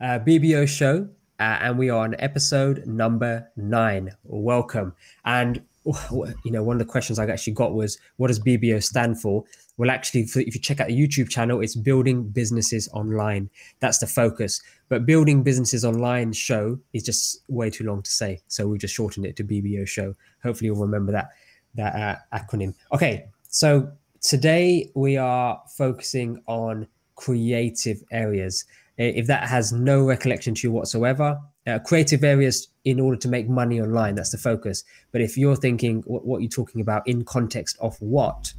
uh, 0.00 0.18
BBO 0.18 0.68
show, 0.68 1.08
uh, 1.38 1.58
and 1.60 1.78
we 1.78 1.90
are 1.90 2.04
on 2.04 2.14
episode 2.18 2.86
number 2.86 3.50
nine. 3.56 4.10
Welcome. 4.24 4.94
And 5.24 5.62
you 6.10 6.50
know, 6.50 6.62
one 6.62 6.76
of 6.76 6.78
the 6.78 6.90
questions 6.90 7.18
I 7.18 7.26
actually 7.26 7.54
got 7.54 7.74
was, 7.74 7.98
"What 8.16 8.28
does 8.28 8.40
BBO 8.40 8.82
stand 8.82 9.20
for?" 9.20 9.44
Well, 9.78 9.90
actually, 9.90 10.22
if 10.22 10.54
you 10.54 10.60
check 10.60 10.80
out 10.80 10.88
the 10.88 10.98
YouTube 10.98 11.28
channel, 11.28 11.60
it's 11.60 11.76
Building 11.76 12.28
Businesses 12.28 12.88
Online. 12.94 13.50
That's 13.80 13.98
the 13.98 14.06
focus. 14.06 14.62
But 14.88 15.04
Building 15.04 15.42
Businesses 15.42 15.84
Online 15.84 16.32
show 16.32 16.78
is 16.94 17.02
just 17.02 17.42
way 17.48 17.68
too 17.68 17.84
long 17.84 18.02
to 18.02 18.10
say, 18.10 18.40
so 18.48 18.66
we've 18.66 18.80
just 18.80 18.94
shortened 18.94 19.26
it 19.26 19.36
to 19.36 19.44
BBO 19.44 19.86
show. 19.86 20.14
Hopefully, 20.42 20.66
you'll 20.66 20.80
remember 20.80 21.12
that 21.12 21.28
that 21.74 21.94
uh, 21.94 22.36
acronym. 22.36 22.74
Okay, 22.92 23.26
so 23.48 23.90
today 24.20 24.90
we 24.94 25.16
are 25.16 25.62
focusing 25.76 26.42
on 26.46 26.86
creative 27.16 28.02
areas. 28.10 28.64
If 28.98 29.26
that 29.26 29.48
has 29.48 29.72
no 29.72 30.04
recollection 30.04 30.54
to 30.54 30.68
you 30.68 30.72
whatsoever, 30.72 31.38
uh, 31.66 31.78
creative 31.80 32.24
areas 32.24 32.68
in 32.84 32.98
order 32.98 33.16
to 33.18 33.28
make 33.28 33.48
money 33.48 33.80
online, 33.80 34.14
that's 34.14 34.30
the 34.30 34.38
focus. 34.38 34.84
But 35.12 35.20
if 35.20 35.36
you're 35.36 35.56
thinking 35.56 36.02
what, 36.06 36.24
what 36.24 36.40
you're 36.40 36.48
talking 36.48 36.80
about 36.80 37.06
in 37.06 37.24
context 37.24 37.76
of 37.80 38.00
what, 38.00 38.54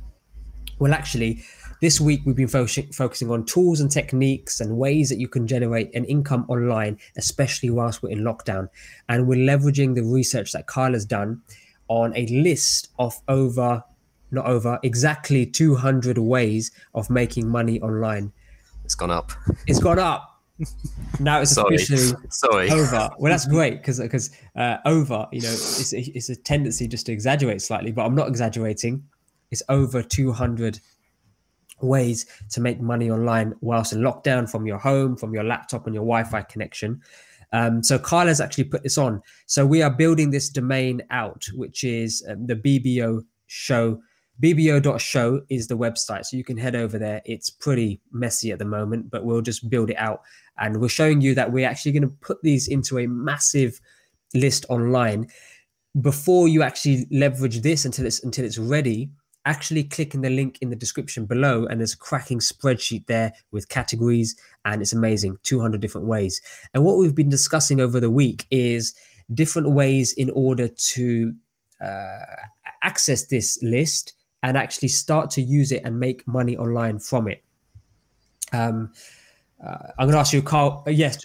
well, 0.79 0.93
actually, 0.93 1.43
this 1.81 1.99
week 1.99 2.21
we've 2.25 2.35
been 2.35 2.47
fo- 2.47 2.67
focusing 2.67 3.31
on 3.31 3.45
tools 3.45 3.79
and 3.79 3.89
techniques 3.89 4.59
and 4.59 4.77
ways 4.77 5.09
that 5.09 5.19
you 5.19 5.27
can 5.27 5.47
generate 5.47 5.93
an 5.95 6.05
income 6.05 6.45
online, 6.49 6.99
especially 7.17 7.69
whilst 7.69 8.03
we're 8.03 8.09
in 8.09 8.19
lockdown. 8.19 8.69
And 9.09 9.27
we're 9.27 9.45
leveraging 9.45 9.95
the 9.95 10.03
research 10.03 10.51
that 10.51 10.65
has 10.69 11.05
done 11.05 11.41
on 11.87 12.15
a 12.15 12.27
list 12.27 12.89
of 12.99 13.19
over, 13.27 13.83
not 14.31 14.45
over, 14.45 14.79
exactly 14.83 15.45
200 15.45 16.17
ways 16.17 16.71
of 16.93 17.09
making 17.09 17.47
money 17.47 17.79
online. 17.81 18.33
It's 18.87 18.95
gone 18.95 19.11
up. 19.11 19.33
It's 19.67 19.79
gone 19.79 19.99
up. 19.99 20.41
now 21.19 21.41
it's 21.41 21.51
Sorry. 21.51 21.75
officially 21.75 22.17
Sorry. 22.29 22.69
over. 22.69 23.09
Well, 23.19 23.29
that's 23.29 23.45
great 23.45 23.81
because 23.81 23.99
because 23.99 24.31
uh, 24.55 24.77
over, 24.85 25.27
you 25.33 25.41
know, 25.41 25.51
it's 25.51 25.93
a, 25.93 25.99
it's 25.99 26.29
a 26.29 26.37
tendency 26.37 26.87
just 26.87 27.05
to 27.07 27.11
exaggerate 27.11 27.61
slightly, 27.61 27.91
but 27.91 28.05
I'm 28.05 28.15
not 28.15 28.29
exaggerating. 28.29 29.03
It's 29.51 29.61
over 29.67 30.01
200 30.01 30.79
ways 31.81 32.27
to 32.51 32.61
make 32.61 32.79
money 32.79 33.11
online 33.11 33.55
whilst 33.59 33.91
in 33.91 33.99
lockdown 33.99 34.49
from 34.49 34.65
your 34.65 34.77
home, 34.77 35.17
from 35.17 35.33
your 35.33 35.43
laptop, 35.43 35.85
and 35.85 35.93
your 35.93 36.05
Wi-Fi 36.05 36.43
connection. 36.43 37.01
Um, 37.51 37.83
so 37.83 37.99
Kyle 37.99 38.27
has 38.27 38.39
actually 38.39 38.63
put 38.63 38.83
this 38.83 38.97
on. 38.97 39.21
So 39.47 39.65
we 39.65 39.81
are 39.81 39.91
building 39.91 40.31
this 40.31 40.47
domain 40.47 41.01
out, 41.09 41.43
which 41.55 41.83
is 41.83 42.25
um, 42.29 42.47
the 42.47 42.55
BBO 42.55 43.25
show. 43.47 43.99
BBO.show 44.41 45.41
is 45.49 45.67
the 45.67 45.77
website. 45.77 46.25
So 46.25 46.37
you 46.37 46.43
can 46.43 46.57
head 46.57 46.75
over 46.75 46.97
there. 46.97 47.21
It's 47.25 47.49
pretty 47.49 48.01
messy 48.11 48.51
at 48.51 48.59
the 48.59 48.65
moment, 48.65 49.09
but 49.09 49.25
we'll 49.25 49.41
just 49.41 49.69
build 49.69 49.89
it 49.89 49.97
out. 49.97 50.21
And 50.57 50.79
we're 50.79 50.89
showing 50.89 51.21
you 51.21 51.35
that 51.35 51.51
we're 51.51 51.67
actually 51.67 51.91
going 51.91 52.03
to 52.03 52.15
put 52.21 52.41
these 52.43 52.67
into 52.67 52.99
a 52.99 53.07
massive 53.07 53.79
list 54.33 54.65
online. 54.69 55.27
Before 56.01 56.47
you 56.47 56.61
actually 56.61 57.07
leverage 57.11 57.61
this 57.61 57.85
until 57.85 58.05
it's 58.05 58.23
until 58.23 58.45
it's 58.45 58.59
ready, 58.59 59.09
actually 59.47 59.83
click 59.85 60.13
in 60.13 60.21
the 60.21 60.29
link 60.29 60.57
in 60.61 60.69
the 60.69 60.75
description 60.75 61.25
below 61.25 61.65
and 61.65 61.79
there's 61.79 61.93
a 61.93 61.97
cracking 61.97 62.39
spreadsheet 62.39 63.05
there 63.07 63.31
with 63.51 63.69
categories 63.69 64.35
and 64.65 64.81
it's 64.81 64.91
amazing 64.91 65.37
200 65.43 65.79
different 65.79 66.05
ways 66.05 66.41
and 66.73 66.83
what 66.83 66.97
we've 66.97 67.15
been 67.15 67.29
discussing 67.29 67.79
over 67.79 68.01
the 68.01 68.11
week 68.11 68.45
is 68.51 68.93
different 69.33 69.71
ways 69.71 70.11
in 70.13 70.29
order 70.31 70.67
to 70.67 71.33
uh, 71.79 72.19
access 72.83 73.27
this 73.27 73.57
list 73.63 74.16
and 74.47 74.55
actually 74.55 74.87
start 74.87 75.29
to 75.29 75.41
use 75.41 75.73
it 75.73 75.81
and 75.83 75.99
make 75.99 76.25
money 76.25 76.55
online 76.55 76.99
from 76.99 77.27
it. 77.27 77.43
Um, 78.53 78.93
uh, 79.61 79.77
i'm 79.97 80.05
going 80.05 80.11
to 80.11 80.19
ask 80.19 80.33
you 80.33 80.41
carl 80.41 80.83
uh, 80.87 80.91
yes 80.91 81.17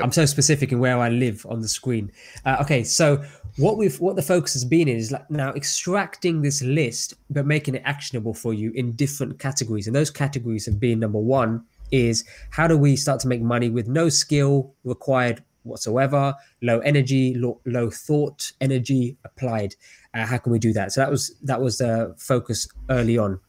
I'm 0.00 0.12
so 0.12 0.24
specific 0.26 0.70
in 0.70 0.78
where 0.78 0.96
I 0.96 1.08
live 1.08 1.44
on 1.48 1.60
the 1.60 1.66
screen. 1.66 2.12
Uh, 2.44 2.58
okay, 2.60 2.84
so 2.84 3.20
what 3.56 3.78
we've 3.78 3.98
what 4.00 4.14
the 4.14 4.22
focus 4.22 4.52
has 4.52 4.64
been 4.64 4.86
is 4.86 5.10
like 5.10 5.28
now 5.28 5.52
extracting 5.54 6.40
this 6.40 6.62
list 6.62 7.14
but 7.30 7.46
making 7.46 7.74
it 7.74 7.82
actionable 7.84 8.32
for 8.32 8.54
you 8.54 8.70
in 8.76 8.92
different 8.92 9.40
categories, 9.40 9.88
and 9.88 9.96
those 9.96 10.08
categories 10.08 10.66
have 10.66 10.78
been 10.78 11.00
number 11.00 11.18
one 11.18 11.64
is 11.90 12.24
how 12.50 12.68
do 12.68 12.78
we 12.78 12.94
start 12.94 13.18
to 13.20 13.28
make 13.28 13.42
money 13.42 13.70
with 13.70 13.88
no 13.88 14.08
skill 14.08 14.72
required 14.84 15.42
whatsoever, 15.64 16.34
low 16.60 16.80
energy, 16.80 17.34
low, 17.34 17.60
low 17.66 17.90
thought 17.90 18.52
energy 18.60 19.16
applied. 19.24 19.74
Uh, 20.14 20.26
how 20.26 20.38
can 20.38 20.52
we 20.52 20.58
do 20.58 20.72
that? 20.72 20.92
So 20.92 21.00
that 21.00 21.10
was 21.10 21.34
that 21.42 21.60
was 21.60 21.78
the 21.78 22.14
focus 22.18 22.68
early 22.90 23.18
on. 23.18 23.40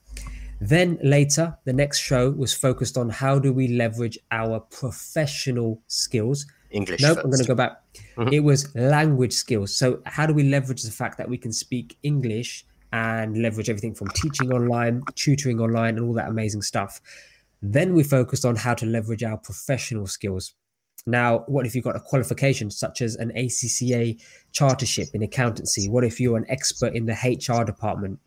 Then 0.61 0.97
later, 1.03 1.57
the 1.65 1.73
next 1.73 1.99
show 1.99 2.29
was 2.31 2.53
focused 2.53 2.97
on 2.97 3.09
how 3.09 3.37
do 3.37 3.51
we 3.51 3.67
leverage 3.67 4.17
our 4.31 4.61
professional 4.61 5.81
skills. 5.87 6.45
English. 6.71 7.01
No, 7.01 7.09
Nope, 7.09 7.17
I'm 7.23 7.29
going 7.29 7.41
to 7.41 7.47
go 7.47 7.55
back. 7.55 7.81
Mhm. 8.17 8.33
It 8.33 8.39
was 8.39 8.73
language 8.73 9.33
skills. 9.33 9.75
So 9.75 10.01
how 10.05 10.25
do 10.25 10.33
we 10.33 10.43
leverage 10.43 10.83
the 10.83 10.91
fact 10.91 11.17
that 11.17 11.29
we 11.29 11.37
can 11.37 11.51
speak 11.51 11.97
English 12.03 12.65
and 12.91 13.41
leverage 13.41 13.69
everything 13.69 13.93
from 13.93 14.07
teaching 14.09 14.51
online, 14.53 15.03
tutoring 15.15 15.59
online, 15.59 15.97
and 15.97 16.05
all 16.05 16.13
that 16.13 16.29
amazing 16.29 16.61
stuff? 16.61 17.01
Then 17.61 17.93
we 17.93 18.03
focused 18.03 18.45
on 18.45 18.55
how 18.55 18.73
to 18.75 18.85
leverage 18.85 19.23
our 19.23 19.37
professional 19.37 20.07
skills. 20.07 20.53
Now, 21.05 21.39
what 21.47 21.65
if 21.65 21.75
you've 21.75 21.83
got 21.83 21.95
a 21.95 21.99
qualification 21.99 22.71
such 22.71 23.01
as 23.01 23.15
an 23.17 23.31
ACCA 23.35 24.21
chartership 24.53 25.13
in 25.13 25.21
accountancy? 25.23 25.89
What 25.89 26.03
if 26.03 26.19
you're 26.19 26.37
an 26.37 26.45
expert 26.47 26.95
in 26.95 27.05
the 27.05 27.13
HR 27.13 27.63
department? 27.65 28.19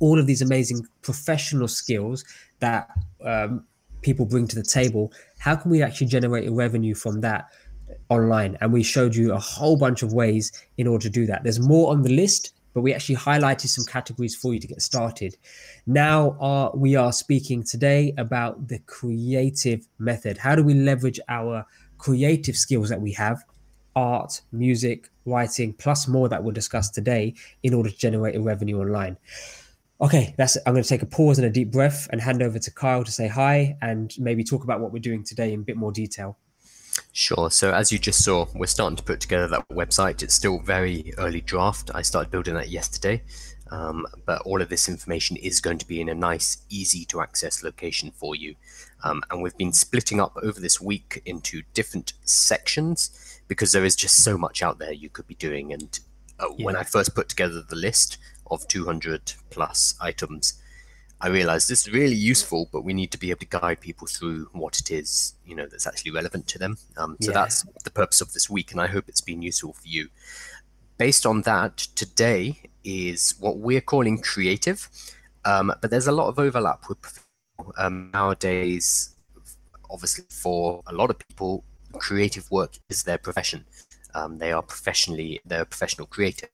all 0.00 0.18
of 0.18 0.26
these 0.26 0.42
amazing 0.42 0.86
professional 1.02 1.68
skills 1.68 2.24
that 2.60 2.88
um, 3.24 3.64
people 4.02 4.24
bring 4.24 4.46
to 4.48 4.56
the 4.56 4.62
table 4.62 5.12
how 5.38 5.56
can 5.56 5.70
we 5.70 5.82
actually 5.82 6.06
generate 6.06 6.48
a 6.48 6.52
revenue 6.52 6.94
from 6.94 7.20
that 7.20 7.48
online 8.08 8.56
and 8.60 8.72
we 8.72 8.82
showed 8.82 9.14
you 9.14 9.32
a 9.32 9.38
whole 9.38 9.76
bunch 9.76 10.02
of 10.02 10.12
ways 10.12 10.52
in 10.76 10.86
order 10.86 11.02
to 11.02 11.10
do 11.10 11.26
that 11.26 11.42
there's 11.42 11.60
more 11.60 11.90
on 11.90 12.02
the 12.02 12.10
list 12.10 12.54
but 12.74 12.82
we 12.82 12.92
actually 12.92 13.16
highlighted 13.16 13.68
some 13.68 13.84
categories 13.86 14.36
for 14.36 14.52
you 14.52 14.60
to 14.60 14.66
get 14.66 14.82
started 14.82 15.36
now 15.86 16.30
uh, 16.40 16.70
we 16.74 16.94
are 16.94 17.12
speaking 17.12 17.62
today 17.62 18.12
about 18.18 18.68
the 18.68 18.78
creative 18.80 19.86
method 19.98 20.36
how 20.36 20.54
do 20.54 20.62
we 20.62 20.74
leverage 20.74 21.20
our 21.28 21.64
creative 21.98 22.56
skills 22.56 22.88
that 22.88 23.00
we 23.00 23.12
have 23.12 23.44
art 23.94 24.42
music 24.52 25.10
writing 25.24 25.72
plus 25.72 26.06
more 26.06 26.28
that 26.28 26.42
we'll 26.42 26.52
discuss 26.52 26.90
today 26.90 27.34
in 27.62 27.72
order 27.72 27.90
to 27.90 27.96
generate 27.96 28.36
a 28.36 28.40
revenue 28.40 28.80
online 28.80 29.16
Okay, 30.00 30.34
that's. 30.36 30.58
I'm 30.66 30.74
going 30.74 30.82
to 30.82 30.88
take 30.88 31.02
a 31.02 31.06
pause 31.06 31.38
and 31.38 31.46
a 31.46 31.50
deep 31.50 31.70
breath 31.70 32.06
and 32.10 32.20
hand 32.20 32.42
over 32.42 32.58
to 32.58 32.70
Kyle 32.70 33.02
to 33.02 33.10
say 33.10 33.28
hi 33.28 33.76
and 33.80 34.14
maybe 34.18 34.44
talk 34.44 34.62
about 34.62 34.80
what 34.80 34.92
we're 34.92 34.98
doing 34.98 35.24
today 35.24 35.54
in 35.54 35.60
a 35.60 35.62
bit 35.62 35.76
more 35.76 35.90
detail. 35.90 36.36
Sure. 37.12 37.50
So 37.50 37.72
as 37.72 37.90
you 37.90 37.98
just 37.98 38.22
saw, 38.22 38.46
we're 38.54 38.66
starting 38.66 38.96
to 38.96 39.02
put 39.02 39.20
together 39.20 39.48
that 39.48 39.66
website. 39.70 40.22
It's 40.22 40.34
still 40.34 40.58
very 40.58 41.14
early 41.16 41.40
draft. 41.40 41.90
I 41.94 42.02
started 42.02 42.30
building 42.30 42.54
that 42.54 42.68
yesterday, 42.68 43.22
um, 43.70 44.06
but 44.24 44.42
all 44.42 44.62
of 44.62 44.68
this 44.68 44.88
information 44.88 45.36
is 45.36 45.60
going 45.60 45.78
to 45.78 45.86
be 45.86 46.00
in 46.00 46.08
a 46.08 46.14
nice, 46.14 46.58
easy 46.68 47.04
to 47.06 47.20
access 47.20 47.62
location 47.62 48.10
for 48.10 48.34
you. 48.34 48.54
Um, 49.04 49.22
and 49.30 49.42
we've 49.42 49.56
been 49.56 49.72
splitting 49.72 50.20
up 50.20 50.36
over 50.42 50.60
this 50.60 50.80
week 50.80 51.22
into 51.26 51.62
different 51.74 52.12
sections 52.24 53.40
because 53.48 53.72
there 53.72 53.84
is 53.84 53.96
just 53.96 54.22
so 54.22 54.38
much 54.38 54.62
out 54.62 54.78
there 54.78 54.92
you 54.92 55.08
could 55.08 55.26
be 55.26 55.34
doing. 55.34 55.72
And 55.72 55.98
uh, 56.38 56.48
when 56.58 56.76
I 56.76 56.82
first 56.82 57.14
put 57.14 57.28
together 57.28 57.62
the 57.62 57.76
list 57.76 58.18
of 58.50 58.66
200 58.68 59.32
plus 59.50 59.94
items, 60.00 60.60
I 61.20 61.28
realized 61.28 61.68
this 61.68 61.86
is 61.86 61.92
really 61.92 62.14
useful, 62.14 62.68
but 62.72 62.84
we 62.84 62.92
need 62.92 63.10
to 63.12 63.18
be 63.18 63.30
able 63.30 63.40
to 63.40 63.46
guide 63.46 63.80
people 63.80 64.06
through 64.06 64.48
what 64.52 64.78
it 64.78 64.90
is, 64.90 65.34
you 65.46 65.56
know, 65.56 65.66
that's 65.66 65.86
actually 65.86 66.10
relevant 66.10 66.46
to 66.48 66.58
them. 66.58 66.76
Um, 66.98 67.16
so 67.22 67.30
Yeah. 67.30 67.38
that's 67.38 67.64
the 67.84 67.90
purpose 67.90 68.20
of 68.20 68.32
this 68.34 68.50
week, 68.50 68.70
and 68.70 68.80
I 68.80 68.86
hope 68.86 69.08
it's 69.08 69.22
been 69.22 69.40
useful 69.40 69.72
for 69.72 69.88
you. 69.88 70.10
Based 70.98 71.24
on 71.24 71.42
that, 71.42 71.78
today 71.94 72.65
is 72.86 73.34
what 73.40 73.58
we're 73.58 73.82
calling 73.82 74.18
creative, 74.18 74.88
um, 75.44 75.72
but 75.82 75.90
there's 75.90 76.06
a 76.06 76.12
lot 76.12 76.28
of 76.28 76.38
overlap 76.38 76.88
with 76.88 77.24
um, 77.76 78.10
nowadays. 78.14 79.14
Obviously, 79.90 80.24
for 80.30 80.82
a 80.86 80.94
lot 80.94 81.10
of 81.10 81.18
people, 81.18 81.64
creative 81.98 82.50
work 82.50 82.78
is 82.88 83.02
their 83.02 83.18
profession. 83.18 83.64
Um, 84.14 84.38
they 84.38 84.52
are 84.52 84.62
professionally 84.62 85.40
they're 85.44 85.62
a 85.62 85.66
professional 85.66 86.06
creator. 86.06 86.48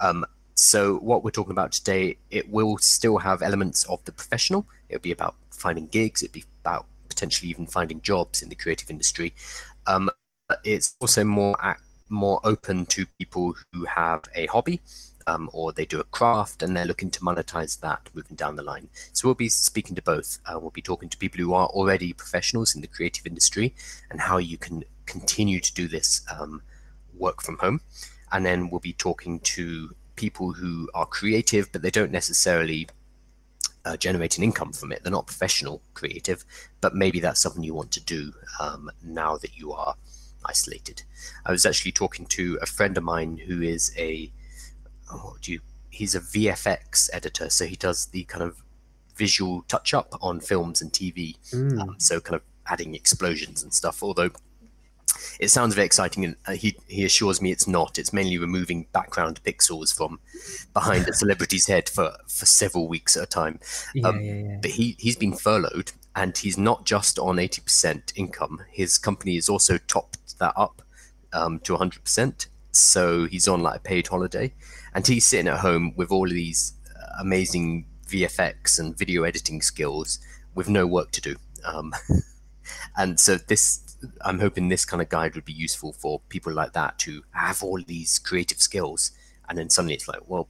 Um, 0.00 0.26
so 0.54 0.96
what 0.96 1.22
we're 1.22 1.30
talking 1.30 1.52
about 1.52 1.72
today, 1.72 2.16
it 2.30 2.48
will 2.50 2.78
still 2.78 3.18
have 3.18 3.42
elements 3.42 3.84
of 3.84 4.04
the 4.04 4.12
professional. 4.12 4.66
It'll 4.88 5.02
be 5.02 5.12
about 5.12 5.36
finding 5.50 5.86
gigs. 5.86 6.22
It'll 6.22 6.32
be 6.32 6.44
about 6.62 6.86
potentially 7.08 7.50
even 7.50 7.66
finding 7.66 8.00
jobs 8.00 8.42
in 8.42 8.48
the 8.48 8.54
creative 8.54 8.90
industry. 8.90 9.34
Um, 9.86 10.10
it's 10.64 10.96
also 11.00 11.24
more 11.24 11.56
more 12.10 12.38
open 12.44 12.84
to 12.86 13.06
people 13.18 13.54
who 13.72 13.84
have 13.86 14.22
a 14.34 14.46
hobby 14.46 14.80
um, 15.26 15.50
or 15.52 15.72
they 15.72 15.84
do 15.84 16.00
a 16.00 16.04
craft 16.04 16.62
and 16.62 16.76
they're 16.76 16.84
looking 16.84 17.10
to 17.10 17.20
monetize 17.20 17.80
that 17.80 18.08
moving 18.14 18.36
down 18.36 18.56
the 18.56 18.62
line. 18.62 18.88
So 19.12 19.28
we'll 19.28 19.34
be 19.34 19.48
speaking 19.48 19.96
to 19.96 20.02
both. 20.02 20.38
Uh, 20.46 20.58
we'll 20.58 20.70
be 20.70 20.82
talking 20.82 21.08
to 21.08 21.16
people 21.16 21.40
who 21.40 21.54
are 21.54 21.66
already 21.68 22.12
professionals 22.12 22.74
in 22.74 22.80
the 22.80 22.86
creative 22.86 23.26
industry 23.26 23.74
and 24.10 24.20
how 24.20 24.38
you 24.38 24.58
can 24.58 24.84
continue 25.06 25.60
to 25.60 25.74
do 25.74 25.88
this 25.88 26.24
um, 26.38 26.62
work 27.16 27.42
from 27.42 27.58
home. 27.58 27.80
And 28.32 28.44
then 28.44 28.70
we'll 28.70 28.80
be 28.80 28.92
talking 28.92 29.40
to 29.40 29.94
people 30.16 30.52
who 30.52 30.88
are 30.94 31.06
creative, 31.06 31.70
but 31.72 31.82
they 31.82 31.90
don't 31.90 32.12
necessarily 32.12 32.88
uh, 33.84 33.96
an 34.04 34.42
income 34.42 34.72
from 34.72 34.92
it. 34.92 35.02
They're 35.02 35.12
not 35.12 35.26
professional 35.26 35.82
creative, 35.92 36.44
but 36.80 36.94
maybe 36.94 37.20
that's 37.20 37.40
something 37.40 37.62
you 37.62 37.74
want 37.74 37.92
to 37.92 38.00
do 38.00 38.32
um, 38.60 38.90
now 39.02 39.36
that 39.38 39.58
you 39.58 39.72
are 39.72 39.94
isolated. 40.46 41.02
I 41.44 41.52
was 41.52 41.66
actually 41.66 41.92
talking 41.92 42.26
to 42.26 42.58
a 42.62 42.66
friend 42.66 42.96
of 42.96 43.04
mine 43.04 43.38
who 43.46 43.62
is 43.62 43.92
a 43.96 44.30
oh, 45.12 45.36
do 45.40 45.52
you, 45.52 45.60
he's 45.90 46.14
a 46.14 46.20
VFX 46.20 47.08
editor, 47.12 47.50
so 47.50 47.66
he 47.66 47.76
does 47.76 48.06
the 48.06 48.24
kind 48.24 48.42
of 48.42 48.62
visual 49.16 49.62
touch 49.68 49.94
up 49.94 50.12
on 50.20 50.40
films 50.40 50.82
and 50.82 50.92
TV. 50.92 51.36
Mm. 51.52 51.80
Um, 51.80 51.96
so 51.98 52.20
kind 52.20 52.36
of 52.36 52.42
adding 52.66 52.94
explosions 52.94 53.62
and 53.62 53.72
stuff. 53.72 54.02
Although 54.02 54.30
it 55.40 55.48
sounds 55.48 55.74
very 55.74 55.86
exciting, 55.86 56.24
and 56.24 56.36
uh, 56.46 56.52
he 56.52 56.76
he 56.88 57.04
assures 57.04 57.40
me 57.40 57.50
it's 57.52 57.68
not. 57.68 57.98
It's 57.98 58.12
mainly 58.12 58.38
removing 58.38 58.86
background 58.92 59.40
pixels 59.44 59.94
from 59.94 60.18
behind 60.72 61.08
a 61.08 61.12
celebrity's 61.14 61.66
head 61.66 61.88
for 61.88 62.16
for 62.28 62.46
several 62.46 62.88
weeks 62.88 63.16
at 63.16 63.22
a 63.22 63.26
time. 63.26 63.60
Yeah, 63.94 64.08
um, 64.08 64.20
yeah, 64.20 64.34
yeah. 64.34 64.58
But 64.60 64.72
he 64.72 64.96
he's 64.98 65.16
been 65.16 65.34
furloughed, 65.34 65.92
and 66.16 66.36
he's 66.36 66.58
not 66.58 66.84
just 66.84 67.18
on 67.18 67.38
eighty 67.38 67.62
percent 67.62 68.12
income. 68.16 68.60
His 68.70 68.98
company 68.98 69.34
has 69.36 69.48
also 69.48 69.78
topped 69.78 70.38
that 70.38 70.54
up 70.56 70.82
um, 71.32 71.60
to 71.60 71.76
hundred 71.76 72.04
percent. 72.04 72.48
So 72.72 73.26
he's 73.26 73.46
on 73.46 73.62
like 73.62 73.76
a 73.76 73.80
paid 73.80 74.08
holiday, 74.08 74.52
and 74.94 75.06
he's 75.06 75.26
sitting 75.26 75.48
at 75.48 75.60
home 75.60 75.94
with 75.96 76.10
all 76.10 76.26
of 76.26 76.32
these 76.32 76.74
uh, 76.96 77.20
amazing 77.20 77.86
VFX 78.08 78.78
and 78.78 78.96
video 78.96 79.24
editing 79.24 79.62
skills 79.62 80.18
with 80.54 80.68
no 80.68 80.86
work 80.86 81.10
to 81.12 81.20
do. 81.20 81.36
Um, 81.64 81.94
and 82.96 83.18
so 83.18 83.36
this 83.36 83.80
i'm 84.22 84.38
hoping 84.38 84.68
this 84.68 84.84
kind 84.84 85.02
of 85.02 85.08
guide 85.08 85.34
would 85.34 85.44
be 85.44 85.52
useful 85.52 85.92
for 85.92 86.20
people 86.28 86.52
like 86.52 86.72
that 86.72 86.98
to 86.98 87.22
have 87.32 87.62
all 87.62 87.80
these 87.86 88.18
creative 88.18 88.60
skills 88.60 89.12
and 89.48 89.58
then 89.58 89.70
suddenly 89.70 89.94
it's 89.94 90.08
like 90.08 90.20
well 90.26 90.48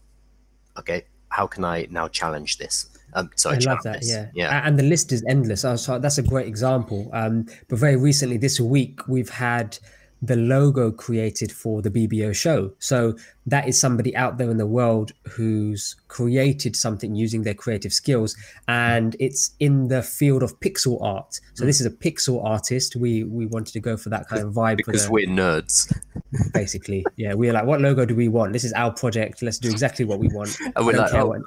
okay 0.78 1.04
how 1.28 1.46
can 1.46 1.64
i 1.64 1.86
now 1.90 2.08
challenge 2.08 2.58
this 2.58 2.88
um, 3.16 3.30
so 3.36 3.50
I, 3.50 3.54
I 3.54 3.58
love 3.58 3.78
that. 3.84 4.00
This. 4.00 4.10
Yeah. 4.10 4.26
yeah. 4.34 4.66
And 4.66 4.76
the 4.76 4.82
list 4.82 5.12
is 5.12 5.22
endless. 5.28 5.60
So 5.60 6.00
that's 6.00 6.18
a 6.18 6.22
great 6.22 6.48
example. 6.48 7.10
Um, 7.12 7.46
but 7.68 7.78
very 7.78 7.94
recently, 7.94 8.38
this 8.38 8.58
week, 8.58 9.06
we've 9.06 9.28
had 9.28 9.78
the 10.26 10.36
logo 10.36 10.90
created 10.90 11.52
for 11.52 11.82
the 11.82 11.90
BBO 11.90 12.34
show. 12.34 12.72
So 12.78 13.16
that 13.46 13.68
is 13.68 13.78
somebody 13.78 14.16
out 14.16 14.38
there 14.38 14.50
in 14.50 14.56
the 14.56 14.66
world 14.66 15.12
who's 15.28 15.96
created 16.08 16.74
something 16.74 17.14
using 17.14 17.42
their 17.42 17.54
creative 17.54 17.92
skills, 17.92 18.34
and 18.66 19.16
it's 19.20 19.50
in 19.60 19.88
the 19.88 20.02
field 20.02 20.42
of 20.42 20.58
pixel 20.60 21.02
art. 21.02 21.40
So 21.54 21.64
hmm. 21.64 21.66
this 21.66 21.80
is 21.80 21.86
a 21.86 21.90
pixel 21.90 22.42
artist. 22.42 22.96
We 22.96 23.24
we 23.24 23.46
wanted 23.46 23.72
to 23.72 23.80
go 23.80 23.96
for 23.96 24.08
that 24.10 24.28
kind 24.28 24.42
of 24.42 24.54
vibe 24.54 24.78
because 24.78 25.06
the, 25.06 25.12
we're 25.12 25.26
nerds. 25.26 25.92
Basically, 26.54 27.04
yeah, 27.16 27.34
we're 27.34 27.52
like, 27.52 27.66
what 27.66 27.80
logo 27.80 28.06
do 28.06 28.14
we 28.14 28.28
want? 28.28 28.52
This 28.52 28.64
is 28.64 28.72
our 28.72 28.92
project. 28.92 29.42
Let's 29.42 29.58
do 29.58 29.70
exactly 29.70 30.04
what 30.04 30.18
we 30.18 30.28
want. 30.28 30.56
And 30.76 30.86
we're 30.86 30.96
like, 30.96 31.14
oh, 31.14 31.26
what... 31.26 31.42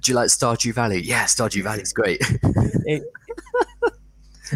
do 0.00 0.12
you 0.12 0.14
like 0.14 0.28
Stardew 0.28 0.72
Valley? 0.72 1.02
Yeah, 1.02 1.24
Stardew 1.24 1.62
Valley 1.62 1.82
is 1.82 1.92
great. 1.92 2.22
It, 2.86 3.02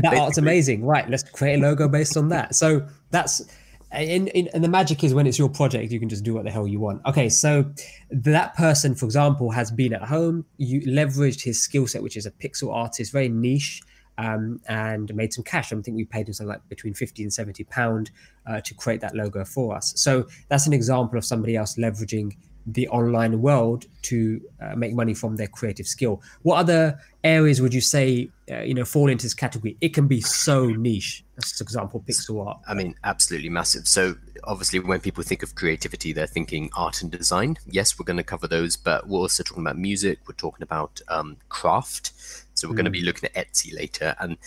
that 0.02 0.14
art's 0.14 0.38
amazing. 0.38 0.84
Right, 0.84 1.08
let's 1.08 1.22
create 1.22 1.58
a 1.58 1.62
logo 1.62 1.88
based 1.88 2.16
on 2.16 2.28
that. 2.30 2.54
So 2.54 2.86
that's 3.10 3.42
and, 3.90 4.28
and 4.34 4.64
the 4.64 4.68
magic 4.68 5.04
is 5.04 5.14
when 5.14 5.26
it's 5.26 5.38
your 5.38 5.48
project, 5.48 5.92
you 5.92 6.00
can 6.00 6.08
just 6.08 6.24
do 6.24 6.34
what 6.34 6.44
the 6.44 6.50
hell 6.50 6.66
you 6.66 6.80
want. 6.80 7.02
Okay, 7.06 7.28
so 7.28 7.64
that 8.10 8.54
person, 8.56 8.94
for 8.94 9.06
example, 9.06 9.50
has 9.50 9.70
been 9.70 9.92
at 9.92 10.02
home. 10.02 10.44
You 10.58 10.80
leveraged 10.82 11.42
his 11.42 11.62
skill 11.62 11.86
set, 11.86 12.02
which 12.02 12.16
is 12.16 12.26
a 12.26 12.30
pixel 12.30 12.74
artist, 12.74 13.12
very 13.12 13.28
niche, 13.28 13.80
um, 14.18 14.60
and 14.68 15.14
made 15.14 15.32
some 15.32 15.44
cash. 15.44 15.72
I 15.72 15.80
think 15.80 15.96
we 15.96 16.04
paid 16.04 16.28
him 16.28 16.34
something 16.34 16.52
like 16.52 16.68
between 16.68 16.94
fifty 16.94 17.22
and 17.22 17.32
seventy 17.32 17.64
pound 17.64 18.10
uh, 18.46 18.60
to 18.62 18.74
create 18.74 19.00
that 19.02 19.14
logo 19.14 19.44
for 19.44 19.76
us. 19.76 19.92
So 19.96 20.26
that's 20.48 20.66
an 20.66 20.72
example 20.72 21.16
of 21.16 21.24
somebody 21.24 21.56
else 21.56 21.76
leveraging 21.76 22.36
the 22.66 22.88
online 22.88 23.40
world 23.40 23.86
to 24.02 24.40
uh, 24.60 24.74
make 24.74 24.92
money 24.94 25.14
from 25.14 25.36
their 25.36 25.46
creative 25.46 25.86
skill. 25.86 26.20
What 26.42 26.58
other 26.58 26.98
areas 27.22 27.60
would 27.60 27.72
you 27.72 27.80
say 27.80 28.30
uh, 28.50 28.60
you 28.60 28.74
know 28.74 28.84
fall 28.84 29.08
into 29.08 29.24
this 29.24 29.34
category? 29.34 29.76
It 29.80 29.94
can 29.94 30.06
be 30.06 30.20
so 30.20 30.66
niche. 30.66 31.24
As 31.38 31.60
an 31.60 31.64
example, 31.64 32.02
pixel 32.08 32.46
art. 32.46 32.58
I 32.66 32.74
mean, 32.74 32.94
absolutely 33.04 33.50
massive. 33.50 33.86
So 33.86 34.14
obviously, 34.44 34.78
when 34.78 35.00
people 35.00 35.22
think 35.22 35.42
of 35.42 35.54
creativity, 35.54 36.12
they're 36.12 36.26
thinking 36.26 36.70
art 36.76 37.02
and 37.02 37.10
design. 37.10 37.58
Yes, 37.66 37.98
we're 37.98 38.04
going 38.04 38.16
to 38.16 38.24
cover 38.24 38.48
those, 38.48 38.76
but 38.76 39.06
we're 39.06 39.20
also 39.20 39.42
talking 39.42 39.62
about 39.62 39.76
music. 39.76 40.20
We're 40.26 40.34
talking 40.34 40.62
about 40.62 41.00
um, 41.08 41.36
craft. 41.48 42.12
So 42.54 42.68
we're 42.68 42.72
mm. 42.72 42.76
going 42.76 42.84
to 42.86 42.90
be 42.90 43.02
looking 43.02 43.28
at 43.34 43.52
Etsy 43.52 43.74
later 43.74 44.16
and 44.18 44.38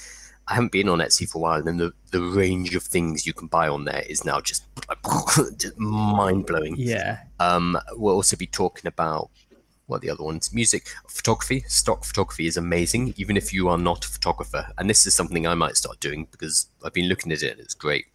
I 0.50 0.56
haven't 0.56 0.72
been 0.72 0.90
on 0.90 1.00
Etsy 1.00 1.30
for 1.30 1.38
a 1.38 1.42
while, 1.42 1.68
and 1.68 1.80
the, 1.80 1.94
the 2.12 2.22
range 2.22 2.76
of 2.76 2.84
things 2.84 3.28
you 3.28 3.34
can 3.34 3.48
buy 3.48 3.68
on 3.68 3.86
there 3.86 4.04
is 4.10 4.26
now 4.26 4.42
just, 4.42 4.64
just 5.58 5.78
mind 5.78 6.48
blowing. 6.48 6.76
Yeah. 6.78 7.20
Um, 7.40 7.78
we'll 7.94 8.16
also 8.16 8.36
be 8.36 8.48
talking 8.48 8.88
about 8.88 9.30
what 9.86 10.02
the 10.02 10.10
other 10.10 10.24
ones 10.24 10.54
music 10.54 10.88
photography 11.08 11.64
stock 11.68 12.06
photography 12.06 12.46
is 12.46 12.58
amazing 12.58 13.12
even 13.18 13.36
if 13.36 13.52
you 13.52 13.68
are 13.68 13.78
not 13.78 14.06
a 14.06 14.08
photographer 14.08 14.68
and 14.78 14.88
this 14.88 15.08
is 15.08 15.16
something 15.16 15.48
i 15.48 15.56
might 15.56 15.76
start 15.76 16.00
doing 16.00 16.28
because 16.30 16.68
i've 16.86 16.94
been 16.94 17.10
looking 17.10 17.32
at 17.32 17.42
it 17.42 17.54
and 17.54 17.60
it's 17.60 17.74
great 17.74 18.06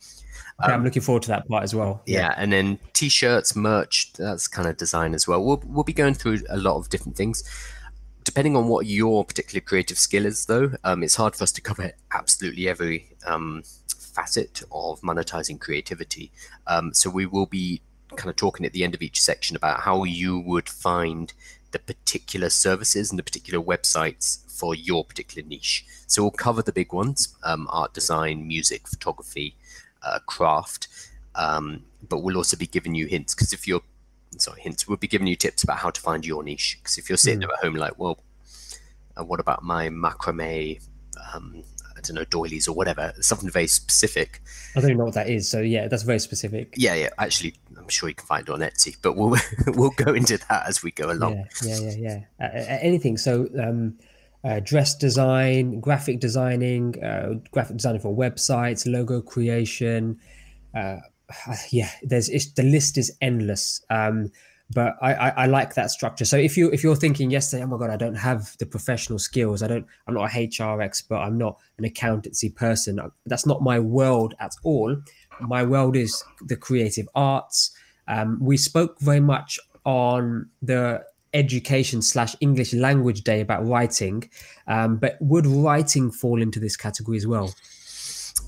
um, 0.60 0.70
I'm 0.70 0.84
looking 0.84 1.02
forward 1.02 1.22
to 1.24 1.28
that 1.28 1.48
part 1.48 1.64
as 1.64 1.74
well. 1.74 2.00
Yeah, 2.06 2.20
yeah, 2.20 2.34
and 2.36 2.52
then 2.52 2.78
t-shirts, 2.92 3.56
merch, 3.56 4.12
that's 4.12 4.46
kind 4.46 4.68
of 4.68 4.76
design 4.76 5.12
as 5.12 5.26
well. 5.26 5.44
We'll 5.44 5.60
we'll 5.66 5.82
be 5.82 5.92
going 5.92 6.14
through 6.14 6.42
a 6.48 6.56
lot 6.56 6.76
of 6.76 6.88
different 6.90 7.16
things 7.16 7.42
depending 8.24 8.56
on 8.56 8.68
what 8.68 8.86
your 8.86 9.24
particular 9.24 9.60
creative 9.60 9.98
skill 9.98 10.26
is, 10.26 10.46
though, 10.46 10.72
um, 10.82 11.02
it's 11.02 11.16
hard 11.16 11.36
for 11.36 11.44
us 11.44 11.52
to 11.52 11.60
cover 11.60 11.92
absolutely 12.12 12.68
every 12.68 13.08
um, 13.26 13.62
facet 14.14 14.62
of 14.72 15.00
monetizing 15.02 15.60
creativity. 15.60 16.32
Um, 16.66 16.92
so 16.94 17.10
we 17.10 17.26
will 17.26 17.46
be 17.46 17.82
kind 18.16 18.30
of 18.30 18.36
talking 18.36 18.64
at 18.64 18.72
the 18.72 18.84
end 18.84 18.94
of 18.94 19.02
each 19.02 19.20
section 19.20 19.56
about 19.56 19.80
how 19.80 20.04
you 20.04 20.38
would 20.38 20.68
find 20.68 21.32
the 21.72 21.78
particular 21.78 22.48
services 22.48 23.10
and 23.10 23.18
the 23.18 23.22
particular 23.22 23.62
websites 23.62 24.40
for 24.50 24.74
your 24.74 25.04
particular 25.04 25.46
niche. 25.46 25.84
So 26.06 26.22
we'll 26.22 26.30
cover 26.30 26.62
the 26.62 26.72
big 26.72 26.92
ones: 26.92 27.34
um, 27.42 27.66
art, 27.70 27.92
design, 27.92 28.46
music, 28.46 28.88
photography, 28.88 29.56
uh, 30.02 30.20
craft. 30.26 30.88
Um, 31.34 31.84
but 32.08 32.22
we'll 32.22 32.36
also 32.36 32.56
be 32.56 32.68
giving 32.68 32.94
you 32.94 33.06
hints 33.06 33.34
because 33.34 33.52
if 33.52 33.66
you're 33.66 33.82
sorry, 34.40 34.60
hints. 34.60 34.86
We'll 34.86 34.96
be 34.96 35.08
giving 35.08 35.26
you 35.26 35.36
tips 35.36 35.62
about 35.62 35.78
how 35.78 35.90
to 35.90 36.00
find 36.00 36.24
your 36.24 36.42
niche. 36.42 36.78
Because 36.80 36.98
if 36.98 37.08
you're 37.08 37.18
sitting 37.18 37.40
mm. 37.40 37.52
at 37.52 37.58
home, 37.60 37.74
like, 37.74 37.98
well, 37.98 38.18
uh, 39.16 39.24
what 39.24 39.40
about 39.40 39.62
my 39.62 39.88
macrame? 39.88 40.80
Um, 41.34 41.62
I 41.96 42.00
don't 42.00 42.16
know, 42.16 42.24
doilies 42.24 42.68
or 42.68 42.74
whatever, 42.74 43.12
something 43.20 43.48
very 43.48 43.68
specific. 43.68 44.42
I 44.76 44.80
don't 44.80 44.96
know 44.96 45.04
what 45.04 45.14
that 45.14 45.28
is. 45.28 45.48
So 45.48 45.60
yeah, 45.60 45.88
that's 45.88 46.02
very 46.02 46.18
specific. 46.18 46.74
Yeah, 46.76 46.94
yeah. 46.94 47.10
Actually, 47.18 47.54
I'm 47.76 47.88
sure 47.88 48.08
you 48.08 48.14
can 48.14 48.26
find 48.26 48.48
it 48.48 48.52
on 48.52 48.60
Etsy, 48.60 48.96
but 49.00 49.16
we'll 49.16 49.36
we'll 49.68 49.90
go 49.90 50.12
into 50.12 50.38
that 50.48 50.66
as 50.66 50.82
we 50.82 50.90
go 50.90 51.10
along. 51.10 51.46
Yeah, 51.62 51.78
yeah, 51.78 51.90
yeah. 51.96 52.20
yeah. 52.40 52.46
Uh, 52.46 52.78
anything. 52.80 53.16
So. 53.16 53.48
Um, 53.60 53.98
uh, 54.44 54.60
dress 54.60 54.94
design, 54.94 55.80
graphic 55.80 56.20
designing, 56.20 57.02
uh, 57.02 57.32
graphic 57.50 57.78
designing 57.78 57.98
for 57.98 58.14
websites, 58.14 58.86
logo 58.86 59.22
creation, 59.22 60.20
uh, 60.76 60.98
yeah, 61.70 61.90
there's 62.02 62.28
the 62.54 62.62
list 62.62 62.98
is 62.98 63.16
endless. 63.20 63.84
Um, 63.90 64.30
but 64.70 64.96
I, 65.02 65.14
I, 65.14 65.28
I, 65.28 65.46
like 65.46 65.74
that 65.74 65.90
structure. 65.90 66.24
So 66.24 66.38
if 66.38 66.56
you 66.56 66.70
if 66.70 66.82
you're 66.82 66.96
thinking 66.96 67.30
yesterday, 67.30 67.62
oh 67.62 67.66
my 67.66 67.78
god, 67.78 67.90
I 67.90 67.96
don't 67.96 68.14
have 68.14 68.56
the 68.58 68.66
professional 68.66 69.18
skills. 69.18 69.62
I 69.62 69.68
don't. 69.68 69.86
I'm 70.06 70.14
not 70.14 70.34
a 70.34 70.48
HR 70.48 70.80
expert. 70.80 71.16
I'm 71.16 71.36
not 71.36 71.58
an 71.78 71.84
accountancy 71.84 72.50
person. 72.50 72.98
That's 73.26 73.46
not 73.46 73.62
my 73.62 73.78
world 73.78 74.34
at 74.40 74.52
all. 74.62 74.96
My 75.40 75.62
world 75.62 75.96
is 75.96 76.24
the 76.46 76.56
creative 76.56 77.08
arts. 77.14 77.72
Um, 78.08 78.38
we 78.40 78.56
spoke 78.56 79.00
very 79.00 79.20
much 79.20 79.58
on 79.84 80.48
the 80.62 81.04
education 81.34 82.00
slash 82.00 82.34
English 82.40 82.72
language 82.72 83.22
day 83.22 83.40
about 83.40 83.66
writing, 83.66 84.30
um, 84.66 84.96
but 84.96 85.16
would 85.20 85.46
writing 85.46 86.10
fall 86.10 86.40
into 86.40 86.60
this 86.60 86.76
category 86.76 87.16
as 87.16 87.26
well? 87.26 87.52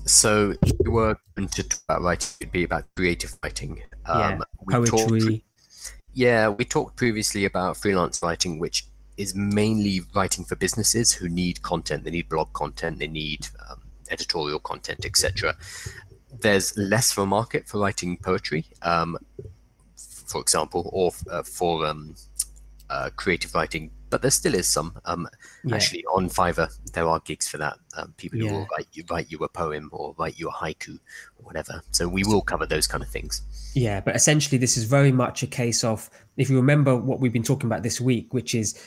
So 0.07 0.53
you 0.83 0.91
were 0.91 1.17
going 1.35 1.49
to 1.49 1.63
talk 1.63 1.81
about 1.87 2.01
writing, 2.01 2.29
it'd 2.39 2.51
be 2.51 2.63
about 2.63 2.85
creative 2.95 3.37
writing. 3.43 3.83
Um, 4.05 4.19
yeah, 4.19 4.39
poetry. 4.69 5.19
Talked, 5.19 5.43
yeah, 6.13 6.49
we 6.49 6.65
talked 6.65 6.95
previously 6.95 7.45
about 7.45 7.77
freelance 7.77 8.21
writing, 8.23 8.57
which 8.57 8.85
is 9.17 9.35
mainly 9.35 10.01
writing 10.15 10.45
for 10.45 10.55
businesses 10.55 11.11
who 11.11 11.27
need 11.27 11.61
content. 11.61 12.03
They 12.03 12.11
need 12.11 12.29
blog 12.29 12.53
content, 12.53 12.99
they 12.99 13.07
need 13.07 13.47
um, 13.69 13.81
editorial 14.09 14.59
content, 14.59 15.05
etc. 15.05 15.55
There's 16.39 16.77
less 16.77 17.11
of 17.11 17.19
a 17.19 17.25
market 17.25 17.67
for 17.67 17.79
writing 17.79 18.17
poetry, 18.17 18.65
um, 18.83 19.17
for 19.97 20.39
example, 20.39 20.89
or 20.93 21.11
uh, 21.29 21.43
for 21.43 21.85
um, 21.85 22.15
uh, 22.89 23.09
creative 23.15 23.53
writing 23.53 23.91
but 24.09 24.21
there 24.21 24.31
still 24.31 24.55
is 24.55 24.67
some. 24.67 24.97
Um, 25.05 25.27
yeah. 25.63 25.75
Actually, 25.75 26.05
on 26.05 26.29
Fiverr, 26.29 26.69
there 26.93 27.07
are 27.07 27.19
gigs 27.19 27.47
for 27.47 27.57
that. 27.57 27.77
Um, 27.95 28.13
people 28.17 28.39
yeah. 28.39 28.49
who 28.49 28.55
will 28.55 28.67
write 28.71 28.87
you, 28.93 29.03
write 29.09 29.31
you 29.31 29.39
a 29.39 29.49
poem 29.49 29.89
or 29.91 30.15
write 30.17 30.39
you 30.39 30.49
a 30.49 30.53
haiku 30.53 30.99
or 31.37 31.45
whatever. 31.45 31.81
So 31.91 32.07
we 32.07 32.23
will 32.23 32.41
cover 32.41 32.65
those 32.65 32.87
kind 32.87 33.03
of 33.03 33.09
things. 33.09 33.41
Yeah, 33.75 33.99
but 34.01 34.15
essentially, 34.15 34.57
this 34.57 34.77
is 34.77 34.85
very 34.85 35.11
much 35.11 35.43
a 35.43 35.47
case 35.47 35.83
of 35.83 36.09
if 36.37 36.49
you 36.49 36.55
remember 36.57 36.95
what 36.95 37.19
we've 37.19 37.33
been 37.33 37.43
talking 37.43 37.67
about 37.67 37.83
this 37.83 37.99
week, 37.99 38.33
which 38.33 38.55
is 38.55 38.81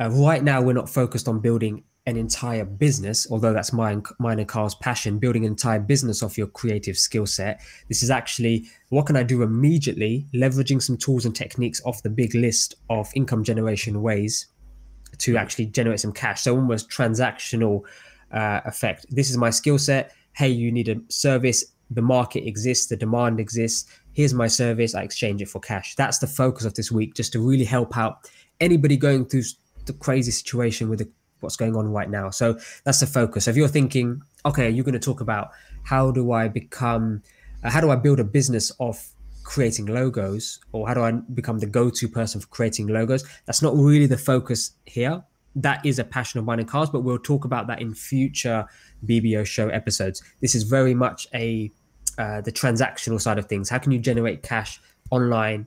uh, 0.00 0.10
right 0.10 0.42
now 0.42 0.60
we're 0.60 0.72
not 0.72 0.88
focused 0.88 1.28
on 1.28 1.40
building 1.40 1.84
an 2.06 2.16
entire 2.18 2.64
business, 2.64 3.26
although 3.30 3.52
that's 3.52 3.72
mine, 3.72 4.02
mine 4.18 4.38
and 4.38 4.48
Carl's 4.48 4.74
passion, 4.74 5.18
building 5.18 5.44
an 5.44 5.52
entire 5.52 5.80
business 5.80 6.22
off 6.22 6.36
your 6.36 6.48
creative 6.48 6.98
skill 6.98 7.24
set. 7.24 7.62
This 7.88 8.02
is 8.02 8.10
actually 8.10 8.66
what 8.90 9.06
can 9.06 9.16
I 9.16 9.22
do 9.22 9.42
immediately, 9.42 10.26
leveraging 10.34 10.82
some 10.82 10.98
tools 10.98 11.24
and 11.24 11.34
techniques 11.34 11.80
off 11.84 12.02
the 12.02 12.10
big 12.10 12.34
list 12.34 12.74
of 12.90 13.10
income 13.14 13.42
generation 13.42 14.02
ways 14.02 14.48
to 15.18 15.36
actually 15.36 15.66
generate 15.66 16.00
some 16.00 16.12
cash. 16.12 16.42
So 16.42 16.54
almost 16.54 16.90
transactional 16.90 17.82
uh, 18.32 18.60
effect. 18.64 19.06
This 19.10 19.30
is 19.30 19.36
my 19.36 19.50
skill 19.50 19.78
set. 19.78 20.12
Hey, 20.32 20.48
you 20.48 20.72
need 20.72 20.88
a 20.88 20.96
service. 21.08 21.64
The 21.90 22.02
market 22.02 22.46
exists. 22.46 22.86
The 22.86 22.96
demand 22.96 23.40
exists. 23.40 23.88
Here's 24.12 24.34
my 24.34 24.48
service. 24.48 24.94
I 24.94 25.02
exchange 25.02 25.42
it 25.42 25.48
for 25.48 25.60
cash. 25.60 25.94
That's 25.94 26.18
the 26.18 26.26
focus 26.26 26.64
of 26.64 26.74
this 26.74 26.90
week, 26.90 27.14
just 27.14 27.32
to 27.32 27.40
really 27.40 27.64
help 27.64 27.96
out 27.96 28.30
anybody 28.60 28.96
going 28.96 29.26
through 29.26 29.42
the 29.86 29.92
crazy 29.92 30.30
situation 30.30 30.88
with 30.88 31.00
the, 31.00 31.08
what's 31.40 31.56
going 31.56 31.76
on 31.76 31.88
right 31.92 32.08
now. 32.08 32.30
So 32.30 32.58
that's 32.84 33.00
the 33.00 33.06
focus. 33.06 33.44
So 33.44 33.50
if 33.50 33.56
you're 33.56 33.68
thinking, 33.68 34.22
okay, 34.46 34.70
you're 34.70 34.84
going 34.84 34.94
to 34.94 34.98
talk 34.98 35.20
about 35.20 35.50
how 35.82 36.10
do 36.10 36.32
I 36.32 36.48
become, 36.48 37.22
uh, 37.62 37.70
how 37.70 37.80
do 37.80 37.90
I 37.90 37.96
build 37.96 38.18
a 38.18 38.24
business 38.24 38.70
of 38.80 39.04
creating 39.44 39.86
logos 39.86 40.58
or 40.72 40.88
how 40.88 40.94
do 40.94 41.02
I 41.02 41.12
become 41.12 41.58
the 41.58 41.66
go-to 41.66 42.08
person 42.08 42.40
for 42.40 42.48
creating 42.48 42.88
logos? 42.88 43.24
That's 43.46 43.62
not 43.62 43.74
really 43.76 44.06
the 44.06 44.18
focus 44.18 44.72
here. 44.86 45.22
That 45.54 45.84
is 45.86 46.00
a 46.00 46.04
passion 46.04 46.40
of 46.40 46.46
mine 46.46 46.58
in 46.58 46.66
Carl's, 46.66 46.90
but 46.90 47.04
we'll 47.04 47.18
talk 47.18 47.44
about 47.44 47.68
that 47.68 47.80
in 47.80 47.94
future 47.94 48.66
BBO 49.06 49.46
show 49.46 49.68
episodes. 49.68 50.22
This 50.40 50.54
is 50.54 50.64
very 50.64 50.94
much 50.94 51.28
a 51.32 51.70
uh, 52.18 52.40
the 52.40 52.52
transactional 52.52 53.20
side 53.20 53.38
of 53.38 53.46
things. 53.46 53.68
How 53.68 53.78
can 53.78 53.92
you 53.92 53.98
generate 53.98 54.42
cash 54.42 54.80
online 55.10 55.66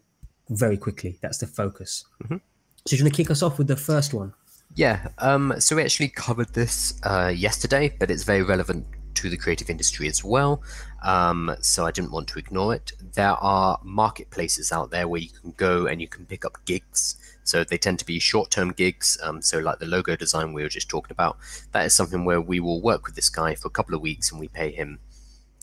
very 0.49 0.77
quickly? 0.77 1.19
That's 1.21 1.37
the 1.37 1.47
focus. 1.47 2.05
Mm-hmm. 2.23 2.37
So 2.85 2.95
you're 2.95 3.03
going 3.03 3.11
to 3.11 3.15
kick 3.15 3.29
us 3.29 3.43
off 3.43 3.57
with 3.57 3.67
the 3.67 3.75
first 3.75 4.13
one. 4.13 4.33
Yeah. 4.75 5.07
Um, 5.17 5.53
so 5.59 5.75
we 5.75 5.83
actually 5.83 6.09
covered 6.09 6.53
this 6.53 6.99
uh, 7.03 7.33
yesterday, 7.35 7.93
but 7.99 8.09
it's 8.09 8.23
very 8.23 8.43
relevant 8.43 8.85
to 9.17 9.29
the 9.29 9.37
creative 9.37 9.69
industry 9.69 10.07
as 10.07 10.23
well. 10.23 10.61
Um, 11.03 11.55
so 11.61 11.85
I 11.85 11.91
didn't 11.91 12.11
want 12.11 12.27
to 12.29 12.39
ignore 12.39 12.73
it. 12.75 12.91
There 13.13 13.31
are 13.31 13.79
marketplaces 13.83 14.71
out 14.71 14.91
there 14.91 15.07
where 15.07 15.21
you 15.21 15.29
can 15.29 15.51
go 15.57 15.87
and 15.87 15.99
you 16.01 16.07
can 16.07 16.25
pick 16.25 16.45
up 16.45 16.57
gigs. 16.65 17.17
So 17.43 17.63
they 17.63 17.77
tend 17.77 17.99
to 17.99 18.05
be 18.05 18.19
short-term 18.19 18.73
gigs. 18.73 19.17
Um, 19.23 19.41
so 19.41 19.59
like 19.59 19.79
the 19.79 19.85
logo 19.85 20.15
design 20.15 20.53
we 20.53 20.63
were 20.63 20.69
just 20.69 20.89
talking 20.89 21.11
about, 21.11 21.37
that 21.71 21.85
is 21.85 21.93
something 21.93 22.25
where 22.25 22.41
we 22.41 22.59
will 22.59 22.81
work 22.81 23.05
with 23.05 23.15
this 23.15 23.29
guy 23.29 23.55
for 23.55 23.67
a 23.67 23.71
couple 23.71 23.95
of 23.95 24.01
weeks 24.01 24.31
and 24.31 24.39
we 24.39 24.47
pay 24.49 24.71
him 24.71 24.99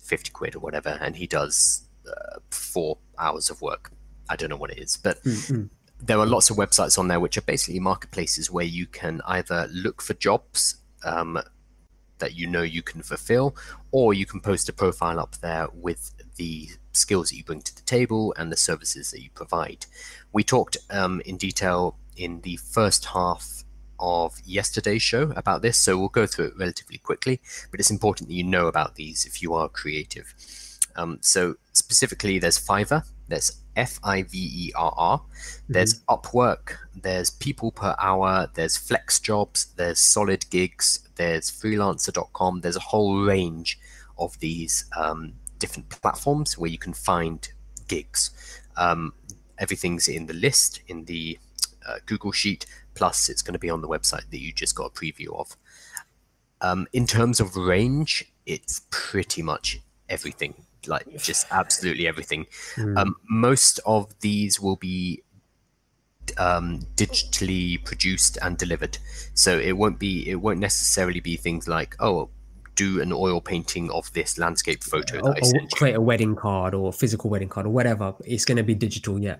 50 0.03 0.31
quid 0.31 0.55
or 0.55 0.61
whatever, 0.61 0.99
and 1.01 1.17
he 1.17 1.27
does 1.27 1.83
uh, 2.09 2.39
four 2.51 2.99
hours 3.19 3.51
of 3.51 3.61
work. 3.63 3.91
I 4.29 4.37
don't 4.37 4.51
know 4.51 4.57
what 4.57 4.71
it 4.71 4.79
is, 4.79 4.97
but 4.97 5.23
mm-hmm. 5.25 5.65
there 6.01 6.19
are 6.19 6.27
lots 6.27 6.51
of 6.51 6.57
websites 6.57 6.99
on 6.99 7.09
there 7.09 7.21
which 7.21 7.37
are 7.37 7.43
basically 7.43 7.81
marketplaces 7.81 8.51
where 8.51 8.65
you 8.65 8.87
can 8.87 9.21
either 9.27 9.69
look 9.73 10.03
for 10.03 10.15
jobs 10.15 10.77
um, 11.05 11.39
that 12.25 12.35
you 12.35 12.47
know 12.47 12.63
you 12.63 12.81
can 12.81 13.03
fulfill, 13.03 13.55
or 13.93 14.15
you 14.15 14.25
can 14.25 14.41
post 14.41 14.71
a 14.71 14.73
profile 14.73 15.21
up 15.21 15.37
there 15.43 15.69
with 15.75 16.11
the 16.37 16.71
skills 16.93 17.29
that 17.29 17.37
you 17.37 17.45
bring 17.45 17.61
to 17.61 17.77
the 17.77 17.83
table 17.83 18.35
and 18.39 18.51
the 18.51 18.57
services 18.57 19.11
that 19.11 19.23
you 19.23 19.29
provide. 19.35 19.85
We 20.33 20.43
talked 20.43 20.79
um, 20.89 21.21
in 21.27 21.37
detail 21.37 21.99
in 22.17 22.41
the 22.41 22.57
first 22.57 23.05
half 23.05 23.63
of 24.01 24.41
yesterday's 24.47 25.03
show 25.03 25.33
about 25.37 25.61
this, 25.61 25.77
so 25.77 25.99
we'll 25.99 26.09
go 26.09 26.27
through 26.27 26.47
it 26.47 26.59
relatively 26.59 26.97
quickly, 26.97 27.43
but 27.71 27.79
it's 27.79 27.91
important 27.91 28.29
that 28.29 28.35
you 28.35 28.45
know 28.45 28.69
about 28.69 28.95
these 28.95 29.27
if 29.27 29.43
you 29.43 29.53
are 29.53 29.69
creative. 29.69 30.33
Um, 30.97 31.19
so, 31.21 31.57
specifically, 31.73 32.39
there's 32.39 32.59
Fiverr, 32.59 33.05
there's 33.35 33.61
F 33.75 33.99
I 34.05 34.23
V 34.23 34.39
E 34.39 34.73
R 34.77 34.95
R, 34.97 35.23
there's 35.69 36.01
mm-hmm. 36.01 36.15
Upwork, 36.15 36.77
there's 36.95 37.31
People 37.31 37.73
Per 37.73 37.97
Hour, 37.99 38.49
there's 38.55 38.77
Flex 38.77 39.19
Jobs, 39.19 39.67
there's 39.75 39.99
Solid 39.99 40.49
Gigs, 40.51 41.09
there's 41.17 41.51
freelancer.com, 41.51 42.61
there's 42.61 42.77
a 42.77 42.81
whole 42.81 43.25
range 43.25 43.81
of 44.19 44.39
these 44.39 44.85
um, 44.97 45.33
different 45.59 45.89
platforms 45.89 46.57
where 46.57 46.71
you 46.71 46.79
can 46.79 46.93
find 46.93 47.49
gigs. 47.89 48.31
Um, 48.77 49.13
everything's 49.59 50.07
in 50.07 50.27
the 50.27 50.35
list 50.35 50.83
in 50.87 51.05
the 51.07 51.37
uh, 51.85 51.97
Google 52.07 52.31
Sheet, 52.31 52.67
plus 52.95 53.29
it's 53.29 53.43
going 53.43 53.55
to 53.55 53.59
be 53.59 53.71
on 53.71 53.81
the 53.81 53.89
website 53.89 54.31
that 54.31 54.39
you 54.39 54.53
just 54.53 54.77
got 54.77 54.87
a 54.87 54.91
preview 54.91 55.37
of. 55.37 55.57
Um, 56.61 56.87
in 56.93 57.05
terms 57.05 57.41
of 57.41 57.57
range, 57.57 58.33
it's 58.47 58.83
pretty 58.91 59.43
much 59.43 59.81
everything, 60.09 60.55
like 60.89 61.07
just 61.19 61.47
absolutely 61.51 62.07
everything. 62.07 62.47
Mm. 62.77 62.99
Um, 62.99 63.17
most 63.29 63.81
of 63.87 64.19
these 64.21 64.61
will 64.61 64.77
be 64.77 65.23
um, 66.39 66.81
digitally 66.97 67.85
produced 67.85 68.39
and 68.43 68.57
delivered. 68.57 68.99
So 69.35 69.59
it 69.59 69.73
won't 69.73 69.99
be 69.99 70.29
it 70.29 70.37
won't 70.37 70.61
necessarily 70.61 71.21
be 71.21 71.37
things 71.37 71.69
like 71.69 71.97
oh 72.01 72.31
do 72.75 73.01
an 73.01 73.13
oil 73.13 73.41
painting 73.41 73.91
of 73.91 74.13
this 74.15 74.39
landscape 74.39 74.83
photo 74.83 75.21
or, 75.21 75.31
or 75.31 75.69
create 75.73 75.95
a 75.95 76.01
wedding 76.01 76.35
card 76.35 76.75
or 76.75 76.89
a 76.89 76.93
physical 76.93 77.31
wedding 77.31 77.49
card 77.49 77.67
or 77.67 77.71
whatever. 77.71 78.15
It's 78.25 78.45
going 78.45 78.57
to 78.57 78.65
be 78.65 78.75
digital, 78.75 79.19
yeah. 79.19 79.37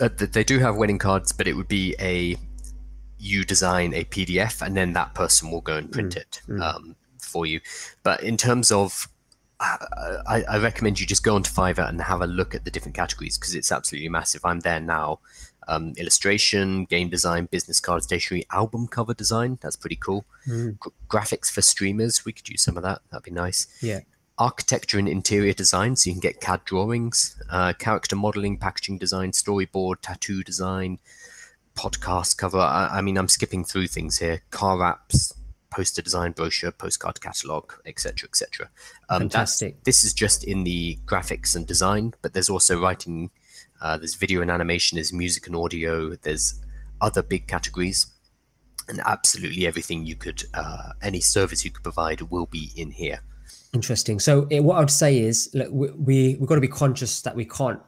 Uh, 0.00 0.08
they 0.16 0.44
do 0.44 0.58
have 0.58 0.76
wedding 0.76 0.98
cards, 0.98 1.32
but 1.32 1.48
it 1.48 1.54
would 1.54 1.68
be 1.68 1.96
a 1.98 2.36
you 3.18 3.44
design 3.44 3.94
a 3.94 4.04
PDF 4.04 4.64
and 4.64 4.76
then 4.76 4.92
that 4.92 5.14
person 5.14 5.50
will 5.50 5.62
go 5.62 5.76
and 5.76 5.90
print 5.90 6.14
mm, 6.14 6.20
it 6.20 6.42
mm. 6.48 6.60
Um, 6.60 6.96
for 7.18 7.46
you. 7.46 7.60
But 8.02 8.22
in 8.22 8.36
terms 8.36 8.70
of 8.70 9.08
I, 9.58 10.44
I, 10.48 10.58
recommend 10.58 11.00
you 11.00 11.06
just 11.06 11.22
go 11.22 11.34
onto 11.34 11.50
Fiverr 11.50 11.88
and 11.88 12.00
have 12.02 12.20
a 12.20 12.26
look 12.26 12.54
at 12.54 12.64
the 12.64 12.70
different 12.70 12.94
categories 12.94 13.38
because 13.38 13.54
it's 13.54 13.72
absolutely 13.72 14.10
massive. 14.10 14.44
I'm 14.44 14.60
there 14.60 14.80
now 14.80 15.20
um, 15.68 15.92
illustration, 15.96 16.84
game 16.84 17.08
design, 17.08 17.48
business 17.50 17.80
card, 17.80 18.02
stationery, 18.02 18.46
album 18.52 18.86
cover 18.86 19.14
design. 19.14 19.58
That's 19.60 19.76
pretty 19.76 19.96
cool. 19.96 20.24
Mm. 20.46 20.78
G- 20.82 20.90
graphics 21.08 21.50
for 21.50 21.62
streamers. 21.62 22.24
We 22.24 22.32
could 22.32 22.48
use 22.48 22.62
some 22.62 22.76
of 22.76 22.82
that. 22.82 23.00
That'd 23.10 23.24
be 23.24 23.30
nice. 23.30 23.66
Yeah. 23.82 24.00
Architecture 24.38 24.98
and 24.98 25.08
interior 25.08 25.54
design, 25.54 25.96
so 25.96 26.10
you 26.10 26.14
can 26.14 26.20
get 26.20 26.40
CAD 26.40 26.64
drawings, 26.66 27.40
uh, 27.50 27.72
character 27.72 28.16
modeling, 28.16 28.58
packaging 28.58 28.98
design, 28.98 29.32
storyboard, 29.32 29.96
tattoo 30.02 30.42
design, 30.42 30.98
podcast 31.74 32.36
cover. 32.36 32.58
I, 32.58 32.98
I 32.98 33.00
mean, 33.00 33.16
I'm 33.16 33.28
skipping 33.28 33.64
through 33.64 33.86
things 33.86 34.18
here. 34.18 34.42
Car 34.50 34.78
wraps, 34.78 35.32
poster 35.76 36.00
design, 36.00 36.32
brochure, 36.32 36.72
postcard 36.72 37.20
catalog, 37.20 37.70
etc., 37.84 38.26
etc. 38.26 38.70
Um, 39.10 39.20
Fantastic. 39.20 39.84
This 39.84 40.04
is 40.04 40.14
just 40.14 40.42
in 40.42 40.64
the 40.64 40.98
graphics 41.04 41.54
and 41.54 41.66
design, 41.66 42.14
but 42.22 42.32
there's 42.32 42.48
also 42.48 42.80
writing 42.80 43.30
uh, 43.82 43.98
there's 43.98 44.14
video 44.14 44.40
and 44.40 44.50
animation, 44.50 44.96
there's 44.96 45.12
music 45.12 45.46
and 45.46 45.54
audio, 45.54 46.14
there's 46.16 46.62
other 47.02 47.22
big 47.22 47.46
categories, 47.46 48.06
and 48.88 49.02
absolutely 49.04 49.66
everything 49.66 50.06
you 50.06 50.16
could, 50.16 50.44
uh, 50.54 50.92
any 51.02 51.20
service 51.20 51.62
you 51.62 51.70
could 51.70 51.82
provide 51.82 52.22
will 52.22 52.46
be 52.46 52.72
in 52.74 52.90
here. 52.90 53.20
Interesting. 53.74 54.18
So 54.18 54.46
it, 54.48 54.60
what 54.60 54.76
I 54.76 54.80
would 54.80 54.90
say 54.90 55.18
is, 55.18 55.50
look, 55.52 55.68
we, 55.70 55.90
we 55.90 56.36
we've 56.36 56.48
got 56.48 56.54
to 56.54 56.62
be 56.62 56.68
conscious 56.68 57.20
that 57.20 57.36
we 57.36 57.44
can't 57.44 57.80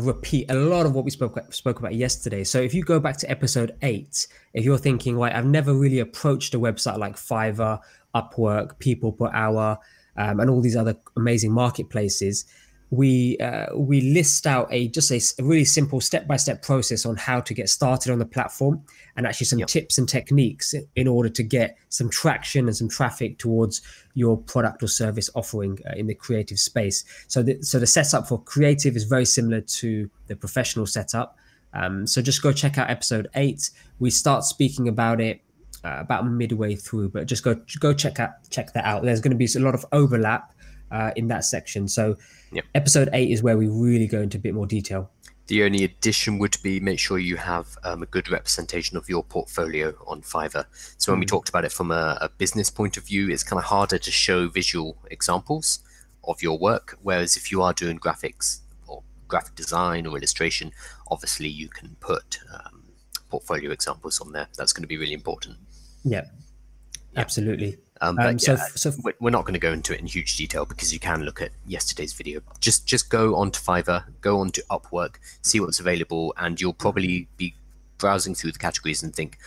repeat 0.00 0.50
a 0.50 0.54
lot 0.54 0.86
of 0.86 0.94
what 0.94 1.04
we 1.04 1.10
spoke 1.10 1.38
spoke 1.52 1.78
about 1.78 1.94
yesterday. 1.94 2.44
So 2.44 2.60
if 2.60 2.74
you 2.74 2.82
go 2.82 3.00
back 3.00 3.16
to 3.18 3.30
episode 3.30 3.76
eight, 3.82 4.26
if 4.52 4.64
you're 4.64 4.78
thinking, 4.78 5.16
right, 5.16 5.34
I've 5.34 5.46
never 5.46 5.74
really 5.74 6.00
approached 6.00 6.54
a 6.54 6.58
website 6.58 6.98
like 6.98 7.16
Fiverr, 7.16 7.80
Upwork, 8.14 8.78
People 8.78 9.12
Per 9.12 9.30
Hour, 9.32 9.78
um, 10.16 10.40
and 10.40 10.50
all 10.50 10.60
these 10.60 10.76
other 10.76 10.96
amazing 11.16 11.52
marketplaces, 11.52 12.44
we 12.90 13.36
uh, 13.38 13.66
we 13.74 14.00
list 14.00 14.46
out 14.46 14.68
a 14.70 14.88
just 14.88 15.10
a, 15.10 15.42
a 15.42 15.44
really 15.44 15.64
simple 15.64 16.00
step 16.00 16.26
by 16.26 16.36
step 16.36 16.62
process 16.62 17.04
on 17.04 17.16
how 17.16 17.40
to 17.40 17.52
get 17.52 17.68
started 17.68 18.12
on 18.12 18.18
the 18.18 18.26
platform 18.26 18.82
and 19.16 19.26
actually 19.26 19.46
some 19.46 19.58
yep. 19.58 19.68
tips 19.68 19.98
and 19.98 20.08
techniques 20.08 20.74
in 20.94 21.08
order 21.08 21.28
to 21.28 21.42
get 21.42 21.76
some 21.88 22.08
traction 22.08 22.66
and 22.66 22.76
some 22.76 22.88
traffic 22.88 23.38
towards 23.38 23.82
your 24.14 24.36
product 24.36 24.82
or 24.82 24.88
service 24.88 25.28
offering 25.34 25.78
uh, 25.88 25.94
in 25.96 26.06
the 26.06 26.14
creative 26.14 26.58
space. 26.58 27.04
So 27.26 27.42
the 27.42 27.60
so 27.62 27.80
the 27.80 27.86
setup 27.86 28.28
for 28.28 28.40
creative 28.42 28.94
is 28.94 29.04
very 29.04 29.26
similar 29.26 29.60
to 29.60 30.08
the 30.28 30.36
professional 30.36 30.86
setup. 30.86 31.36
Um, 31.72 32.06
so 32.06 32.22
just 32.22 32.40
go 32.40 32.52
check 32.52 32.78
out 32.78 32.88
episode 32.88 33.28
eight. 33.34 33.70
We 33.98 34.10
start 34.10 34.44
speaking 34.44 34.86
about 34.86 35.20
it 35.20 35.40
uh, 35.84 35.96
about 35.98 36.26
midway 36.26 36.76
through, 36.76 37.08
but 37.08 37.26
just 37.26 37.42
go 37.42 37.60
go 37.80 37.92
check 37.92 38.20
out 38.20 38.48
check 38.50 38.72
that 38.74 38.84
out. 38.84 39.02
There's 39.02 39.20
going 39.20 39.32
to 39.32 39.36
be 39.36 39.48
a 39.56 39.60
lot 39.60 39.74
of 39.74 39.84
overlap 39.90 40.52
uh, 40.90 41.10
in 41.16 41.28
that 41.28 41.44
section. 41.44 41.88
So 41.88 42.16
Yep. 42.52 42.64
Episode 42.74 43.08
eight 43.12 43.30
is 43.30 43.42
where 43.42 43.56
we 43.56 43.68
really 43.68 44.06
go 44.06 44.20
into 44.20 44.38
a 44.38 44.40
bit 44.40 44.54
more 44.54 44.66
detail. 44.66 45.10
The 45.48 45.62
only 45.62 45.84
addition 45.84 46.38
would 46.38 46.56
be 46.62 46.80
make 46.80 46.98
sure 46.98 47.18
you 47.18 47.36
have 47.36 47.76
um, 47.84 48.02
a 48.02 48.06
good 48.06 48.28
representation 48.30 48.96
of 48.96 49.08
your 49.08 49.22
portfolio 49.22 49.94
on 50.06 50.22
Fiverr. 50.22 50.66
So 50.98 51.12
when 51.12 51.18
mm. 51.18 51.22
we 51.22 51.26
talked 51.26 51.48
about 51.48 51.64
it 51.64 51.72
from 51.72 51.92
a, 51.92 52.18
a 52.20 52.28
business 52.28 52.68
point 52.68 52.96
of 52.96 53.04
view, 53.04 53.30
it's 53.30 53.44
kind 53.44 53.58
of 53.58 53.66
harder 53.66 53.98
to 53.98 54.10
show 54.10 54.48
visual 54.48 54.96
examples 55.10 55.80
of 56.24 56.42
your 56.42 56.58
work. 56.58 56.98
Whereas 57.02 57.36
if 57.36 57.52
you 57.52 57.62
are 57.62 57.72
doing 57.72 57.98
graphics 57.98 58.58
or 58.88 59.02
graphic 59.28 59.54
design 59.54 60.06
or 60.06 60.16
illustration, 60.16 60.72
obviously 61.10 61.48
you 61.48 61.68
can 61.68 61.96
put 62.00 62.40
um, 62.52 62.82
portfolio 63.30 63.70
examples 63.70 64.20
on 64.20 64.32
there. 64.32 64.48
That's 64.56 64.72
going 64.72 64.82
to 64.82 64.88
be 64.88 64.96
really 64.96 65.12
important. 65.12 65.58
Yeah, 66.04 66.24
yeah. 67.12 67.20
absolutely. 67.20 67.78
Um, 68.00 68.16
but 68.16 68.26
um, 68.26 68.38
so, 68.38 68.52
yeah, 68.52 68.66
so 68.74 68.92
we're 69.20 69.30
not 69.30 69.44
going 69.44 69.54
to 69.54 69.60
go 69.60 69.72
into 69.72 69.94
it 69.94 70.00
in 70.00 70.06
huge 70.06 70.36
detail 70.36 70.64
because 70.64 70.92
you 70.92 71.00
can 71.00 71.22
look 71.22 71.40
at 71.40 71.50
yesterday's 71.66 72.12
video. 72.12 72.40
Just 72.60 72.86
just 72.86 73.10
go 73.10 73.36
onto 73.36 73.60
Fiverr, 73.60 74.04
go 74.20 74.40
onto 74.40 74.62
Upwork, 74.70 75.16
see 75.42 75.60
what's 75.60 75.80
available, 75.80 76.34
and 76.38 76.60
you'll 76.60 76.74
probably 76.74 77.28
be 77.36 77.54
browsing 77.98 78.34
through 78.34 78.52
the 78.52 78.58
categories 78.58 79.02
and 79.02 79.14
think, 79.14 79.38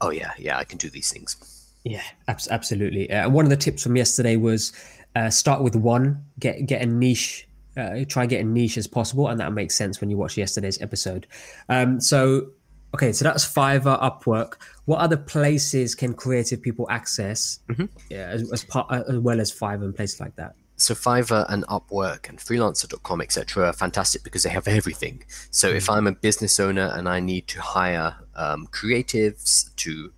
"Oh 0.00 0.10
yeah, 0.10 0.32
yeah, 0.38 0.58
I 0.58 0.64
can 0.64 0.78
do 0.78 0.88
these 0.88 1.12
things." 1.12 1.36
Yeah, 1.84 2.02
absolutely. 2.28 3.10
Uh, 3.10 3.28
one 3.28 3.44
of 3.44 3.50
the 3.50 3.56
tips 3.56 3.82
from 3.82 3.96
yesterday 3.96 4.36
was 4.36 4.72
uh, 5.16 5.30
start 5.30 5.62
with 5.62 5.76
one, 5.76 6.24
get 6.38 6.66
get 6.66 6.82
a 6.82 6.86
niche, 6.86 7.46
uh, 7.76 8.04
try 8.08 8.26
get 8.26 8.40
a 8.40 8.44
niche 8.44 8.78
as 8.78 8.86
possible, 8.86 9.28
and 9.28 9.40
that 9.40 9.52
makes 9.52 9.74
sense 9.74 10.00
when 10.00 10.10
you 10.10 10.16
watch 10.16 10.36
yesterday's 10.36 10.80
episode. 10.80 11.26
Um, 11.68 12.00
so 12.00 12.48
okay, 12.94 13.12
so 13.12 13.24
that's 13.24 13.44
Fiverr, 13.44 14.00
Upwork. 14.00 14.54
What 14.84 15.00
other 15.00 15.16
places 15.16 15.94
can 15.94 16.14
creative 16.14 16.60
people 16.60 16.86
access? 16.90 17.60
Mhm. 17.68 17.88
Yeah, 18.10 18.28
as, 18.28 18.50
as 18.52 18.64
part 18.64 18.90
as 19.08 19.18
well 19.18 19.40
as 19.40 19.52
Fiverr 19.52 19.84
and 19.84 19.94
places 19.96 20.20
like 20.20 20.34
that. 20.36 20.54
so 20.76 20.94
Fiverr 20.94 21.46
and 21.48 21.64
Upwork 21.68 22.28
and 22.28 22.38
freelancer.com, 22.38 23.20
etc., 23.20 23.66
are 23.68 23.72
fantastic 23.72 24.24
because 24.24 24.42
they 24.42 24.50
have 24.50 24.66
everything. 24.66 25.22
So 25.50 25.68
if 25.68 25.88
I'm 25.88 26.06
a 26.08 26.12
business 26.12 26.58
owner 26.58 26.90
and 26.96 27.08
I 27.08 27.20
need 27.20 27.46
to 27.48 27.60
hire 27.60 28.16
um, 28.34 28.66
creatives 28.66 29.74
to, 29.76 30.12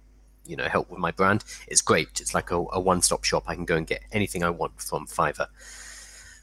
you 0.47 0.57
know, 0.57 0.65
help 0.69 0.91
with 0.91 1.01
my 1.01 1.11
brand, 1.11 1.45
it's 1.69 1.83
great. 1.83 2.19
It's 2.23 2.33
like 2.33 2.51
a, 2.51 2.57
a 2.73 2.81
one-stop 2.81 3.25
shop. 3.25 3.45
I 3.47 3.55
can 3.55 3.67
go 3.67 3.77
and 3.77 3.87
get 3.87 4.03
anything 4.13 4.43
I 4.43 4.51
want 4.51 4.81
from 4.81 5.07
Fiverr. 5.07 5.49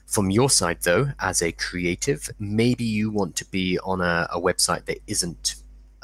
From 0.05 0.29
your 0.29 0.49
side, 0.49 0.79
though, 0.83 1.11
as 1.19 1.41
a 1.41 1.51
creative, 1.53 2.29
maybe 2.37 2.83
you 2.83 3.09
want 3.09 3.35
to 3.37 3.45
be 3.45 3.79
on 3.79 4.01
a, 4.01 4.27
a 4.31 4.39
website 4.39 4.85
that 4.85 4.99
isn't 5.07 5.55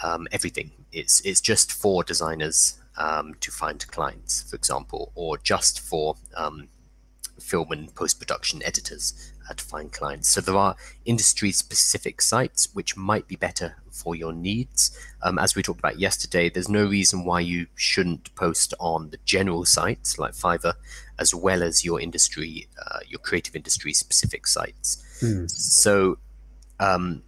um, 0.03 0.27
everything. 0.31 0.71
It's 0.91 1.21
it's 1.21 1.41
just 1.41 1.71
for 1.71 2.03
designers 2.03 2.79
um, 2.97 3.35
to 3.41 3.51
find 3.51 3.85
clients, 3.87 4.49
for 4.49 4.55
example, 4.55 5.11
or 5.15 5.37
just 5.37 5.79
for 5.79 6.15
um, 6.35 6.67
film 7.39 7.71
and 7.71 7.93
post 7.93 8.19
production 8.19 8.63
editors 8.63 9.31
uh, 9.49 9.53
to 9.53 9.63
find 9.63 9.91
clients. 9.91 10.29
So 10.29 10.41
there 10.41 10.55
are 10.55 10.75
industry 11.05 11.51
specific 11.51 12.21
sites 12.21 12.69
which 12.73 12.97
might 12.97 13.27
be 13.27 13.35
better 13.35 13.75
for 13.91 14.15
your 14.15 14.33
needs. 14.33 14.97
Um, 15.21 15.39
as 15.39 15.55
we 15.55 15.63
talked 15.63 15.79
about 15.79 15.99
yesterday, 15.99 16.49
there's 16.49 16.69
no 16.69 16.85
reason 16.85 17.25
why 17.25 17.41
you 17.41 17.67
shouldn't 17.75 18.33
post 18.35 18.73
on 18.79 19.09
the 19.09 19.17
general 19.25 19.65
sites 19.65 20.17
like 20.17 20.33
Fiverr, 20.33 20.73
as 21.19 21.33
well 21.33 21.63
as 21.63 21.83
your 21.83 21.99
industry, 21.99 22.67
uh, 22.85 22.99
your 23.07 23.19
creative 23.19 23.55
industry 23.55 23.93
specific 23.93 24.47
sites. 24.47 25.03
So 25.47 26.17
um, 26.79 27.23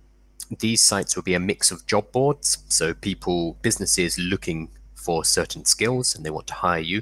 these 0.57 0.81
sites 0.81 1.15
will 1.15 1.23
be 1.23 1.35
a 1.35 1.39
mix 1.39 1.71
of 1.71 1.85
job 1.85 2.11
boards. 2.11 2.63
So 2.69 2.93
people, 2.93 3.57
businesses 3.61 4.17
looking 4.17 4.69
for 4.95 5.23
certain 5.23 5.65
skills 5.65 6.15
and 6.15 6.25
they 6.25 6.29
want 6.29 6.47
to 6.47 6.53
hire 6.53 6.81
you, 6.81 7.01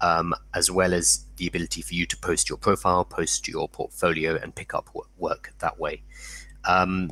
um, 0.00 0.34
as 0.54 0.70
well 0.70 0.92
as 0.92 1.24
the 1.36 1.46
ability 1.46 1.82
for 1.82 1.94
you 1.94 2.06
to 2.06 2.16
post 2.16 2.48
your 2.48 2.58
profile, 2.58 3.04
post 3.04 3.48
your 3.48 3.68
portfolio, 3.68 4.36
and 4.36 4.54
pick 4.54 4.74
up 4.74 4.88
work 5.16 5.52
that 5.60 5.78
way. 5.78 6.02
Um, 6.64 7.10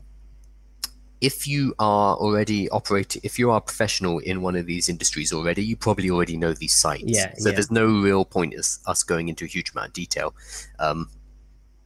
if 1.21 1.47
you 1.47 1.75
are 1.79 2.15
already 2.17 2.69
operating, 2.71 3.23
if 3.25 3.39
you 3.39 3.51
are 3.51 3.59
a 3.59 3.61
professional 3.61 4.19
in 4.19 4.43
one 4.43 4.55
of 4.55 4.67
these 4.67 4.89
industries 4.89 5.33
already, 5.33 5.65
you 5.65 5.75
probably 5.75 6.11
already 6.11 6.37
know 6.37 6.53
these 6.53 6.75
sites. 6.75 7.05
Yeah, 7.07 7.33
so 7.39 7.49
yeah. 7.49 7.55
there's 7.55 7.71
no 7.71 7.87
real 7.87 8.25
point 8.25 8.55
us, 8.55 8.81
us 8.87 9.03
going 9.03 9.29
into 9.29 9.45
a 9.45 9.49
huge 9.49 9.71
amount 9.71 9.89
of 9.89 9.93
detail. 9.95 10.35
Um, 10.79 11.09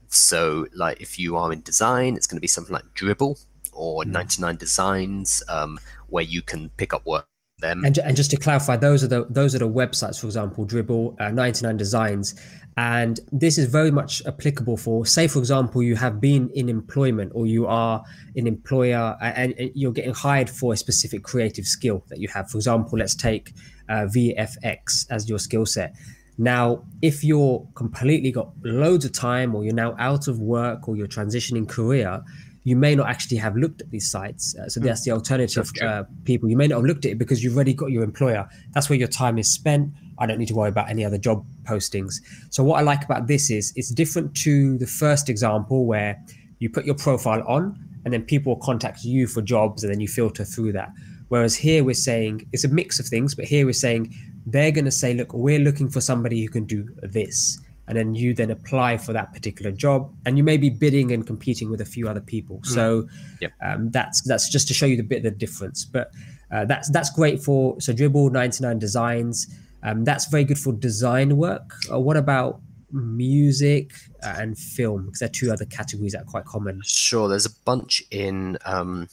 so, 0.08 0.66
like, 0.74 1.00
if 1.00 1.18
you 1.18 1.36
are 1.36 1.52
in 1.52 1.60
design, 1.60 2.16
it's 2.16 2.26
going 2.26 2.38
to 2.38 2.40
be 2.40 2.48
something 2.48 2.74
like 2.74 2.84
Dribbble 2.94 3.38
or 3.80 4.04
Hmm. 4.04 4.12
99 4.12 4.56
Designs, 4.56 5.42
um, 5.48 5.78
where 6.08 6.24
you 6.24 6.42
can 6.42 6.68
pick 6.76 6.92
up 6.92 7.06
work 7.06 7.26
them. 7.60 7.84
And, 7.84 7.98
and 7.98 8.16
just 8.16 8.30
to 8.30 8.36
clarify, 8.36 8.76
those 8.76 9.04
are 9.04 9.06
the 9.06 9.26
those 9.28 9.54
are 9.54 9.58
the 9.58 9.68
websites, 9.68 10.18
for 10.20 10.26
example, 10.26 10.66
Dribbble, 10.66 11.20
uh, 11.20 11.30
99 11.30 11.76
Designs, 11.76 12.34
and 12.76 13.20
this 13.30 13.58
is 13.58 13.66
very 13.66 13.90
much 13.90 14.24
applicable 14.26 14.76
for, 14.76 15.04
say, 15.04 15.28
for 15.28 15.38
example, 15.38 15.82
you 15.82 15.96
have 15.96 16.20
been 16.20 16.48
in 16.50 16.68
employment 16.68 17.32
or 17.34 17.46
you 17.46 17.66
are 17.66 18.02
an 18.36 18.46
employer 18.46 19.16
and, 19.20 19.54
and 19.58 19.70
you're 19.74 19.92
getting 19.92 20.14
hired 20.14 20.48
for 20.48 20.72
a 20.72 20.76
specific 20.76 21.22
creative 21.22 21.66
skill 21.66 22.04
that 22.08 22.20
you 22.20 22.28
have. 22.28 22.48
For 22.50 22.58
example, 22.58 22.98
let's 22.98 23.14
take 23.14 23.52
uh, 23.88 24.06
VFX 24.14 25.06
as 25.10 25.28
your 25.28 25.38
skill 25.38 25.66
set. 25.66 25.94
Now, 26.38 26.84
if 27.02 27.22
you're 27.22 27.68
completely 27.74 28.32
got 28.32 28.52
loads 28.62 29.04
of 29.04 29.12
time, 29.12 29.54
or 29.54 29.62
you're 29.62 29.74
now 29.74 29.94
out 29.98 30.26
of 30.26 30.38
work, 30.38 30.88
or 30.88 30.96
you're 30.96 31.06
transitioning 31.06 31.68
career, 31.68 32.22
you 32.64 32.76
may 32.76 32.94
not 32.94 33.08
actually 33.08 33.38
have 33.38 33.56
looked 33.56 33.80
at 33.80 33.90
these 33.90 34.10
sites. 34.10 34.54
Uh, 34.56 34.68
so 34.68 34.80
that's 34.80 35.04
the 35.04 35.10
alternative. 35.10 35.70
Uh, 35.82 36.04
people 36.24 36.48
you 36.48 36.56
may 36.56 36.66
not 36.66 36.76
have 36.76 36.84
looked 36.84 37.04
at 37.06 37.12
it 37.12 37.18
because 37.18 37.42
you've 37.42 37.54
already 37.54 37.72
got 37.72 37.90
your 37.90 38.02
employer. 38.02 38.48
That's 38.72 38.90
where 38.90 38.98
your 38.98 39.08
time 39.08 39.38
is 39.38 39.50
spent. 39.50 39.92
I 40.18 40.26
don't 40.26 40.38
need 40.38 40.48
to 40.48 40.54
worry 40.54 40.68
about 40.68 40.90
any 40.90 41.04
other 41.04 41.16
job 41.16 41.46
postings. 41.64 42.16
So 42.50 42.62
what 42.62 42.78
I 42.78 42.82
like 42.82 43.04
about 43.04 43.26
this 43.26 43.50
is 43.50 43.72
it's 43.76 43.90
different 43.90 44.34
to 44.38 44.76
the 44.76 44.86
first 44.86 45.30
example 45.30 45.86
where 45.86 46.22
you 46.58 46.68
put 46.68 46.84
your 46.84 46.94
profile 46.94 47.42
on 47.48 47.78
and 48.04 48.12
then 48.12 48.22
people 48.22 48.54
will 48.54 48.60
contact 48.60 49.04
you 49.04 49.26
for 49.26 49.40
jobs 49.40 49.82
and 49.82 49.92
then 49.92 50.00
you 50.00 50.08
filter 50.08 50.44
through 50.44 50.72
that. 50.72 50.92
Whereas 51.28 51.54
here 51.54 51.84
we're 51.84 51.94
saying 51.94 52.46
it's 52.52 52.64
a 52.64 52.68
mix 52.68 52.98
of 52.98 53.06
things, 53.06 53.34
but 53.34 53.46
here 53.46 53.64
we're 53.64 53.72
saying 53.72 54.14
they're 54.46 54.72
going 54.72 54.84
to 54.84 54.90
say, 54.90 55.14
look, 55.14 55.32
we're 55.32 55.60
looking 55.60 55.88
for 55.88 56.00
somebody 56.00 56.42
who 56.42 56.48
can 56.48 56.64
do 56.64 56.88
this. 57.02 57.58
And 57.90 57.98
then 57.98 58.14
you 58.14 58.34
then 58.34 58.52
apply 58.52 58.98
for 58.98 59.12
that 59.12 59.32
particular 59.32 59.72
job, 59.72 60.14
and 60.24 60.38
you 60.38 60.44
may 60.44 60.56
be 60.56 60.70
bidding 60.70 61.10
and 61.10 61.26
competing 61.26 61.70
with 61.72 61.80
a 61.80 61.84
few 61.84 62.08
other 62.08 62.20
people. 62.20 62.60
So 62.62 63.08
Yep. 63.40 63.52
um, 63.66 63.90
that's 63.90 64.20
that's 64.22 64.48
just 64.48 64.68
to 64.68 64.74
show 64.74 64.86
you 64.86 64.96
the 64.96 65.02
bit 65.02 65.18
of 65.18 65.24
the 65.24 65.32
difference. 65.32 65.84
But 65.84 66.12
uh, 66.52 66.66
that's 66.66 66.88
that's 66.90 67.10
great 67.10 67.42
for 67.42 67.80
so 67.80 67.92
dribbble 67.92 68.30
99 68.30 68.78
designs. 68.78 69.52
Um, 69.82 70.04
that's 70.04 70.26
very 70.26 70.44
good 70.44 70.58
for 70.58 70.72
design 70.72 71.36
work. 71.36 71.74
Uh, 71.92 71.98
what 71.98 72.16
about 72.16 72.60
music 72.92 73.90
and 74.22 74.56
film? 74.56 75.06
Because 75.06 75.18
they're 75.18 75.28
two 75.28 75.50
other 75.50 75.64
categories 75.64 76.12
that 76.12 76.22
are 76.22 76.30
quite 76.30 76.44
common. 76.44 76.80
Sure, 76.84 77.28
there's 77.28 77.46
a 77.46 77.54
bunch 77.64 78.04
in 78.12 78.56
um, 78.66 79.08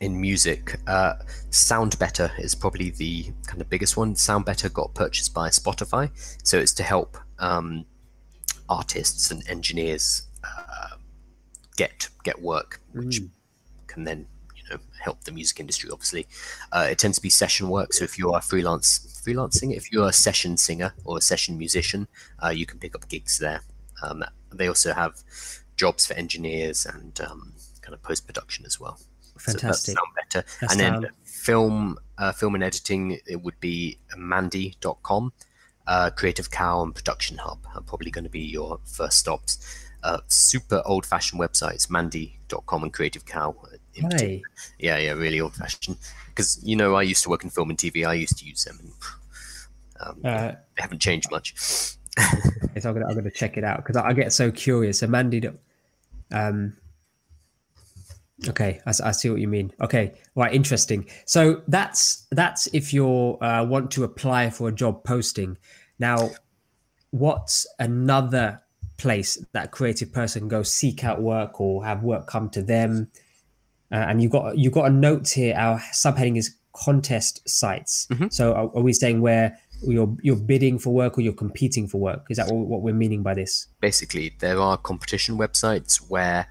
in 0.00 0.20
music. 0.20 0.80
Uh, 0.86 1.14
SoundBetter 1.50 2.38
is 2.40 2.54
probably 2.56 2.90
the 2.90 3.32
kind 3.46 3.60
of 3.60 3.70
biggest 3.70 3.96
one. 3.96 4.14
SoundBetter 4.14 4.72
got 4.72 4.94
purchased 4.94 5.32
by 5.32 5.48
Spotify, 5.50 6.10
so 6.42 6.58
it's 6.58 6.72
to 6.74 6.82
help 6.82 7.16
um, 7.44 7.84
artists 8.68 9.30
and 9.30 9.46
engineers 9.48 10.22
uh, 10.42 10.96
get 11.76 12.08
get 12.24 12.40
work, 12.40 12.80
which 12.92 13.20
can 13.86 14.04
then 14.04 14.26
you 14.56 14.62
know 14.70 14.78
help 15.00 15.22
the 15.24 15.32
music 15.32 15.60
industry. 15.60 15.90
Obviously, 15.92 16.26
uh, 16.72 16.88
it 16.90 16.98
tends 16.98 17.18
to 17.18 17.22
be 17.22 17.30
session 17.30 17.68
work. 17.68 17.92
So 17.92 18.04
if 18.04 18.18
you 18.18 18.32
are 18.32 18.40
freelance 18.40 19.22
freelancing, 19.24 19.76
if 19.76 19.92
you're 19.92 20.08
a 20.08 20.12
session 20.12 20.56
singer 20.56 20.94
or 21.04 21.18
a 21.18 21.20
session 21.20 21.58
musician, 21.58 22.08
uh, 22.42 22.48
you 22.48 22.66
can 22.66 22.78
pick 22.78 22.94
up 22.94 23.08
gigs 23.08 23.38
there. 23.38 23.60
Um, 24.02 24.24
they 24.52 24.68
also 24.68 24.92
have 24.92 25.22
jobs 25.76 26.06
for 26.06 26.14
engineers 26.14 26.86
and 26.86 27.20
um, 27.20 27.52
kind 27.82 27.94
of 27.94 28.02
post 28.02 28.26
production 28.26 28.64
as 28.64 28.80
well. 28.80 28.98
Fantastic. 29.38 29.96
So 29.96 30.00
SoundBetter. 30.00 30.44
That's 30.60 30.72
and 30.72 30.80
then 30.80 31.10
film, 31.24 31.98
uh, 32.18 32.32
film 32.32 32.54
and 32.54 32.62
editing, 32.62 33.18
it 33.26 33.42
would 33.42 33.58
be 33.60 33.98
Mandy.com. 34.16 35.32
Uh, 35.86 36.10
Creative 36.10 36.50
Cow 36.50 36.82
and 36.82 36.94
Production 36.94 37.36
Hub 37.38 37.58
are 37.74 37.82
probably 37.82 38.10
going 38.10 38.24
to 38.24 38.30
be 38.30 38.40
your 38.40 38.78
first 38.84 39.18
stops. 39.18 39.80
Uh, 40.02 40.18
super 40.28 40.82
old 40.84 41.06
fashioned 41.06 41.40
websites, 41.40 41.90
Mandy.com 41.90 42.82
and 42.82 42.92
Creative 42.92 43.24
Cow. 43.24 43.56
In. 43.94 44.10
Hey, 44.10 44.42
Yeah, 44.78 44.98
yeah, 44.98 45.12
really 45.12 45.40
old 45.40 45.54
fashioned. 45.54 45.96
Because, 46.28 46.60
you 46.64 46.76
know, 46.76 46.94
I 46.94 47.02
used 47.02 47.22
to 47.24 47.30
work 47.30 47.44
in 47.44 47.50
film 47.50 47.70
and 47.70 47.78
TV, 47.78 48.06
I 48.06 48.14
used 48.14 48.38
to 48.38 48.44
use 48.44 48.64
them. 48.64 48.78
And, 48.80 48.92
um, 50.00 50.20
uh, 50.24 50.48
they 50.76 50.82
haven't 50.82 51.00
changed 51.00 51.30
much. 51.30 51.54
so 52.18 52.88
I'm 52.88 52.94
gonna 52.94 53.06
I'm 53.06 53.14
gonna 53.14 53.30
check 53.30 53.56
it 53.56 53.64
out 53.64 53.78
because 53.78 53.96
I, 53.96 54.08
I 54.08 54.12
get 54.12 54.32
so 54.32 54.50
curious. 54.50 55.00
So 55.00 55.06
Mandy, 55.06 55.48
um, 56.32 56.76
okay, 58.48 58.80
I 58.86 59.12
see 59.12 59.30
what 59.30 59.40
you 59.40 59.48
mean. 59.48 59.72
Okay, 59.80 60.14
right, 60.34 60.52
interesting. 60.52 61.06
So 61.26 61.62
that's 61.68 62.26
that's 62.30 62.66
if 62.68 62.92
you 62.92 63.38
uh, 63.40 63.66
want 63.68 63.90
to 63.92 64.04
apply 64.04 64.50
for 64.50 64.68
a 64.68 64.72
job 64.72 65.04
posting. 65.04 65.58
Now, 65.98 66.30
what's 67.10 67.66
another 67.78 68.60
place 68.96 69.44
that 69.52 69.64
a 69.66 69.68
creative 69.68 70.12
person 70.12 70.42
can 70.42 70.48
go 70.48 70.62
seek 70.62 71.04
out 71.04 71.20
work 71.22 71.60
or 71.60 71.84
have 71.84 72.02
work 72.02 72.26
come 72.26 72.50
to 72.50 72.62
them? 72.62 73.10
Uh, 73.92 73.96
and 74.08 74.22
you 74.22 74.28
got 74.28 74.58
you 74.58 74.70
got 74.70 74.86
a 74.86 74.90
note 74.90 75.28
here. 75.28 75.54
Our 75.56 75.78
subheading 75.92 76.36
is 76.36 76.56
contest 76.72 77.48
sites. 77.48 78.06
Mhm. 78.10 78.32
So 78.32 78.52
are, 78.52 78.70
are 78.74 78.82
we 78.82 78.92
saying 78.92 79.20
where 79.20 79.56
you're 79.82 80.16
you're 80.22 80.36
bidding 80.36 80.78
for 80.78 80.92
work 80.92 81.16
or 81.18 81.20
you're 81.20 81.32
competing 81.32 81.86
for 81.86 81.98
work? 81.98 82.26
Is 82.30 82.38
that 82.38 82.48
what, 82.48 82.66
what 82.66 82.82
we're 82.82 82.94
meaning 82.94 83.22
by 83.22 83.34
this? 83.34 83.68
basically 83.80 84.34
there 84.38 84.58
are 84.58 84.76
competition 84.78 85.36
websites 85.36 85.96
where 86.08 86.48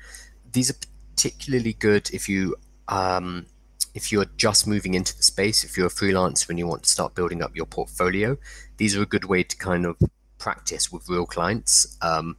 these 0.51 0.69
are 0.69 0.75
particularly 1.15 1.73
good 1.73 2.09
if 2.11 2.27
you 2.27 2.55
um, 2.87 3.45
if 3.93 4.11
you're 4.11 4.25
just 4.37 4.67
moving 4.67 4.95
into 4.95 5.15
the 5.15 5.23
space 5.23 5.63
if 5.63 5.77
you're 5.77 5.87
a 5.87 5.99
freelancer 6.01 6.49
and 6.49 6.57
you 6.57 6.67
want 6.67 6.83
to 6.83 6.89
start 6.89 7.15
building 7.15 7.41
up 7.41 7.55
your 7.55 7.65
portfolio. 7.65 8.37
These 8.77 8.97
are 8.97 9.03
a 9.03 9.05
good 9.05 9.25
way 9.25 9.43
to 9.43 9.55
kind 9.55 9.85
of 9.85 9.97
practice 10.39 10.91
with 10.91 11.07
real 11.07 11.25
clients 11.25 11.97
um, 12.01 12.35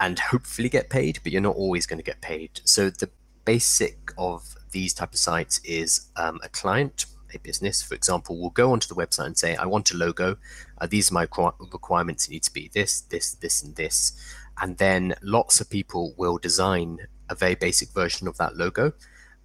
and 0.00 0.18
hopefully 0.18 0.68
get 0.68 0.90
paid 0.90 1.20
but 1.22 1.32
you're 1.32 1.40
not 1.40 1.56
always 1.56 1.86
going 1.86 1.98
to 1.98 2.04
get 2.04 2.20
paid. 2.20 2.60
So 2.64 2.90
the 2.90 3.10
basic 3.44 4.12
of 4.18 4.56
these 4.72 4.92
type 4.92 5.12
of 5.12 5.18
sites 5.18 5.60
is 5.64 6.08
um, 6.16 6.40
a 6.42 6.48
client 6.48 7.06
a 7.34 7.38
business 7.38 7.82
for 7.82 7.94
example 7.94 8.40
will 8.40 8.50
go 8.50 8.72
onto 8.72 8.86
the 8.86 8.94
website 8.94 9.26
and 9.26 9.36
say 9.36 9.56
i 9.56 9.66
want 9.66 9.90
a 9.92 9.96
logo. 9.96 10.36
Uh, 10.78 10.86
these 10.86 11.10
are 11.10 11.14
my 11.14 11.26
requirements. 11.72 12.26
It 12.26 12.32
needs 12.32 12.48
to 12.48 12.54
be 12.54 12.70
this 12.74 13.02
this 13.02 13.34
this 13.34 13.62
and 13.62 13.74
this. 13.76 14.12
And 14.60 14.78
then 14.78 15.14
lots 15.22 15.60
of 15.60 15.68
people 15.68 16.14
will 16.16 16.38
design 16.38 17.06
a 17.28 17.34
very 17.34 17.54
basic 17.54 17.90
version 17.90 18.28
of 18.28 18.36
that 18.36 18.56
logo 18.56 18.92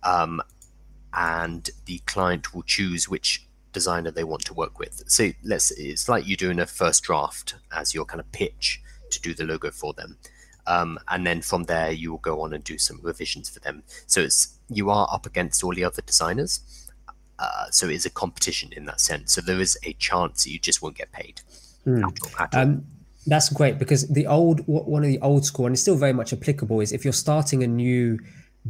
um, 0.03 0.41
and 1.13 1.69
the 1.85 1.99
client 1.99 2.53
will 2.53 2.63
choose 2.63 3.09
which 3.09 3.45
designer 3.73 4.11
they 4.11 4.23
want 4.23 4.43
to 4.43 4.53
work 4.53 4.79
with 4.79 5.03
so 5.07 5.29
let's 5.43 5.71
it's 5.71 6.09
like 6.09 6.27
you're 6.27 6.35
doing 6.35 6.59
a 6.59 6.65
first 6.65 7.03
draft 7.03 7.55
as 7.75 7.93
your 7.93 8.05
kind 8.05 8.19
of 8.19 8.31
pitch 8.31 8.81
to 9.09 9.21
do 9.21 9.33
the 9.33 9.45
logo 9.45 9.71
for 9.71 9.93
them 9.93 10.17
um, 10.67 10.99
and 11.09 11.25
then 11.25 11.41
from 11.41 11.63
there 11.63 11.91
you 11.91 12.11
will 12.11 12.19
go 12.19 12.41
on 12.41 12.53
and 12.53 12.63
do 12.63 12.77
some 12.77 12.99
revisions 13.01 13.49
for 13.49 13.59
them 13.61 13.81
so 14.07 14.21
it's 14.21 14.57
you 14.69 14.89
are 14.89 15.07
up 15.11 15.25
against 15.25 15.63
all 15.63 15.73
the 15.73 15.83
other 15.83 16.01
designers 16.01 16.59
Uh, 17.41 17.65
so 17.71 17.87
it 17.87 17.95
is 17.95 18.05
a 18.05 18.09
competition 18.11 18.69
in 18.77 18.85
that 18.85 19.01
sense. 19.01 19.33
So 19.33 19.41
there 19.41 19.59
is 19.59 19.75
a 19.83 19.93
chance 19.93 20.43
that 20.43 20.51
you 20.51 20.59
just 20.59 20.81
won't 20.81 20.95
get 20.95 21.11
paid. 21.11 21.41
Mm. 21.87 21.97
At 21.97 22.03
all, 22.21 22.31
at 22.39 22.55
all. 22.55 22.61
Um, 22.61 22.85
that's 23.27 23.49
great 23.49 23.77
because 23.77 24.07
the 24.07 24.25
old 24.25 24.61
one 24.65 25.03
of 25.03 25.09
the 25.09 25.19
old 25.19 25.45
school 25.45 25.65
and 25.67 25.73
it's 25.73 25.81
still 25.81 25.95
very 25.95 26.13
much 26.13 26.33
applicable 26.33 26.79
is 26.81 26.91
if 26.91 27.03
you're 27.03 27.13
starting 27.13 27.63
a 27.63 27.67
new 27.67 28.17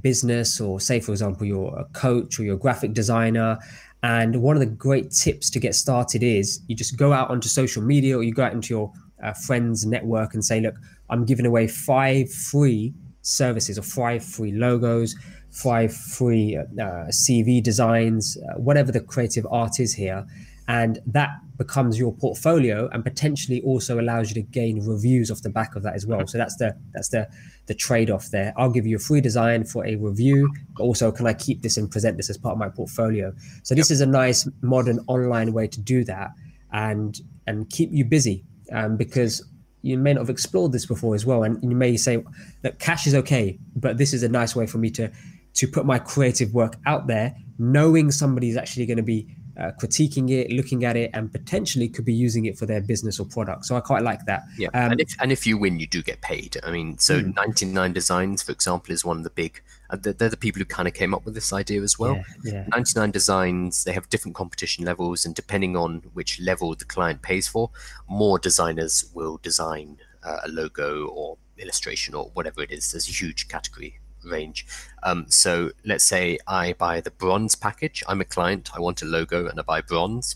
business 0.02 0.60
or 0.60 0.80
say 0.80 1.00
for 1.00 1.12
example 1.12 1.46
you're 1.46 1.74
a 1.78 1.86
coach 1.94 2.40
or 2.40 2.44
you're 2.44 2.56
a 2.56 2.60
graphic 2.60 2.94
designer 2.94 3.58
and 4.04 4.42
one 4.42 4.56
of 4.56 4.60
the 4.60 4.66
great 4.66 5.12
tips 5.12 5.50
to 5.50 5.60
get 5.60 5.76
started 5.76 6.24
is 6.24 6.62
you 6.68 6.76
just 6.76 6.98
go 6.98 7.14
out 7.14 7.30
onto 7.30 7.48
social 7.48 7.82
media 7.82 8.18
or 8.18 8.24
you 8.24 8.34
go 8.34 8.44
out 8.44 8.54
into 8.54 8.74
your 8.74 8.92
uh, 9.24 9.34
friends 9.34 9.86
network 9.86 10.34
and 10.34 10.44
say 10.44 10.60
look 10.60 10.76
i'm 11.10 11.26
giving 11.26 11.46
away 11.46 11.68
five 11.68 12.32
free 12.32 12.94
services 13.22 13.78
or 13.78 13.84
five 13.84 14.24
free 14.24 14.52
logos 14.52 15.16
five 15.50 15.94
free 15.94 16.58
uh, 16.58 16.84
cv 17.10 17.62
designs 17.64 18.38
uh, 18.38 18.60
whatever 18.60 18.92
the 18.92 19.02
creative 19.02 19.46
art 19.50 19.80
is 19.80 19.94
here 19.94 20.26
and 20.72 21.00
that 21.06 21.32
becomes 21.58 22.00
your 22.00 22.14
portfolio 22.14 22.90
and 22.94 23.04
potentially 23.04 23.62
also 23.64 24.00
allows 24.00 24.30
you 24.30 24.36
to 24.36 24.42
gain 24.42 24.82
reviews 24.88 25.30
off 25.30 25.42
the 25.42 25.50
back 25.50 25.76
of 25.76 25.84
that 25.84 25.96
as 25.96 26.08
well. 26.08 26.26
So 26.26 26.38
that's 26.38 26.56
the 26.56 26.78
that's 26.94 27.10
the 27.10 27.28
the 27.66 27.74
trade-off 27.74 28.30
there. 28.32 28.54
I'll 28.56 28.72
give 28.72 28.88
you 28.88 28.96
a 28.96 29.00
free 29.00 29.20
design 29.20 29.66
for 29.66 29.86
a 29.86 29.98
review 29.98 30.50
but 30.78 30.84
also 30.84 31.12
can 31.12 31.28
i 31.28 31.34
keep 31.34 31.62
this 31.62 31.76
and 31.76 31.92
present 31.92 32.16
this 32.16 32.30
as 32.30 32.38
part 32.38 32.54
of 32.54 32.58
my 32.58 32.70
portfolio? 32.70 33.34
So 33.64 33.76
this 33.76 33.90
yep. 33.90 33.96
is 33.96 34.02
a 34.02 34.06
nice 34.06 34.48
modern 34.62 35.00
online 35.08 35.52
way 35.52 35.68
to 35.68 35.82
do 35.82 36.06
that 36.06 36.30
and 36.72 37.20
and 37.48 37.70
keep 37.70 37.90
you 37.92 38.06
busy 38.06 38.46
um, 38.72 38.96
because 38.96 39.44
you 39.82 39.98
may 39.98 40.14
not 40.14 40.22
have 40.22 40.30
explored 40.30 40.72
this 40.72 40.86
before 40.86 41.16
as 41.16 41.26
well. 41.26 41.44
And 41.44 41.62
you 41.62 41.76
may 41.76 41.98
say 41.98 42.24
that 42.62 42.80
cash 42.80 43.08
is 43.08 43.16
okay 43.16 43.60
but 43.76 43.98
this 43.98 44.14
is 44.14 44.24
a 44.24 44.30
nice 44.30 44.56
way 44.56 44.68
for 44.68 44.78
me 44.78 44.90
to 44.92 45.12
to 45.56 45.68
put 45.68 45.86
my 45.86 46.00
creative 46.00 46.54
work 46.54 46.78
out 46.86 47.08
there 47.08 47.36
knowing 47.60 48.10
somebody 48.10 48.50
is 48.50 48.58
actually 48.58 48.86
going 48.88 48.98
to 48.98 49.04
be 49.04 49.28
uh, 49.58 49.72
critiquing 49.80 50.30
it, 50.30 50.52
looking 50.52 50.86
at 50.86 50.96
it, 50.96 51.12
and 51.14 51.32
potentially 51.32 51.88
could 51.90 52.06
be 52.06 52.14
using 52.14 52.46
it 52.46 52.58
for 52.58 52.66
their 52.66 52.82
business 52.82 53.20
or 53.20 53.26
product. 53.26 53.66
So 53.66 53.76
I 53.76 53.80
quite 53.82 54.04
like 54.04 54.26
that. 54.26 54.44
Yeah, 54.58 54.70
um, 54.74 54.92
and 54.92 55.02
if 55.02 55.16
and 55.20 55.32
if 55.32 55.46
you 55.46 55.58
win, 55.58 55.80
you 55.80 55.88
do 55.88 56.02
get 56.02 56.22
paid. 56.22 56.58
I 56.64 56.72
mean, 56.72 56.98
so 56.98 57.22
mm. 57.22 57.36
99 57.36 57.94
Designs, 57.94 58.44
for 58.44 58.52
example, 58.52 58.94
is 58.94 59.06
one 59.06 59.18
of 59.18 59.24
the 59.24 59.30
big. 59.30 59.62
Uh, 59.90 59.98
they're 60.00 60.30
the 60.30 60.38
people 60.38 60.60
who 60.60 60.66
kind 60.66 60.88
of 60.88 60.94
came 60.94 61.14
up 61.14 61.26
with 61.26 61.34
this 61.34 61.52
idea 61.52 61.82
as 61.82 62.00
well. 62.00 62.16
Yeah, 62.44 62.54
yeah. 62.54 62.66
99 62.72 63.12
Designs, 63.12 63.84
they 63.84 63.92
have 63.94 64.10
different 64.10 64.36
competition 64.36 64.86
levels, 64.86 65.26
and 65.26 65.36
depending 65.36 65.76
on 65.76 66.04
which 66.14 66.40
level 66.40 66.74
the 66.76 66.86
client 66.86 67.22
pays 67.22 67.48
for, 67.48 67.70
more 68.08 68.40
designers 68.40 69.10
will 69.14 69.40
design 69.44 69.98
uh, 70.24 70.40
a 70.46 70.50
logo 70.50 71.08
or 71.08 71.38
illustration 71.58 72.16
or 72.16 72.32
whatever 72.34 72.62
it 72.62 72.72
is. 72.72 72.92
There's 72.92 73.08
a 73.08 73.12
huge 73.12 73.48
category 73.48 74.01
range. 74.26 74.66
Um, 75.04 75.26
so 75.30 75.72
let's 75.86 76.04
say 76.06 76.38
I 76.48 76.74
buy 76.74 77.02
the 77.02 77.12
bronze 77.12 77.56
package. 77.56 78.04
I'm 78.08 78.22
a 78.22 78.26
client. 78.26 78.72
I 78.76 78.80
want 78.80 79.02
a 79.02 79.06
logo, 79.06 79.48
and 79.48 79.60
I 79.60 79.64
buy 79.64 79.82
bronze. 79.82 80.36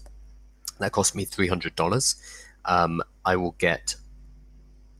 That 0.79 0.91
cost 0.91 1.15
me 1.15 1.25
three 1.25 1.47
hundred 1.47 1.75
dollars. 1.75 2.15
Um, 2.65 3.01
I 3.23 3.35
will 3.35 3.55
get 3.59 3.95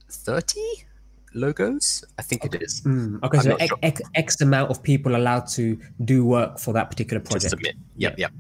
thirty 0.10 0.86
logos. 1.34 2.04
I 2.18 2.22
think 2.22 2.46
okay. 2.46 2.58
it 2.58 2.64
is. 2.64 2.82
Mm, 2.82 3.22
okay, 3.24 3.38
I'm 3.38 3.44
so 3.44 3.56
x, 3.56 3.74
x, 3.84 4.02
x, 4.16 4.42
amount 4.42 4.72
of 4.72 4.82
people 4.82 5.16
allowed 5.16 5.48
to 5.50 5.78
do 6.06 6.26
work 6.26 6.60
for 6.60 6.74
that 6.74 6.90
particular 6.90 7.22
project. 7.22 7.50
Submit. 7.50 7.76
Yep, 7.98 8.18
yep. 8.18 8.32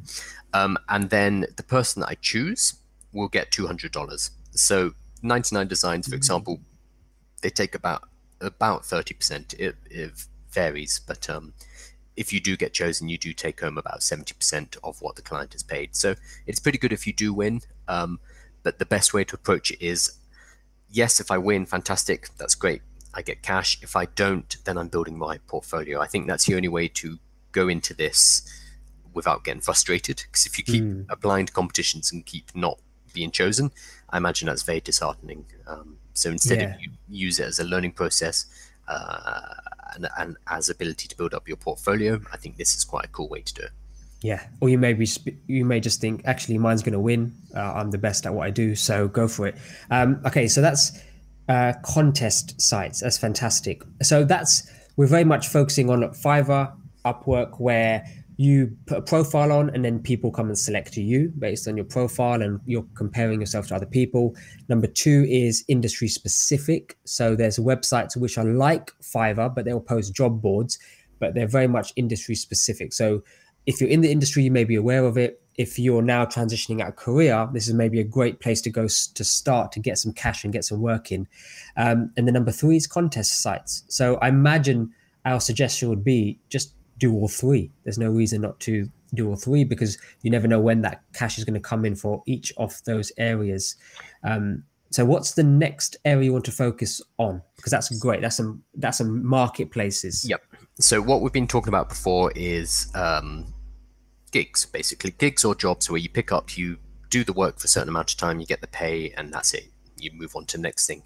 Um, 0.53 0.77
and 0.89 1.09
then 1.09 1.45
the 1.57 1.63
person 1.63 2.01
that 2.01 2.09
I 2.09 2.15
choose 2.15 2.75
will 3.11 3.27
get 3.27 3.51
two 3.51 3.67
hundred 3.67 3.91
dollars. 3.91 4.31
So 4.51 4.93
ninety 5.21 5.55
nine 5.55 5.67
designs, 5.67 6.07
for 6.07 6.13
mm 6.13 6.17
example, 6.17 6.59
they 7.41 7.49
take 7.49 7.75
about 7.75 8.07
about 8.41 8.85
thirty 8.85 9.13
percent. 9.13 9.53
If 9.59 10.27
varies, 10.55 10.99
but 11.05 11.29
um, 11.29 11.53
if 12.15 12.33
you 12.33 12.39
do 12.39 12.57
get 12.57 12.73
chosen, 12.73 13.09
you 13.09 13.17
do 13.17 13.33
take 13.33 13.61
home 13.61 13.77
about 13.77 13.99
70% 13.99 14.77
of 14.83 15.01
what 15.01 15.15
the 15.15 15.21
client 15.21 15.53
has 15.53 15.63
paid. 15.63 15.95
So 15.95 16.15
it's 16.47 16.59
pretty 16.59 16.77
good 16.77 16.93
if 16.93 17.05
you 17.05 17.13
do 17.13 17.33
win. 17.33 17.61
Um, 17.87 18.19
but 18.63 18.79
the 18.79 18.85
best 18.85 19.13
way 19.13 19.23
to 19.25 19.35
approach 19.35 19.69
it 19.69 19.85
is 19.85 20.17
yes, 20.89 21.19
if 21.19 21.29
I 21.29 21.37
win, 21.37 21.65
fantastic, 21.65 22.29
that's 22.37 22.55
great. 22.55 22.81
I 23.13 23.21
get 23.21 23.41
cash. 23.41 23.77
If 23.81 23.95
I 23.95 24.05
don't, 24.05 24.55
then 24.65 24.77
I'm 24.77 24.87
building 24.87 25.17
my 25.17 25.37
portfolio. 25.47 26.01
I 26.01 26.07
think 26.07 26.27
that's 26.27 26.45
the 26.45 26.55
only 26.55 26.67
way 26.67 26.87
to 26.89 27.19
go 27.51 27.67
into 27.67 27.93
this 27.93 28.41
without 29.13 29.43
getting 29.43 29.61
frustrated. 29.61 30.23
Because 30.25 30.45
if 30.45 30.57
you 30.57 30.63
keep 30.63 30.83
mm. 30.83 31.45
to 31.45 31.53
competitions 31.53 32.11
and 32.11 32.25
keep 32.25 32.53
not 32.55 32.79
being 33.13 33.31
chosen, 33.31 33.71
I 34.09 34.17
imagine 34.17 34.47
that's 34.47 34.63
very 34.63 34.81
disheartening. 34.81 35.45
Um, 35.67 35.97
so 36.13 36.29
instead 36.29 36.61
yeah. 36.61 36.75
of 36.75 36.81
you 36.81 36.91
use 37.09 37.39
it 37.39 37.45
as 37.45 37.59
a 37.59 37.63
learning 37.63 37.93
process, 37.93 38.45
uh, 38.87 39.53
and, 39.95 40.07
and 40.17 40.37
as 40.47 40.69
ability 40.69 41.07
to 41.07 41.17
build 41.17 41.33
up 41.33 41.47
your 41.47 41.57
portfolio, 41.57 42.19
I 42.31 42.37
think 42.37 42.57
this 42.57 42.75
is 42.75 42.83
quite 42.83 43.05
a 43.05 43.09
cool 43.09 43.29
way 43.29 43.41
to 43.41 43.53
do 43.53 43.61
it. 43.63 43.71
Yeah, 44.21 44.43
or 44.59 44.69
you 44.69 44.77
may 44.77 44.93
be 44.93 45.07
you 45.45 45.65
may 45.65 45.79
just 45.79 46.01
think 46.01 46.23
actually 46.25 46.57
mine's 46.57 46.81
going 46.81 46.93
to 46.93 46.99
win. 46.99 47.35
Uh, 47.55 47.59
I'm 47.59 47.91
the 47.91 47.97
best 47.97 48.25
at 48.25 48.33
what 48.33 48.47
I 48.47 48.49
do, 48.49 48.73
so 48.73 49.07
go 49.07 49.27
for 49.27 49.45
it. 49.47 49.55
Um, 49.91 50.19
okay, 50.25 50.47
so 50.47 50.61
that's 50.61 50.99
uh, 51.47 51.73
contest 51.83 52.59
sites. 52.59 53.01
That's 53.01 53.17
fantastic. 53.17 53.83
So 54.01 54.23
that's 54.23 54.67
we're 54.95 55.07
very 55.07 55.25
much 55.25 55.47
focusing 55.47 55.89
on 55.89 56.01
Fiverr, 56.13 56.73
Upwork, 57.05 57.59
where 57.59 58.03
you 58.37 58.75
put 58.85 58.97
a 58.97 59.01
profile 59.01 59.51
on 59.51 59.69
and 59.69 59.85
then 59.85 59.99
people 59.99 60.31
come 60.31 60.47
and 60.47 60.57
select 60.57 60.97
you 60.97 61.31
based 61.39 61.67
on 61.67 61.77
your 61.77 61.85
profile 61.85 62.41
and 62.41 62.59
you're 62.65 62.85
comparing 62.93 63.39
yourself 63.39 63.67
to 63.67 63.75
other 63.75 63.85
people. 63.85 64.35
Number 64.67 64.87
two 64.87 65.25
is 65.29 65.63
industry 65.67 66.07
specific. 66.07 66.97
So 67.05 67.35
there's 67.35 67.57
websites 67.57 68.17
which 68.17 68.37
are 68.37 68.43
like 68.43 68.91
fiverr 69.01 69.53
but 69.53 69.65
they'll 69.65 69.79
post 69.79 70.13
job 70.13 70.41
boards 70.41 70.77
but 71.19 71.33
they're 71.33 71.47
very 71.47 71.67
much 71.67 71.93
industry 71.95 72.35
specific. 72.35 72.93
So 72.93 73.23
if 73.65 73.79
you're 73.79 73.89
in 73.89 74.01
the 74.01 74.11
industry 74.11 74.43
you 74.43 74.51
may 74.51 74.65
be 74.65 74.75
aware 74.75 75.05
of 75.05 75.17
it. 75.17 75.41
If 75.57 75.79
you're 75.79 76.01
now 76.01 76.25
transitioning 76.25 76.81
out 76.81 76.89
of 76.89 76.95
career 76.97 77.47
this 77.53 77.69
is 77.69 77.73
maybe 77.73 78.01
a 78.01 78.03
great 78.03 78.41
place 78.41 78.59
to 78.61 78.69
go 78.69 78.83
to 78.83 79.23
start 79.23 79.71
to 79.71 79.79
get 79.79 79.97
some 79.97 80.11
cash 80.11 80.43
and 80.43 80.51
get 80.51 80.65
some 80.65 80.81
work 80.81 81.11
in. 81.13 81.25
Um, 81.77 82.11
and 82.17 82.27
the 82.27 82.33
number 82.33 82.51
three 82.51 82.75
is 82.75 82.85
contest 82.85 83.41
sites. 83.41 83.83
So 83.87 84.15
i 84.17 84.27
imagine 84.27 84.91
our 85.23 85.39
suggestion 85.39 85.89
would 85.89 86.03
be 86.03 86.39
just 86.49 86.74
do 86.97 87.13
all 87.13 87.27
three. 87.27 87.71
There's 87.83 87.97
no 87.97 88.09
reason 88.09 88.41
not 88.41 88.59
to 88.61 88.89
do 89.13 89.29
all 89.29 89.35
three 89.35 89.63
because 89.63 89.97
you 90.21 90.31
never 90.31 90.47
know 90.47 90.59
when 90.59 90.81
that 90.81 91.03
cash 91.13 91.37
is 91.37 91.43
going 91.43 91.55
to 91.55 91.59
come 91.59 91.85
in 91.85 91.95
for 91.95 92.23
each 92.25 92.53
of 92.57 92.81
those 92.85 93.11
areas. 93.17 93.75
Um, 94.23 94.63
so, 94.91 95.03
what's 95.03 95.33
the 95.33 95.43
next 95.43 95.97
area 96.05 96.25
you 96.25 96.33
want 96.33 96.45
to 96.45 96.51
focus 96.51 97.01
on? 97.17 97.41
Because 97.57 97.71
that's 97.71 97.89
great. 97.99 98.21
That's 98.21 98.37
some 98.37 98.63
that's 98.75 98.97
some 98.97 99.25
marketplaces. 99.25 100.27
Yep. 100.27 100.41
So 100.79 101.01
what 101.01 101.21
we've 101.21 101.33
been 101.33 101.47
talking 101.47 101.69
about 101.69 101.89
before 101.89 102.31
is 102.35 102.91
um, 102.95 103.53
gigs, 104.31 104.65
basically 104.65 105.11
gigs 105.11 105.45
or 105.45 105.55
jobs 105.55 105.89
where 105.89 105.99
you 105.99 106.09
pick 106.09 106.31
up, 106.31 106.57
you 106.57 106.77
do 107.09 107.23
the 107.23 107.33
work 107.33 107.59
for 107.59 107.65
a 107.65 107.69
certain 107.69 107.89
amount 107.89 108.11
of 108.11 108.17
time, 108.17 108.39
you 108.39 108.45
get 108.45 108.59
the 108.61 108.67
pay, 108.67 109.11
and 109.11 109.33
that's 109.33 109.53
it. 109.53 109.69
You 109.97 110.11
move 110.13 110.35
on 110.35 110.45
to 110.47 110.57
the 110.57 110.63
next 110.63 110.85
thing. 110.85 111.03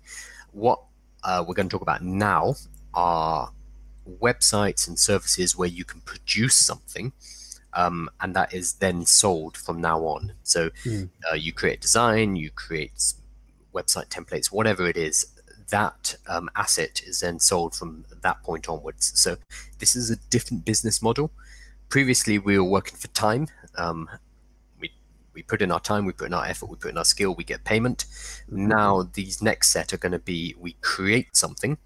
What 0.51 0.81
uh, 1.23 1.43
we're 1.47 1.53
going 1.53 1.69
to 1.69 1.73
talk 1.73 1.83
about 1.83 2.03
now 2.03 2.55
are 2.95 3.51
websites 4.21 4.87
and 4.87 4.97
services 4.97 5.57
where 5.57 5.69
you 5.69 5.85
can 5.85 6.01
produce 6.01 6.55
something 6.55 7.13
um, 7.73 8.09
and 8.21 8.35
that 8.35 8.53
is 8.53 8.73
then 8.73 9.05
sold 9.05 9.55
from 9.57 9.81
now 9.81 9.99
on. 9.99 10.33
So 10.43 10.69
mm. 10.83 11.09
uh, 11.31 11.35
you 11.35 11.53
create 11.53 11.81
design, 11.81 12.35
you 12.35 12.49
create 12.49 13.13
website 13.73 14.07
templates, 14.07 14.47
whatever 14.47 14.87
it 14.87 14.97
is, 14.97 15.27
that 15.69 16.15
um, 16.27 16.49
asset 16.55 17.01
is 17.05 17.19
then 17.19 17.39
sold 17.39 17.75
from 17.75 18.05
that 18.21 18.41
point 18.43 18.67
onwards. 18.67 19.11
So 19.19 19.37
this 19.77 19.95
is 19.95 20.09
a 20.09 20.15
different 20.29 20.65
business 20.65 21.01
model. 21.01 21.31
Previously, 21.89 22.39
we 22.39 22.57
were 22.57 22.63
working 22.63 22.97
for 22.97 23.07
time. 23.09 23.47
Um, 23.77 24.09
we 24.79 24.91
we 25.33 25.43
put 25.43 25.61
in 25.61 25.71
our 25.71 25.79
time, 25.79 26.05
we 26.05 26.13
put 26.13 26.27
in 26.27 26.33
our 26.33 26.45
effort, 26.45 26.69
we 26.69 26.75
put 26.75 26.91
in 26.91 26.97
our 26.97 27.05
skill, 27.05 27.35
we 27.35 27.43
get 27.43 27.63
payment. 27.63 28.05
Mm-hmm. 28.51 28.67
Now 28.67 29.09
these 29.13 29.41
next 29.43 29.71
set 29.71 29.93
are 29.93 29.97
going 29.97 30.11
to 30.11 30.19
be 30.19 30.55
we 30.59 30.75
create 30.81 31.35
something 31.35 31.77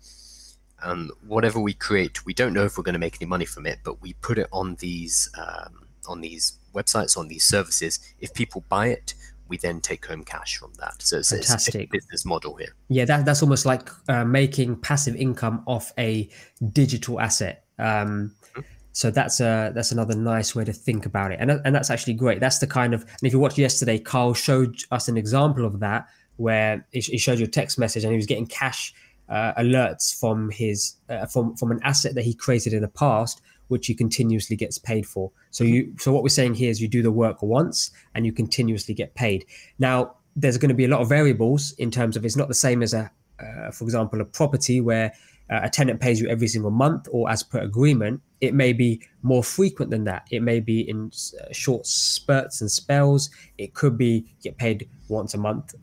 and 0.84 1.12
whatever 1.28 1.60
we 1.60 1.74
create, 1.74 2.26
we 2.26 2.34
don't 2.34 2.54
know 2.54 2.65
if 2.65 2.78
we're 2.78 2.84
going 2.84 2.93
to 2.93 3.00
make 3.00 3.17
any 3.22 3.28
money 3.28 3.46
from 3.46 3.65
it, 3.65 3.80
but 3.84 4.02
we 4.02 4.13
put 4.13 4.38
it 4.38 4.48
on 4.52 4.76
these 4.76 5.30
um, 5.38 5.88
on 6.08 6.22
these 6.22 6.60
websites, 6.74 7.17
on 7.17 7.28
these 7.28 7.43
services. 7.43 8.00
If 8.19 8.34
people 8.34 8.63
buy 8.69 8.88
it, 8.88 9.13
we 9.48 9.58
then 9.58 9.82
take 9.82 10.06
home 10.06 10.24
cash 10.24 10.58
from 10.58 10.74
that. 10.80 11.02
So 11.02 11.17
it's, 11.17 11.32
a 11.32 11.38
Fantastic. 11.38 11.76
it's 11.76 11.91
business 11.91 12.26
model 12.26 12.56
here. 12.56 12.76
Yeah, 12.89 13.06
that, 13.06 13.26
that's 13.26 13.41
almost 13.41 13.65
like 13.65 13.89
uh, 14.10 14.26
making 14.26 14.78
passive 14.78 15.15
income 15.15 15.63
off 15.67 15.93
a 15.98 16.30
digital 16.72 17.19
asset. 17.19 17.65
Um, 17.80 18.36
mm-hmm. 18.56 18.62
So 18.93 19.10
that's 19.10 19.39
a 19.39 19.72
that's 19.74 19.91
another 19.91 20.15
nice 20.15 20.56
way 20.56 20.63
to 20.65 20.74
think 20.74 21.06
about 21.06 21.32
it, 21.32 21.39
and 21.39 21.50
and 21.52 21.74
that's 21.74 21.89
actually 21.89 22.13
great. 22.13 22.39
That's 22.39 22.60
the 22.60 22.67
kind 22.67 22.93
of 22.93 23.02
and 23.02 23.24
if 23.24 23.34
you 23.34 23.39
watched 23.39 23.58
yesterday, 23.58 23.98
Carl 23.98 24.34
showed 24.34 24.78
us 24.91 25.08
an 25.08 25.17
example 25.17 25.65
of 25.65 25.80
that 25.80 26.08
where 26.38 26.86
he 26.91 27.17
showed 27.17 27.38
you 27.39 27.46
a 27.46 27.48
text 27.48 27.78
message 27.78 28.04
and 28.04 28.12
he 28.12 28.17
was 28.17 28.26
getting 28.26 28.48
cash 28.48 28.93
uh, 29.34 29.52
alerts 29.56 30.17
from 30.17 30.52
his 30.52 30.96
uh, 31.10 31.26
from 31.26 31.56
from 31.56 31.72
an 31.72 31.80
asset 31.84 32.13
that 32.13 32.24
he 32.24 32.36
created 32.36 32.72
in 32.72 32.82
the 32.82 32.88
past 32.88 33.41
which 33.69 33.88
he 33.88 33.96
continuously 33.96 34.56
gets 34.56 34.78
paid 34.78 35.06
for. 35.06 35.32
So 35.50 35.63
you 35.63 35.96
so 35.98 36.12
what 36.13 36.22
we're 36.22 36.30
saying 36.30 36.54
here 36.54 36.69
is 36.69 36.80
you 36.80 36.88
do 36.88 37.02
the 37.02 37.12
work 37.12 37.41
once 37.41 37.89
and 38.13 38.26
you 38.26 38.32
continuously 38.32 38.93
get 38.93 39.15
paid. 39.15 39.46
Now 39.80 40.15
there's 40.36 40.58
going 40.58 40.69
to 40.69 40.76
be 40.76 40.86
a 40.86 40.88
lot 40.88 41.02
of 41.02 41.10
variables 41.10 41.72
in 41.80 41.89
terms 41.89 42.15
of 42.15 42.24
it's 42.26 42.36
not 42.36 42.48
the 42.48 42.54
same 42.54 42.84
as 42.84 42.93
a 42.93 43.12
uh, 43.39 43.72
for 43.72 43.86
example 43.86 44.22
a 44.22 44.26
property 44.26 44.80
where 44.82 45.12
uh, 45.49 45.62
a 45.63 45.69
tenant 45.69 45.99
pays 45.99 46.19
you 46.19 46.27
every 46.29 46.47
single 46.47 46.71
month 46.71 47.08
or 47.12 47.29
as 47.29 47.43
per 47.43 47.60
agreement, 47.60 48.21
it 48.41 48.53
may 48.53 48.73
be 48.73 49.01
more 49.21 49.43
frequent 49.43 49.91
than 49.91 50.03
that. 50.06 50.27
It 50.32 50.41
may 50.41 50.60
be 50.60 50.82
in 50.82 51.12
uh, 51.39 51.51
short 51.51 51.86
spurts 51.86 52.62
and 52.62 52.71
spells. 52.71 53.29
It 53.58 53.73
could 53.73 53.97
be 53.97 54.25
get 54.41 54.58
paid 54.58 54.89
once 55.10 55.34
a 55.34 55.38
month 55.38 55.75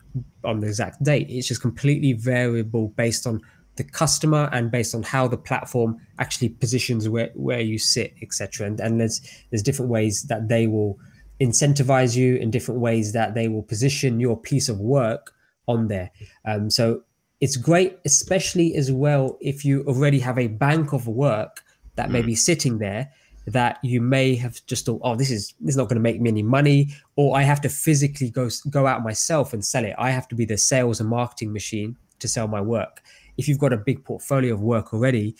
on 0.43 0.59
the 0.59 0.67
exact 0.67 1.03
date. 1.03 1.27
It's 1.29 1.47
just 1.47 1.61
completely 1.61 2.13
variable 2.13 2.89
based 2.89 3.25
on 3.25 3.41
the 3.77 3.83
customer 3.83 4.49
and 4.51 4.69
based 4.69 4.93
on 4.93 5.03
how 5.03 5.27
the 5.27 5.37
platform 5.37 5.99
actually 6.19 6.49
positions 6.49 7.07
where, 7.07 7.31
where 7.33 7.61
you 7.61 7.79
sit, 7.79 8.13
etc. 8.21 8.67
And, 8.67 8.79
and 8.79 8.99
there's 8.99 9.21
there's 9.49 9.63
different 9.63 9.89
ways 9.89 10.23
that 10.23 10.49
they 10.49 10.67
will 10.67 10.99
incentivize 11.39 12.15
you 12.15 12.35
in 12.35 12.51
different 12.51 12.81
ways 12.81 13.13
that 13.13 13.33
they 13.33 13.47
will 13.47 13.63
position 13.63 14.19
your 14.19 14.37
piece 14.37 14.69
of 14.69 14.79
work 14.79 15.33
on 15.67 15.87
there. 15.87 16.11
Um, 16.45 16.69
so 16.69 17.03
it's 17.41 17.57
great, 17.57 17.97
especially 18.05 18.75
as 18.75 18.91
well 18.91 19.37
if 19.41 19.65
you 19.65 19.83
already 19.87 20.19
have 20.19 20.37
a 20.37 20.47
bank 20.47 20.93
of 20.93 21.07
work 21.07 21.61
that 21.95 22.09
mm. 22.09 22.13
may 22.13 22.21
be 22.21 22.35
sitting 22.35 22.77
there 22.77 23.11
that 23.47 23.79
you 23.81 23.99
may 24.01 24.35
have 24.35 24.63
just 24.67 24.85
thought, 24.85 25.01
oh, 25.03 25.15
this 25.15 25.31
is 25.31 25.53
this 25.59 25.73
is 25.73 25.77
not 25.77 25.89
going 25.89 25.95
to 25.95 26.01
make 26.01 26.21
me 26.21 26.29
any 26.29 26.43
money, 26.43 26.89
or 27.15 27.35
I 27.35 27.41
have 27.41 27.59
to 27.61 27.69
physically 27.69 28.29
go 28.29 28.49
go 28.69 28.85
out 28.85 29.03
myself 29.03 29.53
and 29.53 29.65
sell 29.65 29.83
it. 29.83 29.95
I 29.97 30.11
have 30.11 30.27
to 30.29 30.35
be 30.35 30.45
the 30.45 30.57
sales 30.57 30.99
and 30.99 31.09
marketing 31.09 31.51
machine 31.51 31.97
to 32.19 32.27
sell 32.27 32.47
my 32.47 32.61
work. 32.61 33.01
If 33.37 33.47
you've 33.47 33.57
got 33.57 33.73
a 33.73 33.77
big 33.77 34.05
portfolio 34.05 34.53
of 34.53 34.61
work 34.61 34.93
already, 34.93 35.35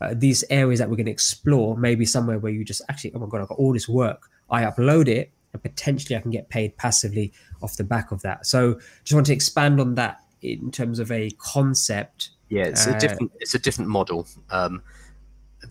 uh, 0.00 0.14
these 0.16 0.44
areas 0.48 0.80
that 0.80 0.88
we're 0.88 0.96
going 0.96 1.06
to 1.06 1.12
explore 1.12 1.76
maybe 1.76 2.06
somewhere 2.06 2.38
where 2.38 2.52
you 2.52 2.64
just 2.64 2.80
actually, 2.88 3.12
oh 3.14 3.18
my 3.18 3.26
god, 3.26 3.42
I've 3.42 3.48
got 3.48 3.58
all 3.58 3.74
this 3.74 3.88
work. 3.88 4.30
I 4.48 4.62
upload 4.62 5.06
it, 5.08 5.30
and 5.52 5.62
potentially 5.62 6.16
I 6.16 6.20
can 6.20 6.30
get 6.30 6.48
paid 6.48 6.76
passively 6.78 7.34
off 7.62 7.76
the 7.76 7.84
back 7.84 8.12
of 8.12 8.22
that. 8.22 8.46
So, 8.46 8.80
just 9.04 9.12
want 9.12 9.26
to 9.26 9.34
expand 9.34 9.78
on 9.78 9.94
that 9.96 10.20
in 10.42 10.70
terms 10.70 10.98
of 10.98 11.10
a 11.10 11.30
concept. 11.38 12.30
Yeah, 12.48 12.64
it's 12.64 12.86
uh, 12.86 12.92
a 12.94 12.98
different 12.98 13.32
it's 13.40 13.54
a 13.54 13.58
different 13.58 13.90
model 13.90 14.26
um, 14.50 14.82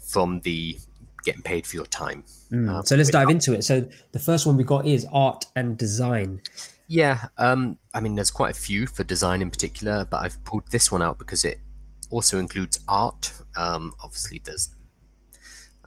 from 0.01 0.41
the 0.41 0.77
getting 1.23 1.41
paid 1.41 1.65
for 1.65 1.75
your 1.75 1.85
time. 1.87 2.23
Mm. 2.51 2.69
Um, 2.69 2.85
so 2.85 2.95
let's 2.95 3.09
dive 3.09 3.29
into 3.29 3.53
it. 3.53 3.63
So 3.63 3.87
the 4.11 4.19
first 4.19 4.45
one 4.45 4.55
we 4.55 4.63
got 4.63 4.85
is 4.85 5.05
art 5.11 5.45
and 5.55 5.77
design. 5.77 6.41
Yeah, 6.87 7.27
um, 7.37 7.77
I 7.93 7.99
mean, 7.99 8.15
there's 8.15 8.29
quite 8.29 8.55
a 8.55 8.59
few 8.59 8.85
for 8.85 9.03
design 9.03 9.41
in 9.41 9.49
particular, 9.49 10.05
but 10.05 10.17
I've 10.17 10.41
pulled 10.43 10.69
this 10.69 10.91
one 10.91 11.01
out 11.01 11.17
because 11.17 11.43
it 11.43 11.59
also 12.11 12.37
includes 12.37 12.79
art. 12.87 13.33
Um, 13.57 13.93
obviously, 14.03 14.41
there's. 14.43 14.69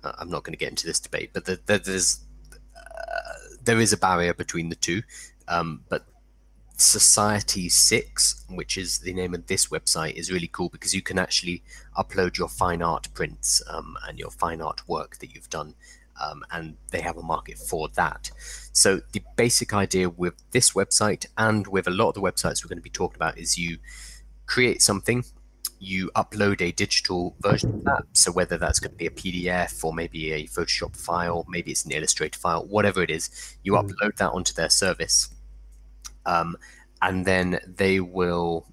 Uh, 0.02 0.12
I'm 0.18 0.30
not 0.30 0.44
going 0.44 0.52
to 0.52 0.58
get 0.58 0.70
into 0.70 0.86
this 0.86 1.00
debate, 1.00 1.30
but 1.32 1.44
the, 1.44 1.60
the, 1.66 1.78
there's 1.78 2.20
uh, 2.54 3.32
there 3.62 3.80
is 3.80 3.92
a 3.92 3.96
barrier 3.96 4.34
between 4.34 4.68
the 4.68 4.76
two. 4.76 5.02
Um, 5.46 5.84
but 5.88 6.04
Society 6.80 7.68
6, 7.68 8.44
which 8.50 8.78
is 8.78 9.00
the 9.00 9.12
name 9.12 9.34
of 9.34 9.48
this 9.48 9.66
website, 9.66 10.14
is 10.14 10.30
really 10.30 10.46
cool 10.46 10.68
because 10.68 10.94
you 10.94 11.02
can 11.02 11.18
actually 11.18 11.60
upload 11.96 12.38
your 12.38 12.46
fine 12.46 12.82
art 12.82 13.08
prints 13.14 13.60
um, 13.68 13.96
and 14.06 14.16
your 14.16 14.30
fine 14.30 14.62
art 14.62 14.88
work 14.88 15.18
that 15.18 15.34
you've 15.34 15.50
done, 15.50 15.74
um, 16.22 16.44
and 16.52 16.76
they 16.92 17.00
have 17.00 17.16
a 17.16 17.22
market 17.22 17.58
for 17.58 17.88
that. 17.96 18.30
So, 18.72 19.00
the 19.10 19.24
basic 19.34 19.74
idea 19.74 20.08
with 20.08 20.34
this 20.52 20.70
website 20.70 21.26
and 21.36 21.66
with 21.66 21.88
a 21.88 21.90
lot 21.90 22.10
of 22.10 22.14
the 22.14 22.20
websites 22.20 22.64
we're 22.64 22.68
going 22.68 22.78
to 22.78 22.82
be 22.82 22.90
talking 22.90 23.16
about 23.16 23.38
is 23.38 23.58
you 23.58 23.78
create 24.46 24.80
something, 24.80 25.24
you 25.80 26.12
upload 26.14 26.60
a 26.62 26.70
digital 26.70 27.34
version 27.40 27.74
of 27.74 27.84
that. 27.86 28.04
So, 28.12 28.30
whether 28.30 28.56
that's 28.56 28.78
going 28.78 28.92
to 28.92 28.96
be 28.96 29.06
a 29.06 29.10
PDF 29.10 29.82
or 29.82 29.92
maybe 29.92 30.30
a 30.30 30.46
Photoshop 30.46 30.96
file, 30.96 31.44
maybe 31.48 31.72
it's 31.72 31.84
an 31.84 31.90
Illustrator 31.90 32.38
file, 32.38 32.64
whatever 32.66 33.02
it 33.02 33.10
is, 33.10 33.56
you 33.64 33.72
mm. 33.72 33.82
upload 33.82 34.14
that 34.18 34.30
onto 34.30 34.52
their 34.52 34.70
service 34.70 35.30
um, 36.26 36.57
and 37.02 37.24
then 37.24 37.61
they 37.66 38.00
will 38.00 38.66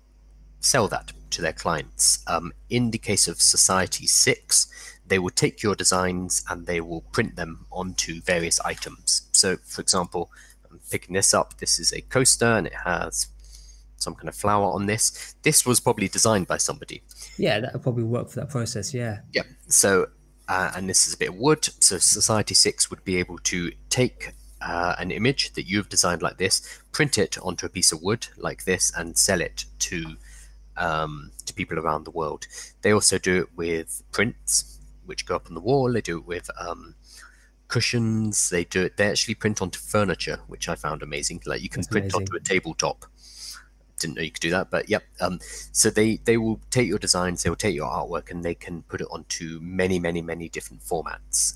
sell 0.59 0.87
that 0.87 1.13
to 1.31 1.41
their 1.41 1.53
clients. 1.53 2.23
Um, 2.27 2.51
in 2.69 2.91
the 2.91 2.97
case 2.97 3.27
of 3.27 3.41
Society 3.41 4.07
6, 4.07 4.67
they 5.07 5.19
will 5.19 5.29
take 5.29 5.61
your 5.61 5.75
designs 5.75 6.43
and 6.49 6.65
they 6.65 6.81
will 6.81 7.01
print 7.11 7.35
them 7.35 7.65
onto 7.71 8.21
various 8.21 8.59
items. 8.61 9.27
So, 9.31 9.57
for 9.57 9.81
example, 9.81 10.31
I'm 10.69 10.79
picking 10.89 11.13
this 11.13 11.33
up. 11.33 11.57
This 11.57 11.79
is 11.79 11.93
a 11.93 12.01
coaster 12.01 12.45
and 12.45 12.67
it 12.67 12.73
has 12.73 13.27
some 13.97 14.15
kind 14.15 14.29
of 14.29 14.35
flower 14.35 14.71
on 14.71 14.87
this. 14.87 15.35
This 15.43 15.65
was 15.65 15.79
probably 15.79 16.07
designed 16.07 16.47
by 16.47 16.57
somebody. 16.57 17.03
Yeah, 17.37 17.59
that 17.59 17.73
would 17.73 17.83
probably 17.83 18.03
work 18.03 18.29
for 18.29 18.39
that 18.39 18.49
process. 18.49 18.93
Yeah. 18.93 19.19
Yeah. 19.33 19.43
So, 19.67 20.07
uh, 20.47 20.71
and 20.75 20.89
this 20.89 21.07
is 21.07 21.13
a 21.13 21.17
bit 21.17 21.29
of 21.29 21.35
wood. 21.35 21.63
So, 21.79 21.97
Society 21.97 22.55
6 22.55 22.89
would 22.89 23.03
be 23.03 23.17
able 23.17 23.37
to 23.39 23.71
take 23.89 24.33
uh, 24.65 24.95
an 24.97 25.11
image 25.11 25.53
that 25.53 25.67
you've 25.69 25.89
designed 25.89 26.21
like 26.21 26.37
this, 26.37 26.81
print 26.91 27.17
it 27.17 27.37
onto 27.41 27.65
a 27.65 27.69
piece 27.69 27.91
of 27.91 28.01
wood 28.01 28.27
like 28.37 28.65
this, 28.65 28.91
and 28.97 29.17
sell 29.17 29.39
it 29.39 29.65
to 29.79 30.15
um, 30.77 31.31
to 31.45 31.53
people 31.53 31.79
around 31.79 32.03
the 32.03 32.11
world. 32.11 32.47
They 32.81 32.91
also 32.91 33.17
do 33.17 33.43
it 33.43 33.49
with 33.55 34.03
prints, 34.11 34.79
which 35.05 35.25
go 35.25 35.35
up 35.35 35.47
on 35.47 35.53
the 35.53 35.61
wall. 35.61 35.93
They 35.93 36.01
do 36.01 36.17
it 36.17 36.25
with 36.25 36.49
um, 36.59 36.95
cushions. 37.67 38.49
They 38.49 38.63
do 38.63 38.83
it. 38.83 38.97
They 38.97 39.07
actually 39.07 39.35
print 39.35 39.61
onto 39.61 39.79
furniture, 39.79 40.39
which 40.47 40.67
I 40.67 40.75
found 40.75 41.03
amazing. 41.03 41.41
Like 41.45 41.61
you 41.61 41.69
can 41.69 41.81
That's 41.81 41.87
print 41.87 42.05
amazing. 42.05 42.21
onto 42.21 42.35
a 42.35 42.39
tabletop. 42.39 43.05
Didn't 43.99 44.15
know 44.15 44.23
you 44.23 44.31
could 44.31 44.41
do 44.41 44.49
that, 44.49 44.71
but 44.71 44.89
yep. 44.89 45.03
Um, 45.21 45.39
so 45.71 45.89
they 45.89 46.17
they 46.25 46.37
will 46.37 46.59
take 46.69 46.87
your 46.87 46.99
designs, 46.99 47.43
they 47.43 47.49
will 47.49 47.55
take 47.55 47.75
your 47.75 47.89
artwork, 47.89 48.29
and 48.31 48.43
they 48.43 48.55
can 48.55 48.81
put 48.83 48.99
it 48.99 49.07
onto 49.09 49.59
many, 49.61 49.99
many, 49.99 50.21
many 50.21 50.49
different 50.49 50.83
formats. 50.83 51.53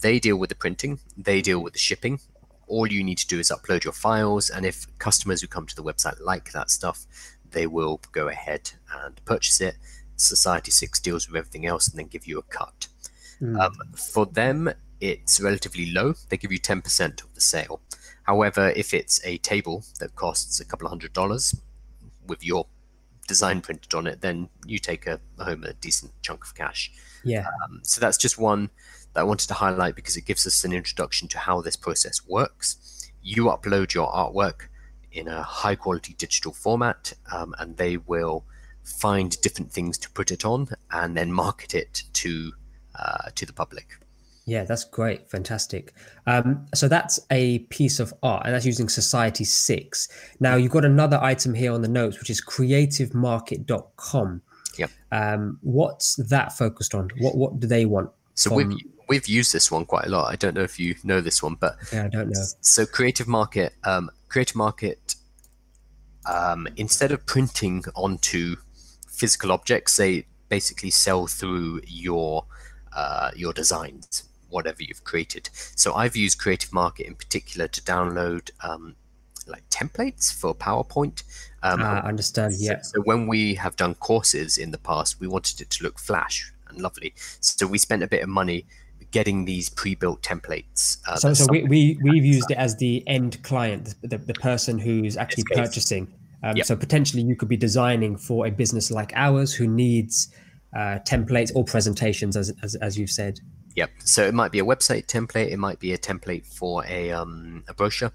They 0.00 0.18
deal 0.18 0.36
with 0.36 0.48
the 0.48 0.56
printing, 0.56 1.00
they 1.16 1.42
deal 1.42 1.60
with 1.60 1.72
the 1.72 1.78
shipping. 1.78 2.20
All 2.66 2.86
you 2.86 3.02
need 3.02 3.18
to 3.18 3.26
do 3.26 3.38
is 3.38 3.50
upload 3.50 3.84
your 3.84 3.94
files, 3.94 4.50
and 4.50 4.66
if 4.66 4.86
customers 4.98 5.40
who 5.40 5.46
come 5.46 5.66
to 5.66 5.74
the 5.74 5.82
website 5.82 6.20
like 6.20 6.52
that 6.52 6.70
stuff, 6.70 7.06
they 7.50 7.66
will 7.66 8.00
go 8.12 8.28
ahead 8.28 8.70
and 9.04 9.20
purchase 9.24 9.60
it. 9.60 9.76
Society 10.16 10.70
6 10.70 11.00
deals 11.00 11.28
with 11.28 11.36
everything 11.36 11.66
else 11.66 11.88
and 11.88 11.98
then 11.98 12.06
give 12.06 12.26
you 12.26 12.38
a 12.38 12.42
cut. 12.42 12.88
Mm. 13.40 13.58
Um, 13.58 13.92
for 13.96 14.26
them, 14.26 14.70
it's 15.00 15.40
relatively 15.40 15.92
low. 15.92 16.14
They 16.28 16.36
give 16.36 16.52
you 16.52 16.58
10% 16.58 17.22
of 17.22 17.34
the 17.34 17.40
sale. 17.40 17.80
However, 18.24 18.72
if 18.76 18.92
it's 18.92 19.24
a 19.24 19.38
table 19.38 19.84
that 20.00 20.14
costs 20.16 20.60
a 20.60 20.64
couple 20.64 20.86
of 20.86 20.90
hundred 20.90 21.12
dollars 21.12 21.54
with 22.26 22.44
your 22.44 22.66
design 23.26 23.60
printed 23.60 23.94
on 23.94 24.06
it, 24.06 24.20
then 24.20 24.48
you 24.66 24.78
take 24.78 25.06
a, 25.06 25.20
home 25.38 25.64
a 25.64 25.72
decent 25.74 26.12
chunk 26.22 26.44
of 26.44 26.54
cash. 26.54 26.92
Yeah. 27.24 27.46
Um, 27.64 27.80
so 27.82 28.00
that's 28.00 28.18
just 28.18 28.38
one 28.38 28.70
that 29.18 29.22
I 29.22 29.24
wanted 29.24 29.48
to 29.48 29.54
highlight 29.54 29.96
because 29.96 30.16
it 30.16 30.26
gives 30.26 30.46
us 30.46 30.62
an 30.62 30.72
introduction 30.72 31.26
to 31.28 31.38
how 31.38 31.60
this 31.60 31.74
process 31.74 32.24
works. 32.28 33.10
You 33.20 33.46
upload 33.46 33.92
your 33.92 34.08
artwork 34.12 34.68
in 35.10 35.26
a 35.26 35.42
high 35.42 35.74
quality 35.74 36.14
digital 36.16 36.52
format, 36.52 37.14
um, 37.32 37.52
and 37.58 37.76
they 37.76 37.96
will 37.96 38.44
find 38.84 39.40
different 39.40 39.72
things 39.72 39.98
to 39.98 40.08
put 40.10 40.30
it 40.30 40.44
on 40.44 40.68
and 40.92 41.16
then 41.16 41.32
market 41.32 41.74
it 41.74 42.04
to 42.12 42.52
uh, 42.94 43.30
to 43.34 43.44
the 43.44 43.52
public. 43.52 43.88
Yeah, 44.46 44.62
that's 44.62 44.84
great. 44.84 45.28
Fantastic. 45.28 45.94
Um, 46.28 46.68
so 46.74 46.86
that's 46.86 47.18
a 47.32 47.58
piece 47.70 47.98
of 47.98 48.14
art, 48.22 48.46
and 48.46 48.54
that's 48.54 48.66
using 48.66 48.88
Society 48.88 49.44
6. 49.44 50.08
Now, 50.38 50.54
you've 50.54 50.70
got 50.70 50.84
another 50.84 51.18
item 51.20 51.54
here 51.54 51.72
on 51.72 51.82
the 51.82 51.88
notes, 51.88 52.20
which 52.20 52.30
is 52.30 52.40
creativemarket.com. 52.40 54.42
Yep. 54.78 54.90
Um, 55.10 55.58
what's 55.62 56.14
that 56.28 56.56
focused 56.56 56.94
on? 56.94 57.10
What 57.18 57.36
What 57.36 57.58
do 57.58 57.66
they 57.66 57.84
want? 57.84 58.10
So 58.38 58.50
from... 58.50 58.56
we've 58.56 58.78
we've 59.08 59.26
used 59.26 59.52
this 59.52 59.70
one 59.70 59.84
quite 59.84 60.06
a 60.06 60.10
lot. 60.10 60.30
I 60.30 60.36
don't 60.36 60.54
know 60.54 60.62
if 60.62 60.78
you 60.78 60.94
know 61.02 61.20
this 61.20 61.42
one, 61.42 61.56
but 61.56 61.76
yeah, 61.92 62.04
I 62.04 62.08
don't 62.08 62.28
know. 62.30 62.44
So 62.60 62.86
Creative 62.86 63.26
Market, 63.26 63.74
um, 63.84 64.10
Creative 64.28 64.54
Market, 64.54 65.16
um, 66.24 66.68
instead 66.76 67.10
of 67.10 67.26
printing 67.26 67.82
onto 67.96 68.56
physical 69.08 69.50
objects, 69.50 69.96
they 69.96 70.26
basically 70.48 70.90
sell 70.90 71.26
through 71.26 71.80
your 71.84 72.44
uh, 72.94 73.32
your 73.34 73.52
designs, 73.52 74.28
whatever 74.50 74.84
you've 74.84 75.02
created. 75.02 75.50
So 75.52 75.94
I've 75.94 76.14
used 76.14 76.38
Creative 76.38 76.72
Market 76.72 77.08
in 77.08 77.16
particular 77.16 77.66
to 77.66 77.82
download 77.82 78.50
um, 78.62 78.94
like 79.48 79.68
templates 79.68 80.32
for 80.32 80.54
PowerPoint. 80.54 81.24
Um, 81.64 81.82
uh, 81.82 82.02
understand. 82.04 82.54
Yeah. 82.56 82.82
So, 82.82 82.98
so 82.98 83.00
when 83.02 83.26
we 83.26 83.54
have 83.54 83.74
done 83.74 83.96
courses 83.96 84.58
in 84.58 84.70
the 84.70 84.78
past, 84.78 85.18
we 85.18 85.26
wanted 85.26 85.60
it 85.60 85.70
to 85.70 85.82
look 85.82 85.98
flash 85.98 86.52
and 86.68 86.80
lovely. 86.80 87.14
So 87.40 87.66
we 87.66 87.78
spent 87.78 88.02
a 88.02 88.08
bit 88.08 88.22
of 88.22 88.28
money 88.28 88.66
getting 89.10 89.44
these 89.44 89.68
pre-built 89.68 90.22
templates. 90.22 90.98
Uh, 91.06 91.16
so, 91.16 91.34
so 91.34 91.46
we, 91.50 91.62
we 91.64 91.98
we've 92.02 92.24
used 92.24 92.50
it 92.50 92.58
as 92.58 92.76
the 92.76 93.02
end 93.06 93.42
client, 93.42 93.94
the, 94.02 94.18
the 94.18 94.34
person 94.34 94.78
who's 94.78 95.16
actually 95.16 95.44
purchasing. 95.44 96.12
Um, 96.42 96.56
yep. 96.56 96.66
So 96.66 96.76
potentially 96.76 97.22
you 97.22 97.36
could 97.36 97.48
be 97.48 97.56
designing 97.56 98.16
for 98.16 98.46
a 98.46 98.50
business 98.50 98.90
like 98.90 99.12
ours 99.14 99.52
who 99.52 99.66
needs 99.66 100.28
uh, 100.74 100.98
templates 101.04 101.50
or 101.54 101.64
presentations, 101.64 102.36
as, 102.36 102.52
as 102.62 102.74
as 102.76 102.98
you've 102.98 103.10
said. 103.10 103.40
Yep. 103.74 103.90
So 104.04 104.24
it 104.24 104.34
might 104.34 104.52
be 104.52 104.58
a 104.58 104.64
website 104.64 105.06
template. 105.06 105.50
It 105.50 105.58
might 105.58 105.80
be 105.80 105.92
a 105.92 105.98
template 105.98 106.46
for 106.46 106.84
a 106.86 107.10
um, 107.10 107.64
a 107.68 107.74
brochure. 107.74 108.12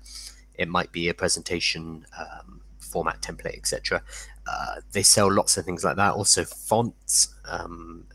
It 0.56 0.68
might 0.68 0.92
be 0.92 1.10
a 1.10 1.14
presentation 1.14 2.06
um, 2.18 2.62
format 2.80 3.22
template, 3.22 3.58
etc. 3.58 4.04
Uh, 4.48 4.76
they 4.92 5.04
sell 5.04 5.32
lots 5.32 5.58
of 5.58 5.66
things 5.66 5.84
like 5.84 5.96
that. 5.96 6.14
Also 6.14 6.44
fonts, 6.44 7.34
um, 7.46 8.06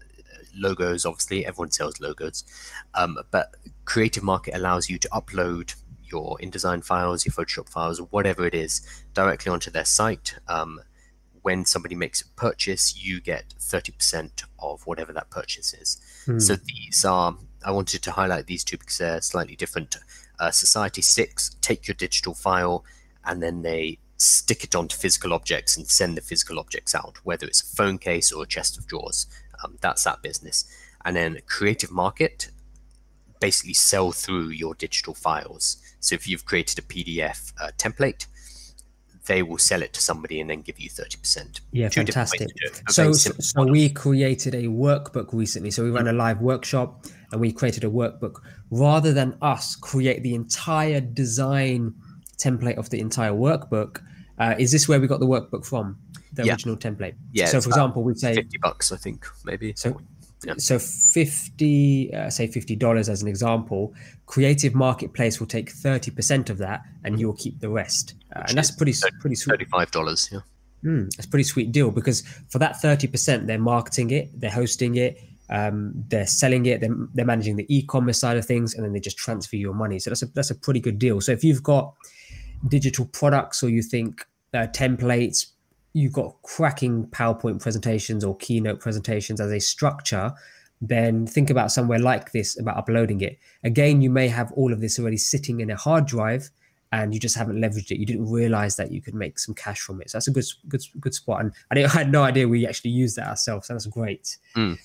logos, 0.58 1.06
obviously, 1.06 1.46
everyone 1.46 1.70
sells 1.70 2.00
logos. 2.00 2.44
Um, 2.94 3.18
but 3.30 3.54
Creative 3.84 4.22
Market 4.22 4.54
allows 4.54 4.88
you 4.88 4.98
to 4.98 5.08
upload 5.08 5.74
your 6.10 6.38
InDesign 6.38 6.84
files, 6.84 7.26
your 7.26 7.32
Photoshop 7.32 7.68
files, 7.68 8.00
whatever 8.10 8.46
it 8.46 8.54
is, 8.54 8.80
directly 9.14 9.50
onto 9.50 9.70
their 9.70 9.84
site. 9.84 10.34
Um, 10.48 10.80
when 11.42 11.64
somebody 11.64 11.94
makes 11.94 12.20
a 12.20 12.28
purchase, 12.30 13.02
you 13.02 13.20
get 13.20 13.54
30% 13.58 14.44
of 14.58 14.86
whatever 14.86 15.12
that 15.12 15.30
purchase 15.30 15.72
is. 15.72 15.98
Hmm. 16.26 16.38
So 16.38 16.56
these 16.56 17.04
are, 17.04 17.36
I 17.64 17.70
wanted 17.70 18.02
to 18.02 18.12
highlight 18.12 18.46
these 18.46 18.64
two 18.64 18.76
because 18.76 18.98
they're 18.98 19.20
slightly 19.20 19.56
different. 19.56 19.96
Uh, 20.38 20.50
Society 20.50 21.02
6 21.02 21.56
take 21.60 21.88
your 21.88 21.94
digital 21.94 22.34
file 22.34 22.84
and 23.24 23.42
then 23.42 23.62
they 23.62 23.98
stick 24.18 24.64
it 24.64 24.74
onto 24.74 24.96
physical 24.96 25.32
objects 25.32 25.76
and 25.76 25.86
send 25.86 26.16
the 26.16 26.20
physical 26.20 26.58
objects 26.58 26.94
out, 26.94 27.16
whether 27.24 27.46
it's 27.46 27.62
a 27.62 27.76
phone 27.76 27.98
case 27.98 28.32
or 28.32 28.42
a 28.42 28.46
chest 28.46 28.76
of 28.76 28.86
drawers. 28.86 29.26
Um, 29.64 29.76
that's 29.80 30.04
that 30.04 30.22
business. 30.22 30.64
And 31.04 31.16
then 31.16 31.38
Creative 31.46 31.90
Market 31.90 32.50
basically 33.40 33.74
sell 33.74 34.12
through 34.12 34.48
your 34.48 34.74
digital 34.74 35.14
files. 35.14 35.76
So 36.00 36.14
if 36.14 36.28
you've 36.28 36.44
created 36.44 36.78
a 36.78 36.82
PDF 36.82 37.52
uh, 37.60 37.70
template, 37.78 38.26
they 39.26 39.42
will 39.42 39.58
sell 39.58 39.82
it 39.82 39.92
to 39.92 40.00
somebody 40.00 40.40
and 40.40 40.50
then 40.50 40.62
give 40.62 40.80
you 40.80 40.88
30%. 40.88 41.60
Yeah, 41.70 41.88
Two 41.88 42.00
fantastic. 42.00 42.40
to 42.40 42.46
do 42.46 42.52
it, 42.62 42.82
but 42.84 42.94
So, 42.94 43.12
so 43.12 43.64
we 43.64 43.90
created 43.90 44.54
a 44.54 44.64
workbook 44.64 45.32
recently. 45.32 45.70
So 45.70 45.84
we 45.84 45.90
ran 45.90 46.08
a 46.08 46.12
live 46.12 46.40
workshop 46.40 47.04
and 47.30 47.40
we 47.40 47.52
created 47.52 47.84
a 47.84 47.90
workbook 47.90 48.40
rather 48.70 49.12
than 49.12 49.36
us 49.42 49.76
create 49.76 50.22
the 50.22 50.34
entire 50.34 51.00
design 51.00 51.94
template 52.38 52.78
of 52.78 52.90
the 52.90 53.00
entire 53.00 53.32
workbook. 53.32 54.02
Uh, 54.38 54.54
is 54.58 54.72
this 54.72 54.88
where 54.88 55.00
we 55.00 55.06
got 55.06 55.20
the 55.20 55.26
workbook 55.26 55.64
from? 55.64 55.98
The 56.32 56.44
Yeah. 56.44 56.52
original 56.52 56.76
template. 56.76 57.14
Yeah, 57.32 57.46
So, 57.46 57.60
for 57.60 57.68
example, 57.68 58.02
we'd 58.02 58.18
say 58.18 58.34
50 58.34 58.58
bucks, 58.58 58.92
I 58.92 58.96
think, 58.96 59.26
maybe. 59.44 59.72
So, 59.76 60.00
Yeah. 60.44 60.54
so 60.58 60.78
fifty, 60.78 62.12
uh, 62.14 62.30
say 62.30 62.46
fifty 62.46 62.76
dollars 62.76 63.08
as 63.08 63.22
an 63.22 63.28
example. 63.28 63.92
Creative 64.26 64.74
Marketplace 64.74 65.40
will 65.40 65.46
take 65.48 65.70
thirty 65.70 66.10
percent 66.10 66.48
of 66.50 66.58
that, 66.58 66.82
and 67.04 67.18
you'll 67.18 67.32
keep 67.34 67.58
the 67.60 67.68
rest. 67.68 68.14
Uh, 68.34 68.44
and 68.48 68.56
that's 68.56 68.70
pretty 68.70 68.94
pretty 69.20 69.34
sweet. 69.36 69.58
$35, 69.60 70.30
yeah. 70.32 70.40
Mm, 70.84 71.10
that's 71.16 71.26
a 71.26 71.28
pretty 71.28 71.42
sweet 71.44 71.72
deal 71.72 71.90
because 71.90 72.22
for 72.48 72.58
that 72.60 72.80
thirty 72.80 73.06
percent, 73.08 73.46
they're 73.48 73.58
marketing 73.58 74.10
it, 74.12 74.30
they're 74.40 74.50
hosting 74.50 74.94
it, 74.94 75.18
um, 75.50 75.92
they're 76.08 76.26
selling 76.26 76.66
it, 76.66 76.80
they're, 76.80 76.94
they're 77.14 77.24
managing 77.24 77.56
the 77.56 77.66
e-commerce 77.74 78.18
side 78.20 78.36
of 78.36 78.44
things, 78.44 78.74
and 78.74 78.84
then 78.84 78.92
they 78.92 79.00
just 79.00 79.16
transfer 79.18 79.56
your 79.56 79.74
money. 79.74 79.98
So 79.98 80.10
that's 80.10 80.22
a 80.22 80.26
that's 80.26 80.50
a 80.50 80.54
pretty 80.54 80.78
good 80.80 80.98
deal. 81.00 81.20
So 81.20 81.32
if 81.32 81.42
you've 81.42 81.62
got 81.64 81.94
digital 82.68 83.06
products 83.06 83.62
or 83.62 83.70
you 83.70 83.82
think 83.82 84.24
uh, 84.54 84.66
templates, 84.72 85.46
you've 85.92 86.12
got 86.12 86.36
cracking 86.42 87.06
PowerPoint 87.06 87.60
presentations 87.60 88.24
or 88.24 88.36
keynote 88.36 88.80
presentations 88.80 89.40
as 89.40 89.50
a 89.50 89.58
structure, 89.58 90.32
then 90.80 91.26
think 91.26 91.50
about 91.50 91.72
somewhere 91.72 91.98
like 91.98 92.32
this 92.32 92.58
about 92.58 92.76
uploading 92.76 93.20
it. 93.20 93.38
Again, 93.64 94.00
you 94.00 94.10
may 94.10 94.28
have 94.28 94.52
all 94.52 94.72
of 94.72 94.80
this 94.80 94.98
already 94.98 95.16
sitting 95.16 95.60
in 95.60 95.70
a 95.70 95.76
hard 95.76 96.06
drive 96.06 96.50
and 96.92 97.12
you 97.12 97.20
just 97.20 97.36
haven't 97.36 97.56
leveraged 97.56 97.90
it. 97.90 97.98
You 97.98 98.06
didn't 98.06 98.30
realize 98.30 98.76
that 98.76 98.92
you 98.92 99.02
could 99.02 99.14
make 99.14 99.38
some 99.38 99.54
cash 99.54 99.80
from 99.80 100.00
it. 100.00 100.10
So 100.10 100.18
that's 100.18 100.28
a 100.28 100.30
good 100.30 100.44
good 100.68 100.82
good 101.00 101.14
spot. 101.14 101.40
And 101.40 101.52
I, 101.70 101.74
didn't, 101.74 101.90
I 101.94 101.98
had 101.98 102.12
no 102.12 102.22
idea 102.22 102.48
we 102.48 102.66
actually 102.66 102.90
used 102.90 103.16
that 103.16 103.28
ourselves. 103.28 103.66
So 103.66 103.74
that's 103.74 103.86
great. 103.86 104.36
Mm. 104.56 104.78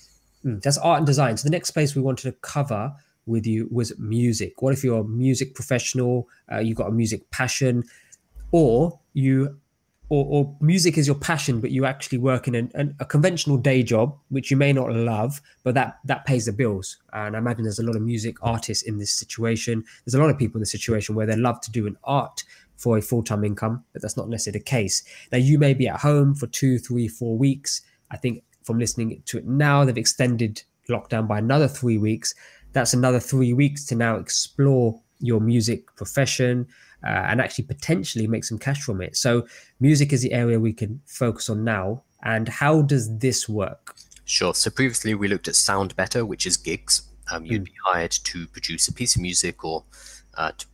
Mm, 0.44 0.62
that's 0.62 0.78
art 0.78 0.98
and 0.98 1.06
design. 1.06 1.36
So 1.36 1.44
the 1.44 1.52
next 1.52 1.70
place 1.70 1.94
we 1.94 2.02
wanted 2.02 2.24
to 2.24 2.32
cover 2.40 2.92
with 3.26 3.46
you 3.46 3.68
was 3.70 3.98
music. 3.98 4.60
What 4.60 4.74
if 4.74 4.84
you're 4.84 5.00
a 5.00 5.04
music 5.04 5.54
professional? 5.54 6.28
Uh, 6.50 6.58
you've 6.58 6.76
got 6.76 6.88
a 6.88 6.92
music 6.92 7.30
passion, 7.30 7.84
or 8.52 9.00
you, 9.14 9.58
or, 10.08 10.26
or 10.26 10.56
music 10.60 10.98
is 10.98 11.06
your 11.06 11.16
passion, 11.16 11.60
but 11.60 11.70
you 11.70 11.86
actually 11.86 12.18
work 12.18 12.46
in 12.46 12.54
an, 12.54 12.70
an, 12.74 12.94
a 13.00 13.04
conventional 13.04 13.56
day 13.56 13.82
job, 13.82 14.16
which 14.28 14.50
you 14.50 14.56
may 14.56 14.72
not 14.72 14.92
love, 14.92 15.40
but 15.62 15.74
that 15.74 15.98
that 16.04 16.24
pays 16.26 16.46
the 16.46 16.52
bills. 16.52 16.98
And 17.12 17.34
I 17.34 17.38
imagine 17.38 17.64
there's 17.64 17.78
a 17.78 17.84
lot 17.84 17.96
of 17.96 18.02
music 18.02 18.36
artists 18.42 18.84
in 18.84 18.98
this 18.98 19.12
situation. 19.12 19.84
There's 20.04 20.14
a 20.14 20.20
lot 20.20 20.30
of 20.30 20.38
people 20.38 20.58
in 20.58 20.62
this 20.62 20.72
situation 20.72 21.14
where 21.14 21.26
they 21.26 21.36
love 21.36 21.60
to 21.62 21.70
do 21.70 21.86
an 21.86 21.96
art 22.04 22.44
for 22.76 22.98
a 22.98 23.02
full-time 23.02 23.44
income, 23.44 23.84
but 23.92 24.02
that's 24.02 24.16
not 24.16 24.28
necessarily 24.28 24.58
the 24.58 24.64
case. 24.64 25.04
Now 25.32 25.38
you 25.38 25.58
may 25.58 25.74
be 25.74 25.88
at 25.88 26.00
home 26.00 26.34
for 26.34 26.48
two, 26.48 26.78
three, 26.78 27.08
four 27.08 27.38
weeks. 27.38 27.80
I 28.10 28.16
think 28.16 28.42
from 28.62 28.78
listening 28.78 29.22
to 29.26 29.38
it 29.38 29.46
now, 29.46 29.84
they've 29.84 29.96
extended 29.96 30.62
lockdown 30.88 31.26
by 31.26 31.38
another 31.38 31.68
three 31.68 31.98
weeks. 31.98 32.34
That's 32.72 32.92
another 32.92 33.20
three 33.20 33.52
weeks 33.52 33.86
to 33.86 33.94
now 33.94 34.16
explore 34.16 35.00
your 35.20 35.40
music 35.40 35.94
profession 35.96 36.66
uh, 37.06 37.08
and 37.28 37.40
actually 37.40 37.64
potentially 37.64 38.26
make 38.26 38.44
some 38.44 38.58
cash 38.58 38.82
from 38.82 39.00
it. 39.02 39.16
So, 39.16 39.46
music 39.80 40.12
is 40.12 40.22
the 40.22 40.32
area 40.32 40.58
we 40.58 40.72
can 40.72 41.00
focus 41.06 41.48
on 41.50 41.64
now. 41.64 42.02
And 42.22 42.48
how 42.48 42.82
does 42.82 43.18
this 43.18 43.48
work? 43.48 43.94
Sure. 44.24 44.54
So 44.54 44.70
previously 44.70 45.14
we 45.14 45.28
looked 45.28 45.46
at 45.48 45.54
SoundBetter, 45.54 46.26
which 46.26 46.46
is 46.46 46.56
gigs. 46.56 47.02
Um, 47.30 47.44
you'd 47.44 47.62
Mm. 47.62 47.66
be 47.66 47.72
hired 47.84 48.12
to 48.12 48.46
produce 48.48 48.88
a 48.88 48.92
piece 48.94 49.16
of 49.16 49.20
music 49.22 49.62
or 49.64 49.84
uh, 50.38 50.52
to, 50.56 50.66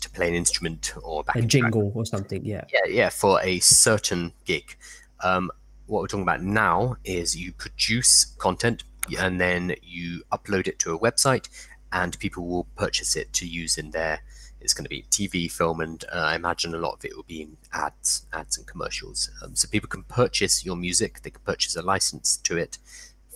to 0.00 0.10
play 0.10 0.28
an 0.28 0.34
instrument 0.34 0.92
or 1.04 1.20
A 1.20 1.24
backing 1.24 1.42
track. 1.42 1.50
jingle 1.62 1.92
or 1.94 2.04
something? 2.04 2.44
Yeah. 2.44 2.64
Yeah, 2.72 2.80
yeah, 2.90 3.08
for 3.10 3.40
a 3.42 3.60
certain 3.60 4.32
gig. 4.44 4.76
Um, 5.22 5.50
what 5.86 6.00
we're 6.00 6.08
talking 6.08 6.22
about 6.22 6.42
now 6.42 6.96
is 7.04 7.36
you 7.36 7.52
produce 7.52 8.24
content 8.38 8.82
and 9.20 9.40
then 9.40 9.76
you 9.82 10.22
upload 10.32 10.66
it 10.66 10.78
to 10.80 10.94
a 10.94 10.98
website, 10.98 11.48
and 11.92 12.18
people 12.18 12.48
will 12.48 12.64
purchase 12.76 13.14
it 13.14 13.32
to 13.34 13.46
use 13.46 13.78
in 13.78 13.90
their. 13.92 14.20
It's 14.64 14.74
going 14.74 14.86
to 14.86 14.88
be 14.88 15.04
TV, 15.10 15.50
film, 15.50 15.80
and 15.80 16.04
uh, 16.12 16.18
I 16.18 16.34
imagine 16.36 16.74
a 16.74 16.78
lot 16.78 16.94
of 16.94 17.04
it 17.04 17.14
will 17.14 17.24
be 17.24 17.42
in 17.42 17.56
ads, 17.72 18.26
ads 18.32 18.56
and 18.58 18.66
commercials. 18.66 19.30
Um, 19.42 19.54
so 19.54 19.68
people 19.68 19.88
can 19.88 20.04
purchase 20.04 20.64
your 20.64 20.74
music. 20.74 21.22
They 21.22 21.30
can 21.30 21.42
purchase 21.44 21.76
a 21.76 21.82
license 21.82 22.38
to 22.38 22.56
it 22.56 22.78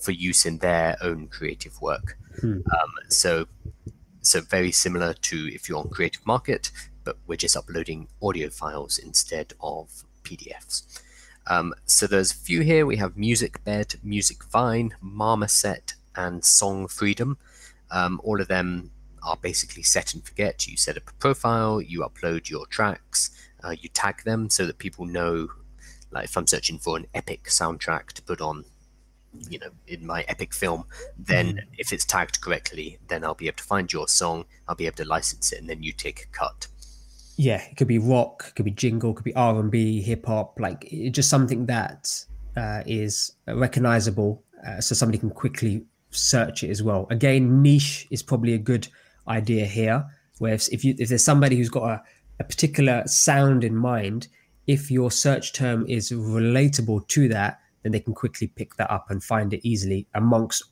for 0.01 0.12
use 0.12 0.47
in 0.47 0.59
their 0.59 0.97
own 1.03 1.29
creative 1.29 1.81
work. 1.81 2.17
Hmm. 2.41 2.61
Um, 2.73 2.93
so, 3.09 3.47
so 4.23 4.41
very 4.41 4.73
similar 4.73 5.12
to 5.12 5.55
if 5.55 5.69
you're 5.69 5.79
on 5.79 5.91
Creative 5.91 6.27
Market, 6.27 6.71
but 7.05 7.19
we're 7.27 7.37
just 7.37 7.57
uploading 7.57 8.09
audio 8.23 8.49
files 8.49 8.99
instead 8.99 9.53
of 9.61 10.05
PDFs. 10.23 11.03
Um, 11.47 11.75
so 11.87 12.07
there's 12.07 12.33
a 12.33 12.37
few 12.37 12.61
here. 12.61 12.85
We 12.87 12.97
have 12.97 13.14
Musicbed, 13.14 14.03
Music 14.05 14.45
Vine, 14.45 14.95
Marmoset, 15.01 15.95
and 16.14 16.43
SongFreedom. 16.43 17.37
Um, 17.91 18.21
all 18.23 18.41
of 18.41 18.49
them 18.49 18.91
are 19.29 19.37
basically 19.37 19.83
set 19.83 20.14
and 20.14 20.25
forget. 20.25 20.67
You 20.67 20.77
set 20.77 20.97
up 20.97 21.09
a 21.09 21.12
profile, 21.14 21.81
you 21.81 22.01
upload 22.01 22.49
your 22.49 22.67
tracks, 22.67 23.31
uh, 23.62 23.75
you 23.81 23.88
tag 23.91 24.25
them 24.25 24.51
so 24.51 24.67
that 24.67 24.79
people 24.79 25.05
know. 25.07 25.49
Like 26.11 26.25
if 26.25 26.37
I'm 26.37 26.47
searching 26.47 26.79
for 26.79 26.97
an 26.97 27.07
epic 27.14 27.45
soundtrack 27.45 28.09
to 28.14 28.23
put 28.23 28.41
on, 28.41 28.64
you 29.51 29.59
know, 29.59 29.71
in 29.87 30.07
my 30.07 30.23
epic 30.29 30.55
film, 30.55 30.85
then 31.19 31.61
if 31.77 31.93
it's 31.93 32.07
tagged 32.07 32.41
correctly, 32.41 32.99
then 33.09 33.25
I'll 33.25 33.35
be 33.35 33.47
able 33.49 33.59
to 33.59 33.64
find 33.64 33.93
your 33.93 34.09
song. 34.09 34.47
I'll 34.67 34.75
be 34.75 34.87
able 34.87 34.97
to 34.97 35.05
license 35.05 35.53
it, 35.53 35.61
and 35.61 35.69
then 35.69 35.83
you 35.83 35.93
take 35.93 36.23
a 36.23 36.27
cut. 36.29 36.67
yeah 37.38 37.62
it 37.71 37.77
could 37.77 37.87
be 37.88 37.99
rock 37.99 38.47
it 38.49 38.55
could 38.57 38.64
be 38.64 38.71
jingle 38.73 39.12
it 39.12 39.14
could 39.14 39.25
be 39.25 39.35
r&b 39.35 40.03
hip-hop 40.03 40.59
like 40.59 40.85
it, 40.93 41.11
just 41.11 41.31
something 41.31 41.67
that 41.67 42.03
uh, 42.57 42.83
is 42.85 43.33
recognizable 43.47 44.43
uh, 44.67 44.81
so 44.81 44.95
somebody 44.95 45.19
can 45.19 45.31
quickly 45.31 45.85
search 46.11 46.64
it 46.64 46.71
as 46.71 46.83
well 46.83 47.07
again 47.11 47.62
niche 47.62 48.09
is 48.11 48.23
probably 48.23 48.55
a 48.55 48.59
good 48.59 48.88
idea 49.31 49.67
here 49.67 50.05
where 50.38 50.55
if, 50.55 50.69
if 50.73 50.85
you 50.85 50.95
if 50.99 51.09
there's 51.09 51.25
somebody 51.25 51.57
who's 51.57 51.69
got 51.69 51.85
a, 51.85 52.03
a 52.41 52.45
particular 52.45 53.03
sound 53.07 53.64
in 53.64 53.75
mind 53.77 54.29
if 54.67 54.91
your 54.91 55.11
search 55.11 55.53
term 55.53 55.87
is 55.88 56.11
relatable 56.12 57.07
to 57.09 57.29
that 57.29 57.61
then 57.83 57.93
they 57.93 58.01
can 58.01 58.14
quickly 58.14 58.47
pick 58.47 58.75
that 58.77 58.91
up 58.91 59.11
and 59.11 59.23
find 59.23 59.53
it 59.53 59.61
easily 59.67 60.07
amongst 60.14 60.62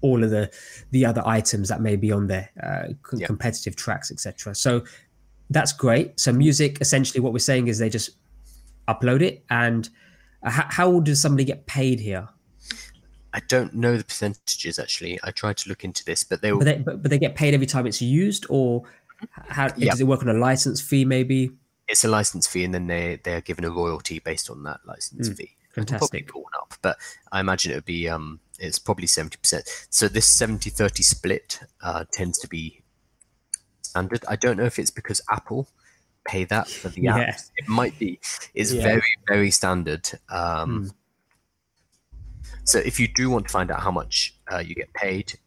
all 0.00 0.22
of 0.22 0.30
the 0.30 0.50
the 0.90 1.04
other 1.04 1.22
items 1.26 1.68
that 1.68 1.80
may 1.80 1.96
be 1.96 2.12
on 2.12 2.26
there 2.28 2.48
uh, 2.62 2.88
c- 3.10 3.18
Yeah. 3.18 3.26
competitive 3.26 3.74
tracks 3.76 4.10
etc 4.10 4.54
so 4.54 4.82
that's 5.50 5.72
great. 5.72 6.20
So 6.20 6.30
music, 6.30 6.76
essentially, 6.82 7.20
what 7.20 7.32
we're 7.32 7.38
saying 7.38 7.68
is 7.68 7.78
they 7.78 7.88
just 7.88 8.10
upload 8.86 9.22
it, 9.22 9.44
and 9.48 9.88
uh, 10.42 10.50
how, 10.50 10.66
how 10.68 11.00
does 11.00 11.22
somebody 11.22 11.44
get 11.44 11.64
paid 11.66 12.00
here? 12.00 12.28
I 13.34 13.40
don't 13.48 13.74
know 13.74 13.96
the 13.96 14.04
percentages 14.04 14.78
actually. 14.78 15.18
I 15.22 15.30
tried 15.30 15.56
to 15.58 15.68
look 15.68 15.84
into 15.84 16.04
this, 16.04 16.24
but 16.24 16.40
they 16.42 16.50
But 16.50 16.56
were 16.58 16.64
they, 16.64 16.76
but, 16.78 17.02
but 17.02 17.10
they 17.10 17.18
get 17.18 17.34
paid 17.34 17.54
every 17.54 17.66
time 17.66 17.86
it's 17.86 18.00
used, 18.02 18.46
or 18.48 18.84
how 19.32 19.68
Yeah. 19.76 19.90
does 19.92 20.00
it 20.00 20.04
work 20.06 20.22
on 20.22 20.28
a 20.28 20.34
license 20.34 20.80
fee? 20.80 21.04
Maybe. 21.04 21.50
it's 21.88 22.04
a 22.04 22.08
license 22.08 22.46
fee, 22.46 22.64
and 22.64 22.74
then 22.74 22.86
they 22.86 23.18
they 23.24 23.34
are 23.34 23.40
given 23.40 23.64
a 23.64 23.70
royalty 23.70 24.18
based 24.18 24.50
on 24.50 24.62
that 24.64 24.80
license 24.86 25.28
Mm, 25.28 25.36
fee. 25.36 25.56
Can 25.72 25.84
probably 25.86 26.20
fantastic. 26.22 26.30
up, 26.60 26.74
but 26.82 26.96
I 27.32 27.40
imagine 27.40 27.72
it 27.72 27.76
would 27.76 27.84
be 27.84 28.08
um 28.08 28.40
it's 28.58 28.78
probably 28.78 29.06
seventy 29.06 29.36
percent. 29.38 29.68
So 29.90 30.08
this 30.08 30.26
70-30 30.26 31.02
split 31.04 31.60
uh, 31.82 32.04
tends 32.12 32.38
to 32.40 32.48
be 32.48 32.82
standard. 33.82 34.24
I 34.28 34.36
don't 34.36 34.56
know 34.56 34.64
if 34.64 34.78
it's 34.78 34.90
because 34.90 35.20
Apple 35.30 35.68
pay 36.26 36.44
that 36.44 36.68
for 36.68 36.88
the 36.88 37.00
Yeah. 37.08 37.18
apps. 37.32 37.50
It 37.56 37.68
might 37.68 37.98
be. 37.98 38.18
It's 38.54 38.72
Yeah. 38.72 38.82
very 38.82 39.02
very 39.28 39.50
standard. 39.50 40.08
Um, 40.28 40.84
Mm. 40.86 40.90
So 42.64 42.78
if 42.78 43.00
you 43.00 43.08
do 43.08 43.30
want 43.30 43.46
to 43.46 43.52
find 43.52 43.70
out 43.70 43.80
how 43.80 43.90
much 43.90 44.34
uh, 44.52 44.58
you 44.58 44.74
get 44.74 44.92
paid, 44.94 45.38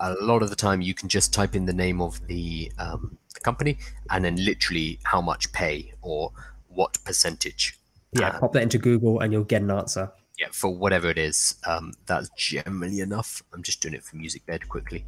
a 0.00 0.12
lot 0.20 0.42
of 0.42 0.50
the 0.50 0.56
time 0.56 0.80
you 0.80 0.94
can 0.94 1.08
just 1.08 1.32
type 1.34 1.54
in 1.54 1.66
the 1.66 1.72
name 1.72 2.00
of 2.00 2.24
the, 2.26 2.70
um, 2.78 3.18
the 3.34 3.40
company 3.40 3.78
and 4.10 4.24
then 4.24 4.36
literally 4.36 4.98
how 5.04 5.20
much 5.20 5.52
pay 5.52 5.92
or 6.02 6.32
what 6.68 6.96
percentage. 7.04 7.78
Yeah, 8.12 8.28
uh, 8.28 8.40
pop 8.40 8.52
that 8.54 8.62
into 8.62 8.78
Google, 8.78 9.20
and 9.20 9.32
you'll 9.32 9.44
get 9.44 9.62
an 9.62 9.70
answer. 9.70 10.10
yeah, 10.38 10.46
for 10.52 10.74
whatever 10.74 11.10
it 11.10 11.18
is. 11.18 11.56
Um, 11.66 11.92
that's 12.06 12.30
generally 12.36 13.00
enough. 13.00 13.42
I'm 13.52 13.62
just 13.62 13.82
doing 13.82 13.94
it 13.94 14.04
for 14.04 14.16
Musicbed 14.16 14.68
quickly. 14.68 15.04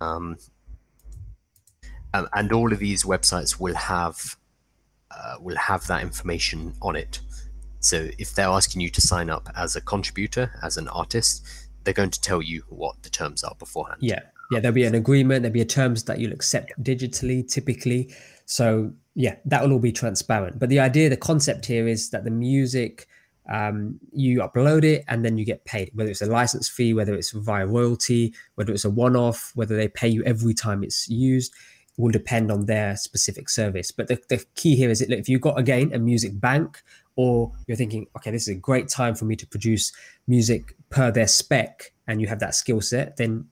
Um, 0.00 0.38
um, 2.14 2.28
and 2.32 2.52
all 2.52 2.72
of 2.72 2.78
these 2.78 3.04
websites 3.04 3.60
will 3.60 3.74
have 3.74 4.36
uh, 5.10 5.36
will 5.40 5.56
have 5.56 5.86
that 5.86 6.02
information 6.02 6.74
on 6.80 6.96
it. 6.96 7.20
So 7.84 8.08
if 8.18 8.34
they're 8.34 8.48
asking 8.48 8.80
you 8.80 8.88
to 8.90 9.00
sign 9.00 9.28
up 9.28 9.48
as 9.56 9.76
a 9.76 9.80
contributor, 9.80 10.50
as 10.62 10.78
an 10.78 10.88
artist, 10.88 11.44
they're 11.84 11.92
going 11.92 12.10
to 12.10 12.20
tell 12.20 12.40
you 12.40 12.62
what 12.70 13.02
the 13.02 13.10
terms 13.10 13.44
are 13.44 13.54
beforehand. 13.58 13.98
Yeah. 14.00 14.20
Yeah. 14.50 14.60
There'll 14.60 14.74
be 14.74 14.84
an 14.84 14.94
agreement. 14.94 15.42
There'll 15.42 15.52
be 15.52 15.60
a 15.60 15.66
terms 15.66 16.04
that 16.04 16.18
you'll 16.18 16.32
accept 16.32 16.72
digitally, 16.82 17.46
typically. 17.46 18.14
So 18.46 18.92
yeah, 19.14 19.36
that 19.44 19.62
will 19.62 19.72
all 19.74 19.78
be 19.78 19.92
transparent. 19.92 20.58
But 20.58 20.70
the 20.70 20.80
idea, 20.80 21.10
the 21.10 21.16
concept 21.16 21.66
here 21.66 21.86
is 21.86 22.08
that 22.10 22.24
the 22.24 22.30
music, 22.30 23.06
um, 23.50 24.00
you 24.12 24.40
upload 24.40 24.84
it 24.84 25.04
and 25.08 25.22
then 25.22 25.36
you 25.36 25.44
get 25.44 25.64
paid, 25.66 25.90
whether 25.92 26.10
it's 26.10 26.22
a 26.22 26.26
license 26.26 26.68
fee, 26.68 26.94
whether 26.94 27.14
it's 27.14 27.32
via 27.32 27.66
royalty, 27.66 28.34
whether 28.54 28.72
it's 28.72 28.86
a 28.86 28.90
one-off, 28.90 29.52
whether 29.54 29.76
they 29.76 29.88
pay 29.88 30.08
you 30.08 30.24
every 30.24 30.54
time 30.54 30.82
it's 30.82 31.06
used 31.08 31.52
will 31.96 32.10
depend 32.10 32.50
on 32.50 32.66
their 32.66 32.96
specific 32.96 33.48
service. 33.48 33.90
But 33.92 34.08
the, 34.08 34.18
the 34.28 34.44
key 34.54 34.76
here 34.76 34.90
is 34.90 34.98
that 34.98 35.10
if 35.10 35.28
you've 35.28 35.40
got 35.40 35.58
again 35.58 35.92
a 35.92 35.98
music 35.98 36.40
bank 36.40 36.82
or 37.16 37.52
you're 37.66 37.76
thinking, 37.76 38.06
okay, 38.16 38.30
this 38.30 38.42
is 38.42 38.56
a 38.56 38.58
great 38.58 38.88
time 38.88 39.14
for 39.14 39.24
me 39.24 39.36
to 39.36 39.46
produce 39.46 39.92
music 40.26 40.76
per 40.90 41.10
their 41.10 41.28
spec 41.28 41.92
and 42.08 42.20
you 42.20 42.26
have 42.26 42.40
that 42.40 42.54
skill 42.54 42.80
set, 42.80 43.16
then 43.16 43.46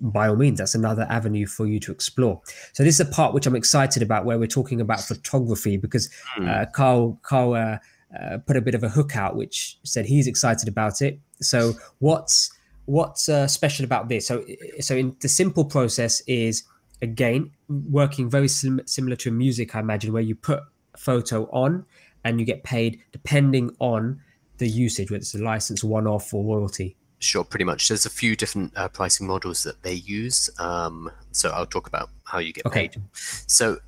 by 0.00 0.28
all 0.28 0.36
means, 0.36 0.58
that's 0.58 0.76
another 0.76 1.06
avenue 1.10 1.46
for 1.46 1.66
you 1.66 1.80
to 1.80 1.92
explore. 1.92 2.40
So 2.72 2.84
this 2.84 3.00
is 3.00 3.00
a 3.00 3.10
part 3.10 3.34
which 3.34 3.46
I'm 3.46 3.56
excited 3.56 4.02
about, 4.02 4.24
where 4.24 4.38
we're 4.38 4.46
talking 4.46 4.80
about 4.80 5.00
photography, 5.00 5.76
because 5.76 6.08
mm. 6.38 6.48
uh, 6.48 6.66
Carl 6.70 7.18
Carl 7.22 7.54
uh, 7.54 7.78
uh, 8.16 8.38
put 8.46 8.56
a 8.56 8.60
bit 8.60 8.74
of 8.74 8.84
a 8.84 8.88
hook 8.88 9.16
out, 9.16 9.36
which 9.36 9.76
said 9.82 10.06
he's 10.06 10.26
excited 10.26 10.68
about 10.68 11.02
it. 11.02 11.18
So 11.40 11.72
what's 11.98 12.52
what's 12.84 13.28
uh, 13.28 13.48
special 13.48 13.84
about 13.84 14.08
this? 14.08 14.26
So 14.26 14.44
so 14.80 14.94
in 14.94 15.16
the 15.20 15.28
simple 15.28 15.64
process 15.64 16.22
is 16.28 16.62
again 17.02 17.50
working 17.68 18.30
very 18.30 18.48
sim- 18.48 18.80
similar 18.86 19.16
to 19.16 19.30
music, 19.30 19.74
I 19.74 19.80
imagine, 19.80 20.12
where 20.12 20.22
you 20.22 20.34
put 20.34 20.60
a 20.94 20.98
photo 20.98 21.44
on 21.50 21.84
and 22.24 22.40
you 22.40 22.46
get 22.46 22.64
paid 22.64 23.00
depending 23.12 23.70
on 23.78 24.20
the 24.58 24.68
usage, 24.68 25.10
whether 25.10 25.18
it's 25.18 25.34
a 25.34 25.38
license, 25.38 25.84
one-off, 25.84 26.34
or 26.34 26.44
royalty. 26.44 26.96
Sure, 27.20 27.44
pretty 27.44 27.64
much. 27.64 27.88
There's 27.88 28.06
a 28.06 28.10
few 28.10 28.36
different 28.36 28.76
uh, 28.76 28.88
pricing 28.88 29.26
models 29.26 29.62
that 29.64 29.82
they 29.82 29.94
use. 29.94 30.50
Um, 30.58 31.10
so 31.32 31.50
I'll 31.50 31.66
talk 31.66 31.86
about 31.86 32.10
how 32.24 32.38
you 32.38 32.52
get 32.52 32.66
okay. 32.66 32.88
paid. 32.88 33.02
So 33.46 33.78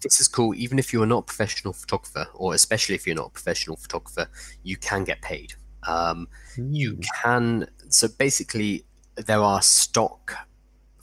this 0.00 0.20
is 0.20 0.28
cool. 0.28 0.54
Even 0.54 0.78
if 0.78 0.92
you 0.92 1.02
are 1.02 1.06
not 1.06 1.18
a 1.18 1.22
professional 1.22 1.72
photographer, 1.72 2.26
or 2.34 2.54
especially 2.54 2.94
if 2.94 3.06
you're 3.06 3.16
not 3.16 3.28
a 3.28 3.30
professional 3.30 3.76
photographer, 3.76 4.28
you 4.62 4.76
can 4.76 5.04
get 5.04 5.20
paid. 5.22 5.54
Um, 5.86 6.28
You 6.56 6.94
hmm. 6.94 7.00
can. 7.22 7.68
So 7.88 8.08
basically, 8.08 8.84
there 9.16 9.40
are 9.40 9.60
stock 9.60 10.34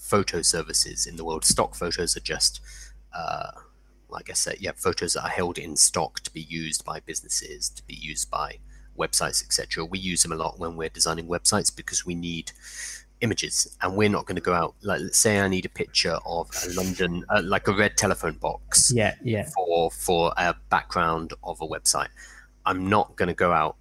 photo 0.10 0.41
services 0.41 1.05
in 1.05 1.16
the 1.16 1.24
world. 1.24 1.45
Stock 1.45 1.76
photos 1.76 2.18
are 2.18 2.22
just, 2.22 2.62
uh, 3.14 3.51
like 4.10 4.30
I 4.30 4.34
said, 4.34 4.57
yeah, 4.60 4.72
photos 4.76 5.14
that 5.14 5.24
are 5.24 5.30
held 5.30 5.57
in 5.57 5.76
stock 5.76 6.20
to 6.22 6.34
be 6.34 6.41
used 6.41 6.84
by 6.84 6.99
businesses, 6.99 7.70
to 7.70 7.84
be 7.84 7.93
used 7.93 8.30
by 8.32 8.57
websites, 8.97 9.43
etc. 9.43 9.86
We 9.86 9.99
use 9.99 10.24
them 10.24 10.32
a 10.32 10.36
lot 10.36 10.60
when 10.60 10.76
we're 10.76 10.89
designing 10.89 11.28
websites 11.28 11.74
because 11.74 12.05
we 12.05 12.16
need 12.16 12.51
images 13.22 13.78
and 13.82 13.95
we're 13.95 14.10
not 14.10 14.26
going 14.26 14.36
to 14.36 14.41
go 14.41 14.53
out 14.53 14.76
like 14.82 15.01
let's 15.01 15.18
say 15.18 15.41
i 15.41 15.47
need 15.49 15.66
a 15.66 15.70
picture 15.84 16.18
of 16.26 16.49
a 16.66 16.74
london 16.74 17.22
uh, 17.30 17.41
like 17.43 17.68
a 17.68 17.74
red 17.74 17.97
telephone 17.97 18.36
box 18.36 18.93
yeah 18.95 19.14
yeah 19.22 19.43
for 19.43 19.91
for 19.91 20.34
a 20.38 20.55
background 20.70 21.34
of 21.43 21.60
a 21.62 21.68
website 21.68 22.07
i'm 22.66 22.88
not 22.88 23.14
going 23.18 23.28
to 23.28 23.34
go 23.34 23.51
out 23.51 23.76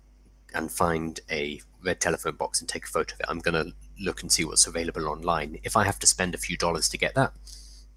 and 0.54 0.72
find 0.72 1.20
a 1.30 1.60
red 1.84 2.00
telephone 2.00 2.34
box 2.34 2.60
and 2.60 2.68
take 2.68 2.84
a 2.84 2.88
photo 2.88 3.14
of 3.14 3.20
it 3.20 3.26
i'm 3.28 3.38
going 3.38 3.54
to 3.54 3.72
look 4.00 4.22
and 4.22 4.30
see 4.32 4.44
what's 4.44 4.66
available 4.66 5.08
online 5.08 5.58
if 5.62 5.76
i 5.76 5.84
have 5.84 5.98
to 5.98 6.06
spend 6.06 6.34
a 6.34 6.38
few 6.38 6.56
dollars 6.56 6.88
to 6.88 6.98
get 6.98 7.14
that 7.14 7.32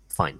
fine 0.09 0.39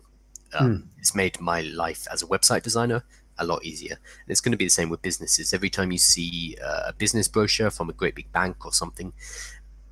um, 0.53 0.69
mm. 0.69 0.83
it's 0.97 1.15
made 1.15 1.39
my 1.39 1.61
life 1.61 2.07
as 2.11 2.21
a 2.21 2.27
website 2.27 2.63
designer 2.63 3.03
a 3.41 3.45
lot 3.45 3.65
easier. 3.65 3.93
And 3.93 4.29
it's 4.29 4.39
going 4.39 4.51
to 4.51 4.57
be 4.57 4.65
the 4.65 4.69
same 4.69 4.89
with 4.89 5.01
businesses. 5.01 5.53
Every 5.53 5.69
time 5.69 5.91
you 5.91 5.97
see 5.97 6.55
uh, 6.63 6.83
a 6.87 6.93
business 6.93 7.27
brochure 7.27 7.71
from 7.71 7.89
a 7.89 7.93
great 7.93 8.15
big 8.15 8.31
bank 8.31 8.65
or 8.65 8.71
something, 8.71 9.13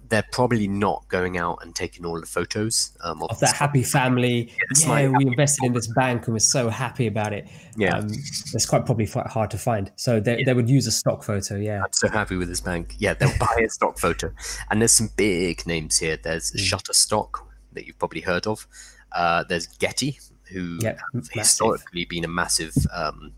they're 0.10 0.26
probably 0.32 0.68
not 0.68 1.08
going 1.08 1.38
out 1.38 1.60
and 1.62 1.76
taking 1.76 2.06
all 2.06 2.20
the 2.20 2.26
photos 2.26 2.92
um, 3.04 3.22
of, 3.24 3.30
of 3.30 3.40
that 3.40 3.56
happy 3.56 3.84
family. 3.84 4.52
Yeah, 4.76 5.10
we 5.10 5.28
invested 5.28 5.66
in 5.66 5.74
this 5.74 5.88
bank 5.88 6.26
and 6.26 6.34
we're 6.34 6.40
so 6.40 6.70
happy 6.70 7.08
about 7.08 7.34
it. 7.34 7.48
Yeah, 7.78 7.98
um, 7.98 8.08
it's 8.08 8.66
quite 8.66 8.86
probably 8.86 9.08
quite 9.08 9.28
hard 9.28 9.52
to 9.52 9.58
find. 9.58 9.92
So 9.96 10.20
they, 10.20 10.40
yeah. 10.40 10.46
they 10.46 10.54
would 10.54 10.70
use 10.70 10.88
a 10.88 10.92
stock 10.92 11.24
photo. 11.24 11.56
Yeah, 11.56 11.84
I'm 11.84 11.94
so 11.94 12.10
happy 12.10 12.36
with 12.36 12.50
this 12.50 12.62
bank. 12.62 12.96
Yeah, 12.98 13.14
they'll 13.14 13.38
buy 13.38 13.64
a 13.64 13.70
stock 13.70 14.00
photo, 14.00 14.34
and 14.70 14.82
there's 14.82 14.92
some 14.92 15.12
big 15.16 15.66
names 15.66 16.00
here. 16.00 16.18
There's 16.18 16.52
mm. 16.52 16.60
Shutterstock 16.60 17.42
that 17.74 17.86
you've 17.86 18.00
probably 18.00 18.22
heard 18.22 18.48
of. 18.48 18.68
Uh, 19.12 19.44
there's 19.48 19.68
Getty, 19.68 20.20
who 20.52 20.80
yep, 20.82 21.00
have 21.14 21.30
historically 21.32 22.06
been 22.06 22.24
a 22.24 22.28
massive 22.28 22.74
um, 22.94 23.34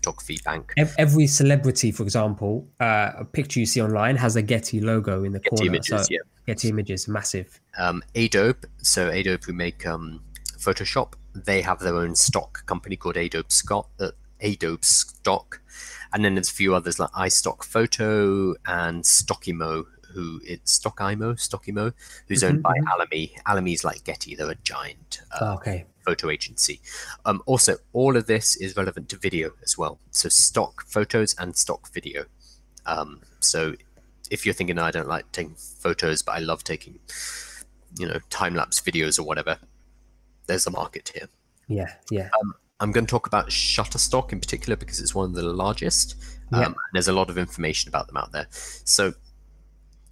photography 0.00 0.38
bank. 0.44 0.72
Every 0.98 1.26
celebrity, 1.26 1.92
for 1.92 2.02
example, 2.02 2.66
uh, 2.80 3.12
a 3.18 3.24
picture 3.24 3.60
you 3.60 3.66
see 3.66 3.82
online 3.82 4.16
has 4.16 4.36
a 4.36 4.42
Getty 4.42 4.80
logo 4.80 5.24
in 5.24 5.32
the 5.32 5.40
Getty 5.40 5.56
corner. 5.56 5.66
Images, 5.66 6.06
so 6.06 6.08
yeah. 6.10 6.18
Getty 6.46 6.68
Images, 6.68 7.08
massive. 7.08 7.60
Um, 7.78 8.02
Adobe, 8.14 8.66
so 8.78 9.08
Adobe 9.08 9.42
who 9.46 9.52
make 9.52 9.86
um, 9.86 10.22
Photoshop, 10.58 11.14
they 11.34 11.60
have 11.62 11.80
their 11.80 11.96
own 11.96 12.14
stock 12.14 12.64
company 12.66 12.96
called 12.96 13.16
Adobe 13.16 13.46
Scott, 13.48 13.88
uh, 14.00 14.10
Adobe 14.40 14.82
Stock, 14.82 15.60
and 16.12 16.24
then 16.24 16.34
there's 16.34 16.50
a 16.50 16.54
few 16.54 16.74
others 16.74 16.98
like 16.98 17.10
iStock 17.10 17.62
Photo 17.62 18.54
and 18.66 19.04
Stockimo, 19.04 19.84
who 20.12 20.40
it's 20.44 20.78
Stockimo, 20.78 21.34
Stockimo, 21.34 21.92
who's 22.28 22.42
mm-hmm, 22.42 22.54
owned 22.54 22.62
by 22.62 22.74
mm-hmm. 22.74 23.00
Alamy. 23.00 23.32
Alamy's 23.46 23.84
like 23.84 24.04
Getty; 24.04 24.34
they're 24.34 24.50
a 24.50 24.54
giant. 24.56 25.20
Uh, 25.32 25.38
oh, 25.40 25.54
okay 25.54 25.86
photo 26.04 26.30
agency. 26.30 26.80
Um, 27.24 27.42
also, 27.46 27.76
all 27.92 28.16
of 28.16 28.26
this 28.26 28.56
is 28.56 28.76
relevant 28.76 29.08
to 29.10 29.16
video 29.16 29.50
as 29.62 29.76
well. 29.78 29.98
So 30.10 30.28
stock 30.28 30.84
photos 30.86 31.34
and 31.38 31.56
stock 31.56 31.92
video. 31.92 32.24
Um, 32.86 33.20
so 33.40 33.74
if 34.30 34.44
you're 34.44 34.54
thinking, 34.54 34.78
I 34.78 34.90
don't 34.90 35.08
like 35.08 35.30
taking 35.32 35.54
photos, 35.54 36.22
but 36.22 36.32
I 36.32 36.38
love 36.38 36.64
taking, 36.64 36.98
you 37.98 38.08
know, 38.08 38.18
time 38.30 38.54
lapse 38.54 38.80
videos 38.80 39.18
or 39.18 39.24
whatever, 39.24 39.58
there's 40.46 40.66
a 40.66 40.70
market 40.70 41.12
here. 41.14 41.28
Yeah, 41.68 41.92
yeah. 42.10 42.30
Um, 42.40 42.54
I'm 42.80 42.92
going 42.92 43.06
to 43.06 43.10
talk 43.10 43.26
about 43.26 43.50
Shutterstock 43.50 44.32
in 44.32 44.40
particular 44.40 44.76
because 44.76 45.00
it's 45.00 45.14
one 45.14 45.26
of 45.26 45.34
the 45.34 45.42
largest. 45.42 46.16
Um, 46.52 46.60
yeah. 46.62 46.72
There's 46.92 47.08
a 47.08 47.12
lot 47.12 47.28
of 47.30 47.38
information 47.38 47.88
about 47.88 48.06
them 48.06 48.16
out 48.16 48.32
there. 48.32 48.46
So 48.50 49.12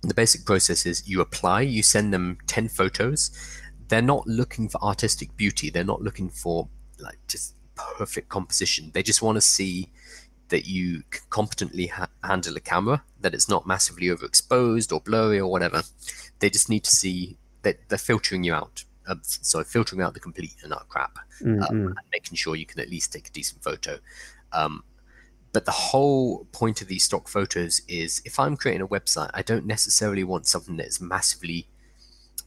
the 0.02 0.14
basic 0.14 0.44
process 0.44 0.86
is 0.86 1.08
you 1.08 1.20
apply, 1.20 1.62
you 1.62 1.82
send 1.82 2.12
them 2.12 2.38
10 2.46 2.68
photos, 2.68 3.30
they're 3.88 4.02
not 4.02 4.26
looking 4.26 4.68
for 4.68 4.82
artistic 4.82 5.36
beauty. 5.36 5.70
They're 5.70 5.84
not 5.84 6.02
looking 6.02 6.28
for 6.28 6.68
like 6.98 7.18
just 7.26 7.54
perfect 7.74 8.28
composition. 8.28 8.90
They 8.92 9.02
just 9.02 9.22
want 9.22 9.36
to 9.36 9.40
see 9.40 9.90
that 10.48 10.66
you 10.66 11.02
can 11.10 11.22
competently 11.30 11.86
ha- 11.86 12.08
handle 12.22 12.56
a 12.56 12.60
camera, 12.60 13.02
that 13.20 13.34
it's 13.34 13.48
not 13.48 13.66
massively 13.66 14.06
overexposed 14.06 14.92
or 14.92 15.00
blurry 15.00 15.40
or 15.40 15.50
whatever. 15.50 15.82
They 16.38 16.50
just 16.50 16.68
need 16.68 16.84
to 16.84 16.90
see 16.90 17.36
that 17.62 17.88
they're 17.88 17.98
filtering 17.98 18.44
you 18.44 18.54
out. 18.54 18.84
Uh, 19.06 19.16
so 19.22 19.64
filtering 19.64 20.02
out 20.02 20.14
the 20.14 20.20
complete 20.20 20.54
and 20.62 20.72
utter 20.72 20.84
crap, 20.88 21.18
mm-hmm. 21.40 21.62
um, 21.62 21.86
and 21.88 22.06
making 22.12 22.36
sure 22.36 22.56
you 22.56 22.66
can 22.66 22.80
at 22.80 22.90
least 22.90 23.10
take 23.12 23.26
a 23.28 23.30
decent 23.30 23.62
photo. 23.62 23.98
Um, 24.52 24.84
but 25.58 25.64
the 25.64 25.72
whole 25.72 26.44
point 26.52 26.82
of 26.82 26.86
these 26.86 27.02
stock 27.02 27.26
photos 27.26 27.82
is 27.88 28.22
if 28.24 28.38
I'm 28.38 28.56
creating 28.56 28.80
a 28.80 28.86
website, 28.86 29.28
I 29.34 29.42
don't 29.42 29.66
necessarily 29.66 30.22
want 30.22 30.46
something 30.46 30.76
that 30.76 30.86
is 30.86 31.00
massively 31.00 31.66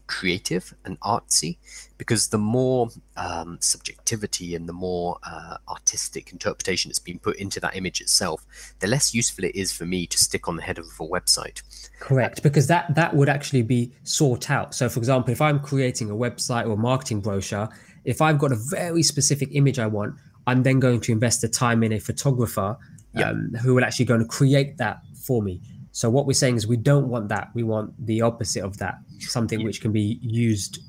creative 0.07 0.73
and 0.85 0.97
artsy 1.01 1.57
because 1.97 2.29
the 2.29 2.37
more 2.37 2.87
um, 3.17 3.57
subjectivity 3.59 4.55
and 4.55 4.65
the 4.69 4.71
more 4.71 5.17
uh, 5.23 5.57
artistic 5.67 6.31
interpretation 6.31 6.87
that's 6.87 6.99
been 6.99 7.19
put 7.19 7.35
into 7.35 7.59
that 7.59 7.75
image 7.75 7.99
itself 7.99 8.45
the 8.79 8.87
less 8.87 9.13
useful 9.13 9.43
it 9.43 9.53
is 9.57 9.73
for 9.73 9.85
me 9.85 10.07
to 10.07 10.17
stick 10.17 10.47
on 10.47 10.55
the 10.55 10.61
header 10.61 10.79
of 10.79 10.87
a 11.01 11.05
website. 11.05 11.61
Correct 11.99 12.41
because 12.41 12.67
that 12.67 12.95
that 12.95 13.13
would 13.13 13.27
actually 13.27 13.63
be 13.63 13.91
sought 14.03 14.49
out. 14.49 14.73
So 14.73 14.87
for 14.87 14.99
example 14.99 15.33
if 15.33 15.41
i'm 15.41 15.59
creating 15.59 16.09
a 16.09 16.15
website 16.15 16.65
or 16.65 16.71
a 16.71 16.77
marketing 16.77 17.19
brochure 17.19 17.67
if 18.05 18.21
i've 18.21 18.39
got 18.39 18.53
a 18.53 18.59
very 18.69 19.03
specific 19.03 19.49
image 19.51 19.79
i 19.79 19.85
want 19.85 20.15
i'm 20.47 20.63
then 20.63 20.79
going 20.79 21.01
to 21.01 21.11
invest 21.11 21.41
the 21.41 21.49
time 21.49 21.83
in 21.83 21.91
a 21.91 21.99
photographer 21.99 22.77
yeah. 23.13 23.29
um, 23.29 23.53
who 23.61 23.75
will 23.75 23.83
actually 23.83 24.05
going 24.05 24.21
to 24.21 24.27
create 24.27 24.77
that 24.77 25.01
for 25.25 25.41
me 25.41 25.61
so 25.91 26.09
what 26.09 26.25
we're 26.25 26.33
saying 26.33 26.55
is 26.55 26.67
we 26.67 26.77
don't 26.77 27.09
want 27.09 27.29
that. 27.29 27.49
We 27.53 27.63
want 27.63 27.93
the 28.05 28.21
opposite 28.21 28.63
of 28.63 28.77
that, 28.77 28.99
something 29.19 29.59
yeah. 29.59 29.65
which 29.65 29.81
can 29.81 29.91
be 29.91 30.19
used. 30.21 30.79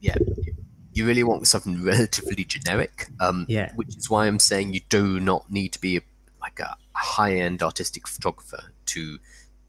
Yeah, 0.00 0.16
you 0.92 1.06
really 1.06 1.24
want 1.24 1.46
something 1.46 1.82
relatively 1.82 2.44
generic. 2.44 3.08
Um, 3.20 3.46
yeah, 3.48 3.72
which 3.74 3.96
is 3.96 4.10
why 4.10 4.26
I'm 4.26 4.38
saying 4.38 4.74
you 4.74 4.80
do 4.88 5.20
not 5.20 5.50
need 5.50 5.72
to 5.72 5.80
be 5.80 5.96
a, 5.96 6.00
like 6.40 6.60
a 6.60 6.76
high-end 6.94 7.62
artistic 7.62 8.06
photographer 8.06 8.62
to 8.86 9.18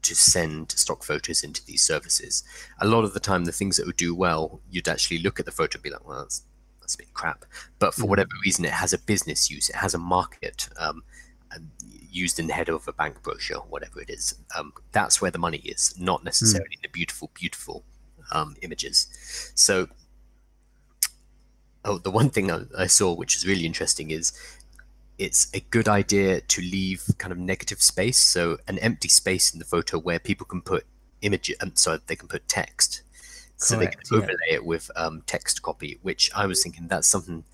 to 0.02 0.14
send 0.14 0.72
stock 0.72 1.02
photos 1.02 1.42
into 1.42 1.64
these 1.64 1.82
services. 1.82 2.44
A 2.80 2.86
lot 2.86 3.04
of 3.04 3.14
the 3.14 3.20
time, 3.20 3.46
the 3.46 3.52
things 3.52 3.78
that 3.78 3.86
would 3.86 3.96
do 3.96 4.14
well, 4.14 4.60
you'd 4.70 4.86
actually 4.86 5.18
look 5.18 5.40
at 5.40 5.46
the 5.46 5.52
photo 5.52 5.78
and 5.78 5.82
be 5.82 5.88
like, 5.88 6.06
well, 6.06 6.18
that's, 6.18 6.42
that's 6.78 6.94
a 6.94 6.98
bit 6.98 7.14
crap. 7.14 7.46
But 7.78 7.94
for 7.94 8.02
mm. 8.02 8.10
whatever 8.10 8.28
reason, 8.44 8.66
it 8.66 8.72
has 8.72 8.92
a 8.92 8.98
business 8.98 9.50
use, 9.50 9.70
it 9.70 9.76
has 9.76 9.94
a 9.94 9.98
market. 9.98 10.68
Um, 10.78 11.04
used 12.14 12.38
in 12.38 12.46
the 12.46 12.52
header 12.52 12.74
of 12.74 12.86
a 12.88 12.92
bank 12.92 13.22
brochure, 13.22 13.60
whatever 13.68 14.00
it 14.00 14.10
is. 14.10 14.34
Um, 14.56 14.72
that's 14.92 15.20
where 15.20 15.30
the 15.30 15.38
money 15.38 15.58
is, 15.58 15.94
not 15.98 16.24
necessarily 16.24 16.76
mm. 16.76 16.82
the 16.82 16.88
beautiful, 16.88 17.30
beautiful 17.34 17.84
um, 18.32 18.56
images. 18.62 19.06
So, 19.54 19.88
oh, 21.84 21.98
the 21.98 22.10
one 22.10 22.30
thing 22.30 22.50
I, 22.50 22.62
I, 22.78 22.86
saw 22.86 23.14
which 23.14 23.36
is 23.36 23.46
really 23.46 23.66
interesting 23.66 24.10
is 24.10 24.32
it's 25.18 25.48
a 25.54 25.60
good 25.60 25.88
idea 25.88 26.40
to 26.40 26.60
leave 26.60 27.02
kind 27.18 27.32
of 27.32 27.38
negative 27.38 27.82
space, 27.82 28.18
so 28.18 28.58
an 28.68 28.78
empty 28.78 29.08
space 29.08 29.52
in 29.52 29.58
the 29.58 29.64
photo 29.64 29.98
where 29.98 30.18
people 30.18 30.46
can 30.46 30.62
put 30.62 30.86
image, 31.22 31.52
um, 31.60 31.72
so 31.74 31.98
they 32.06 32.16
can 32.16 32.28
put 32.28 32.48
text, 32.48 33.02
so 33.56 33.76
they 33.76 33.86
can 33.86 34.00
overlay 34.12 34.34
yeah. 34.48 34.54
it 34.56 34.64
with 34.64 34.90
um, 34.96 35.22
text 35.26 35.62
copy. 35.62 35.98
Which 36.02 36.30
I 36.34 36.46
was 36.46 36.62
thinking 36.62 36.88
that's 36.88 37.08
something 37.08 37.44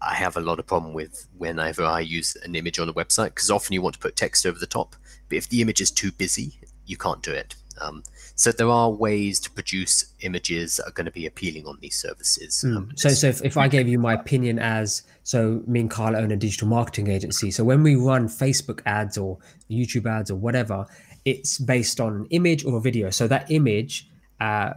I 0.00 0.14
have 0.14 0.36
a 0.36 0.40
lot 0.40 0.58
of 0.58 0.66
problem 0.66 0.92
with 0.92 1.26
whenever 1.36 1.84
I 1.84 2.00
use 2.00 2.36
an 2.44 2.54
image 2.54 2.78
on 2.78 2.88
a 2.88 2.94
website 2.94 3.26
because 3.26 3.50
often 3.50 3.72
you 3.72 3.82
want 3.82 3.94
to 3.94 4.00
put 4.00 4.16
text 4.16 4.46
over 4.46 4.58
the 4.58 4.66
top, 4.66 4.96
but 5.28 5.38
if 5.38 5.48
the 5.48 5.60
image 5.62 5.80
is 5.80 5.90
too 5.90 6.12
busy, 6.12 6.58
you 6.84 6.96
can't 6.96 7.22
do 7.22 7.32
it. 7.32 7.54
Um, 7.80 8.02
so 8.34 8.52
there 8.52 8.68
are 8.68 8.90
ways 8.90 9.40
to 9.40 9.50
produce 9.50 10.12
images 10.20 10.76
that 10.76 10.88
are 10.88 10.92
going 10.92 11.06
to 11.06 11.10
be 11.10 11.26
appealing 11.26 11.66
on 11.66 11.78
these 11.80 11.96
services. 11.96 12.64
Mm. 12.66 12.76
Um, 12.76 12.92
so, 12.96 13.08
so 13.10 13.28
if, 13.28 13.44
if 13.44 13.56
I 13.56 13.68
gave 13.68 13.88
you 13.88 13.98
my 13.98 14.14
opinion 14.14 14.58
as 14.58 15.02
so, 15.24 15.62
me 15.66 15.80
and 15.80 15.90
Carl 15.90 16.16
own 16.16 16.30
a 16.30 16.36
digital 16.36 16.68
marketing 16.68 17.08
agency. 17.08 17.50
So 17.50 17.64
when 17.64 17.82
we 17.82 17.96
run 17.96 18.28
Facebook 18.28 18.80
ads 18.86 19.18
or 19.18 19.38
YouTube 19.70 20.06
ads 20.06 20.30
or 20.30 20.36
whatever, 20.36 20.86
it's 21.24 21.58
based 21.58 22.00
on 22.00 22.14
an 22.14 22.26
image 22.30 22.64
or 22.64 22.76
a 22.76 22.80
video. 22.80 23.10
So 23.10 23.26
that 23.28 23.50
image, 23.50 24.08
uh, 24.40 24.70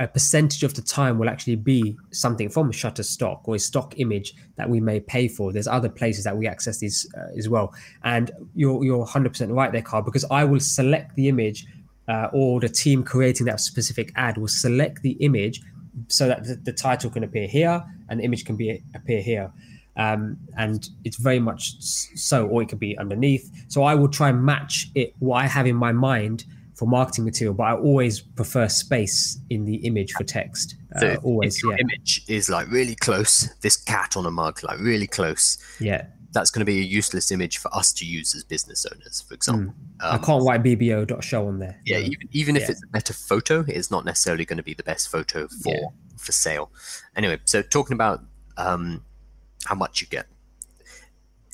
a 0.00 0.08
percentage 0.08 0.62
of 0.64 0.72
the 0.72 0.80
time 0.80 1.18
will 1.18 1.28
actually 1.28 1.56
be 1.56 1.94
something 2.10 2.48
from 2.48 2.72
Shutterstock 2.72 3.42
or 3.44 3.56
a 3.56 3.58
stock 3.58 3.92
image 3.98 4.34
that 4.56 4.68
we 4.68 4.80
may 4.80 4.98
pay 4.98 5.28
for. 5.28 5.52
There's 5.52 5.68
other 5.68 5.90
places 5.90 6.24
that 6.24 6.36
we 6.36 6.48
access 6.48 6.78
these 6.78 7.06
uh, 7.16 7.36
as 7.36 7.50
well. 7.50 7.74
And 8.02 8.30
you're 8.54 8.82
you're 8.82 9.04
100% 9.04 9.54
right 9.54 9.70
there, 9.70 9.82
Carl, 9.82 10.02
because 10.02 10.24
I 10.30 10.44
will 10.44 10.58
select 10.58 11.14
the 11.16 11.28
image 11.28 11.66
uh, 12.08 12.28
or 12.32 12.60
the 12.60 12.68
team 12.70 13.04
creating 13.04 13.44
that 13.46 13.60
specific 13.60 14.10
ad 14.16 14.38
will 14.38 14.48
select 14.48 15.02
the 15.02 15.12
image 15.20 15.60
so 16.08 16.28
that 16.28 16.44
the, 16.44 16.54
the 16.54 16.72
title 16.72 17.10
can 17.10 17.22
appear 17.22 17.46
here 17.46 17.84
and 18.08 18.20
the 18.20 18.24
image 18.24 18.46
can 18.46 18.56
be 18.56 18.82
appear 18.94 19.20
here. 19.20 19.52
Um, 19.98 20.38
and 20.56 20.88
it's 21.04 21.18
very 21.18 21.40
much 21.40 21.74
so, 21.78 22.46
or 22.46 22.62
it 22.62 22.70
could 22.70 22.80
be 22.80 22.96
underneath. 22.96 23.50
So 23.68 23.82
I 23.82 23.94
will 23.94 24.08
try 24.08 24.30
and 24.30 24.42
match 24.42 24.88
it 24.94 25.14
what 25.18 25.44
I 25.44 25.46
have 25.46 25.66
in 25.66 25.76
my 25.76 25.92
mind 25.92 26.46
for 26.80 26.86
marketing 26.86 27.26
material, 27.26 27.52
but 27.52 27.64
I 27.64 27.74
always 27.74 28.20
prefer 28.22 28.66
space 28.66 29.38
in 29.50 29.66
the 29.66 29.76
image 29.86 30.12
for 30.12 30.24
text. 30.24 30.76
Uh, 30.96 31.00
so 31.00 31.16
always, 31.22 31.56
if 31.56 31.62
your 31.62 31.72
yeah. 31.74 31.82
image 31.82 32.22
is 32.26 32.48
like 32.48 32.70
really 32.70 32.94
close, 32.94 33.54
this 33.60 33.76
cat 33.76 34.16
on 34.16 34.24
a 34.24 34.30
mug, 34.30 34.64
like 34.64 34.80
really 34.80 35.06
close. 35.06 35.58
Yeah 35.78 36.06
that's 36.32 36.48
going 36.48 36.60
to 36.60 36.64
be 36.64 36.78
a 36.78 36.84
useless 36.84 37.32
image 37.32 37.58
for 37.58 37.74
us 37.74 37.92
to 37.92 38.06
use 38.06 38.36
as 38.36 38.44
business 38.44 38.86
owners, 38.86 39.20
for 39.20 39.34
example. 39.34 39.74
Mm. 40.00 40.04
Um, 40.04 40.14
I 40.14 40.24
can't 40.24 40.44
write 40.44 40.62
BBO.show 40.62 41.44
on 41.44 41.58
there. 41.58 41.76
Yeah, 41.84 41.98
even, 41.98 42.28
even 42.30 42.56
if 42.56 42.70
it's 42.70 42.80
a 42.84 42.86
better 42.86 43.12
photo, 43.12 43.64
it's 43.66 43.90
not 43.90 44.04
necessarily 44.04 44.44
going 44.44 44.58
to 44.58 44.62
be 44.62 44.72
the 44.72 44.84
best 44.84 45.10
photo 45.10 45.48
for 45.48 45.74
yeah. 45.74 45.88
for 46.16 46.30
sale. 46.30 46.70
Anyway, 47.16 47.40
so 47.46 47.62
talking 47.62 47.94
about 47.94 48.20
um, 48.56 49.04
how 49.64 49.74
much 49.74 50.00
you 50.00 50.06
get, 50.06 50.28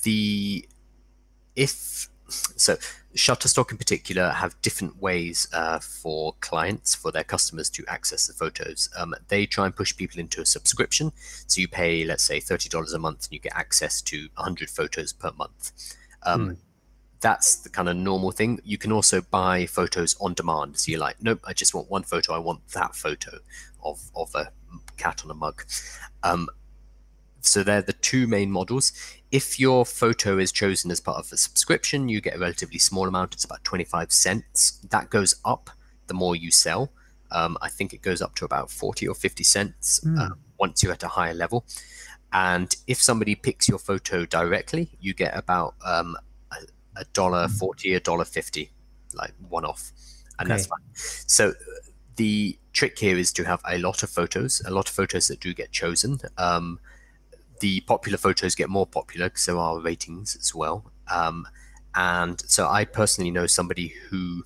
the 0.03 0.63
if 1.55 2.07
so 2.29 2.77
Shutterstock 3.17 3.71
in 3.71 3.77
particular 3.77 4.29
have 4.29 4.59
different 4.61 5.01
ways 5.01 5.47
uh, 5.51 5.79
for 5.79 6.33
clients, 6.39 6.95
for 6.95 7.11
their 7.11 7.23
customers 7.23 7.69
to 7.71 7.83
access 7.87 8.27
the 8.27 8.33
photos. 8.33 8.89
Um, 8.97 9.15
they 9.27 9.45
try 9.45 9.65
and 9.65 9.75
push 9.75 9.95
people 9.95 10.19
into 10.19 10.41
a 10.41 10.45
subscription. 10.45 11.11
So 11.47 11.59
you 11.59 11.67
pay, 11.67 12.05
let's 12.05 12.23
say, 12.23 12.39
$30 12.39 12.93
a 12.93 12.99
month 12.99 13.25
and 13.25 13.33
you 13.33 13.39
get 13.39 13.55
access 13.55 14.01
to 14.03 14.29
100 14.35 14.69
photos 14.69 15.13
per 15.13 15.31
month. 15.37 15.71
Um, 16.23 16.49
mm. 16.49 16.57
That's 17.19 17.55
the 17.55 17.69
kind 17.69 17.89
of 17.89 17.97
normal 17.97 18.31
thing. 18.31 18.61
You 18.63 18.77
can 18.77 18.91
also 18.91 19.21
buy 19.21 19.65
photos 19.65 20.15
on 20.21 20.35
demand. 20.35 20.77
So 20.77 20.91
you're 20.91 20.99
like, 20.99 21.17
nope, 21.19 21.41
I 21.43 21.53
just 21.53 21.73
want 21.73 21.89
one 21.89 22.03
photo. 22.03 22.33
I 22.33 22.39
want 22.39 22.67
that 22.69 22.95
photo 22.95 23.39
of, 23.83 23.99
of 24.15 24.33
a 24.35 24.51
cat 24.97 25.23
on 25.25 25.31
a 25.31 25.33
mug. 25.33 25.65
Um, 26.21 26.47
so 27.41 27.63
they're 27.63 27.81
the 27.81 27.93
two 27.93 28.27
main 28.27 28.51
models. 28.51 28.91
If 29.31 29.59
your 29.59 29.85
photo 29.85 30.37
is 30.37 30.51
chosen 30.51 30.89
as 30.91 30.99
part 30.99 31.17
of 31.17 31.31
a 31.31 31.37
subscription, 31.37 32.09
you 32.09 32.21
get 32.21 32.35
a 32.35 32.39
relatively 32.39 32.79
small 32.79 33.07
amount. 33.07 33.33
It's 33.33 33.43
about 33.43 33.63
25 33.63 34.11
cents. 34.11 34.79
That 34.89 35.09
goes 35.09 35.35
up 35.43 35.69
the 36.07 36.13
more 36.13 36.35
you 36.35 36.51
sell. 36.51 36.91
Um, 37.31 37.57
I 37.61 37.69
think 37.69 37.93
it 37.93 38.01
goes 38.01 38.21
up 38.21 38.35
to 38.35 38.45
about 38.45 38.71
40 38.71 39.07
or 39.07 39.15
50 39.15 39.43
cents 39.43 39.99
mm. 40.05 40.17
uh, 40.17 40.35
once 40.57 40.81
you're 40.81 40.93
at 40.93 41.03
a 41.03 41.09
higher 41.09 41.33
level. 41.33 41.65
And 42.31 42.73
if 42.87 43.01
somebody 43.01 43.35
picks 43.35 43.67
your 43.67 43.79
photo 43.79 44.25
directly, 44.25 44.89
you 44.99 45.13
get 45.13 45.37
about 45.37 45.75
um, 45.85 46.15
a 46.97 47.05
dollar 47.13 47.47
forty, 47.47 47.93
a 47.93 47.99
dollar 47.99 48.25
fifty, 48.25 48.71
like 49.13 49.33
one 49.49 49.65
off, 49.65 49.91
and 50.39 50.47
okay. 50.47 50.55
that's 50.55 50.67
fine. 50.67 50.79
So 50.93 51.53
the 52.15 52.57
trick 52.73 52.97
here 52.99 53.17
is 53.17 53.31
to 53.33 53.43
have 53.43 53.61
a 53.67 53.77
lot 53.77 54.03
of 54.03 54.09
photos, 54.09 54.61
a 54.65 54.71
lot 54.71 54.89
of 54.89 54.95
photos 54.95 55.27
that 55.27 55.39
do 55.39 55.53
get 55.53 55.71
chosen. 55.71 56.19
Um, 56.37 56.79
the 57.59 57.81
popular 57.81 58.17
photos 58.17 58.55
get 58.55 58.69
more 58.69 58.87
popular 58.87 59.29
because 59.29 59.45
there 59.45 59.57
are 59.57 59.79
ratings 59.79 60.35
as 60.35 60.53
well. 60.53 60.91
Um, 61.11 61.47
and 61.95 62.41
so 62.47 62.67
I 62.67 62.85
personally 62.85 63.31
know 63.31 63.47
somebody 63.47 63.93
who 64.09 64.43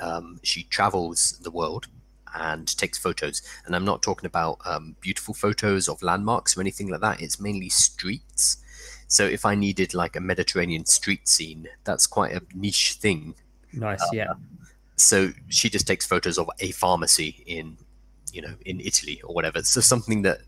um, 0.00 0.40
she 0.42 0.64
travels 0.64 1.38
the 1.42 1.50
world 1.50 1.86
and 2.34 2.76
takes 2.76 2.98
photos. 2.98 3.42
And 3.66 3.76
I'm 3.76 3.84
not 3.84 4.02
talking 4.02 4.26
about 4.26 4.58
um, 4.64 4.96
beautiful 5.00 5.34
photos 5.34 5.88
of 5.88 6.02
landmarks 6.02 6.56
or 6.56 6.60
anything 6.60 6.88
like 6.88 7.00
that. 7.00 7.20
It's 7.20 7.40
mainly 7.40 7.68
streets. 7.68 8.58
So 9.06 9.24
if 9.24 9.44
I 9.44 9.54
needed 9.54 9.94
like 9.94 10.16
a 10.16 10.20
Mediterranean 10.20 10.86
street 10.86 11.28
scene, 11.28 11.68
that's 11.84 12.06
quite 12.06 12.32
a 12.32 12.42
niche 12.54 12.94
thing. 12.94 13.34
Nice, 13.72 14.02
uh, 14.02 14.08
yeah. 14.12 14.32
So 14.96 15.32
she 15.48 15.68
just 15.68 15.86
takes 15.86 16.06
photos 16.06 16.38
of 16.38 16.48
a 16.58 16.72
pharmacy 16.72 17.42
in, 17.46 17.76
you 18.32 18.42
know, 18.42 18.54
in 18.64 18.80
Italy 18.80 19.20
or 19.22 19.34
whatever. 19.34 19.62
So 19.62 19.80
something 19.80 20.22
that 20.22 20.40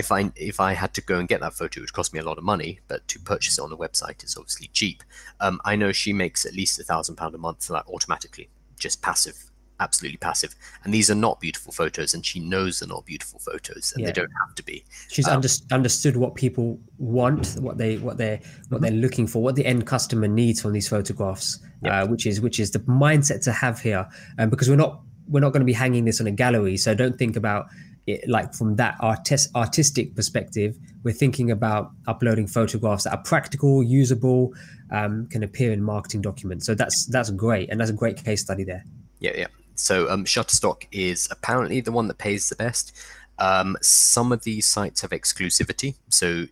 if 0.00 0.10
I 0.10 0.32
if 0.34 0.58
I 0.58 0.72
had 0.72 0.92
to 0.94 1.00
go 1.00 1.18
and 1.18 1.28
get 1.28 1.40
that 1.40 1.54
photo, 1.54 1.78
it 1.78 1.82
would 1.82 1.92
cost 1.92 2.12
me 2.12 2.18
a 2.18 2.24
lot 2.24 2.38
of 2.38 2.44
money. 2.44 2.80
But 2.88 3.06
to 3.08 3.20
purchase 3.20 3.58
it 3.58 3.62
on 3.62 3.70
the 3.70 3.76
website 3.76 4.24
is 4.24 4.36
obviously 4.36 4.68
cheap. 4.72 5.04
Um, 5.38 5.60
I 5.64 5.76
know 5.76 5.92
she 5.92 6.12
makes 6.12 6.44
at 6.44 6.54
least 6.54 6.80
a 6.80 6.84
thousand 6.84 7.16
pound 7.16 7.34
a 7.34 7.38
month, 7.38 7.66
for 7.66 7.74
that 7.74 7.86
automatically, 7.86 8.48
just 8.78 9.02
passive, 9.02 9.36
absolutely 9.78 10.16
passive. 10.16 10.54
And 10.82 10.92
these 10.92 11.10
are 11.10 11.14
not 11.14 11.38
beautiful 11.38 11.72
photos, 11.72 12.14
and 12.14 12.24
she 12.26 12.40
knows 12.40 12.80
they're 12.80 12.88
not 12.88 13.04
beautiful 13.06 13.38
photos, 13.38 13.92
and 13.92 14.00
yeah. 14.00 14.06
they 14.06 14.12
don't 14.12 14.32
have 14.46 14.54
to 14.56 14.64
be. 14.64 14.84
She's 15.08 15.28
um, 15.28 15.36
under, 15.36 15.48
understood 15.70 16.16
what 16.16 16.34
people 16.34 16.80
want, 16.98 17.56
what 17.60 17.78
they 17.78 17.98
what 17.98 18.16
they 18.16 18.40
what 18.70 18.80
mm-hmm. 18.80 18.82
they're 18.82 19.00
looking 19.04 19.26
for, 19.26 19.42
what 19.42 19.54
the 19.54 19.66
end 19.66 19.86
customer 19.86 20.26
needs 20.26 20.60
from 20.60 20.72
these 20.72 20.88
photographs, 20.88 21.60
uh, 21.84 22.06
which 22.06 22.26
is 22.26 22.40
which 22.40 22.58
is 22.58 22.70
the 22.72 22.80
mindset 22.80 23.42
to 23.44 23.52
have 23.52 23.80
here. 23.80 24.08
Um, 24.38 24.50
because 24.50 24.68
we're 24.68 24.76
not 24.76 25.02
we're 25.28 25.40
not 25.40 25.52
going 25.52 25.60
to 25.60 25.66
be 25.66 25.72
hanging 25.72 26.06
this 26.06 26.20
on 26.20 26.26
a 26.26 26.32
gallery, 26.32 26.76
so 26.76 26.94
don't 26.94 27.18
think 27.18 27.36
about 27.36 27.66
it, 28.12 28.28
like 28.28 28.54
from 28.54 28.76
that 28.76 28.96
artist, 29.00 29.54
artistic 29.54 30.14
perspective, 30.14 30.76
we're 31.02 31.14
thinking 31.14 31.50
about 31.50 31.90
uploading 32.06 32.46
photographs 32.46 33.04
that 33.04 33.12
are 33.12 33.22
practical, 33.22 33.82
usable, 33.82 34.54
um, 34.90 35.26
can 35.26 35.42
appear 35.42 35.72
in 35.72 35.82
marketing 35.82 36.20
documents. 36.20 36.66
So 36.66 36.74
that's 36.74 37.06
that's 37.06 37.30
great, 37.30 37.70
and 37.70 37.80
that's 37.80 37.90
a 37.90 37.94
great 37.94 38.22
case 38.22 38.42
study 38.42 38.64
there. 38.64 38.84
Yeah, 39.18 39.32
yeah. 39.36 39.46
So 39.74 40.10
um, 40.10 40.24
Shutterstock 40.24 40.86
is 40.92 41.28
apparently 41.30 41.80
the 41.80 41.92
one 41.92 42.08
that 42.08 42.18
pays 42.18 42.48
the 42.48 42.56
best. 42.56 42.96
Um, 43.38 43.76
some 43.80 44.32
of 44.32 44.44
these 44.44 44.66
sites 44.66 45.00
have 45.00 45.10
exclusivity, 45.10 45.94
so 46.08 46.46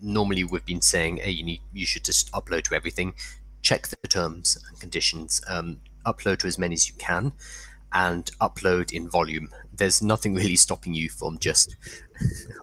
normally 0.00 0.44
we've 0.44 0.64
been 0.64 0.82
saying, 0.82 1.18
hey, 1.18 1.30
you 1.30 1.44
need 1.44 1.60
you 1.72 1.86
should 1.86 2.04
just 2.04 2.32
upload 2.32 2.62
to 2.64 2.74
everything. 2.74 3.14
Check 3.62 3.88
the 3.88 4.08
terms 4.08 4.56
and 4.68 4.80
conditions. 4.80 5.42
Um, 5.48 5.80
upload 6.06 6.38
to 6.38 6.46
as 6.46 6.58
many 6.58 6.74
as 6.74 6.88
you 6.88 6.94
can 6.98 7.32
and 7.92 8.30
upload 8.40 8.92
in 8.92 9.08
volume. 9.08 9.48
There's 9.78 10.02
nothing 10.02 10.34
really 10.34 10.56
stopping 10.56 10.94
you 10.94 11.08
from 11.08 11.38
just 11.38 11.76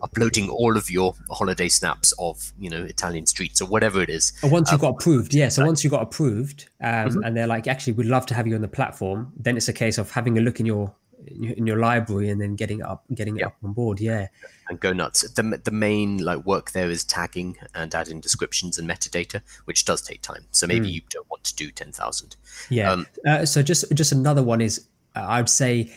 uploading 0.04 0.50
all 0.50 0.78
of 0.78 0.92
your 0.92 1.16
holiday 1.30 1.70
snaps 1.70 2.14
of 2.20 2.54
you 2.60 2.70
know 2.70 2.84
Italian 2.84 3.26
streets 3.26 3.62
or 3.62 3.66
whatever 3.68 4.02
it 4.02 4.10
is. 4.10 4.34
once 4.44 4.72
you 4.72 4.76
um, 4.76 4.82
got 4.82 4.90
approved, 5.02 5.34
yeah. 5.34 5.50
So 5.50 5.66
once 5.66 5.84
you 5.84 5.90
got 5.90 6.04
approved, 6.04 6.70
um, 6.82 7.10
mm-hmm. 7.10 7.24
and 7.24 7.36
they're 7.36 7.48
like, 7.48 7.68
actually, 7.68 7.94
we'd 7.94 8.08
love 8.08 8.26
to 8.28 8.34
have 8.34 8.48
you 8.48 8.56
on 8.56 8.62
the 8.62 8.68
platform. 8.68 9.34
Then 9.38 9.58
it's 9.58 9.68
a 9.68 9.74
case 9.74 9.98
of 9.98 10.12
having 10.12 10.38
a 10.38 10.42
look 10.42 10.60
in 10.60 10.66
your 10.66 10.94
in 11.28 11.66
your 11.66 11.80
library 11.80 12.30
and 12.30 12.40
then 12.40 12.56
getting 12.56 12.82
it 12.82 12.86
up 12.86 13.04
getting 13.16 13.38
it 13.38 13.40
yeah. 13.40 13.48
up 13.48 13.56
on 13.64 13.74
board 13.74 14.00
yeah 14.00 14.28
and 14.70 14.80
go 14.80 14.94
nuts 14.94 15.28
the, 15.32 15.62
the 15.64 15.72
main 15.72 16.20
like 16.20 16.46
work 16.46 16.72
there 16.72 16.90
is 16.92 17.04
tagging 17.04 17.58
and 17.74 17.96
adding 17.96 18.20
descriptions 18.20 18.78
and 18.78 18.88
metadata 18.88 19.42
which 19.64 19.86
does 19.86 20.04
take 20.04 20.22
time 20.22 20.46
so 20.52 20.68
maybe 20.68 20.88
mm. 20.88 20.94
you 20.94 21.02
don't 21.10 21.28
want 21.32 21.44
to 21.44 21.56
do 21.56 21.72
10000 21.72 22.36
yeah 22.70 22.92
um, 22.92 23.08
uh, 23.26 23.44
so 23.44 23.64
just 23.64 23.92
just 23.96 24.12
another 24.12 24.44
one 24.44 24.62
is 24.62 24.88
uh, 25.16 25.26
I'd 25.28 25.50
say, 25.50 25.92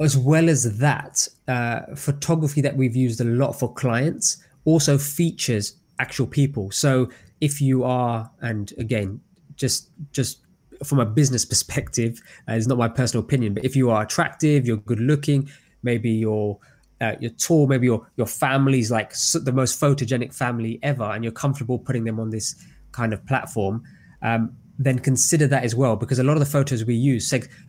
as 0.00 0.16
well 0.16 0.48
as 0.48 0.78
that, 0.78 1.28
uh, 1.48 1.80
photography 1.94 2.60
that 2.60 2.76
we've 2.76 2.96
used 2.96 3.20
a 3.20 3.24
lot 3.24 3.52
for 3.52 3.72
clients 3.72 4.38
also 4.64 4.98
features 4.98 5.76
actual 5.98 6.26
people. 6.26 6.70
So 6.70 7.08
if 7.40 7.60
you 7.60 7.84
are, 7.84 8.30
and 8.40 8.72
again, 8.78 9.20
just 9.56 9.88
just 10.12 10.40
from 10.84 11.00
a 11.00 11.06
business 11.06 11.44
perspective, 11.44 12.20
uh, 12.48 12.52
it's 12.52 12.66
not 12.66 12.76
my 12.78 12.88
personal 12.88 13.24
opinion, 13.24 13.54
but 13.54 13.64
if 13.64 13.74
you 13.74 13.90
are 13.90 14.02
attractive, 14.02 14.66
you're 14.66 14.76
good 14.76 15.00
looking, 15.00 15.48
maybe 15.82 16.10
you're 16.10 16.58
uh, 17.00 17.14
you're 17.20 17.30
tall, 17.32 17.66
maybe 17.66 17.86
your 17.86 18.06
your 18.16 18.26
family's 18.26 18.90
like 18.90 19.12
the 19.34 19.52
most 19.52 19.80
photogenic 19.80 20.34
family 20.34 20.78
ever, 20.82 21.04
and 21.04 21.24
you're 21.24 21.32
comfortable 21.32 21.78
putting 21.78 22.04
them 22.04 22.20
on 22.20 22.30
this 22.30 22.54
kind 22.92 23.12
of 23.12 23.24
platform. 23.26 23.82
Um, 24.22 24.56
then 24.78 24.98
consider 24.98 25.46
that 25.46 25.64
as 25.64 25.74
well 25.74 25.96
because 25.96 26.18
a 26.18 26.22
lot 26.22 26.34
of 26.34 26.40
the 26.40 26.46
photos 26.46 26.84
we 26.84 26.94
use 26.94 27.26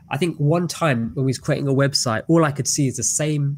i 0.09 0.17
think 0.17 0.37
one 0.37 0.67
time 0.67 1.11
when 1.13 1.25
we 1.25 1.29
was 1.29 1.37
creating 1.37 1.67
a 1.67 1.73
website 1.73 2.23
all 2.27 2.43
i 2.43 2.51
could 2.51 2.67
see 2.67 2.87
is 2.87 2.97
the 2.97 3.03
same 3.03 3.57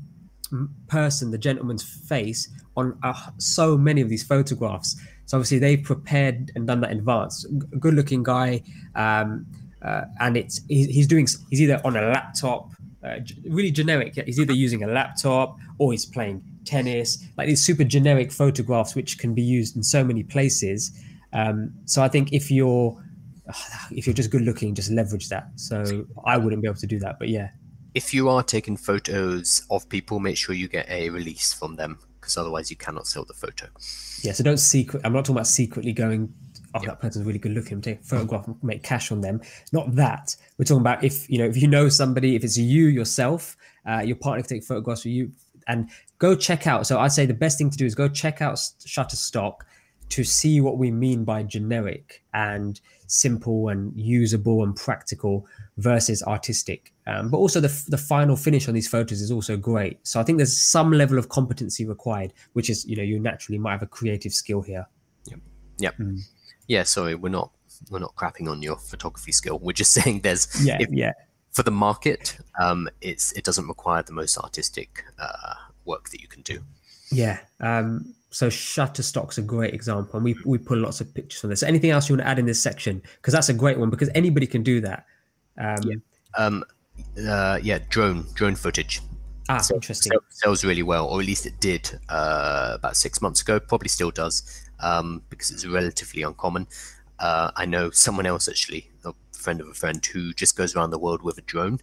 person 0.88 1.32
the 1.32 1.38
gentleman's 1.38 1.84
face 1.84 2.50
on 2.76 2.97
uh, 3.04 3.14
so 3.38 3.78
many 3.78 4.02
of 4.02 4.10
these 4.10 4.24
photographs 4.24 4.95
So 5.30 5.38
obviously 5.38 5.60
they've 5.60 5.84
prepared 5.84 6.52
and 6.56 6.66
done 6.66 6.82
that 6.82 6.89
in 6.89 6.97
advance. 6.97 7.45
Good 7.80 7.93
looking 7.93 8.24
guy, 8.24 8.64
um, 8.95 9.45
uh, 9.80 10.06
and 10.20 10.36
it's 10.36 10.62
he's, 10.68 10.88
he's 10.88 11.06
doing 11.06 11.28
he's 11.52 11.62
either 11.62 11.80
on 11.86 11.95
a 11.95 12.02
laptop, 12.02 12.72
uh, 13.04 13.18
really 13.47 13.70
generic. 13.70 14.16
He's 14.26 14.39
either 14.39 14.54
using 14.54 14.82
a 14.82 14.88
laptop 14.88 15.56
or 15.78 15.91
he's 15.91 16.04
playing 16.04 16.41
tennis, 16.66 17.24
like 17.38 17.45
these 17.47 17.64
super 17.64 17.84
generic 17.84 18.32
photographs 18.32 18.95
which 18.95 19.20
can 19.20 19.36
be 19.36 19.43
used 19.43 19.76
in 19.76 19.84
so 19.84 20.04
many 20.04 20.24
places. 20.24 20.91
Um, 21.32 21.74
so 21.86 22.02
I 22.02 22.08
think 22.08 22.34
if 22.34 22.50
you're 22.50 23.00
if 23.91 24.08
you're 24.08 24.14
just 24.14 24.30
good 24.30 24.41
looking, 24.41 24.76
just 24.76 24.91
leverage 24.91 25.30
that. 25.30 25.50
So 25.56 26.06
I 26.26 26.38
wouldn't 26.38 26.62
be 26.62 26.68
able 26.68 26.80
to 26.80 26.88
do 26.88 27.00
that, 27.00 27.20
but 27.20 27.30
yeah. 27.30 27.50
If 27.95 28.14
you 28.14 28.30
are 28.30 28.43
taking 28.43 28.78
photos 28.78 29.64
of 29.72 29.89
people, 29.89 30.20
make 30.20 30.38
sure 30.38 30.54
you 30.54 30.68
get 30.68 30.88
a 30.89 31.10
release 31.10 31.54
from 31.54 31.76
them 31.76 32.00
because 32.20 32.38
otherwise 32.38 32.70
you 32.70 32.78
cannot 32.78 33.08
sell 33.08 33.26
the 33.26 33.34
photo. 33.34 33.68
Yeah, 34.22 34.34
so 34.34 34.43
don't 34.43 34.58
secret. 34.58 35.02
I'm 35.04 35.14
not 35.14 35.26
talking 35.26 35.38
about 35.38 35.47
secretly 35.47 35.93
going. 35.93 36.34
Oh, 36.76 36.86
that 36.86 37.02
person's 37.02 37.26
really 37.26 37.39
good 37.39 37.54
looking. 37.54 37.82
Take 37.82 38.02
a 38.02 38.04
photograph 38.04 38.45
and 38.45 38.64
make 38.64 38.84
cash 38.84 39.12
on 39.12 39.22
them. 39.22 39.41
Not 39.72 39.95
that. 39.95 40.36
We're 40.58 40.66
talking 40.66 40.82
about 40.82 41.04
if 41.04 41.28
you 41.28 41.39
know 41.39 41.45
if 41.45 41.58
you 41.58 41.68
know 41.68 41.89
somebody, 41.89 42.36
if 42.36 42.43
it's 42.43 42.58
you 42.58 42.86
yourself, 42.86 43.58
uh, 43.88 44.02
your 44.02 44.18
partner 44.18 44.43
can 44.43 44.58
take 44.58 44.64
photographs 44.64 45.02
for 45.02 45.10
you, 45.10 45.32
and 45.68 45.89
go 46.20 46.36
check 46.36 46.68
out. 46.68 46.86
So 46.86 47.00
I'd 47.00 47.12
say 47.12 47.26
the 47.26 47.34
best 47.34 47.58
thing 47.58 47.72
to 47.72 47.78
do 47.78 47.86
is 47.86 47.95
go 47.95 48.08
check 48.08 48.41
out 48.41 48.56
Shutterstock 48.56 49.62
to 50.10 50.24
see 50.24 50.62
what 50.62 50.78
we 50.78 50.91
mean 50.91 51.24
by 51.24 51.43
generic 51.43 52.24
and 52.34 52.80
simple 53.10 53.70
and 53.70 53.91
usable 53.99 54.64
and 54.64 54.76
practical 54.76 55.45
versus 55.78 56.22
artistic. 56.24 56.93
Um, 57.07 57.30
but 57.30 57.38
also 57.38 57.60
the, 57.60 57.84
the 57.88 57.97
final 57.97 58.36
finish 58.36 58.68
on 58.68 58.76
these 58.76 58.88
photos 58.88 59.20
is 59.20 59.32
also 59.32 59.57
great. 59.57 59.99
So 60.07 60.20
I 60.20 60.24
think 60.24 60.38
there's 60.38 60.57
some 60.57 60.91
level 60.91 61.18
of 61.18 61.30
competency 61.30 61.86
required, 61.86 62.34
which 62.53 62.70
is, 62.70 62.86
you 62.86 62.95
know, 62.95 63.03
you 63.03 63.20
naturally 63.20 63.57
might 63.57 63.72
have 63.72 63.82
a 63.82 63.88
creative 63.88 64.32
skill 64.32 64.62
here. 64.62 64.88
Yep. 65.26 65.39
Yep. 65.80 65.97
Mm. 65.97 66.20
Yeah. 66.68 66.84
Sorry, 66.84 67.16
we're 67.16 67.30
not, 67.30 67.51
we're 67.89 67.99
not 67.99 68.16
crapping 68.16 68.47
on 68.47 68.62
your 68.62 68.78
photography 68.78 69.32
skill. 69.32 69.57
We're 69.60 69.74
just 69.74 69.91
saying 69.99 70.22
there's, 70.22 70.47
yeah, 70.64 70.78
if, 70.80 70.89
yeah. 70.91 71.14
For 71.51 71.64
the 71.64 71.72
market, 71.72 72.38
um, 72.62 72.88
it's 73.01 73.32
it 73.32 73.43
doesn't 73.43 73.68
require 73.68 74.03
the 74.03 74.14
most 74.14 74.38
artistic 74.38 75.03
uh, 75.18 75.55
work 75.84 76.10
that 76.10 76.22
you 76.22 76.28
can 76.28 76.43
do. 76.43 76.64
Yeah. 77.12 77.39
Um, 77.60 78.14
so 78.32 78.47
Shutterstock's 78.47 79.38
a 79.38 79.41
great 79.41 79.73
example, 79.73 80.17
and 80.17 80.23
we 80.23 80.36
we 80.45 80.57
put 80.57 80.77
lots 80.77 81.01
of 81.01 81.13
pictures 81.13 81.43
on 81.43 81.49
this. 81.49 81.63
Anything 81.63 81.89
else 81.89 82.09
you 82.09 82.15
want 82.15 82.25
to 82.25 82.27
add 82.27 82.39
in 82.39 82.45
this 82.45 82.61
section? 82.61 83.01
Because 83.15 83.34
that's 83.34 83.49
a 83.49 83.53
great 83.53 83.80
one 83.80 83.89
because 83.89 84.09
anybody 84.13 84.45
can 84.45 84.63
do 84.63 84.82
that. 84.82 85.05
Um, 85.57 85.77
yeah. 85.84 85.95
Um, 86.38 86.63
uh, 87.27 87.59
yeah, 87.61 87.80
drone 87.89 88.25
drone 88.34 88.55
footage. 88.55 89.01
Ah, 89.49 89.57
so, 89.57 89.73
interesting. 89.75 90.11
Sells 90.30 90.63
really 90.63 90.84
well, 90.84 91.07
or 91.07 91.19
at 91.19 91.25
least 91.25 91.47
it 91.47 91.59
did 91.59 91.99
uh, 92.09 92.73
about 92.75 92.95
six 92.95 93.19
months 93.19 93.41
ago. 93.41 93.59
Probably 93.59 93.89
still 93.89 94.11
does 94.11 94.69
um, 94.80 95.23
because 95.30 95.49
it's 95.49 95.65
relatively 95.65 96.21
uncommon. 96.21 96.67
Uh, 97.17 97.51
I 97.55 97.65
know 97.65 97.89
someone 97.89 98.27
else 98.27 98.47
actually, 98.47 98.91
a 99.03 99.13
friend 99.34 99.59
of 99.59 99.67
a 99.67 99.73
friend, 99.73 100.05
who 100.05 100.34
just 100.34 100.55
goes 100.55 100.75
around 100.75 100.91
the 100.91 100.99
world 100.99 101.23
with 101.23 101.39
a 101.39 101.41
drone. 101.41 101.80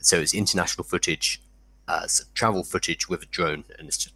So 0.00 0.18
it's 0.18 0.34
international 0.34 0.84
footage, 0.84 1.40
uh, 1.86 2.06
travel 2.34 2.64
footage 2.64 3.08
with 3.08 3.22
a 3.22 3.26
drone, 3.26 3.64
and 3.78 3.86
it's 3.86 3.96
just 3.96 4.13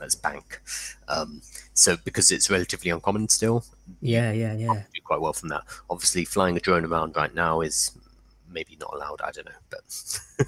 as 0.00 0.14
bank. 0.14 0.60
Um, 1.08 1.42
so 1.72 1.96
because 2.04 2.30
it's 2.30 2.50
relatively 2.50 2.90
uncommon 2.90 3.28
still, 3.28 3.64
yeah, 4.00 4.32
yeah, 4.32 4.54
yeah, 4.54 4.82
do 4.92 5.00
quite 5.04 5.20
well 5.20 5.32
from 5.32 5.50
that. 5.50 5.62
Obviously, 5.90 6.24
flying 6.24 6.56
a 6.56 6.60
drone 6.60 6.84
around 6.84 7.16
right 7.16 7.34
now 7.34 7.60
is 7.60 7.92
maybe 8.48 8.76
not 8.80 8.94
allowed. 8.94 9.20
I 9.22 9.30
don't 9.30 9.46
know, 9.46 9.52
but 9.70 10.46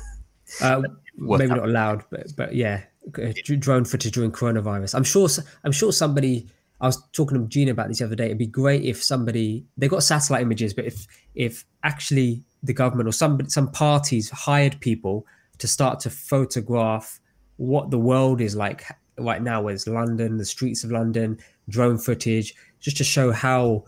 uh, 0.63 0.83
maybe 1.17 1.55
not 1.55 1.65
allowed. 1.65 2.05
But 2.11 2.35
but 2.37 2.55
yeah, 2.55 2.83
uh, 3.19 3.33
drone 3.59 3.85
footage 3.85 4.13
during 4.13 4.33
coronavirus. 4.33 4.95
I'm 4.95 5.05
sure. 5.05 5.29
I'm 5.65 5.73
sure 5.73 5.93
somebody. 5.93 6.49
I 6.79 6.87
was 6.87 7.03
talking 7.13 7.39
to 7.41 7.49
Gina 7.49 7.71
about 7.71 7.89
this 7.89 8.01
the 8.01 8.05
other 8.05 8.15
day. 8.15 8.27
It'd 8.27 8.39
be 8.39 8.47
great 8.47 8.85
if 8.85 9.03
somebody 9.03 9.65
they 9.77 9.89
got 9.89 10.03
satellite 10.03 10.43
images, 10.43 10.75
but 10.75 10.85
if 10.85 11.07
if 11.35 11.65
actually 11.83 12.43
the 12.63 12.75
government 12.75 13.09
or 13.09 13.13
some 13.13 13.49
some 13.49 13.71
parties 13.71 14.29
hired 14.31 14.79
people 14.81 15.27
to 15.59 15.67
start 15.67 16.01
to 16.01 16.11
photograph 16.11 17.21
what 17.57 17.91
the 17.91 17.99
world 17.99 18.41
is 18.43 18.55
like 18.55 18.85
right 19.19 19.43
now, 19.43 19.63
where 19.63 19.75
it's 19.75 19.87
London, 19.87 20.39
the 20.39 20.45
streets 20.45 20.85
of 20.85 20.91
London, 20.91 21.39
drone 21.69 21.99
footage, 21.99 22.55
just 22.81 22.97
to 22.99 23.05
show 23.05 23.33
how 23.33 23.85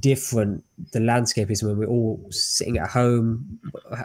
different 0.00 0.64
the 0.92 1.00
landscape 1.00 1.50
is 1.50 1.62
when 1.62 1.76
we're 1.76 1.86
all 1.86 2.24
sitting 2.30 2.78
at 2.78 2.88
home. 2.88 3.60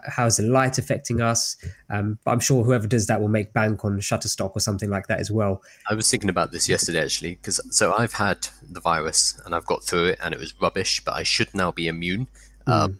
How's 0.08 0.38
the 0.38 0.44
light 0.44 0.78
affecting 0.78 1.22
us? 1.22 1.56
Um, 1.90 2.20
but 2.26 2.32
I'm 2.32 2.40
sure 2.40 2.64
whoever 2.64 2.86
does 2.86 3.08
that 3.08 3.22
will 3.22 3.30
make 3.30 3.54
bank 3.54 3.86
on 3.86 4.00
Shutterstock 4.00 4.52
or 4.56 4.60
something 4.60 4.90
like 4.90 5.08
that 5.08 5.20
as 5.20 5.32
well. 5.32 5.62
I 5.90 5.94
was 5.94 6.10
thinking 6.10 6.30
about 6.30 6.52
this 6.52 6.68
yesterday 6.68 7.02
actually, 7.02 7.36
because 7.36 7.62
so 7.74 7.94
I've 7.94 8.14
had 8.14 8.48
the 8.70 8.82
virus 8.82 9.40
and 9.46 9.56
I've 9.56 9.66
got 9.66 9.84
through 9.84 10.08
it 10.08 10.20
and 10.22 10.34
it 10.34 10.40
was 10.40 10.54
rubbish, 10.62 11.02
but 11.06 11.14
I 11.14 11.24
should 11.24 11.54
now 11.54 11.72
be 11.72 11.88
immune. 11.88 12.28
Mm. 12.68 12.74
Um, 12.74 13.00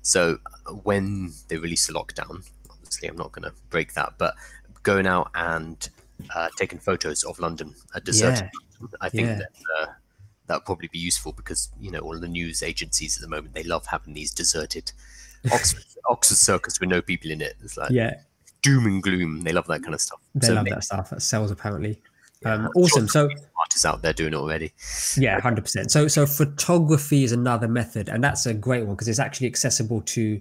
so 0.00 0.38
when 0.82 1.32
they 1.48 1.58
release 1.58 1.86
the 1.86 1.92
lockdown, 1.92 2.48
obviously 2.70 3.08
I'm 3.08 3.16
not 3.16 3.32
going 3.32 3.44
to 3.44 3.52
break 3.68 3.92
that, 3.94 4.14
but 4.16 4.34
going 4.82 5.06
out 5.06 5.30
and 5.34 5.88
uh, 6.34 6.48
taken 6.56 6.78
photos 6.78 7.24
of 7.24 7.38
London, 7.38 7.74
a 7.94 8.00
deserted. 8.00 8.50
Yeah. 8.80 8.86
I 9.00 9.08
think 9.08 9.28
yeah. 9.28 9.34
that 9.36 9.52
uh, 9.78 9.86
that 10.46 10.54
would 10.56 10.64
probably 10.64 10.88
be 10.88 10.98
useful 10.98 11.32
because 11.32 11.70
you 11.80 11.90
know 11.90 12.00
all 12.00 12.18
the 12.18 12.28
news 12.28 12.62
agencies 12.62 13.16
at 13.16 13.22
the 13.22 13.28
moment 13.28 13.54
they 13.54 13.62
love 13.62 13.86
having 13.86 14.14
these 14.14 14.32
deserted 14.32 14.92
Oxford, 15.52 15.84
Oxford 16.08 16.36
Circus 16.36 16.80
with 16.80 16.88
no 16.88 17.00
people 17.00 17.30
in 17.30 17.40
it. 17.40 17.56
It's 17.62 17.76
like 17.76 17.90
yeah, 17.90 18.20
doom 18.62 18.86
and 18.86 19.02
gloom. 19.02 19.42
They 19.42 19.52
love 19.52 19.66
that 19.68 19.82
kind 19.82 19.94
of 19.94 20.00
stuff. 20.00 20.20
They 20.34 20.48
so 20.48 20.54
love 20.54 20.66
that 20.66 20.84
stuff. 20.84 21.10
That 21.10 21.22
sells 21.22 21.50
apparently. 21.50 22.00
Um, 22.44 22.68
awesome. 22.76 23.08
So 23.08 23.30
artists 23.58 23.86
out 23.86 24.02
there 24.02 24.12
doing 24.12 24.34
it 24.34 24.36
already. 24.36 24.72
Yeah, 25.16 25.40
hundred 25.40 25.62
percent. 25.62 25.90
So 25.90 26.08
so 26.08 26.26
photography 26.26 27.24
is 27.24 27.32
another 27.32 27.68
method, 27.68 28.08
and 28.08 28.22
that's 28.22 28.46
a 28.46 28.54
great 28.54 28.84
one 28.84 28.94
because 28.94 29.08
it's 29.08 29.18
actually 29.18 29.46
accessible 29.46 30.02
to 30.02 30.40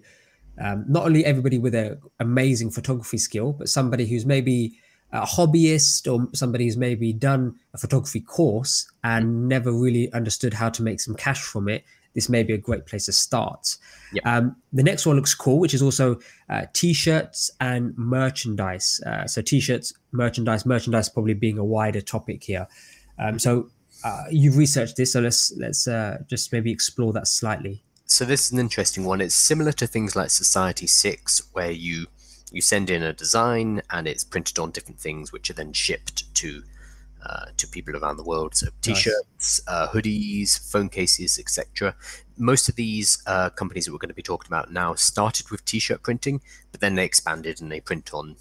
um, 0.59 0.85
not 0.87 1.05
only 1.05 1.25
everybody 1.25 1.59
with 1.59 1.75
an 1.75 1.99
amazing 2.19 2.71
photography 2.71 3.17
skill, 3.17 3.53
but 3.53 3.69
somebody 3.69 4.05
who's 4.05 4.25
maybe 4.25 4.77
a 5.13 5.25
hobbyist 5.25 6.11
or 6.11 6.27
somebody 6.33 6.65
who's 6.65 6.75
maybe 6.75 7.13
done 7.13 7.55
a 7.73 7.77
photography 7.77 8.19
course 8.19 8.91
and 9.03 9.47
never 9.47 9.71
really 9.71 10.11
understood 10.11 10.53
how 10.53 10.69
to 10.69 10.81
make 10.81 10.99
some 10.99 11.15
cash 11.15 11.41
from 11.41 11.69
it, 11.69 11.83
this 12.15 12.29
may 12.29 12.43
be 12.43 12.53
a 12.53 12.57
great 12.57 12.85
place 12.85 13.05
to 13.05 13.11
start. 13.11 13.77
Yep. 14.13 14.25
Um, 14.25 14.55
the 14.71 14.83
next 14.83 15.05
one 15.05 15.15
looks 15.15 15.33
cool, 15.35 15.59
which 15.59 15.73
is 15.73 15.81
also 15.81 16.19
uh, 16.49 16.65
t-shirts 16.73 17.51
and 17.59 17.97
merchandise. 17.97 19.01
Uh, 19.05 19.27
so 19.27 19.41
t-shirts, 19.41 19.93
merchandise, 20.11 20.65
merchandise 20.65 21.09
probably 21.09 21.35
being 21.35 21.57
a 21.57 21.65
wider 21.65 22.01
topic 22.01 22.43
here. 22.43 22.67
Um, 23.19 23.37
so 23.37 23.69
uh, 24.03 24.23
you've 24.31 24.57
researched 24.57 24.97
this, 24.97 25.13
so 25.13 25.21
let's 25.21 25.53
let's 25.57 25.87
uh, 25.87 26.17
just 26.27 26.51
maybe 26.51 26.71
explore 26.71 27.13
that 27.13 27.27
slightly. 27.27 27.83
So 28.05 28.25
this 28.25 28.47
is 28.47 28.51
an 28.51 28.59
interesting 28.59 29.05
one. 29.05 29.21
It's 29.21 29.35
similar 29.35 29.71
to 29.73 29.87
things 29.87 30.15
like 30.15 30.27
Society6, 30.27 31.47
where 31.53 31.71
you 31.71 32.07
you 32.53 32.61
send 32.61 32.89
in 32.89 33.03
a 33.03 33.11
design 33.11 33.81
and 33.89 34.07
it's 34.07 34.23
printed 34.23 34.59
on 34.59 34.71
different 34.71 34.99
things, 34.99 35.33
which 35.33 35.49
are 35.49 35.53
then 35.53 35.73
shipped 35.73 36.33
to 36.35 36.63
uh, 37.25 37.45
to 37.57 37.67
people 37.67 37.95
around 37.95 38.17
the 38.17 38.23
world. 38.23 38.53
So 38.55 38.67
t-shirts, 38.81 39.61
nice. 39.65 39.67
uh, 39.67 39.87
hoodies, 39.87 40.59
phone 40.71 40.89
cases, 40.89 41.39
etc. 41.39 41.95
Most 42.37 42.69
of 42.69 42.75
these 42.75 43.23
uh, 43.25 43.49
companies 43.49 43.85
that 43.85 43.91
we're 43.91 43.97
going 43.97 44.09
to 44.09 44.15
be 44.15 44.21
talking 44.21 44.49
about 44.49 44.71
now 44.71 44.93
started 44.93 45.49
with 45.49 45.63
t-shirt 45.65 46.03
printing, 46.03 46.41
but 46.71 46.81
then 46.81 46.95
they 46.95 47.05
expanded 47.05 47.61
and 47.61 47.71
they 47.71 47.79
print 47.79 48.13
on 48.13 48.35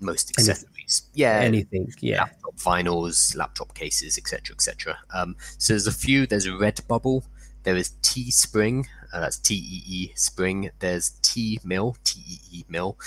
most 0.00 0.30
accessories. 0.30 1.02
Anything. 1.06 1.10
Yeah, 1.14 1.40
anything. 1.40 1.92
Yeah, 2.00 2.20
laptop 2.20 2.56
vinyls, 2.56 3.36
laptop 3.36 3.74
cases, 3.74 4.18
etc., 4.18 4.54
etc. 4.54 4.98
Um, 5.12 5.36
so 5.58 5.72
there's 5.72 5.86
a 5.86 5.92
few. 5.92 6.26
There's 6.26 6.46
Redbubble. 6.46 7.24
There 7.62 7.76
is 7.76 7.94
Teespring. 8.02 8.86
Uh, 9.12 9.20
that's 9.20 9.38
T 9.38 9.54
E 9.54 9.82
E 9.86 10.12
Spring. 10.14 10.70
There's 10.78 11.10
T 11.22 11.58
Mill. 11.64 11.96
T 12.04 12.20
E 12.28 12.58
E 12.58 12.64
Mill 12.68 12.98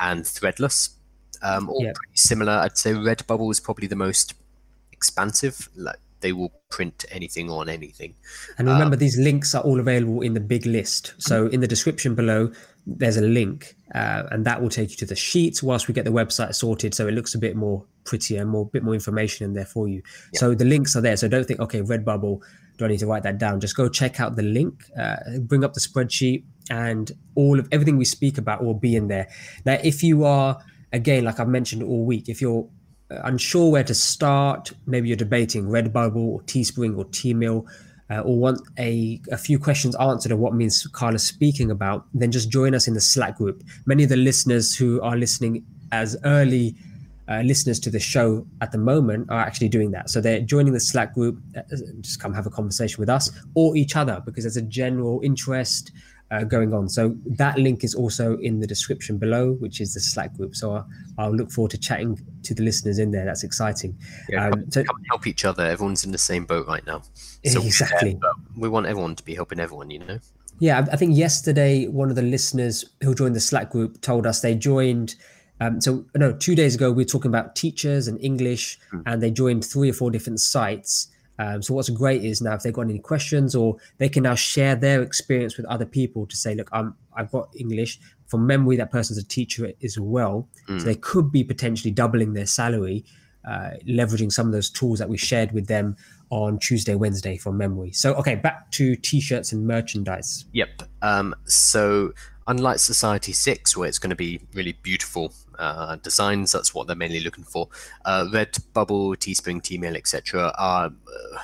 and 0.00 0.24
Threadless. 0.24 0.90
Um, 1.42 1.68
all 1.68 1.82
yep. 1.82 1.94
pretty 1.94 2.16
similar. 2.16 2.52
I'd 2.52 2.76
say 2.76 2.92
Redbubble 2.92 3.50
is 3.50 3.60
probably 3.60 3.86
the 3.86 3.96
most 3.96 4.34
expansive. 4.92 5.68
Like 5.76 5.98
they 6.20 6.32
will 6.32 6.52
print 6.70 7.04
anything 7.10 7.50
on 7.50 7.68
anything. 7.68 8.14
And 8.58 8.68
remember, 8.68 8.94
um, 8.94 8.98
these 8.98 9.18
links 9.18 9.54
are 9.54 9.62
all 9.62 9.78
available 9.78 10.20
in 10.22 10.34
the 10.34 10.40
big 10.40 10.66
list. 10.66 11.14
So 11.18 11.46
in 11.46 11.60
the 11.60 11.68
description 11.68 12.14
below, 12.14 12.52
there's 12.86 13.16
a 13.16 13.22
link, 13.22 13.76
uh, 13.94 14.24
and 14.30 14.44
that 14.46 14.62
will 14.62 14.70
take 14.70 14.90
you 14.90 14.96
to 14.96 15.06
the 15.06 15.14
sheets 15.14 15.62
whilst 15.62 15.88
we 15.88 15.94
get 15.94 16.04
the 16.04 16.10
website 16.10 16.54
sorted, 16.54 16.94
so 16.94 17.06
it 17.06 17.12
looks 17.12 17.34
a 17.34 17.38
bit 17.38 17.54
more 17.54 17.84
prettier, 18.04 18.44
more 18.46 18.66
bit 18.66 18.82
more 18.82 18.94
information 18.94 19.44
in 19.44 19.52
there 19.52 19.66
for 19.66 19.88
you. 19.88 19.96
Yep. 20.32 20.40
So 20.40 20.54
the 20.54 20.64
links 20.64 20.96
are 20.96 21.02
there. 21.02 21.16
So 21.16 21.28
don't 21.28 21.44
think, 21.46 21.60
okay, 21.60 21.82
Redbubble. 21.82 22.40
Do 22.78 22.84
I 22.84 22.88
need 22.88 23.00
to 23.00 23.06
write 23.06 23.24
that 23.24 23.38
down? 23.38 23.60
Just 23.60 23.76
go 23.76 23.88
check 23.88 24.20
out 24.20 24.36
the 24.36 24.42
link, 24.42 24.84
uh, 24.98 25.16
bring 25.40 25.64
up 25.64 25.74
the 25.74 25.80
spreadsheet, 25.80 26.44
and 26.70 27.10
all 27.34 27.58
of 27.58 27.68
everything 27.72 27.98
we 27.98 28.04
speak 28.04 28.38
about 28.38 28.64
will 28.64 28.74
be 28.74 28.96
in 28.96 29.08
there. 29.08 29.28
Now, 29.66 29.78
if 29.82 30.02
you 30.02 30.24
are 30.24 30.58
again, 30.92 31.24
like 31.24 31.40
I've 31.40 31.48
mentioned 31.48 31.82
all 31.82 32.04
week, 32.04 32.28
if 32.28 32.40
you're 32.40 32.68
uh, 33.10 33.20
unsure 33.24 33.70
where 33.70 33.84
to 33.84 33.94
start, 33.94 34.72
maybe 34.86 35.08
you're 35.08 35.16
debating 35.16 35.64
Redbubble 35.64 36.16
or 36.16 36.40
Teespring 36.42 36.96
or 36.96 37.04
Teemill, 37.06 37.66
uh, 38.10 38.20
or 38.20 38.38
want 38.38 38.60
a, 38.78 39.20
a 39.30 39.36
few 39.36 39.58
questions 39.58 39.94
answered 39.96 40.32
on 40.32 40.38
what 40.38 40.54
means 40.54 40.86
Carl's 40.92 41.22
speaking 41.22 41.70
about, 41.70 42.06
then 42.14 42.32
just 42.32 42.50
join 42.50 42.74
us 42.74 42.88
in 42.88 42.94
the 42.94 43.00
Slack 43.00 43.36
group. 43.36 43.62
Many 43.86 44.04
of 44.04 44.08
the 44.08 44.16
listeners 44.16 44.74
who 44.74 45.00
are 45.02 45.16
listening 45.16 45.64
as 45.92 46.16
early 46.24 46.76
uh, 47.28 47.42
listeners 47.44 47.78
to 47.80 47.90
the 47.90 48.00
show 48.00 48.46
at 48.60 48.72
the 48.72 48.78
moment 48.78 49.30
are 49.30 49.40
actually 49.40 49.68
doing 49.68 49.90
that. 49.90 50.10
So 50.10 50.20
they're 50.20 50.40
joining 50.40 50.72
the 50.72 50.80
Slack 50.80 51.14
group, 51.14 51.38
uh, 51.56 51.62
just 52.00 52.20
come 52.20 52.32
have 52.32 52.46
a 52.46 52.50
conversation 52.50 53.00
with 53.00 53.08
us 53.08 53.30
or 53.54 53.76
each 53.76 53.96
other 53.96 54.22
because 54.24 54.44
there's 54.44 54.56
a 54.56 54.62
general 54.62 55.20
interest 55.22 55.92
uh, 56.30 56.44
going 56.44 56.74
on. 56.74 56.88
So 56.88 57.16
that 57.26 57.58
link 57.58 57.84
is 57.84 57.94
also 57.94 58.36
in 58.38 58.60
the 58.60 58.66
description 58.66 59.18
below, 59.18 59.52
which 59.54 59.80
is 59.80 59.94
the 59.94 60.00
Slack 60.00 60.34
group. 60.36 60.54
So 60.54 60.72
I'll, 60.72 60.88
I'll 61.18 61.34
look 61.34 61.50
forward 61.50 61.70
to 61.72 61.78
chatting 61.78 62.18
to 62.42 62.54
the 62.54 62.62
listeners 62.62 62.98
in 62.98 63.10
there. 63.10 63.24
That's 63.24 63.44
exciting. 63.44 63.98
Yeah, 64.28 64.46
um, 64.46 64.52
come, 64.52 64.70
so, 64.70 64.84
come 64.84 65.02
help 65.10 65.26
each 65.26 65.44
other. 65.44 65.64
Everyone's 65.64 66.04
in 66.04 66.12
the 66.12 66.18
same 66.18 66.44
boat 66.44 66.66
right 66.66 66.86
now. 66.86 67.02
So 67.44 67.62
exactly. 67.62 68.18
we 68.56 68.68
want 68.68 68.86
everyone 68.86 69.16
to 69.16 69.22
be 69.22 69.34
helping 69.34 69.60
everyone, 69.60 69.90
you 69.90 70.00
know? 70.00 70.18
Yeah, 70.60 70.86
I 70.90 70.96
think 70.96 71.16
yesterday 71.16 71.86
one 71.86 72.10
of 72.10 72.16
the 72.16 72.22
listeners 72.22 72.84
who 73.02 73.14
joined 73.14 73.36
the 73.36 73.40
Slack 73.40 73.70
group 73.70 74.00
told 74.00 74.26
us 74.26 74.40
they 74.40 74.54
joined. 74.54 75.14
Um, 75.60 75.80
so 75.80 76.04
no, 76.14 76.32
two 76.32 76.54
days 76.54 76.74
ago 76.74 76.90
we 76.90 77.02
were 77.02 77.08
talking 77.08 77.30
about 77.30 77.56
teachers 77.56 78.08
and 78.08 78.20
English, 78.20 78.78
mm. 78.92 79.02
and 79.06 79.22
they 79.22 79.30
joined 79.30 79.64
three 79.64 79.90
or 79.90 79.92
four 79.92 80.10
different 80.10 80.40
sites. 80.40 81.08
Um, 81.40 81.62
so 81.62 81.74
what's 81.74 81.88
great 81.88 82.24
is 82.24 82.40
now 82.40 82.54
if 82.54 82.62
they've 82.62 82.72
got 82.72 82.82
any 82.82 82.98
questions 82.98 83.54
or 83.54 83.76
they 83.98 84.08
can 84.08 84.24
now 84.24 84.34
share 84.34 84.74
their 84.74 85.02
experience 85.02 85.56
with 85.56 85.66
other 85.66 85.86
people 85.86 86.26
to 86.26 86.36
say, 86.36 86.54
look, 86.54 86.68
I'm 86.72 86.94
I've 87.14 87.30
got 87.30 87.48
English 87.56 88.00
from 88.26 88.46
memory. 88.46 88.76
That 88.76 88.90
person's 88.90 89.18
a 89.18 89.24
teacher 89.24 89.72
as 89.82 89.98
well, 89.98 90.48
mm. 90.68 90.78
so 90.78 90.84
they 90.84 90.96
could 90.96 91.30
be 91.32 91.44
potentially 91.44 91.90
doubling 91.90 92.34
their 92.34 92.46
salary, 92.46 93.04
uh, 93.48 93.70
leveraging 93.88 94.32
some 94.32 94.46
of 94.46 94.52
those 94.52 94.70
tools 94.70 94.98
that 94.98 95.08
we 95.08 95.16
shared 95.16 95.52
with 95.52 95.66
them 95.66 95.96
on 96.30 96.58
Tuesday, 96.58 96.94
Wednesday 96.94 97.36
from 97.36 97.56
memory. 97.56 97.92
So, 97.92 98.14
okay, 98.14 98.34
back 98.34 98.70
to 98.72 98.96
t-shirts 98.96 99.52
and 99.52 99.66
merchandise. 99.66 100.44
Yep. 100.52 100.82
Um, 101.02 101.34
so, 101.46 102.12
unlike 102.48 102.78
Society6, 102.78 103.76
where 103.76 103.88
it's 103.88 103.98
going 103.98 104.10
to 104.10 104.16
be 104.16 104.40
really 104.54 104.72
beautiful 104.82 105.32
uh, 105.58 105.96
designs, 105.96 106.50
that's 106.50 106.74
what 106.74 106.86
they're 106.86 106.96
mainly 106.96 107.20
looking 107.20 107.44
for. 107.44 107.68
Uh, 108.04 108.24
Redbubble, 108.32 109.16
Teespring, 109.16 109.62
Teemill, 109.62 109.96
etc. 109.96 110.52
Are 110.58 110.86
uh, 110.86 111.38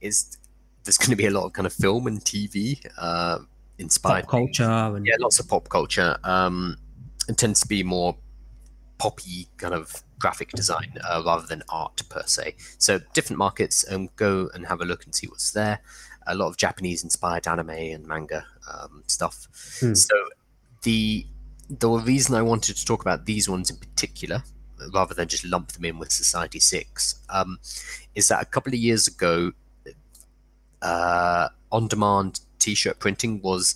is 0.00 0.36
there's 0.84 0.98
going 0.98 1.10
to 1.10 1.16
be 1.16 1.26
a 1.26 1.30
lot 1.30 1.44
of 1.44 1.52
kind 1.52 1.66
of 1.66 1.72
film 1.72 2.08
and 2.08 2.20
TV 2.20 2.84
uh, 2.98 3.38
inspired 3.78 4.24
pop 4.24 4.30
culture, 4.30 4.64
and... 4.64 5.06
yeah, 5.06 5.14
lots 5.20 5.38
of 5.38 5.48
pop 5.48 5.68
culture. 5.68 6.16
Um, 6.24 6.76
it 7.28 7.36
tends 7.36 7.60
to 7.60 7.68
be 7.68 7.82
more 7.82 8.16
poppy 8.98 9.48
kind 9.58 9.74
of 9.74 10.02
graphic 10.18 10.50
design 10.50 10.92
uh, 11.08 11.22
rather 11.26 11.46
than 11.46 11.62
art 11.68 12.00
per 12.08 12.22
se. 12.24 12.54
So 12.78 13.00
different 13.12 13.38
markets, 13.38 13.84
and 13.84 14.08
um, 14.08 14.14
go 14.16 14.48
and 14.54 14.66
have 14.66 14.80
a 14.80 14.84
look 14.84 15.04
and 15.04 15.14
see 15.14 15.26
what's 15.26 15.50
there. 15.52 15.80
A 16.26 16.34
lot 16.34 16.48
of 16.48 16.56
Japanese 16.56 17.04
inspired 17.04 17.46
anime 17.46 17.70
and 17.70 18.06
manga 18.06 18.46
um, 18.72 19.02
stuff. 19.06 19.48
Hmm. 19.80 19.94
So 19.94 20.14
the 20.82 21.26
the 21.68 21.88
reason 21.88 22.34
I 22.34 22.42
wanted 22.42 22.76
to 22.76 22.84
talk 22.84 23.00
about 23.00 23.24
these 23.24 23.48
ones 23.48 23.70
in 23.70 23.76
particular, 23.76 24.42
rather 24.92 25.14
than 25.14 25.28
just 25.28 25.44
lump 25.44 25.72
them 25.72 25.84
in 25.84 25.98
with 25.98 26.10
Society6, 26.10 27.20
um, 27.30 27.58
is 28.14 28.28
that 28.28 28.42
a 28.42 28.46
couple 28.46 28.72
of 28.72 28.78
years 28.78 29.06
ago, 29.06 29.52
uh, 30.82 31.48
on-demand 31.70 32.40
T-shirt 32.58 32.98
printing 32.98 33.40
was 33.40 33.74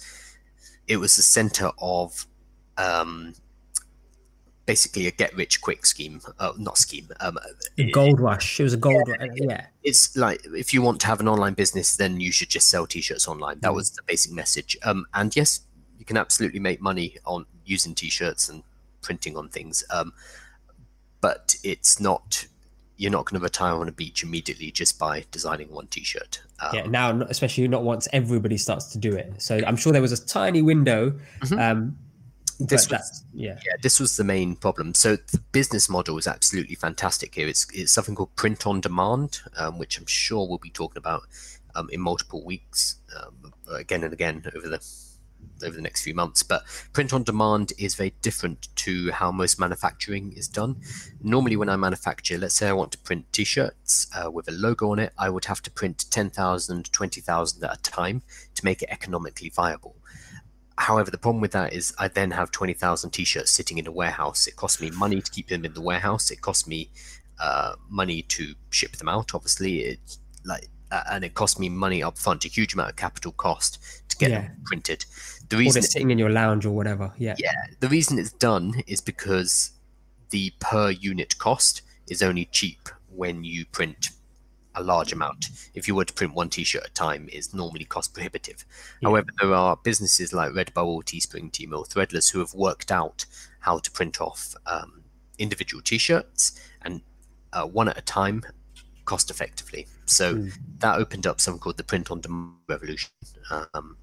it 0.86 0.98
was 0.98 1.16
the 1.16 1.22
center 1.22 1.70
of 1.78 2.26
um, 2.76 3.34
basically 4.66 5.06
a 5.06 5.12
get 5.12 5.34
rich 5.36 5.60
quick 5.60 5.86
scheme 5.86 6.20
uh, 6.40 6.52
not 6.58 6.76
scheme 6.76 7.08
um, 7.20 7.38
gold 7.92 8.20
rush. 8.20 8.60
It 8.60 8.64
was 8.64 8.74
a 8.74 8.76
gold 8.76 9.04
yeah, 9.06 9.14
rush 9.14 9.30
yeah. 9.36 9.66
it's 9.84 10.16
like 10.16 10.44
if 10.44 10.74
you 10.74 10.82
want 10.82 11.00
to 11.00 11.06
have 11.06 11.20
an 11.20 11.28
online 11.28 11.54
business 11.54 11.96
then 11.96 12.20
you 12.20 12.32
should 12.32 12.48
just 12.50 12.68
sell 12.68 12.86
t-shirts 12.86 13.28
online. 13.28 13.60
That 13.60 13.70
mm. 13.70 13.76
was 13.76 13.92
the 13.92 14.02
basic 14.06 14.32
message. 14.32 14.76
Um, 14.82 15.06
and 15.14 15.34
yes 15.34 15.60
you 15.98 16.04
can 16.04 16.16
absolutely 16.16 16.60
make 16.60 16.80
money 16.80 17.16
on 17.24 17.46
using 17.64 17.94
t-shirts 17.94 18.48
and 18.48 18.62
printing 19.02 19.36
on 19.36 19.48
things 19.48 19.84
um, 19.90 20.12
but 21.20 21.56
it's 21.62 22.00
not 22.00 22.46
you're 22.98 23.10
not 23.10 23.26
going 23.26 23.38
to 23.38 23.44
retire 23.44 23.74
on 23.74 23.88
a 23.88 23.92
beach 23.92 24.22
immediately 24.22 24.70
just 24.70 24.98
by 24.98 25.24
designing 25.30 25.70
one 25.70 25.86
t-shirt 25.86 26.42
um, 26.60 26.74
yeah 26.74 26.86
now 26.86 27.20
especially 27.28 27.68
not 27.68 27.84
once 27.84 28.08
everybody 28.12 28.56
starts 28.56 28.86
to 28.86 28.98
do 28.98 29.14
it. 29.14 29.32
So 29.38 29.60
i'm 29.66 29.76
sure 29.76 29.92
there 29.92 30.02
was 30.02 30.12
a 30.12 30.26
tiny 30.26 30.62
window 30.62 31.10
mm-hmm. 31.40 31.58
um, 31.58 31.98
this 32.58 32.90
was, 32.90 33.24
yeah. 33.34 33.58
yeah, 33.64 33.76
this 33.82 34.00
was 34.00 34.16
the 34.16 34.24
main 34.24 34.56
problem. 34.56 34.94
So 34.94 35.16
the 35.16 35.42
business 35.52 35.88
model 35.88 36.18
is 36.18 36.26
absolutely 36.26 36.74
fantastic 36.74 37.34
here. 37.34 37.48
It's, 37.48 37.66
it's 37.72 37.92
something 37.92 38.14
called 38.14 38.34
print 38.36 38.66
on 38.66 38.80
demand, 38.80 39.40
um, 39.56 39.78
which 39.78 39.98
I'm 39.98 40.06
sure 40.06 40.48
we'll 40.48 40.58
be 40.58 40.70
talking 40.70 40.98
about 40.98 41.22
um, 41.74 41.88
in 41.90 42.00
multiple 42.00 42.44
weeks, 42.44 42.96
um, 43.16 43.52
again 43.74 44.04
and 44.04 44.12
again 44.12 44.42
over 44.54 44.68
the 44.68 44.80
over 45.64 45.74
the 45.74 45.82
next 45.82 46.02
few 46.02 46.14
months. 46.14 46.42
But 46.42 46.64
print 46.92 47.12
on 47.12 47.22
demand 47.22 47.72
is 47.78 47.94
very 47.94 48.14
different 48.22 48.68
to 48.76 49.10
how 49.12 49.32
most 49.32 49.58
manufacturing 49.58 50.32
is 50.32 50.48
done. 50.48 50.76
Normally, 51.22 51.56
when 51.56 51.68
I 51.68 51.76
manufacture, 51.76 52.38
let's 52.38 52.54
say 52.54 52.68
I 52.68 52.72
want 52.72 52.92
to 52.92 52.98
print 52.98 53.32
T-shirts 53.32 54.08
uh, 54.14 54.30
with 54.30 54.48
a 54.48 54.52
logo 54.52 54.90
on 54.90 54.98
it, 54.98 55.12
I 55.18 55.30
would 55.30 55.46
have 55.46 55.62
to 55.62 55.70
print 55.70 56.06
10,000, 56.10 56.92
20,000 56.92 57.64
at 57.64 57.78
a 57.78 57.82
time 57.82 58.22
to 58.54 58.64
make 58.64 58.82
it 58.82 58.88
economically 58.90 59.50
viable. 59.50 59.95
However, 60.78 61.10
the 61.10 61.18
problem 61.18 61.40
with 61.40 61.52
that 61.52 61.72
is 61.72 61.94
I 61.98 62.08
then 62.08 62.30
have 62.32 62.50
20,000 62.50 63.10
t 63.10 63.24
shirts 63.24 63.50
sitting 63.50 63.78
in 63.78 63.86
a 63.86 63.92
warehouse. 63.92 64.46
It 64.46 64.56
costs 64.56 64.80
me 64.80 64.90
money 64.90 65.22
to 65.22 65.30
keep 65.30 65.48
them 65.48 65.64
in 65.64 65.72
the 65.72 65.80
warehouse. 65.80 66.30
It 66.30 66.42
costs 66.42 66.66
me 66.66 66.90
uh, 67.40 67.76
money 67.88 68.22
to 68.22 68.54
ship 68.70 68.92
them 68.92 69.08
out, 69.08 69.34
obviously. 69.34 69.80
It's 69.80 70.18
like, 70.44 70.68
uh, 70.90 71.02
and 71.10 71.24
it 71.24 71.34
costs 71.34 71.58
me 71.58 71.68
money 71.68 72.02
up 72.02 72.18
front, 72.18 72.44
a 72.44 72.48
huge 72.48 72.74
amount 72.74 72.90
of 72.90 72.96
capital 72.96 73.32
cost 73.32 73.78
to 74.08 74.16
get 74.16 74.30
yeah. 74.30 74.42
them 74.42 74.56
printed. 74.64 75.04
The 75.48 75.56
reason 75.56 75.78
or 75.78 75.82
they're 75.82 75.90
sitting 75.90 76.10
in 76.10 76.18
your 76.18 76.30
lounge 76.30 76.66
or 76.66 76.72
whatever. 76.72 77.12
Yeah. 77.18 77.36
Yeah. 77.38 77.52
The 77.80 77.88
reason 77.88 78.18
it's 78.18 78.32
done 78.32 78.82
is 78.86 79.00
because 79.00 79.70
the 80.30 80.52
per 80.60 80.90
unit 80.90 81.38
cost 81.38 81.82
is 82.08 82.22
only 82.22 82.46
cheap 82.46 82.88
when 83.14 83.44
you 83.44 83.64
print 83.66 84.10
a 84.76 84.82
large 84.82 85.12
amount. 85.12 85.48
If 85.74 85.88
you 85.88 85.94
were 85.94 86.04
to 86.04 86.12
print 86.12 86.34
one 86.34 86.50
T-shirt 86.50 86.84
at 86.84 86.90
a 86.90 86.92
time, 86.92 87.28
is 87.32 87.54
normally 87.54 87.84
cost 87.84 88.14
prohibitive. 88.14 88.64
Yeah. 89.00 89.08
However, 89.08 89.28
there 89.40 89.54
are 89.54 89.76
businesses 89.76 90.32
like 90.32 90.52
Redbubble, 90.52 91.04
Teespring, 91.04 91.50
Teemill, 91.50 91.88
Threadless 91.88 92.30
who 92.30 92.38
have 92.38 92.54
worked 92.54 92.92
out 92.92 93.24
how 93.60 93.78
to 93.78 93.90
print 93.90 94.20
off 94.20 94.54
um, 94.66 95.02
individual 95.38 95.82
T-shirts 95.82 96.60
and 96.82 97.00
uh, 97.52 97.66
one 97.66 97.88
at 97.88 97.98
a 97.98 98.02
time, 98.02 98.42
cost 99.06 99.30
effectively. 99.30 99.86
So 100.04 100.36
mm. 100.36 100.52
that 100.78 100.98
opened 100.98 101.26
up 101.26 101.40
something 101.40 101.60
called 101.60 101.78
the 101.78 101.84
print 101.84 102.10
on 102.10 102.20
demand 102.20 102.54
revolution, 102.68 103.10
um, 103.50 103.96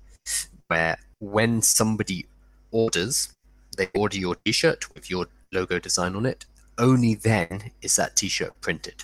where 0.67 0.97
when 1.19 1.61
somebody 1.61 2.25
orders, 2.71 3.33
they 3.77 3.89
order 3.93 4.17
your 4.17 4.35
T-shirt 4.43 4.93
with 4.95 5.09
your 5.09 5.27
logo 5.51 5.79
design 5.79 6.15
on 6.15 6.25
it. 6.25 6.45
Only 6.77 7.13
then 7.13 7.71
is 7.81 7.95
that 7.97 8.15
T-shirt 8.15 8.59
printed. 8.59 9.03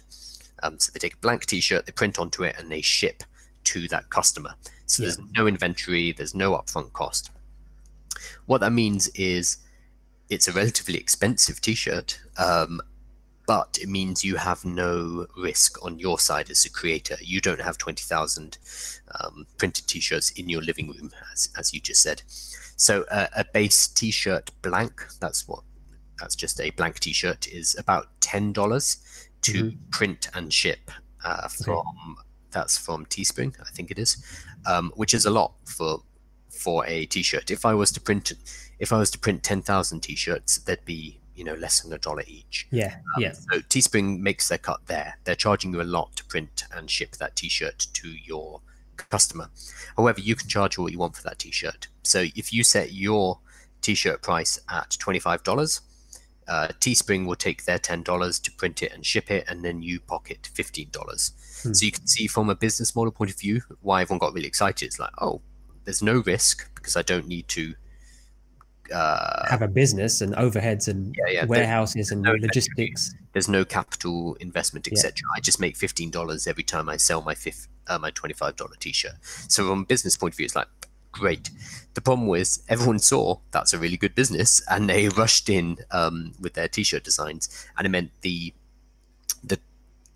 Um, 0.63 0.79
so 0.79 0.91
they 0.91 0.99
take 0.99 1.15
a 1.15 1.17
blank 1.17 1.45
T-shirt, 1.45 1.85
they 1.85 1.91
print 1.91 2.19
onto 2.19 2.43
it, 2.43 2.55
and 2.57 2.69
they 2.69 2.81
ship 2.81 3.23
to 3.65 3.87
that 3.89 4.09
customer. 4.09 4.53
So 4.85 5.03
yeah. 5.03 5.07
there's 5.07 5.19
no 5.35 5.47
inventory, 5.47 6.11
there's 6.11 6.35
no 6.35 6.51
upfront 6.53 6.93
cost. 6.93 7.31
What 8.45 8.61
that 8.61 8.71
means 8.71 9.07
is 9.09 9.57
it's 10.29 10.47
a 10.47 10.51
relatively 10.51 10.97
expensive 10.97 11.61
T-shirt, 11.61 12.19
um, 12.37 12.81
but 13.47 13.79
it 13.81 13.89
means 13.89 14.23
you 14.23 14.35
have 14.35 14.63
no 14.63 15.25
risk 15.37 15.83
on 15.83 15.97
your 15.97 16.19
side 16.19 16.51
as 16.51 16.65
a 16.65 16.69
creator. 16.69 17.17
You 17.19 17.41
don't 17.41 17.61
have 17.61 17.77
twenty 17.79 18.03
thousand 18.03 18.59
um, 19.19 19.47
printed 19.57 19.87
T-shirts 19.87 20.31
in 20.31 20.49
your 20.49 20.61
living 20.61 20.87
room, 20.89 21.11
as 21.33 21.49
as 21.57 21.73
you 21.73 21.79
just 21.79 22.03
said. 22.03 22.21
So 22.75 23.05
uh, 23.09 23.27
a 23.35 23.43
base 23.43 23.87
T-shirt 23.87 24.51
blank, 24.61 25.03
that's 25.19 25.47
what 25.47 25.63
that's 26.19 26.35
just 26.35 26.59
a 26.61 26.69
blank 26.71 26.99
T-shirt, 26.99 27.47
is 27.47 27.75
about 27.79 28.07
ten 28.21 28.53
dollars 28.53 28.97
to 29.41 29.65
mm-hmm. 29.65 29.89
print 29.91 30.29
and 30.33 30.53
ship 30.53 30.91
uh, 31.23 31.47
from 31.47 31.77
okay. 31.77 32.27
that's 32.51 32.77
from 32.77 33.05
Teespring, 33.05 33.55
I 33.61 33.69
think 33.71 33.91
it 33.91 33.99
is, 33.99 34.23
um, 34.65 34.91
which 34.95 35.13
is 35.13 35.25
a 35.25 35.29
lot 35.29 35.53
for 35.65 36.01
for 36.49 36.85
a 36.87 37.05
T-shirt. 37.05 37.51
If 37.51 37.65
I 37.65 37.73
was 37.73 37.91
to 37.93 38.01
print, 38.01 38.33
if 38.79 38.91
I 38.91 38.97
was 38.97 39.11
to 39.11 39.19
print 39.19 39.43
ten 39.43 39.61
thousand 39.61 40.01
T-shirts, 40.01 40.59
there'd 40.59 40.85
be 40.85 41.19
you 41.35 41.43
know 41.43 41.55
less 41.55 41.81
than 41.81 41.93
a 41.93 41.97
dollar 41.97 42.23
each. 42.27 42.67
Yeah, 42.71 42.95
um, 43.15 43.23
yeah. 43.23 43.31
So 43.33 43.59
Teespring 43.59 44.19
makes 44.19 44.49
their 44.49 44.57
cut 44.57 44.81
there. 44.87 45.17
They're 45.23 45.35
charging 45.35 45.73
you 45.73 45.81
a 45.81 45.83
lot 45.83 46.15
to 46.17 46.25
print 46.25 46.63
and 46.73 46.89
ship 46.89 47.11
that 47.17 47.35
T-shirt 47.35 47.87
to 47.93 48.09
your 48.09 48.61
customer. 48.97 49.49
However, 49.95 50.19
you 50.19 50.35
can 50.35 50.49
charge 50.49 50.77
what 50.77 50.91
you 50.91 50.99
want 50.99 51.15
for 51.15 51.23
that 51.23 51.39
T-shirt. 51.39 51.87
So 52.03 52.25
if 52.35 52.51
you 52.51 52.63
set 52.63 52.91
your 52.91 53.39
T-shirt 53.81 54.21
price 54.21 54.59
at 54.69 54.97
twenty 54.99 55.19
five 55.19 55.43
dollars 55.43 55.81
uh, 56.49 56.69
Teespring 56.79 57.27
will 57.27 57.35
take 57.35 57.65
their 57.65 57.79
ten 57.79 58.01
dollars 58.01 58.39
to 58.39 58.51
print 58.51 58.81
it 58.81 58.91
and 58.91 59.05
ship 59.05 59.29
it, 59.29 59.45
and 59.47 59.63
then 59.63 59.81
you 59.81 59.99
pocket 59.99 60.49
fifteen 60.53 60.89
dollars. 60.91 61.31
Hmm. 61.63 61.73
So 61.73 61.85
you 61.85 61.91
can 61.91 62.07
see 62.07 62.27
from 62.27 62.49
a 62.49 62.55
business 62.55 62.95
model 62.95 63.11
point 63.11 63.31
of 63.31 63.39
view 63.39 63.61
why 63.81 64.01
everyone 64.01 64.19
got 64.19 64.33
really 64.33 64.47
excited. 64.47 64.85
It's 64.85 64.99
like, 64.99 65.11
oh, 65.21 65.41
there's 65.85 66.01
no 66.01 66.23
risk 66.25 66.73
because 66.75 66.95
I 66.95 67.03
don't 67.03 67.27
need 67.27 67.47
to 67.49 67.75
uh, 68.93 69.47
have 69.47 69.61
a 69.61 69.67
business 69.67 70.21
and 70.21 70.33
overheads 70.35 70.87
and 70.87 71.15
yeah, 71.17 71.33
yeah, 71.33 71.45
warehouses 71.45 72.11
and 72.11 72.21
no 72.21 72.33
logistics. 72.33 73.13
There's 73.33 73.47
no 73.47 73.63
capital 73.63 74.35
investment, 74.39 74.87
etc. 74.87 75.13
Yeah. 75.15 75.37
I 75.37 75.39
just 75.41 75.59
make 75.59 75.77
fifteen 75.77 76.09
dollars 76.09 76.47
every 76.47 76.63
time 76.63 76.89
I 76.89 76.97
sell 76.97 77.21
my 77.21 77.35
fifth, 77.35 77.67
uh, 77.87 77.99
my 77.99 78.09
twenty-five 78.11 78.55
dollar 78.55 78.75
T-shirt. 78.79 79.13
So 79.47 79.67
from 79.67 79.81
a 79.81 79.85
business 79.85 80.17
point 80.17 80.33
of 80.33 80.37
view, 80.37 80.45
it's 80.45 80.55
like 80.55 80.67
great. 81.11 81.49
The 81.93 82.01
problem 82.01 82.27
was 82.27 82.63
everyone 82.69 82.99
saw 82.99 83.39
that's 83.51 83.73
a 83.73 83.79
really 83.79 83.97
good 83.97 84.15
business, 84.15 84.61
and 84.69 84.89
they 84.89 85.09
rushed 85.09 85.49
in 85.49 85.77
um, 85.91 86.33
with 86.39 86.53
their 86.53 86.67
t-shirt 86.67 87.03
designs, 87.03 87.67
and 87.77 87.85
it 87.85 87.89
meant 87.89 88.11
the 88.21 88.53
the 89.43 89.59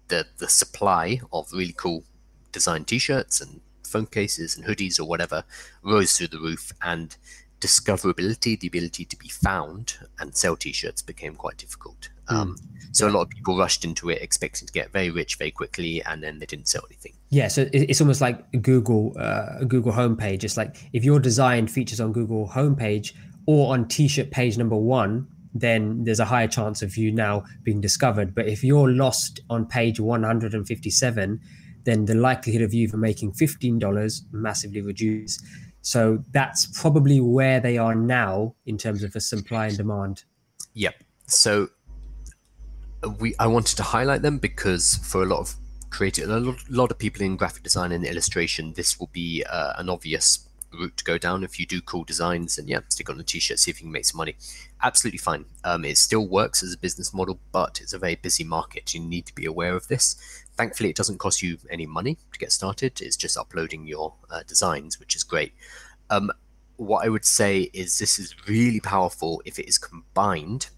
the 0.07 0.25
the 0.37 0.49
supply 0.49 1.19
of 1.31 1.51
really 1.51 1.73
cool 1.73 2.03
design 2.51 2.85
t-shirts 2.85 3.41
and 3.41 3.61
phone 3.83 4.05
cases 4.05 4.55
and 4.55 4.65
hoodies 4.65 4.99
or 4.99 5.05
whatever 5.05 5.43
rose 5.83 6.17
through 6.17 6.27
the 6.27 6.39
roof, 6.39 6.71
and 6.81 7.17
discoverability, 7.59 8.59
the 8.59 8.67
ability 8.67 9.05
to 9.05 9.17
be 9.17 9.29
found 9.29 9.97
and 10.19 10.35
sell 10.35 10.55
t-shirts 10.55 11.01
became 11.01 11.35
quite 11.35 11.57
difficult. 11.57 12.09
Hmm. 12.27 12.35
Um, 12.35 12.55
so 12.91 13.07
a 13.07 13.09
lot 13.09 13.21
of 13.21 13.29
people 13.29 13.57
rushed 13.57 13.85
into 13.85 14.09
it 14.09 14.21
expecting 14.21 14.67
to 14.67 14.73
get 14.73 14.91
very 14.91 15.09
rich 15.09 15.37
very 15.37 15.51
quickly, 15.51 16.03
and 16.03 16.21
then 16.21 16.39
they 16.39 16.45
didn't 16.45 16.67
sell 16.67 16.83
anything. 16.89 17.13
Yeah, 17.34 17.47
so 17.47 17.67
it's 17.73 17.99
almost 17.99 18.21
like 18.21 18.61
Google, 18.61 19.15
uh, 19.17 19.63
Google 19.63 19.91
homepage. 19.91 20.43
It's 20.43 20.55
like 20.55 20.75
if 20.93 21.03
your 21.03 21.19
design 21.19 21.67
features 21.67 21.99
on 21.99 22.13
Google 22.13 22.47
homepage 22.47 23.13
or 23.47 23.73
on 23.73 23.88
T-shirt 23.88 24.29
page 24.29 24.55
number 24.55 24.75
one, 24.75 25.27
then 25.51 26.03
there's 26.03 26.19
a 26.19 26.25
higher 26.25 26.47
chance 26.47 26.84
of 26.84 26.95
you 26.95 27.11
now 27.11 27.43
being 27.63 27.81
discovered. 27.81 28.36
But 28.36 28.47
if 28.47 28.63
you're 28.63 28.88
lost 28.88 29.39
on 29.49 29.65
page 29.65 29.99
157, 29.99 31.41
then 31.86 32.05
the 32.05 32.13
likelihood 32.13 32.61
of 32.61 32.71
you 32.71 32.88
for 32.88 32.97
making 32.97 33.34
$15 33.34 34.21
massively 34.31 34.81
reduces. 34.81 35.43
So 35.81 36.23
that's 36.34 36.67
probably 36.79 37.19
where 37.19 37.59
they 37.59 37.79
are 37.79 37.95
now 37.95 38.53
in 38.67 38.77
terms 38.77 39.01
of 39.01 39.15
a 39.15 39.19
supply 39.19 39.69
and 39.69 39.77
demand. 39.77 40.23
Yep. 40.75 41.03
So 41.25 41.69
we 43.19 43.34
I 43.39 43.47
wanted 43.47 43.77
to 43.77 43.84
highlight 43.84 44.21
them 44.21 44.38
because 44.38 44.97
for 44.97 45.23
a 45.23 45.25
lot 45.25 45.39
of 45.39 45.55
creative, 45.93 46.29
a 46.29 46.55
lot 46.69 46.91
of 46.91 46.97
people 46.97 47.21
in 47.21 47.37
graphic 47.37 47.63
design 47.63 47.91
and 47.91 48.03
illustration, 48.03 48.73
this 48.73 48.99
will 48.99 49.09
be 49.13 49.43
uh, 49.49 49.73
an 49.77 49.89
obvious 49.89 50.47
route 50.73 50.97
to 50.97 51.03
go 51.03 51.17
down. 51.17 51.43
If 51.43 51.59
you 51.59 51.65
do 51.65 51.81
cool 51.81 52.03
designs 52.03 52.57
and 52.57 52.67
yeah, 52.67 52.79
stick 52.89 53.09
on 53.09 53.19
a 53.19 53.23
t-shirt, 53.23 53.59
see 53.59 53.71
if 53.71 53.79
you 53.79 53.85
can 53.85 53.91
make 53.91 54.05
some 54.05 54.17
money. 54.17 54.35
Absolutely 54.81 55.19
fine. 55.19 55.45
Um, 55.63 55.85
it 55.85 55.97
still 55.97 56.27
works 56.27 56.63
as 56.63 56.73
a 56.73 56.77
business 56.77 57.13
model, 57.13 57.39
but 57.51 57.79
it's 57.79 57.93
a 57.93 57.99
very 57.99 58.15
busy 58.15 58.43
market. 58.43 58.93
You 58.93 59.01
need 59.01 59.27
to 59.27 59.35
be 59.35 59.45
aware 59.45 59.75
of 59.75 59.87
this. 59.87 60.15
Thankfully, 60.57 60.89
it 60.89 60.95
doesn't 60.95 61.19
cost 61.19 61.41
you 61.41 61.57
any 61.69 61.85
money 61.85 62.17
to 62.31 62.39
get 62.39 62.51
started. 62.51 62.99
It's 62.99 63.15
just 63.15 63.37
uploading 63.37 63.87
your 63.87 64.15
uh, 64.29 64.41
designs, 64.47 64.99
which 64.99 65.15
is 65.15 65.23
great. 65.23 65.53
Um, 66.09 66.31
what 66.77 67.05
I 67.05 67.09
would 67.09 67.25
say 67.25 67.69
is 67.73 67.99
this 67.99 68.17
is 68.19 68.35
really 68.47 68.79
powerful 68.79 69.41
if 69.45 69.59
it 69.59 69.67
is 69.67 69.77
combined 69.77 70.69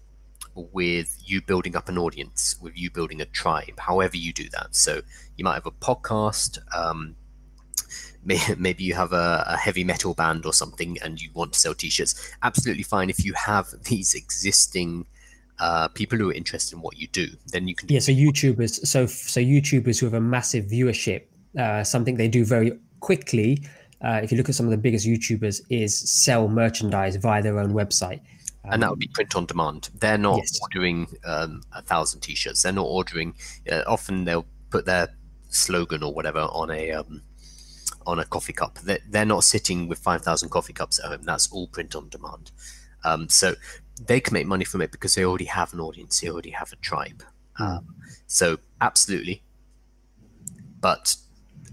with 0.72 1.16
you 1.24 1.40
building 1.42 1.76
up 1.76 1.88
an 1.88 1.98
audience, 1.98 2.56
with 2.60 2.76
you 2.76 2.90
building 2.90 3.20
a 3.20 3.26
tribe, 3.26 3.78
however 3.78 4.16
you 4.16 4.32
do 4.32 4.48
that. 4.50 4.74
So 4.74 5.02
you 5.36 5.44
might 5.44 5.54
have 5.54 5.66
a 5.66 5.70
podcast. 5.70 6.58
Um, 6.74 7.16
maybe 8.58 8.82
you 8.82 8.94
have 8.94 9.12
a, 9.12 9.44
a, 9.46 9.56
heavy 9.56 9.84
metal 9.84 10.12
band 10.12 10.44
or 10.46 10.52
something 10.52 10.98
and 11.00 11.22
you 11.22 11.30
want 11.32 11.52
to 11.52 11.58
sell 11.60 11.74
t-shirts 11.74 12.34
absolutely 12.42 12.82
fine 12.82 13.08
if 13.08 13.24
you 13.24 13.32
have 13.34 13.68
these 13.84 14.14
existing 14.14 15.06
uh, 15.58 15.88
people 15.88 16.18
who 16.18 16.30
are 16.30 16.34
interested 16.34 16.76
in 16.76 16.82
what 16.82 16.98
you 16.98 17.06
do, 17.08 17.28
then 17.48 17.68
you 17.68 17.74
can. 17.74 17.88
yeah, 17.88 18.00
so 18.00 18.12
YouTubers, 18.12 18.86
so 18.86 19.06
so 19.06 19.40
YouTubers 19.40 19.98
who 19.98 20.06
have 20.06 20.14
a 20.14 20.20
massive 20.20 20.66
viewership, 20.66 21.22
uh, 21.58 21.82
something 21.82 22.16
they 22.16 22.28
do 22.28 22.44
very 22.44 22.78
quickly. 23.00 23.62
Uh, 24.04 24.20
if 24.22 24.30
you 24.30 24.36
look 24.36 24.48
at 24.48 24.54
some 24.54 24.66
of 24.66 24.70
the 24.70 24.76
biggest 24.76 25.06
YouTubers, 25.06 25.62
is 25.70 25.96
sell 25.96 26.48
merchandise 26.48 27.16
via 27.16 27.42
their 27.42 27.58
own 27.58 27.72
website. 27.72 28.20
Um, 28.66 28.72
and 28.72 28.82
that 28.82 28.90
would 28.90 28.98
be 28.98 29.08
print 29.08 29.36
on 29.36 29.46
demand. 29.46 29.90
They're 29.98 30.18
not 30.18 30.38
yes. 30.38 30.58
ordering 30.60 31.06
um, 31.24 31.62
a 31.72 31.82
thousand 31.82 32.20
t-shirts. 32.20 32.62
They're 32.62 32.72
not 32.72 32.86
ordering. 32.86 33.34
Uh, 33.70 33.82
often 33.86 34.24
they'll 34.24 34.46
put 34.70 34.86
their 34.86 35.08
slogan 35.48 36.02
or 36.02 36.12
whatever 36.12 36.40
on 36.40 36.70
a 36.70 36.92
um, 36.92 37.22
on 38.06 38.18
a 38.18 38.24
coffee 38.24 38.52
cup. 38.52 38.78
They're, 38.78 38.98
they're 39.08 39.24
not 39.24 39.44
sitting 39.44 39.88
with 39.88 39.98
five 39.98 40.22
thousand 40.22 40.50
coffee 40.50 40.72
cups 40.72 40.98
at 40.98 41.06
home. 41.06 41.22
That's 41.22 41.50
all 41.52 41.68
print 41.68 41.94
on 41.94 42.08
demand. 42.08 42.50
Um, 43.04 43.28
so 43.28 43.54
they 44.04 44.20
can 44.20 44.34
make 44.34 44.46
money 44.46 44.64
from 44.64 44.82
it 44.82 44.90
because 44.90 45.14
they 45.14 45.24
already 45.24 45.44
have 45.44 45.72
an 45.72 45.80
audience, 45.80 46.20
they 46.20 46.28
already 46.28 46.50
have 46.50 46.72
a 46.72 46.76
tribe. 46.76 47.22
Hmm. 47.54 47.62
Um, 47.62 47.94
so 48.26 48.58
absolutely, 48.80 49.42
but 50.80 51.16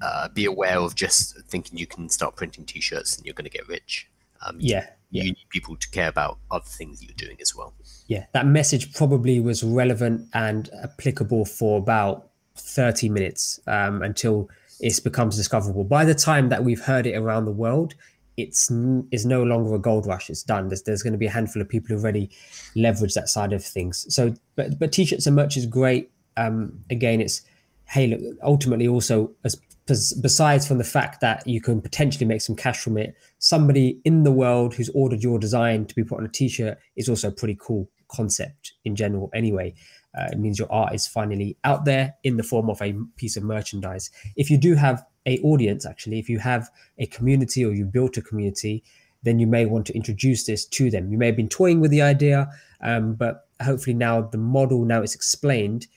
uh, 0.01 0.29
be 0.29 0.45
aware 0.45 0.77
of 0.77 0.95
just 0.95 1.39
thinking 1.47 1.77
you 1.77 1.87
can 1.87 2.09
start 2.09 2.35
printing 2.35 2.65
T-shirts 2.65 3.17
and 3.17 3.25
you're 3.25 3.33
going 3.33 3.49
to 3.49 3.51
get 3.51 3.67
rich. 3.67 4.09
Um, 4.45 4.57
yeah, 4.59 4.87
you 5.21 5.31
need 5.31 5.37
people 5.49 5.75
to 5.75 5.89
care 5.91 6.07
about 6.07 6.39
other 6.49 6.65
things 6.65 7.03
you're 7.03 7.13
doing 7.15 7.37
as 7.41 7.55
well. 7.55 7.73
Yeah, 8.07 8.25
that 8.33 8.45
message 8.45 8.93
probably 8.93 9.39
was 9.39 9.63
relevant 9.63 10.27
and 10.33 10.69
applicable 10.83 11.45
for 11.45 11.77
about 11.77 12.29
30 12.55 13.09
minutes 13.09 13.59
um, 13.67 14.01
until 14.01 14.49
it 14.79 14.99
becomes 15.03 15.37
discoverable. 15.37 15.83
By 15.83 16.03
the 16.05 16.15
time 16.15 16.49
that 16.49 16.63
we've 16.63 16.81
heard 16.81 17.05
it 17.05 17.15
around 17.15 17.45
the 17.45 17.51
world, 17.51 17.93
it's 18.35 18.71
is 19.11 19.25
no 19.25 19.43
longer 19.43 19.75
a 19.75 19.79
gold 19.79 20.07
rush. 20.07 20.29
It's 20.29 20.41
done. 20.41 20.67
There's, 20.67 20.81
there's 20.81 21.03
going 21.03 21.13
to 21.13 21.19
be 21.19 21.27
a 21.27 21.31
handful 21.31 21.61
of 21.61 21.69
people 21.69 21.89
who 21.89 22.01
already 22.01 22.31
leverage 22.75 23.13
that 23.13 23.29
side 23.29 23.53
of 23.53 23.63
things. 23.63 24.07
So, 24.13 24.33
but 24.55 24.79
but 24.79 24.91
t-shirts 24.91 25.27
and 25.27 25.35
merch 25.35 25.55
is 25.55 25.67
great. 25.67 26.11
Um, 26.35 26.79
again, 26.89 27.21
it's 27.21 27.43
hey, 27.85 28.07
look, 28.07 28.19
ultimately 28.41 28.87
also 28.87 29.31
as 29.43 29.55
besides 29.85 30.67
from 30.67 30.77
the 30.77 30.83
fact 30.83 31.21
that 31.21 31.45
you 31.47 31.61
can 31.61 31.81
potentially 31.81 32.25
make 32.25 32.41
some 32.41 32.55
cash 32.55 32.79
from 32.79 32.97
it, 32.97 33.15
somebody 33.39 33.99
in 34.05 34.23
the 34.23 34.31
world 34.31 34.73
who's 34.73 34.89
ordered 34.89 35.21
your 35.21 35.39
design 35.39 35.85
to 35.85 35.95
be 35.95 36.03
put 36.03 36.19
on 36.19 36.25
a 36.25 36.29
t-shirt 36.29 36.77
is 36.95 37.09
also 37.09 37.27
a 37.27 37.31
pretty 37.31 37.57
cool 37.59 37.89
concept 38.07 38.73
in 38.85 38.95
general. 38.95 39.29
Anyway, 39.33 39.73
uh, 40.17 40.29
it 40.31 40.39
means 40.39 40.59
your 40.59 40.71
art 40.71 40.93
is 40.93 41.07
finally 41.07 41.57
out 41.63 41.85
there 41.85 42.15
in 42.23 42.37
the 42.37 42.43
form 42.43 42.69
of 42.69 42.81
a 42.81 42.95
piece 43.17 43.35
of 43.35 43.43
merchandise. 43.43 44.09
If 44.35 44.49
you 44.49 44.57
do 44.57 44.75
have 44.75 45.03
a 45.25 45.39
audience 45.39 45.85
actually 45.85 46.19
if 46.19 46.29
you 46.29 46.39
have 46.39 46.69
a 46.97 47.05
community 47.07 47.63
or 47.65 47.73
you 47.73 47.85
built 47.85 48.17
a 48.17 48.21
community 48.21 48.83
then 49.23 49.39
you 49.39 49.47
may 49.47 49.65
want 49.65 49.85
to 49.85 49.95
introduce 49.95 50.45
this 50.45 50.65
to 50.65 50.89
them 50.89 51.11
you 51.11 51.17
may 51.17 51.27
have 51.27 51.35
been 51.35 51.49
toying 51.49 51.79
with 51.79 51.91
the 51.91 52.01
idea 52.01 52.47
um, 52.81 53.13
but 53.13 53.47
hopefully 53.61 53.93
now 53.93 54.21
the 54.21 54.37
model 54.37 54.85
now 54.85 55.01
is 55.01 55.15
explained 55.15 55.87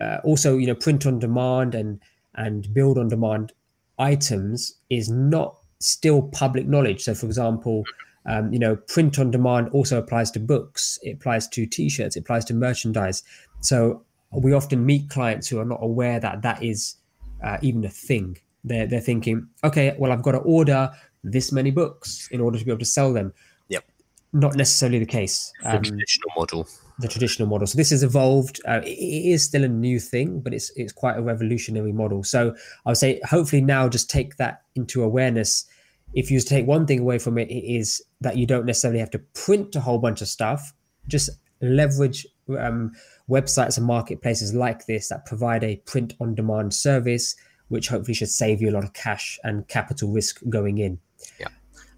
uh, 0.00 0.18
also 0.24 0.56
you 0.58 0.66
know 0.66 0.74
print 0.74 1.06
on 1.06 1.18
demand 1.18 1.74
and 1.74 2.00
and 2.36 2.72
build 2.72 2.98
on 2.98 3.08
demand 3.08 3.52
items 3.98 4.76
is 4.90 5.08
not 5.08 5.58
still 5.80 6.22
public 6.22 6.66
knowledge 6.66 7.02
so 7.02 7.14
for 7.14 7.26
example 7.26 7.84
um, 8.26 8.52
you 8.52 8.58
know 8.58 8.74
print 8.76 9.18
on 9.18 9.30
demand 9.30 9.68
also 9.70 9.98
applies 9.98 10.30
to 10.30 10.40
books 10.40 10.98
it 11.02 11.12
applies 11.12 11.46
to 11.46 11.66
t-shirts 11.66 12.16
it 12.16 12.20
applies 12.20 12.44
to 12.44 12.54
merchandise 12.54 13.22
so 13.60 14.02
we 14.32 14.52
often 14.52 14.84
meet 14.84 15.08
clients 15.10 15.46
who 15.48 15.60
are 15.60 15.64
not 15.64 15.78
aware 15.82 16.18
that 16.18 16.42
that 16.42 16.62
is 16.62 16.96
uh, 17.42 17.58
even 17.62 17.84
a 17.84 17.90
thing 17.90 18.36
they're, 18.64 18.86
they're 18.86 19.00
thinking, 19.00 19.46
okay, 19.62 19.94
well, 19.98 20.10
I've 20.10 20.22
got 20.22 20.32
to 20.32 20.38
order 20.38 20.90
this 21.22 21.52
many 21.52 21.70
books 21.70 22.28
in 22.32 22.40
order 22.40 22.58
to 22.58 22.64
be 22.64 22.70
able 22.70 22.78
to 22.80 22.84
sell 22.84 23.12
them. 23.12 23.32
Yep. 23.68 23.84
Not 24.32 24.56
necessarily 24.56 24.98
the 24.98 25.06
case. 25.06 25.52
The 25.62 25.76
um, 25.76 25.82
traditional 25.82 26.30
model. 26.36 26.66
The 27.00 27.08
traditional 27.08 27.48
model. 27.48 27.66
So 27.66 27.76
this 27.76 27.90
has 27.90 28.02
evolved. 28.02 28.60
Uh, 28.66 28.80
it 28.84 28.88
is 28.88 29.42
still 29.42 29.64
a 29.64 29.68
new 29.68 29.98
thing, 29.98 30.40
but 30.40 30.54
it's 30.54 30.70
it's 30.76 30.92
quite 30.92 31.16
a 31.16 31.22
revolutionary 31.22 31.92
model. 31.92 32.22
So 32.22 32.54
I 32.86 32.90
would 32.90 32.98
say, 32.98 33.20
hopefully, 33.24 33.62
now 33.62 33.88
just 33.88 34.08
take 34.08 34.36
that 34.36 34.62
into 34.76 35.02
awareness. 35.02 35.66
If 36.14 36.30
you 36.30 36.38
take 36.40 36.66
one 36.66 36.86
thing 36.86 37.00
away 37.00 37.18
from 37.18 37.36
it, 37.38 37.50
it 37.50 37.64
is 37.64 38.00
that 38.20 38.36
you 38.36 38.46
don't 38.46 38.64
necessarily 38.64 39.00
have 39.00 39.10
to 39.10 39.18
print 39.18 39.74
a 39.74 39.80
whole 39.80 39.98
bunch 39.98 40.22
of 40.22 40.28
stuff. 40.28 40.72
Just 41.08 41.30
leverage 41.60 42.26
um, 42.56 42.92
websites 43.28 43.76
and 43.76 43.86
marketplaces 43.86 44.54
like 44.54 44.86
this 44.86 45.08
that 45.08 45.26
provide 45.26 45.64
a 45.64 45.76
print 45.86 46.14
on 46.20 46.34
demand 46.34 46.74
service 46.74 47.34
which 47.68 47.88
hopefully 47.88 48.14
should 48.14 48.28
save 48.28 48.60
you 48.60 48.70
a 48.70 48.72
lot 48.72 48.84
of 48.84 48.92
cash 48.92 49.38
and 49.44 49.66
capital 49.68 50.10
risk 50.10 50.40
going 50.48 50.78
in. 50.78 50.98
Yeah. 51.40 51.48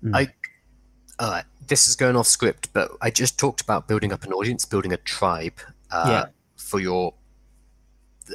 Mm. 0.02 0.16
I 0.16 0.28
uh, 1.18 1.42
this 1.68 1.88
is 1.88 1.96
going 1.96 2.16
off 2.16 2.26
script, 2.26 2.72
but 2.72 2.90
I 3.00 3.10
just 3.10 3.38
talked 3.38 3.60
about 3.60 3.88
building 3.88 4.12
up 4.12 4.24
an 4.24 4.32
audience, 4.32 4.64
building 4.64 4.92
a 4.92 4.96
tribe 4.98 5.58
uh, 5.90 6.06
yeah. 6.08 6.24
for 6.56 6.80
your, 6.80 7.14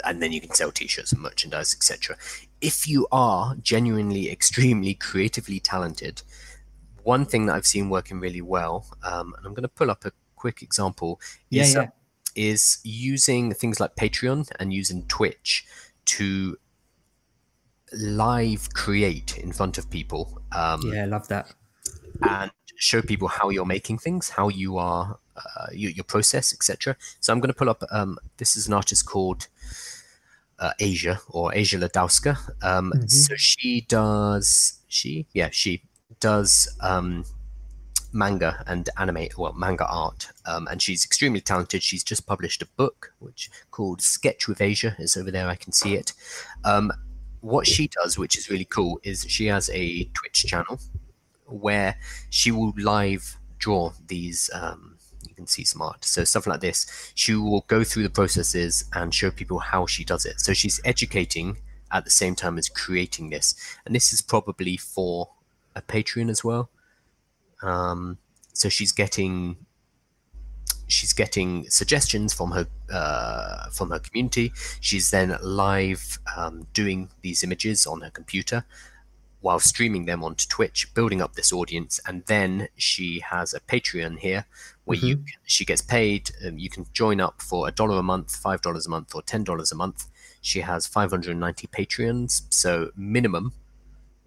and 0.05 0.21
then 0.21 0.31
you 0.31 0.41
can 0.41 0.51
sell 0.51 0.71
t-shirts 0.71 1.11
and 1.11 1.21
merchandise, 1.21 1.73
etc. 1.73 2.17
If 2.61 2.87
you 2.87 3.07
are 3.11 3.55
genuinely, 3.61 4.29
extremely 4.31 4.93
creatively 4.93 5.59
talented, 5.59 6.21
one 7.03 7.25
thing 7.25 7.45
that 7.47 7.55
I've 7.55 7.65
seen 7.65 7.89
working 7.89 8.19
really 8.19 8.41
well, 8.41 8.85
um, 9.03 9.33
and 9.37 9.45
I'm 9.45 9.53
going 9.53 9.63
to 9.63 9.69
pull 9.69 9.89
up 9.89 10.05
a 10.05 10.11
quick 10.35 10.61
example, 10.61 11.19
is, 11.49 11.73
yeah, 11.73 11.81
yeah. 11.81 11.87
Uh, 11.87 11.91
is 12.33 12.79
using 12.83 13.53
things 13.53 13.79
like 13.81 13.95
Patreon 13.97 14.49
and 14.59 14.71
using 14.71 15.03
Twitch 15.07 15.65
to 16.05 16.57
live 17.93 18.73
create 18.73 19.37
in 19.37 19.51
front 19.51 19.77
of 19.77 19.89
people. 19.89 20.41
Um, 20.55 20.81
yeah, 20.93 21.03
I 21.03 21.05
love 21.05 21.27
that. 21.27 21.53
And 22.21 22.51
show 22.81 23.01
people 23.01 23.27
how 23.27 23.49
you're 23.49 23.65
making 23.65 23.99
things, 23.99 24.29
how 24.29 24.49
you 24.49 24.77
are, 24.77 25.17
uh, 25.37 25.67
your, 25.71 25.91
your, 25.91 26.03
process, 26.03 26.53
etc. 26.53 26.95
So 27.19 27.31
I'm 27.31 27.39
going 27.39 27.53
to 27.53 27.57
pull 27.57 27.69
up. 27.69 27.83
Um, 27.91 28.17
this 28.37 28.55
is 28.55 28.67
an 28.67 28.73
artist 28.73 29.05
called 29.05 29.47
uh, 30.59 30.71
Asia 30.79 31.19
or 31.29 31.53
Asia 31.53 31.77
Ladowska. 31.77 32.37
Um, 32.63 32.91
mm-hmm. 32.91 33.07
So 33.07 33.35
she 33.35 33.81
does. 33.81 34.79
She 34.87 35.27
yeah 35.33 35.49
she 35.51 35.83
does 36.19 36.75
um, 36.81 37.23
manga 38.11 38.63
and 38.67 38.89
anime 38.97 39.27
well 39.37 39.53
manga 39.53 39.87
art 39.87 40.27
um, 40.45 40.67
and 40.67 40.81
she's 40.81 41.05
extremely 41.05 41.39
talented 41.39 41.81
she's 41.81 42.03
just 42.03 42.27
published 42.27 42.61
a 42.61 42.67
book 42.75 43.13
which 43.19 43.49
called 43.71 44.01
sketch 44.01 44.49
with 44.49 44.59
asia 44.59 44.93
is 44.99 45.15
over 45.15 45.31
there 45.31 45.47
i 45.47 45.55
can 45.55 45.71
see 45.71 45.95
it 45.95 46.11
um, 46.65 46.91
what 47.41 47.67
she 47.67 47.87
does, 47.87 48.17
which 48.17 48.37
is 48.37 48.49
really 48.49 48.65
cool, 48.65 48.99
is 49.03 49.25
she 49.27 49.47
has 49.47 49.69
a 49.71 50.05
Twitch 50.13 50.45
channel 50.45 50.79
where 51.51 51.97
she 52.29 52.51
will 52.51 52.73
live 52.77 53.37
draw 53.59 53.93
these. 54.07 54.49
Um, 54.53 54.97
you 55.27 55.35
can 55.35 55.47
see 55.47 55.63
smart. 55.63 56.03
So 56.03 56.23
stuff 56.23 56.47
like 56.47 56.61
this, 56.61 57.11
she 57.15 57.35
will 57.35 57.63
go 57.67 57.83
through 57.83 58.03
the 58.03 58.09
processes 58.09 58.85
and 58.93 59.13
show 59.13 59.31
people 59.31 59.59
how 59.59 59.85
she 59.85 60.03
does 60.03 60.25
it. 60.25 60.39
So 60.39 60.53
she's 60.53 60.81
educating 60.83 61.57
at 61.91 62.05
the 62.05 62.09
same 62.09 62.35
time 62.35 62.57
as 62.57 62.69
creating 62.69 63.29
this, 63.29 63.55
and 63.85 63.93
this 63.93 64.13
is 64.13 64.21
probably 64.21 64.77
for 64.77 65.29
a 65.75 65.81
Patreon 65.81 66.29
as 66.29 66.43
well. 66.43 66.69
Um, 67.61 68.17
so 68.53 68.69
she's 68.69 68.91
getting 68.91 69.57
she's 70.87 71.13
getting 71.13 71.69
suggestions 71.69 72.33
from 72.33 72.51
her 72.51 72.67
uh, 72.91 73.69
from 73.69 73.91
her 73.91 73.99
community. 73.99 74.51
She's 74.79 75.11
then 75.11 75.37
live 75.41 76.19
um, 76.35 76.67
doing 76.73 77.09
these 77.21 77.43
images 77.43 77.85
on 77.85 78.01
her 78.01 78.09
computer 78.09 78.65
while 79.41 79.59
streaming 79.59 80.05
them 80.05 80.23
onto 80.23 80.47
Twitch, 80.47 80.93
building 80.93 81.21
up 81.21 81.33
this 81.33 81.51
audience, 81.51 81.99
and 82.07 82.23
then 82.25 82.67
she 82.77 83.19
has 83.19 83.53
a 83.53 83.59
Patreon 83.59 84.19
here 84.19 84.45
where 84.85 84.97
mm-hmm. 84.97 85.07
you 85.07 85.23
she 85.45 85.65
gets 85.65 85.81
paid. 85.81 86.31
Um, 86.45 86.57
you 86.57 86.69
can 86.69 86.85
join 86.93 87.19
up 87.19 87.41
for 87.41 87.67
a 87.67 87.71
dollar 87.71 87.97
a 87.97 88.03
month, 88.03 88.35
five 88.35 88.61
dollars 88.61 88.85
a 88.85 88.89
month, 88.89 89.13
or 89.15 89.21
ten 89.21 89.43
dollars 89.43 89.71
a 89.71 89.75
month. 89.75 90.07
She 90.43 90.61
has 90.61 90.87
590 90.87 91.67
Patreons, 91.67 92.41
so 92.49 92.89
minimum 92.95 93.53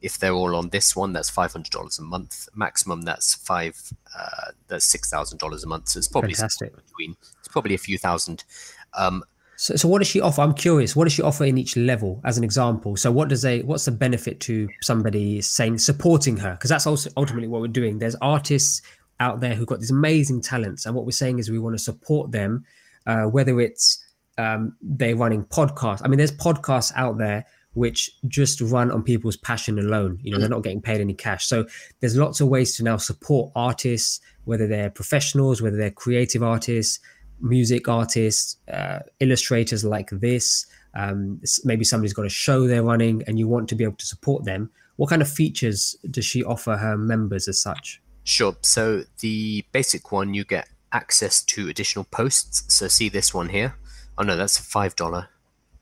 if 0.05 0.19
they're 0.19 0.35
all 0.35 0.55
on 0.55 0.69
this 0.69 0.95
one, 0.95 1.15
that's 1.15 1.31
five 1.31 1.51
hundred 1.51 1.71
dollars 1.71 1.99
a 1.99 2.03
month. 2.03 2.47
Maximum, 2.55 3.03
that's 3.03 3.35
five. 3.37 3.75
Uh, 4.17 4.51
that's 4.69 4.85
six 4.85 5.11
thousand 5.11 5.39
dollars 5.39 5.65
a 5.65 5.67
month. 5.67 5.89
So 5.89 5.99
it's 5.99 6.09
probably 6.09 6.35
between. 6.35 7.17
It's 7.39 7.49
probably 7.49 7.75
a 7.75 7.79
few 7.79 7.97
thousand. 7.97 8.45
Um, 8.93 9.25
so, 9.65 9.77
so 9.77 9.89
what 9.89 10.01
does 10.01 10.09
she 10.09 10.21
offer? 10.21 10.43
I'm 10.43 10.53
curious. 10.53 10.95
What 10.95 11.05
does 11.05 11.15
she 11.15 11.23
offer 11.23 11.47
in 11.47 11.57
each 11.57 11.75
level, 11.75 12.21
as 12.23 12.37
an 12.37 12.45
example? 12.45 12.99
So, 12.99 13.11
what 13.11 13.31
does 13.31 13.47
a 13.47 13.62
what's 13.62 13.87
the 13.87 13.93
benefit 13.93 14.39
to 14.41 14.69
somebody 14.83 15.41
saying 15.41 15.79
supporting 15.79 16.37
her? 16.37 16.51
Because 16.51 16.69
that's 16.69 16.87
also 16.87 17.09
ultimately 17.17 17.49
what 17.49 17.62
we're 17.62 17.69
doing. 17.69 17.99
There's 17.99 18.15
artists 18.17 18.83
out 19.21 19.41
there 19.41 19.55
who've 19.55 19.67
got 19.67 19.81
these 19.81 19.91
amazing 19.91 20.43
talents, 20.43 20.85
and 20.85 20.95
what 20.95 21.07
we're 21.07 21.12
saying 21.12 21.39
is 21.39 21.51
we 21.51 21.59
want 21.59 21.75
to 21.75 21.83
support 21.83 22.31
them, 22.31 22.62
uh, 23.07 23.23
whether 23.23 23.59
it's 23.59 24.05
um, 24.37 24.77
they're 24.83 25.17
running 25.17 25.45
podcasts. 25.45 26.03
I 26.05 26.09
mean, 26.09 26.19
there's 26.19 26.37
podcasts 26.37 26.93
out 26.95 27.17
there 27.17 27.47
which 27.73 28.11
just 28.29 28.61
run 28.61 28.91
on 28.91 29.03
people's 29.03 29.39
passion 29.39 29.79
alone. 29.79 30.19
You 30.23 30.33
know, 30.33 30.41
they're 30.41 30.49
not 30.51 30.62
getting 30.62 30.83
paid 30.83 31.01
any 31.01 31.15
cash. 31.15 31.47
So 31.47 31.67
there's 32.01 32.19
lots 32.19 32.43
of 32.43 32.49
ways 32.49 32.77
to 32.77 32.85
now 32.85 32.99
support 32.99 33.51
artists, 33.57 34.21
whether 34.45 34.67
they're 34.67 34.91
professionals, 34.91 35.62
whether 35.62 35.79
they're 35.79 35.91
creative 35.91 36.43
artists, 36.43 37.01
music 37.45 37.88
artists, 37.88 38.57
uh, 38.72 39.01
illustrators 39.20 39.84
like 39.84 40.11
this. 40.11 40.66
Um, 40.95 41.40
maybe 41.64 41.84
somebody's 41.84 42.12
got 42.12 42.26
a 42.26 42.30
show 42.30 42.66
they're 42.66 42.82
running 42.82 43.22
and 43.26 43.38
you 43.38 43.49
want 43.49 43.68
to 43.68 43.74
be 43.74 43.84
able 43.84 43.97
to 43.97 44.07
support 44.07 44.45
them. 44.45 44.70
What 44.97 45.11
kind 45.11 45.22
of 45.22 45.28
features 45.28 45.97
does 46.11 46.24
she 46.24 46.45
offer 46.45 46.76
her 46.76 46.97
members 46.97 47.49
as 47.49 47.61
such? 47.61 48.01
Sure. 48.22 48.57
So 48.62 49.03
the 49.20 49.64
basic 49.72 50.12
one, 50.12 50.34
you 50.34 50.45
get 50.45 50.68
access 50.92 51.42
to 51.42 51.68
additional 51.68 52.05
posts. 52.05 52.64
So 52.72 52.88
see 52.88 53.09
this 53.09 53.34
one 53.34 53.49
here. 53.49 53.76
Oh 54.16 54.22
no, 54.22 54.36
that's 54.36 54.59
a 54.59 54.62
five 54.62 54.95
dollar 54.97 55.28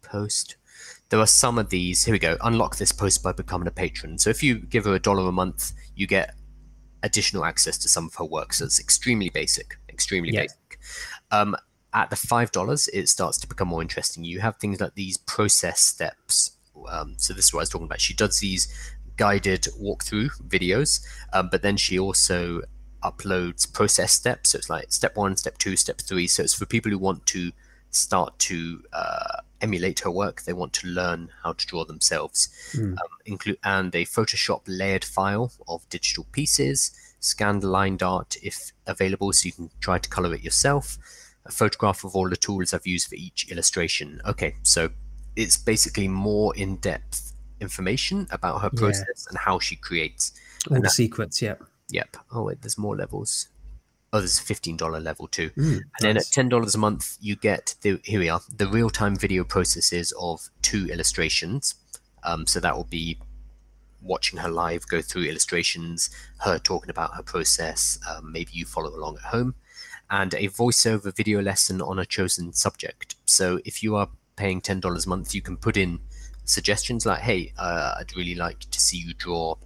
post 0.00 0.56
there 1.12 1.20
are 1.20 1.26
some 1.26 1.58
of 1.58 1.68
these. 1.68 2.02
Here 2.06 2.12
we 2.12 2.18
go. 2.18 2.38
Unlock 2.40 2.76
this 2.76 2.90
post 2.90 3.22
by 3.22 3.32
becoming 3.32 3.68
a 3.68 3.70
patron. 3.70 4.16
So 4.16 4.30
if 4.30 4.42
you 4.42 4.54
give 4.54 4.86
her 4.86 4.94
a 4.94 4.98
dollar 4.98 5.28
a 5.28 5.32
month, 5.32 5.72
you 5.94 6.06
get 6.06 6.34
additional 7.02 7.44
access 7.44 7.76
to 7.78 7.88
some 7.88 8.06
of 8.06 8.14
her 8.14 8.24
work. 8.24 8.54
So 8.54 8.64
it's 8.64 8.80
extremely 8.80 9.28
basic, 9.28 9.76
extremely 9.90 10.30
yeah. 10.30 10.44
basic. 10.44 10.80
Um, 11.32 11.56
at 11.94 12.10
the 12.10 12.16
five 12.16 12.52
dollars, 12.52 12.88
it 12.88 13.08
starts 13.08 13.38
to 13.38 13.46
become 13.46 13.68
more 13.68 13.82
interesting. 13.82 14.24
You 14.24 14.40
have 14.40 14.56
things 14.56 14.80
like 14.80 14.94
these 14.94 15.16
process 15.16 15.80
steps. 15.80 16.52
Um, 16.88 17.14
so 17.18 17.34
this 17.34 17.46
is 17.46 17.52
what 17.52 17.60
I 17.60 17.62
was 17.62 17.68
talking 17.68 17.86
about. 17.86 18.00
She 18.00 18.14
does 18.14 18.40
these 18.40 18.72
guided 19.16 19.62
walkthrough 19.80 20.30
videos, 20.48 21.04
um, 21.32 21.48
but 21.50 21.62
then 21.62 21.76
she 21.76 21.98
also 21.98 22.62
uploads 23.02 23.70
process 23.70 24.12
steps. 24.12 24.50
So 24.50 24.58
it's 24.58 24.70
like 24.70 24.92
step 24.92 25.16
one, 25.16 25.36
step 25.36 25.58
two, 25.58 25.76
step 25.76 26.00
three. 26.00 26.26
So 26.26 26.42
it's 26.42 26.54
for 26.54 26.66
people 26.66 26.90
who 26.90 26.98
want 26.98 27.26
to 27.26 27.52
start 27.90 28.38
to 28.38 28.82
uh, 28.92 29.40
emulate 29.60 30.00
her 30.00 30.10
work. 30.10 30.42
They 30.42 30.52
want 30.54 30.72
to 30.74 30.86
learn 30.86 31.28
how 31.42 31.52
to 31.52 31.66
draw 31.66 31.84
themselves. 31.84 32.48
Mm. 32.72 32.92
Um, 32.92 33.08
include 33.26 33.58
and 33.64 33.94
a 33.94 34.04
Photoshop 34.04 34.62
layered 34.66 35.04
file 35.04 35.52
of 35.68 35.88
digital 35.90 36.26
pieces, 36.32 36.92
scanned 37.20 37.64
lined 37.64 38.02
art 38.02 38.36
if 38.42 38.72
available, 38.86 39.32
so 39.32 39.46
you 39.46 39.52
can 39.52 39.70
try 39.80 39.98
to 39.98 40.08
color 40.08 40.34
it 40.34 40.42
yourself. 40.42 40.98
A 41.46 41.50
photograph 41.50 42.04
of 42.04 42.14
all 42.14 42.28
the 42.28 42.36
tools 42.36 42.72
I've 42.72 42.86
used 42.86 43.08
for 43.08 43.16
each 43.16 43.50
illustration. 43.50 44.20
Okay, 44.26 44.54
so 44.62 44.90
it's 45.36 45.56
basically 45.56 46.08
more 46.08 46.54
in 46.56 46.76
depth 46.76 47.32
information 47.60 48.26
about 48.30 48.60
her 48.60 48.70
process 48.70 49.26
yeah. 49.26 49.30
and 49.30 49.38
how 49.38 49.58
she 49.58 49.76
creates. 49.76 50.32
All 50.68 50.76
and 50.76 50.84
the 50.84 50.88
that, 50.88 50.92
secrets, 50.92 51.42
yeah. 51.42 51.54
Yep. 51.90 52.16
Oh 52.32 52.44
wait, 52.44 52.62
there's 52.62 52.78
more 52.78 52.96
levels. 52.96 53.48
Oh, 54.12 54.18
there's 54.18 54.38
a 54.38 54.42
fifteen 54.42 54.76
dollar 54.76 55.00
level 55.00 55.26
too, 55.26 55.50
mm, 55.50 55.76
and 55.76 55.82
then 56.00 56.16
at 56.16 56.26
ten 56.26 56.48
dollars 56.48 56.74
a 56.74 56.78
month 56.78 57.16
you 57.20 57.34
get 57.34 57.74
the 57.82 57.98
here 58.04 58.20
we 58.20 58.28
are 58.28 58.40
the 58.54 58.66
real 58.66 58.90
time 58.90 59.16
video 59.16 59.42
processes 59.42 60.12
of 60.20 60.48
two 60.60 60.86
illustrations. 60.88 61.74
Um, 62.24 62.46
so 62.46 62.60
that 62.60 62.76
will 62.76 62.84
be 62.84 63.18
watching 64.02 64.38
her 64.38 64.48
live 64.50 64.86
go 64.88 65.00
through 65.00 65.24
illustrations, 65.24 66.10
her 66.38 66.58
talking 66.58 66.90
about 66.90 67.14
her 67.14 67.22
process. 67.22 67.98
Um, 68.08 68.32
maybe 68.32 68.50
you 68.52 68.64
follow 68.64 68.90
along 68.94 69.16
at 69.16 69.22
home, 69.22 69.54
and 70.12 70.34
a 70.34 70.46
voiceover 70.48 71.14
video 71.14 71.42
lesson 71.42 71.82
on 71.82 71.98
a 71.98 72.06
chosen 72.06 72.52
subject. 72.52 73.16
So 73.24 73.58
if 73.64 73.82
you 73.82 73.96
are 73.96 74.08
paying 74.36 74.60
ten 74.60 74.78
dollars 74.78 75.06
a 75.06 75.08
month, 75.08 75.34
you 75.34 75.42
can 75.42 75.56
put 75.56 75.76
in 75.76 75.98
suggestions 76.44 77.04
like, 77.04 77.20
"Hey, 77.20 77.52
uh, 77.58 77.96
I'd 77.98 78.14
really 78.16 78.36
like 78.36 78.60
to 78.70 78.80
see 78.80 78.98
you 78.98 79.14
draw 79.14 79.56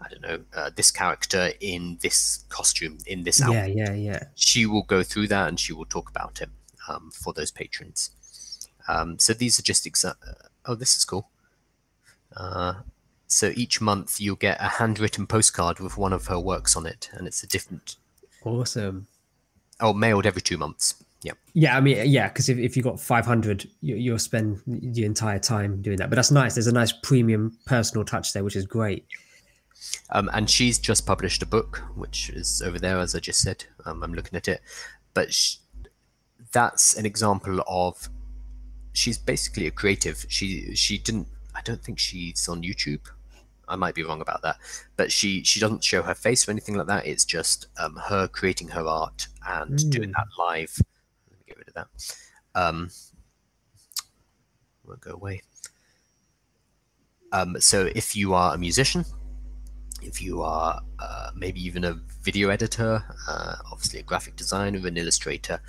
I 0.00 0.08
don't 0.08 0.22
know, 0.22 0.44
uh, 0.54 0.70
this 0.76 0.90
character 0.90 1.52
in 1.60 1.98
this 2.02 2.44
costume, 2.48 2.98
in 3.06 3.24
this 3.24 3.42
outfit. 3.42 3.74
Yeah, 3.76 3.92
yeah, 3.92 3.94
yeah. 3.94 4.22
She 4.34 4.66
will 4.66 4.82
go 4.82 5.02
through 5.02 5.28
that 5.28 5.48
and 5.48 5.58
she 5.58 5.72
will 5.72 5.86
talk 5.86 6.10
about 6.10 6.42
it 6.42 6.50
um, 6.88 7.10
for 7.10 7.32
those 7.32 7.50
patrons. 7.50 8.10
Um, 8.88 9.18
so 9.18 9.32
these 9.32 9.58
are 9.58 9.62
just 9.62 9.84
exa- 9.84 10.16
uh, 10.26 10.48
oh, 10.66 10.74
this 10.74 10.96
is 10.96 11.04
cool. 11.04 11.30
Uh, 12.36 12.74
so 13.26 13.52
each 13.56 13.80
month 13.80 14.20
you'll 14.20 14.36
get 14.36 14.60
a 14.60 14.68
handwritten 14.68 15.26
postcard 15.26 15.80
with 15.80 15.96
one 15.96 16.12
of 16.12 16.26
her 16.26 16.38
works 16.38 16.76
on 16.76 16.86
it, 16.86 17.10
and 17.12 17.26
it's 17.26 17.42
a 17.42 17.46
different. 17.46 17.96
Awesome. 18.44 19.08
Oh, 19.80 19.92
mailed 19.92 20.26
every 20.26 20.42
two 20.42 20.56
months. 20.56 20.94
Yeah. 21.22 21.32
Yeah, 21.54 21.76
I 21.76 21.80
mean, 21.80 21.98
yeah, 22.06 22.28
because 22.28 22.48
if, 22.48 22.58
if 22.58 22.76
you 22.76 22.82
got 22.82 23.00
500, 23.00 23.68
you, 23.80 23.96
you'll 23.96 24.18
spend 24.18 24.60
the 24.66 25.04
entire 25.04 25.38
time 25.38 25.82
doing 25.82 25.96
that. 25.98 26.10
But 26.10 26.16
that's 26.16 26.30
nice. 26.30 26.54
There's 26.54 26.66
a 26.66 26.72
nice 26.72 26.92
premium 26.92 27.58
personal 27.66 28.04
touch 28.04 28.32
there, 28.32 28.44
which 28.44 28.56
is 28.56 28.66
great. 28.66 29.06
Um, 30.10 30.30
and 30.32 30.48
she's 30.48 30.78
just 30.78 31.06
published 31.06 31.42
a 31.42 31.46
book, 31.46 31.82
which 31.94 32.30
is 32.30 32.62
over 32.62 32.78
there, 32.78 32.98
as 32.98 33.14
I 33.14 33.20
just 33.20 33.40
said. 33.40 33.64
Um, 33.84 34.02
I'm 34.02 34.14
looking 34.14 34.36
at 34.36 34.48
it, 34.48 34.60
but 35.14 35.32
she, 35.32 35.58
that's 36.52 36.96
an 36.96 37.06
example 37.06 37.60
of 37.66 38.08
she's 38.92 39.18
basically 39.18 39.66
a 39.66 39.70
creative. 39.70 40.24
She 40.28 40.74
she 40.74 40.98
didn't. 40.98 41.28
I 41.54 41.60
don't 41.62 41.82
think 41.82 41.98
she's 41.98 42.48
on 42.48 42.62
YouTube. 42.62 43.00
I 43.68 43.76
might 43.76 43.94
be 43.94 44.02
wrong 44.02 44.20
about 44.20 44.42
that, 44.42 44.56
but 44.96 45.10
she 45.10 45.42
she 45.44 45.60
doesn't 45.60 45.84
show 45.84 46.02
her 46.02 46.14
face 46.14 46.46
or 46.46 46.50
anything 46.52 46.76
like 46.76 46.86
that. 46.86 47.06
It's 47.06 47.24
just 47.24 47.66
um, 47.78 47.96
her 47.96 48.28
creating 48.28 48.68
her 48.68 48.86
art 48.86 49.28
and 49.46 49.78
mm. 49.78 49.90
doing 49.90 50.12
that 50.12 50.26
live. 50.38 50.76
Let 51.30 51.38
me 51.38 51.44
get 51.46 51.58
rid 51.58 51.68
of 51.68 51.74
that. 51.74 51.88
Um, 52.54 52.90
won't 54.86 55.00
go 55.00 55.12
away. 55.12 55.42
Um, 57.32 57.56
so 57.60 57.90
if 57.94 58.14
you 58.14 58.34
are 58.34 58.54
a 58.54 58.58
musician 58.58 59.04
if 60.06 60.22
you 60.22 60.42
are 60.42 60.80
uh, 60.98 61.30
maybe 61.34 61.64
even 61.64 61.84
a 61.84 61.98
video 62.22 62.48
editor, 62.48 63.04
uh, 63.28 63.56
obviously 63.70 64.00
a 64.00 64.02
graphic 64.02 64.36
designer, 64.36 64.86
an 64.86 64.96
illustrator, 64.96 65.60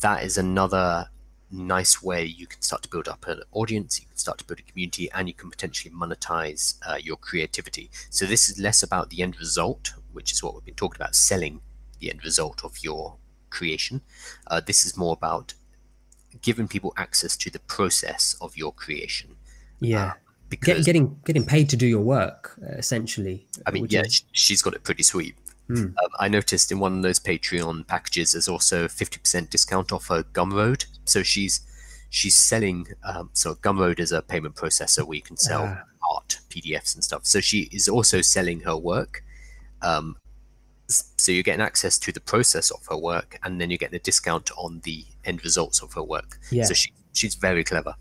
that 0.00 0.24
is 0.24 0.38
another 0.38 1.08
nice 1.50 2.02
way 2.02 2.24
you 2.24 2.46
can 2.46 2.60
start 2.62 2.82
to 2.82 2.88
build 2.88 3.08
up 3.08 3.26
an 3.26 3.40
audience, 3.52 4.00
you 4.00 4.06
can 4.06 4.16
start 4.16 4.38
to 4.38 4.44
build 4.44 4.60
a 4.60 4.62
community, 4.62 5.10
and 5.12 5.28
you 5.28 5.34
can 5.34 5.50
potentially 5.50 5.94
monetize 5.94 6.74
uh, 6.86 6.96
your 7.00 7.16
creativity. 7.16 7.90
So 8.10 8.26
this 8.26 8.48
is 8.48 8.58
less 8.58 8.82
about 8.82 9.10
the 9.10 9.22
end 9.22 9.38
result, 9.38 9.94
which 10.12 10.32
is 10.32 10.42
what 10.42 10.54
we've 10.54 10.64
been 10.64 10.74
talking 10.74 11.00
about, 11.00 11.14
selling 11.14 11.60
the 12.00 12.10
end 12.10 12.24
result 12.24 12.64
of 12.64 12.82
your 12.82 13.16
creation. 13.50 14.00
Uh, 14.46 14.60
this 14.60 14.84
is 14.84 14.96
more 14.96 15.14
about 15.14 15.54
giving 16.42 16.68
people 16.68 16.92
access 16.96 17.36
to 17.36 17.50
the 17.50 17.60
process 17.60 18.36
of 18.40 18.56
your 18.56 18.72
creation. 18.72 19.36
Yeah. 19.80 20.06
Uh, 20.06 20.12
because 20.48 20.76
Get, 20.76 20.84
getting 20.86 21.20
getting 21.24 21.44
paid 21.44 21.68
to 21.70 21.76
do 21.76 21.86
your 21.86 22.02
work 22.02 22.56
uh, 22.62 22.76
essentially. 22.76 23.46
I 23.66 23.72
mean, 23.72 23.86
yeah, 23.90 24.02
is... 24.02 24.22
she's 24.32 24.62
got 24.62 24.74
it 24.74 24.84
pretty 24.84 25.02
sweet. 25.02 25.34
Mm. 25.68 25.86
Um, 25.86 26.10
I 26.18 26.28
noticed 26.28 26.70
in 26.70 26.78
one 26.78 26.96
of 26.96 27.02
those 27.02 27.18
Patreon 27.18 27.86
packages, 27.86 28.32
there's 28.32 28.48
also 28.48 28.88
fifty 28.88 29.18
percent 29.18 29.50
discount 29.50 29.92
off 29.92 30.08
her 30.08 30.22
Gumroad. 30.22 30.86
So 31.04 31.22
she's 31.22 31.60
she's 32.10 32.34
selling. 32.34 32.86
Um, 33.04 33.30
so 33.32 33.54
Gumroad 33.56 33.98
is 33.98 34.12
a 34.12 34.22
payment 34.22 34.54
processor 34.54 35.04
where 35.04 35.16
you 35.16 35.22
can 35.22 35.36
sell 35.36 35.64
uh. 35.64 36.14
art, 36.14 36.38
PDFs, 36.50 36.94
and 36.94 37.02
stuff. 37.02 37.26
So 37.26 37.40
she 37.40 37.68
is 37.72 37.88
also 37.88 38.20
selling 38.20 38.60
her 38.60 38.76
work. 38.76 39.24
Um, 39.82 40.16
so 40.88 41.32
you're 41.32 41.42
getting 41.42 41.62
access 41.64 41.98
to 41.98 42.12
the 42.12 42.20
process 42.20 42.70
of 42.70 42.86
her 42.88 42.96
work, 42.96 43.38
and 43.42 43.60
then 43.60 43.70
you're 43.70 43.78
getting 43.78 43.96
a 43.96 44.02
discount 44.02 44.50
on 44.56 44.80
the 44.84 45.04
end 45.24 45.42
results 45.42 45.82
of 45.82 45.92
her 45.94 46.02
work. 46.02 46.38
Yeah. 46.50 46.64
So 46.64 46.74
she 46.74 46.92
she's 47.12 47.34
very 47.34 47.64
clever. 47.64 47.94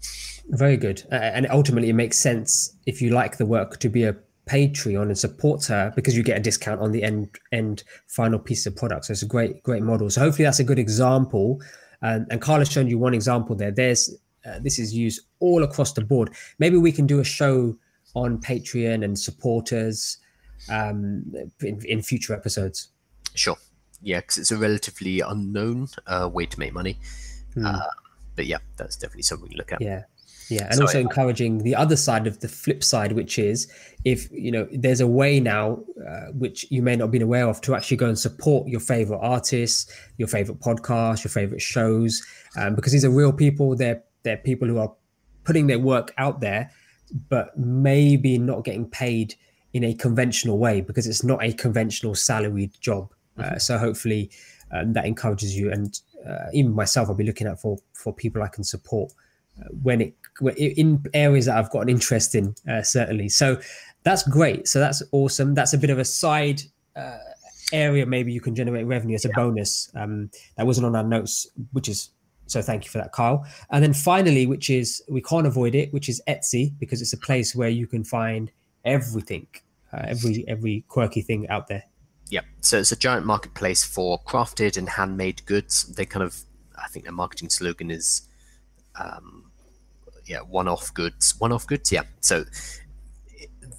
Very 0.49 0.77
good, 0.77 1.03
uh, 1.11 1.15
and 1.15 1.47
ultimately 1.49 1.89
it 1.89 1.93
makes 1.93 2.17
sense 2.17 2.75
if 2.85 3.01
you 3.01 3.09
like 3.09 3.37
the 3.37 3.45
work 3.45 3.79
to 3.79 3.89
be 3.89 4.03
a 4.03 4.15
Patreon 4.45 5.03
and 5.03 5.17
supports 5.17 5.67
her 5.67 5.91
because 5.95 6.15
you 6.15 6.23
get 6.23 6.37
a 6.37 6.39
discount 6.39 6.81
on 6.81 6.91
the 6.91 7.03
end 7.03 7.29
end 7.51 7.83
final 8.07 8.39
piece 8.39 8.65
of 8.65 8.75
product. 8.75 9.05
So 9.05 9.11
it's 9.11 9.23
a 9.23 9.27
great 9.27 9.63
great 9.63 9.83
model. 9.83 10.09
So 10.09 10.21
hopefully 10.21 10.45
that's 10.45 10.59
a 10.59 10.63
good 10.63 10.79
example. 10.79 11.61
Um, 12.01 12.27
and 12.29 12.41
Carla's 12.41 12.71
shown 12.71 12.87
you 12.87 12.99
one 12.99 13.13
example 13.13 13.55
there. 13.55 13.71
There's 13.71 14.13
uh, 14.45 14.59
this 14.59 14.77
is 14.77 14.93
used 14.93 15.21
all 15.39 15.63
across 15.63 15.93
the 15.93 16.01
board. 16.01 16.33
Maybe 16.59 16.77
we 16.77 16.91
can 16.91 17.07
do 17.07 17.19
a 17.19 17.23
show 17.23 17.75
on 18.13 18.39
Patreon 18.39 19.03
and 19.03 19.17
supporters 19.17 20.17
um, 20.69 21.23
in, 21.61 21.81
in 21.85 22.01
future 22.01 22.33
episodes. 22.33 22.89
Sure. 23.33 23.57
Yeah, 24.01 24.19
because 24.21 24.37
it's 24.37 24.51
a 24.51 24.57
relatively 24.57 25.21
unknown 25.21 25.87
uh, 26.05 26.29
way 26.31 26.45
to 26.45 26.59
make 26.59 26.73
money. 26.73 26.99
Hmm. 27.55 27.65
Uh, 27.65 27.79
but 28.35 28.45
yeah, 28.45 28.59
that's 28.77 28.95
definitely 28.95 29.23
something 29.23 29.49
we 29.49 29.55
look 29.55 29.71
at. 29.71 29.81
Yeah. 29.81 30.03
Yeah, 30.49 30.65
and 30.65 30.75
So 30.75 30.81
also 30.83 30.99
encouraging 30.99 31.59
the 31.59 31.75
other 31.75 31.95
side 31.95 32.27
of 32.27 32.39
the 32.39 32.47
flip 32.47 32.83
side, 32.83 33.13
which 33.13 33.39
is 33.39 33.67
if 34.03 34.31
you 34.31 34.51
know 34.51 34.67
there's 34.71 35.01
a 35.01 35.07
way 35.07 35.39
now, 35.39 35.79
uh, 36.07 36.31
which 36.33 36.65
you 36.69 36.81
may 36.81 36.95
not 36.95 37.05
have 37.05 37.11
been 37.11 37.21
aware 37.21 37.47
of, 37.47 37.61
to 37.61 37.75
actually 37.75 37.97
go 37.97 38.07
and 38.07 38.17
support 38.17 38.67
your 38.67 38.79
favorite 38.79 39.19
artists, 39.19 39.91
your 40.17 40.27
favorite 40.27 40.59
podcasts, 40.59 41.23
your 41.23 41.31
favorite 41.31 41.61
shows, 41.61 42.21
um, 42.57 42.75
because 42.75 42.91
these 42.91 43.05
are 43.05 43.09
real 43.09 43.33
people. 43.33 43.75
They're 43.75 44.03
they're 44.23 44.37
people 44.37 44.67
who 44.67 44.77
are 44.77 44.93
putting 45.43 45.67
their 45.67 45.79
work 45.79 46.13
out 46.17 46.41
there, 46.41 46.71
but 47.29 47.57
maybe 47.57 48.37
not 48.37 48.63
getting 48.63 48.87
paid 48.87 49.35
in 49.73 49.83
a 49.83 49.93
conventional 49.93 50.57
way 50.57 50.81
because 50.81 51.07
it's 51.07 51.23
not 51.23 51.43
a 51.43 51.51
conventional 51.53 52.15
salaried 52.15 52.71
job. 52.79 53.11
Uh, 53.37 53.57
so 53.57 53.77
hopefully 53.77 54.29
um, 54.71 54.93
that 54.93 55.05
encourages 55.05 55.57
you, 55.57 55.71
and 55.71 55.99
uh, 56.27 56.45
even 56.53 56.73
myself, 56.73 57.09
I'll 57.09 57.15
be 57.15 57.23
looking 57.23 57.47
out 57.47 57.59
for 57.59 57.77
for 57.93 58.13
people 58.13 58.43
I 58.43 58.47
can 58.47 58.63
support 58.63 59.11
uh, 59.11 59.24
when 59.81 60.01
it 60.01 60.13
in 60.57 61.03
areas 61.13 61.45
that 61.45 61.57
I've 61.57 61.71
got 61.71 61.81
an 61.81 61.89
interest 61.89 62.35
in, 62.35 62.55
uh, 62.69 62.81
certainly. 62.81 63.29
So 63.29 63.59
that's 64.03 64.27
great. 64.27 64.67
So 64.67 64.79
that's 64.79 65.01
awesome. 65.11 65.53
That's 65.53 65.73
a 65.73 65.77
bit 65.77 65.89
of 65.89 65.97
a 65.97 66.05
side 66.05 66.61
uh, 66.95 67.17
area. 67.71 68.05
Maybe 68.05 68.33
you 68.33 68.41
can 68.41 68.55
generate 68.55 68.85
revenue 68.85 69.15
as 69.15 69.25
a 69.25 69.29
bonus. 69.29 69.89
Um, 69.95 70.29
that 70.57 70.65
wasn't 70.65 70.87
on 70.87 70.95
our 70.95 71.03
notes, 71.03 71.47
which 71.71 71.89
is 71.89 72.09
so. 72.47 72.61
Thank 72.61 72.85
you 72.85 72.91
for 72.91 72.97
that, 72.97 73.11
Kyle. 73.11 73.45
And 73.71 73.83
then 73.83 73.93
finally, 73.93 74.45
which 74.45 74.69
is 74.69 75.01
we 75.09 75.21
can't 75.21 75.47
avoid 75.47 75.73
it, 75.73 75.93
which 75.93 76.09
is 76.09 76.21
Etsy 76.27 76.77
because 76.79 77.01
it's 77.01 77.13
a 77.13 77.17
place 77.17 77.55
where 77.55 77.69
you 77.69 77.87
can 77.87 78.03
find 78.03 78.51
everything, 78.83 79.47
uh, 79.93 80.03
every 80.07 80.45
every 80.47 80.83
quirky 80.87 81.21
thing 81.21 81.47
out 81.49 81.67
there. 81.67 81.83
Yep. 82.31 82.45
so 82.61 82.79
it's 82.79 82.91
a 82.91 82.95
giant 82.95 83.25
marketplace 83.25 83.83
for 83.83 84.19
crafted 84.23 84.77
and 84.77 84.89
handmade 84.89 85.45
goods. 85.45 85.83
They 85.83 86.05
kind 86.05 86.23
of, 86.23 86.41
I 86.75 86.87
think 86.87 87.05
their 87.05 87.13
marketing 87.13 87.49
slogan 87.49 87.91
is, 87.91 88.27
um, 88.99 89.51
yeah, 90.25 90.39
one-off 90.39 90.93
goods. 90.93 91.35
One-off 91.39 91.67
goods, 91.67 91.91
yeah. 91.91 92.03
So 92.21 92.45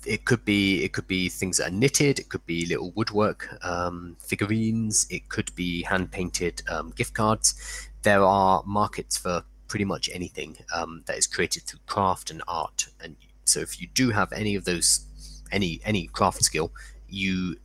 it, 0.04 0.24
could 0.24 0.44
be 0.44 0.84
it 0.84 0.92
could 0.92 1.06
be 1.06 1.28
things 1.28 1.56
that 1.58 1.68
are 1.68 1.74
knitted. 1.74 2.18
It 2.18 2.28
could 2.28 2.46
be 2.46 2.66
little 2.66 2.92
woodwork 2.92 3.48
um, 3.64 4.16
figurines. 4.20 5.06
It 5.10 5.28
could 5.28 5.54
be 5.54 5.82
hand-painted 5.82 6.62
um, 6.68 6.90
gift 6.90 7.14
cards. 7.14 7.54
There 8.02 8.22
are 8.22 8.62
markets 8.64 9.16
for 9.16 9.42
pretty 9.68 9.84
much 9.84 10.08
anything 10.12 10.56
um, 10.72 11.02
that 11.06 11.18
is 11.18 11.26
created 11.26 11.64
through 11.64 11.80
craft 11.86 12.30
and 12.30 12.42
art. 12.46 12.86
And 13.02 13.16
so 13.44 13.60
if 13.60 13.80
you 13.80 13.88
do 13.94 14.10
have 14.10 14.32
any 14.32 14.54
of 14.54 14.64
those, 14.64 15.06
any 15.50 15.80
any 15.84 16.06
craft 16.06 16.42
skill, 16.44 16.72
you 17.08 17.56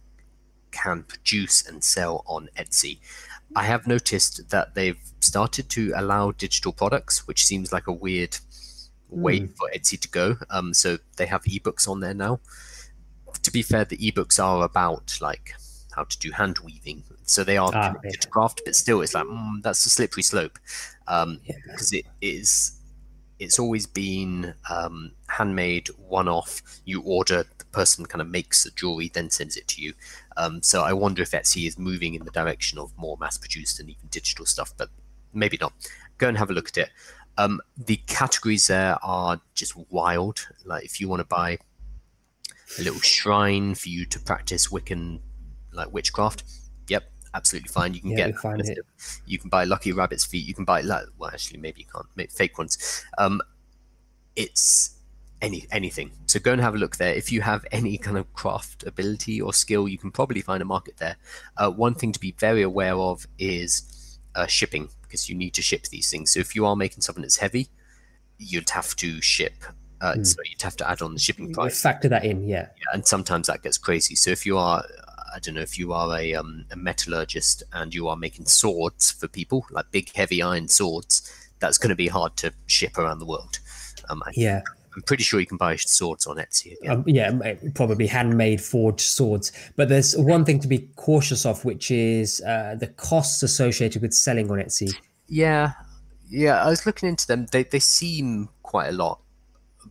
can 0.72 1.04
produce 1.04 1.68
and 1.68 1.84
sell 1.84 2.24
on 2.26 2.50
Etsy. 2.58 3.00
I 3.56 3.64
have 3.66 3.86
noticed 3.88 4.50
that 4.50 4.76
they've 4.76 5.00
started 5.20 5.70
to 5.72 5.92
allow 5.96 6.32
digital 6.32 6.72
products, 6.72 7.28
which 7.28 7.46
seems 7.46 7.72
like 7.74 7.88
a 7.88 7.92
weird 7.94 8.38
way 9.10 9.40
Hmm. 9.42 9.46
for 9.48 9.70
Etsy 9.76 10.00
to 10.00 10.08
go. 10.08 10.38
Um, 10.50 10.74
so 10.74 10.98
they 11.18 11.26
have 11.26 11.44
ebooks 11.44 11.88
on 11.88 12.00
there 12.00 12.14
now. 12.14 12.40
To 13.44 13.52
be 13.52 13.62
fair, 13.62 13.86
the 13.86 13.98
ebooks 13.98 14.42
are 14.44 14.64
about 14.64 15.18
like 15.22 15.54
how 15.96 16.04
to 16.06 16.18
do 16.20 16.32
hand 16.32 16.60
weaving, 16.60 17.04
so 17.24 17.44
they 17.44 17.58
are 17.58 17.72
Ah, 17.74 17.96
yeah. 18.04 18.12
to 18.12 18.28
craft, 18.30 18.62
but 18.66 18.76
still, 18.76 19.02
it's 19.02 19.14
like 19.14 19.26
mm, 19.26 19.62
that's 19.62 19.86
a 19.86 19.90
slippery 19.90 20.24
slope 20.24 20.58
um, 21.08 21.40
Yeah. 21.46 21.56
because 21.66 21.92
it 21.92 22.06
is. 22.22 22.74
It's 23.40 23.58
always 23.60 23.88
been 23.88 24.54
um, 24.70 25.12
handmade, 25.28 25.88
one-off. 25.98 26.62
You 26.86 27.02
order, 27.02 27.46
person 27.72 28.06
kind 28.06 28.22
of 28.22 28.28
makes 28.28 28.64
the 28.64 28.72
jewelry, 28.72 29.10
then 29.14 29.30
sends 29.30 29.58
it 29.58 29.68
to 29.70 29.82
you. 29.82 29.94
Um, 30.38 30.62
so 30.62 30.82
I 30.84 30.94
wonder 30.94 31.22
if 31.22 31.32
Etsy 31.32 31.68
is 31.68 31.78
moving 31.78 32.14
in 32.14 32.26
the 32.26 32.32
direction 32.32 32.78
of 32.80 32.92
more 32.98 33.18
mass-produced 33.20 33.80
and 33.80 33.90
even 33.90 34.08
digital 34.10 34.46
stuff, 34.46 34.74
but 34.78 34.90
maybe 35.34 35.58
not. 35.60 35.74
Go 36.18 36.28
and 36.28 36.38
have 36.38 36.50
a 36.50 36.54
look 36.54 36.70
at 36.70 36.78
it. 36.78 36.90
Um, 37.38 37.62
the 37.78 37.98
categories 38.08 38.68
there 38.68 38.98
are 39.04 39.42
just 39.56 39.76
wild. 39.90 40.48
Like 40.66 40.84
if 40.86 41.00
you 41.00 41.08
want 41.08 41.22
to 41.22 41.26
buy 41.26 41.58
a 42.80 42.82
little 42.84 43.00
shrine 43.02 43.74
for 43.76 43.90
you 43.90 44.06
to 44.06 44.20
practice 44.20 44.68
Wiccan, 44.68 45.20
like 45.74 45.92
witchcraft, 45.94 46.44
yep, 46.88 47.10
absolutely 47.34 47.70
fine. 47.70 47.94
You 47.94 48.02
can 48.02 48.12
Yeah, 48.12 48.28
get 48.28 48.38
find 48.38 48.62
it. 48.62 48.80
you 49.26 49.40
can 49.40 49.50
buy 49.50 49.64
lucky 49.64 49.92
rabbit's 49.94 50.26
feet. 50.26 50.46
You 50.46 50.54
can 50.54 50.66
buy 50.66 50.82
like 50.82 51.06
well, 51.18 51.30
actually 51.34 51.60
maybe 51.60 51.82
you 51.82 51.88
can't 51.94 52.08
make 52.16 52.32
fake 52.32 52.58
ones. 52.58 53.04
Um, 53.18 53.42
it's 54.36 54.98
any 55.42 55.68
anything. 55.72 56.12
So 56.28 56.40
go 56.40 56.54
and 56.54 56.62
have 56.62 56.76
a 56.76 56.78
look 56.78 56.98
there. 56.98 57.14
If 57.14 57.32
you 57.32 57.42
have 57.42 57.66
any 57.72 57.98
kind 57.98 58.18
of 58.18 58.32
craft 58.34 58.84
ability 58.86 59.42
or 59.42 59.54
skill, 59.54 59.88
you 59.88 59.98
can 59.98 60.12
probably 60.12 60.42
find 60.42 60.62
a 60.62 60.66
market 60.66 60.98
there. 60.98 61.18
Uh, 61.58 61.72
one 61.72 61.96
thing 61.96 62.12
to 62.12 62.20
be 62.20 62.32
very 62.38 62.62
aware 62.62 62.96
of 62.96 63.28
is 63.38 64.20
uh, 64.36 64.48
shipping 64.48 64.90
because 65.02 65.30
you 65.30 65.36
need 65.36 65.54
to 65.56 65.62
ship 65.62 65.84
these 65.88 66.10
things. 66.10 66.34
So 66.34 66.40
if 66.40 66.56
you 66.56 66.66
are 66.66 66.76
making 66.76 67.02
something 67.02 67.22
that's 67.22 67.38
heavy, 67.38 67.68
you'd 68.38 68.70
have 68.70 68.96
to 68.98 69.22
ship. 69.22 69.54
Uh, 70.00 70.16
Hmm. 70.16 70.24
So 70.24 70.38
you'd 70.50 70.62
have 70.62 70.78
to 70.78 70.90
add 70.90 71.02
on 71.02 71.14
the 71.14 71.20
shipping 71.20 71.54
price, 71.54 71.82
Factor 71.82 72.10
that 72.10 72.26
in, 72.26 72.48
yeah. 72.48 72.70
and 72.92 73.06
sometimes 73.06 73.48
that 73.48 73.62
gets 73.62 73.78
crazy. 73.78 74.16
So 74.16 74.32
if 74.32 74.46
you 74.48 74.58
are, 74.58 74.84
I 75.36 75.40
don't 75.40 75.54
know, 75.56 75.62
if 75.62 75.78
you 75.78 75.94
are 75.94 76.18
a, 76.18 76.34
um, 76.34 76.66
a 76.72 76.76
metallurgist 76.76 77.62
and 77.74 77.94
you 77.94 78.08
are 78.08 78.16
making 78.16 78.48
swords 78.48 79.12
for 79.12 79.28
people, 79.28 79.66
like 79.70 79.92
big 79.92 80.12
heavy 80.16 80.42
iron 80.42 80.68
swords, 80.68 81.32
that's 81.60 81.78
going 81.78 81.90
to 81.90 81.96
be 81.96 82.08
hard 82.08 82.36
to 82.38 82.52
ship 82.66 82.98
around 82.98 83.20
the 83.20 83.26
world. 83.26 83.60
Um, 84.10 84.24
I, 84.26 84.32
Yeah. 84.34 84.62
I'm 84.96 85.02
pretty 85.04 85.24
sure 85.24 85.40
you 85.40 85.46
can 85.46 85.58
buy 85.58 85.78
swords 85.78 86.28
on 86.28 86.38
Etsy. 86.38 86.78
Again. 86.80 86.92
Um, 86.92 87.04
yeah, 87.08 87.54
probably 87.76 88.08
handmade 88.08 88.62
forged 88.62 89.06
swords. 89.06 89.52
But 89.76 89.90
there's 89.90 90.18
one 90.18 90.44
thing 90.44 90.60
to 90.60 90.68
be 90.68 90.90
cautious 90.96 91.46
of, 91.46 91.64
which 91.64 91.92
is 91.92 92.42
uh, 92.42 92.76
the 92.80 92.88
costs 92.88 93.42
associated 93.42 94.02
with 94.02 94.14
selling 94.14 94.52
on 94.52 94.58
Etsy. 94.58 94.94
Yeah, 95.28 95.74
yeah. 96.30 96.62
I 96.64 96.68
was 96.68 96.86
looking 96.86 97.08
into 97.08 97.26
them. 97.26 97.48
They 97.52 97.64
they 97.64 97.80
seem 97.80 98.50
quite 98.64 98.90
a 98.90 98.92
lot, 98.92 99.22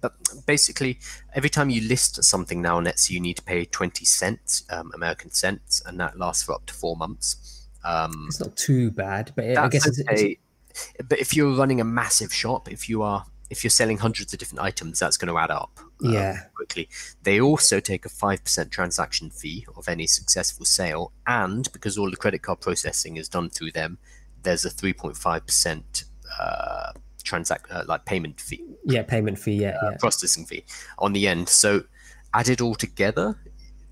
but 0.02 0.12
basically, 0.46 0.98
every 1.34 1.48
time 1.48 1.70
you 1.70 1.80
list 1.88 2.22
something 2.22 2.60
now 2.60 2.76
on 2.76 2.84
Etsy, 2.84 3.10
you 3.10 3.20
need 3.20 3.36
to 3.36 3.42
pay 3.42 3.64
twenty 3.64 4.04
cents, 4.04 4.64
um, 4.68 4.92
American 4.94 5.30
cents, 5.30 5.82
and 5.86 5.98
that 5.98 6.18
lasts 6.18 6.42
for 6.42 6.52
up 6.52 6.66
to 6.66 6.74
four 6.74 6.96
months. 6.96 7.68
Um, 7.84 8.26
It's 8.28 8.40
not 8.40 8.54
too 8.56 8.90
bad, 8.90 9.32
but 9.34 9.46
I 9.46 9.54
that's 9.54 9.72
guess 9.72 9.86
it's, 9.86 9.98
it's. 9.98 10.40
But 11.08 11.18
if 11.18 11.34
you're 11.34 11.56
running 11.56 11.80
a 11.80 11.84
massive 11.84 12.32
shop, 12.32 12.70
if 12.70 12.88
you 12.88 13.02
are 13.02 13.24
if 13.50 13.62
you're 13.64 13.70
selling 13.70 13.98
hundreds 13.98 14.32
of 14.32 14.38
different 14.38 14.60
items, 14.62 14.98
that's 15.00 15.16
going 15.16 15.32
to 15.32 15.38
add 15.38 15.50
up. 15.50 15.78
um, 16.04 16.12
Yeah. 16.12 16.44
quickly. 16.54 16.88
They 17.22 17.40
also 17.40 17.80
take 17.80 18.06
a 18.06 18.08
five 18.08 18.42
percent 18.44 18.70
transaction 18.70 19.28
fee 19.30 19.66
of 19.76 19.88
any 19.88 20.06
successful 20.06 20.64
sale, 20.64 21.12
and 21.26 21.70
because 21.72 21.98
all 21.98 22.10
the 22.10 22.16
credit 22.16 22.42
card 22.42 22.60
processing 22.60 23.16
is 23.16 23.28
done 23.28 23.50
through 23.50 23.72
them, 23.72 23.98
there's 24.42 24.64
a 24.64 24.70
three 24.70 24.92
point 24.94 25.16
five 25.16 25.44
percent 25.46 26.04
uh, 26.40 26.92
transact 27.22 27.70
uh, 27.70 27.84
like 27.86 28.04
payment 28.06 28.40
fee, 28.40 28.64
yeah, 28.84 29.02
payment 29.02 29.38
fee. 29.38 29.56
Yeah, 29.62 29.76
uh, 29.82 29.90
yeah. 29.90 29.96
processing 29.98 30.46
fee 30.46 30.64
on 30.98 31.12
the 31.12 31.26
end. 31.28 31.48
So 31.48 31.82
added 32.32 32.60
all 32.60 32.74
together, 32.74 33.36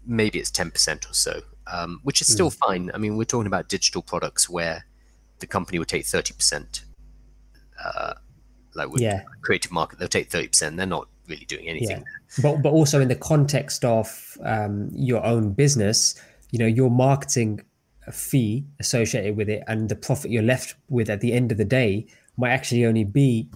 maybe 0.07 0.39
it's 0.39 0.51
ten 0.51 0.70
percent 0.70 1.05
or 1.11 1.15
so, 1.15 1.43
um, 1.66 2.01
which 2.05 2.20
is 2.23 2.32
still 2.32 2.51
fine. 2.51 2.91
I 2.95 2.99
mean, 2.99 3.16
we're 3.19 3.24
talking 3.24 3.47
about 3.49 3.69
digital 3.69 4.03
products 4.03 4.49
where 4.49 4.87
the 5.41 5.47
company 5.47 5.78
would 5.78 5.89
take 5.89 6.07
thirty 6.07 6.32
percent. 6.32 6.85
Uh, 7.85 8.15
like 8.79 8.91
with 8.91 9.03
Yeah. 9.03 9.23
creative 9.43 9.73
market, 9.73 9.99
they'll 9.99 10.09
take 10.09 10.31
thirty 10.31 10.49
percent. 10.49 10.77
They're 10.77 10.87
not 10.87 11.09
really 11.29 11.45
doing 11.45 11.69
anything. 11.69 11.99
Yeah. 11.99 12.43
But 12.43 12.63
but 12.63 12.71
also 12.73 13.01
in 13.01 13.09
the 13.09 13.17
context 13.17 13.85
of 13.85 14.39
um, 14.43 14.89
your 14.93 15.25
own 15.25 15.53
business, 15.53 16.15
you 16.51 16.59
know, 16.59 16.67
your 16.67 16.91
marketing 16.91 17.61
fee 18.13 18.65
associated 18.81 19.37
with 19.37 19.51
it 19.51 19.63
and 19.69 19.91
the 19.91 19.95
profit 19.97 20.31
you're 20.31 20.43
left 20.43 20.75
with 20.89 21.11
at 21.11 21.21
the 21.21 21.35
end 21.35 21.53
of 21.53 21.59
the 21.59 21.65
day 21.65 22.07
might 22.39 22.51
actually 22.51 22.87
only 22.87 23.05
be 23.05 23.49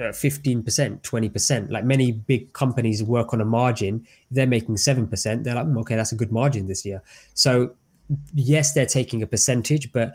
uh, 0.00 0.12
fifteen 0.12 0.62
percent, 0.62 1.02
twenty 1.02 1.28
percent. 1.28 1.70
Like 1.70 1.84
many 1.84 2.12
big 2.12 2.52
companies 2.52 3.02
work 3.02 3.32
on 3.32 3.40
a 3.40 3.44
margin. 3.44 4.06
They're 4.30 4.46
making 4.46 4.76
seven 4.78 5.06
percent. 5.06 5.44
They're 5.44 5.54
like, 5.54 5.66
"Mm, 5.66 5.78
okay, 5.80 5.96
that's 5.96 6.12
a 6.12 6.16
good 6.16 6.32
margin 6.32 6.66
this 6.66 6.84
year. 6.84 7.02
So 7.34 7.74
yes, 8.34 8.72
they're 8.72 8.86
taking 8.86 9.22
a 9.22 9.26
percentage, 9.26 9.92
but 9.92 10.14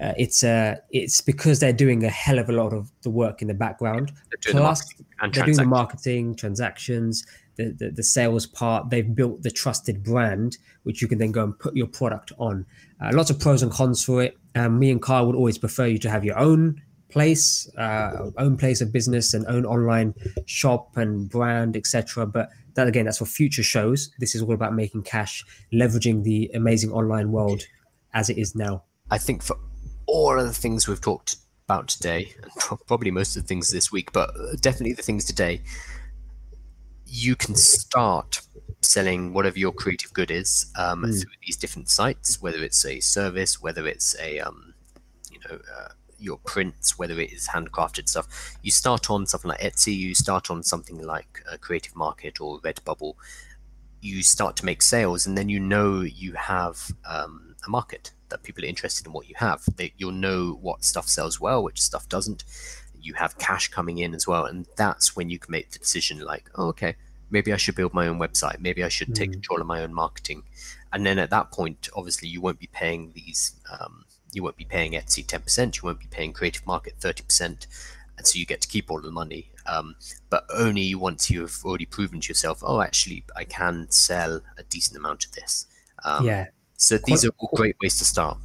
uh, 0.00 0.12
it's 0.16 0.42
uh, 0.42 0.76
it's 0.90 1.20
because 1.20 1.60
they're 1.60 1.72
doing 1.72 2.04
a 2.04 2.08
hell 2.08 2.38
of 2.38 2.48
a 2.48 2.52
lot 2.52 2.72
of 2.72 2.90
the 3.02 3.10
work 3.10 3.42
in 3.42 3.48
the 3.48 3.54
background. 3.54 4.10
They're 4.30 4.52
doing 4.52 4.56
the 4.56 4.62
Plus, 4.62 4.80
marketing 4.80 5.06
and 5.20 5.34
they're 5.34 5.44
doing 5.44 5.56
the 5.56 5.62
transactions. 5.62 5.70
marketing, 5.70 6.34
transactions, 6.36 7.26
the, 7.56 7.64
the 7.78 7.90
the 7.90 8.02
sales 8.02 8.46
part. 8.46 8.90
They've 8.90 9.14
built 9.14 9.42
the 9.42 9.50
trusted 9.50 10.02
brand, 10.02 10.56
which 10.84 11.02
you 11.02 11.08
can 11.08 11.18
then 11.18 11.30
go 11.30 11.44
and 11.44 11.58
put 11.58 11.76
your 11.76 11.86
product 11.86 12.32
on. 12.38 12.64
Uh, 13.00 13.10
lots 13.12 13.30
of 13.30 13.38
pros 13.38 13.62
and 13.62 13.70
cons 13.70 14.02
for 14.02 14.22
it. 14.22 14.38
Um, 14.54 14.78
me 14.78 14.90
and 14.90 15.00
Kyle 15.02 15.26
would 15.26 15.36
always 15.36 15.58
prefer 15.58 15.86
you 15.86 15.98
to 15.98 16.10
have 16.10 16.24
your 16.24 16.38
own 16.38 16.80
place, 17.10 17.70
uh, 17.76 18.30
own 18.38 18.56
place 18.56 18.80
of 18.80 18.92
business, 18.92 19.34
and 19.34 19.46
own 19.46 19.66
online 19.66 20.14
shop 20.46 20.96
and 20.96 21.28
brand, 21.28 21.76
etc. 21.76 22.26
But 22.26 22.48
that 22.74 22.88
again, 22.88 23.04
that's 23.04 23.18
for 23.18 23.26
future 23.26 23.62
shows. 23.62 24.10
This 24.18 24.34
is 24.34 24.40
all 24.40 24.54
about 24.54 24.74
making 24.74 25.02
cash, 25.02 25.44
leveraging 25.72 26.24
the 26.24 26.50
amazing 26.54 26.90
online 26.92 27.30
world 27.30 27.62
as 28.14 28.30
it 28.30 28.38
is 28.38 28.54
now. 28.54 28.84
I 29.10 29.18
think 29.18 29.42
for 29.42 29.56
all 30.06 30.38
of 30.38 30.46
the 30.46 30.52
things 30.52 30.88
we've 30.88 31.00
talked 31.00 31.36
about 31.66 31.88
today, 31.88 32.34
and 32.42 32.78
probably 32.86 33.10
most 33.10 33.36
of 33.36 33.42
the 33.42 33.48
things 33.48 33.70
this 33.70 33.90
week, 33.90 34.12
but 34.12 34.30
definitely 34.60 34.92
the 34.92 35.02
things 35.02 35.24
today, 35.24 35.60
you 37.06 37.36
can 37.36 37.54
start 37.54 38.40
selling 38.80 39.32
whatever 39.32 39.58
your 39.58 39.72
creative 39.72 40.12
good 40.12 40.30
is 40.30 40.72
um, 40.76 41.02
mm. 41.02 41.20
through 41.20 41.32
these 41.46 41.56
different 41.56 41.88
sites, 41.88 42.40
whether 42.42 42.62
it's 42.62 42.84
a 42.84 43.00
service, 43.00 43.60
whether 43.62 43.86
it's 43.86 44.16
a 44.20 44.40
um, 44.40 44.74
you 45.30 45.38
know 45.44 45.58
uh, 45.78 45.88
your 46.18 46.38
prints, 46.38 46.98
whether 46.98 47.18
it 47.20 47.32
is 47.32 47.48
handcrafted 47.48 48.08
stuff. 48.08 48.56
You 48.62 48.70
start 48.70 49.10
on 49.10 49.26
something 49.26 49.48
like 49.48 49.60
Etsy, 49.60 49.96
you 49.96 50.14
start 50.14 50.50
on 50.50 50.62
something 50.62 51.02
like 51.02 51.44
a 51.50 51.58
Creative 51.58 51.94
Market 51.94 52.40
or 52.40 52.60
Redbubble. 52.60 53.14
You 54.00 54.22
start 54.22 54.56
to 54.56 54.64
make 54.64 54.82
sales, 54.82 55.26
and 55.26 55.36
then 55.38 55.48
you 55.48 55.60
know 55.60 56.00
you 56.00 56.32
have 56.32 56.90
um, 57.08 57.54
a 57.66 57.70
market 57.70 58.12
that 58.32 58.42
people 58.42 58.64
are 58.64 58.68
interested 58.68 59.06
in 59.06 59.12
what 59.12 59.28
you 59.28 59.34
have. 59.38 59.62
That 59.76 59.92
you'll 59.98 60.12
know 60.12 60.58
what 60.60 60.84
stuff 60.84 61.08
sells 61.08 61.40
well, 61.40 61.62
which 61.62 61.80
stuff 61.80 62.08
doesn't. 62.08 62.44
You 63.00 63.14
have 63.14 63.38
cash 63.38 63.68
coming 63.68 63.98
in 63.98 64.14
as 64.14 64.26
well, 64.26 64.44
and 64.46 64.66
that's 64.76 65.14
when 65.14 65.30
you 65.30 65.38
can 65.38 65.52
make 65.52 65.70
the 65.70 65.78
decision 65.78 66.20
like, 66.20 66.50
oh, 66.56 66.68
okay, 66.68 66.96
maybe 67.30 67.52
I 67.52 67.56
should 67.56 67.74
build 67.74 67.94
my 67.94 68.06
own 68.06 68.18
website. 68.18 68.60
Maybe 68.60 68.84
I 68.84 68.88
should 68.88 69.08
mm. 69.08 69.14
take 69.14 69.30
hmm. 69.30 69.34
control 69.34 69.60
of 69.60 69.66
my 69.66 69.82
own 69.82 69.92
marketing. 69.92 70.44
And 70.92 71.04
then 71.04 71.18
at 71.18 71.30
that 71.30 71.50
point, 71.50 71.88
obviously, 71.96 72.28
you 72.28 72.40
won't 72.40 72.60
be 72.60 72.68
paying 72.72 73.12
these. 73.14 73.54
Um, 73.70 74.04
you 74.32 74.42
won't 74.42 74.56
be 74.56 74.64
paying 74.64 74.92
Etsy 74.92 75.26
ten 75.26 75.40
percent. 75.40 75.78
You 75.78 75.86
won't 75.86 76.00
be 76.00 76.06
paying 76.10 76.32
Creative 76.32 76.66
Market 76.66 76.94
thirty 76.98 77.22
percent, 77.22 77.66
and 78.16 78.26
so 78.26 78.38
you 78.38 78.46
get 78.46 78.60
to 78.60 78.68
keep 78.68 78.90
all 78.90 79.00
the 79.00 79.10
money. 79.10 79.50
Um, 79.66 79.96
but 80.30 80.44
only 80.54 80.94
once 80.94 81.30
you've 81.30 81.60
already 81.64 81.86
proven 81.86 82.20
to 82.20 82.28
yourself, 82.28 82.62
oh, 82.62 82.80
actually, 82.80 83.24
I 83.36 83.44
can 83.44 83.90
sell 83.90 84.40
a 84.58 84.62
decent 84.64 84.96
amount 84.96 85.24
of 85.26 85.32
this. 85.32 85.66
Um, 86.04 86.26
yeah. 86.26 86.46
So 86.82 86.98
these 86.98 87.24
are 87.24 87.30
all 87.38 87.50
great 87.54 87.76
ways 87.80 87.96
to 87.98 88.04
start. 88.04 88.38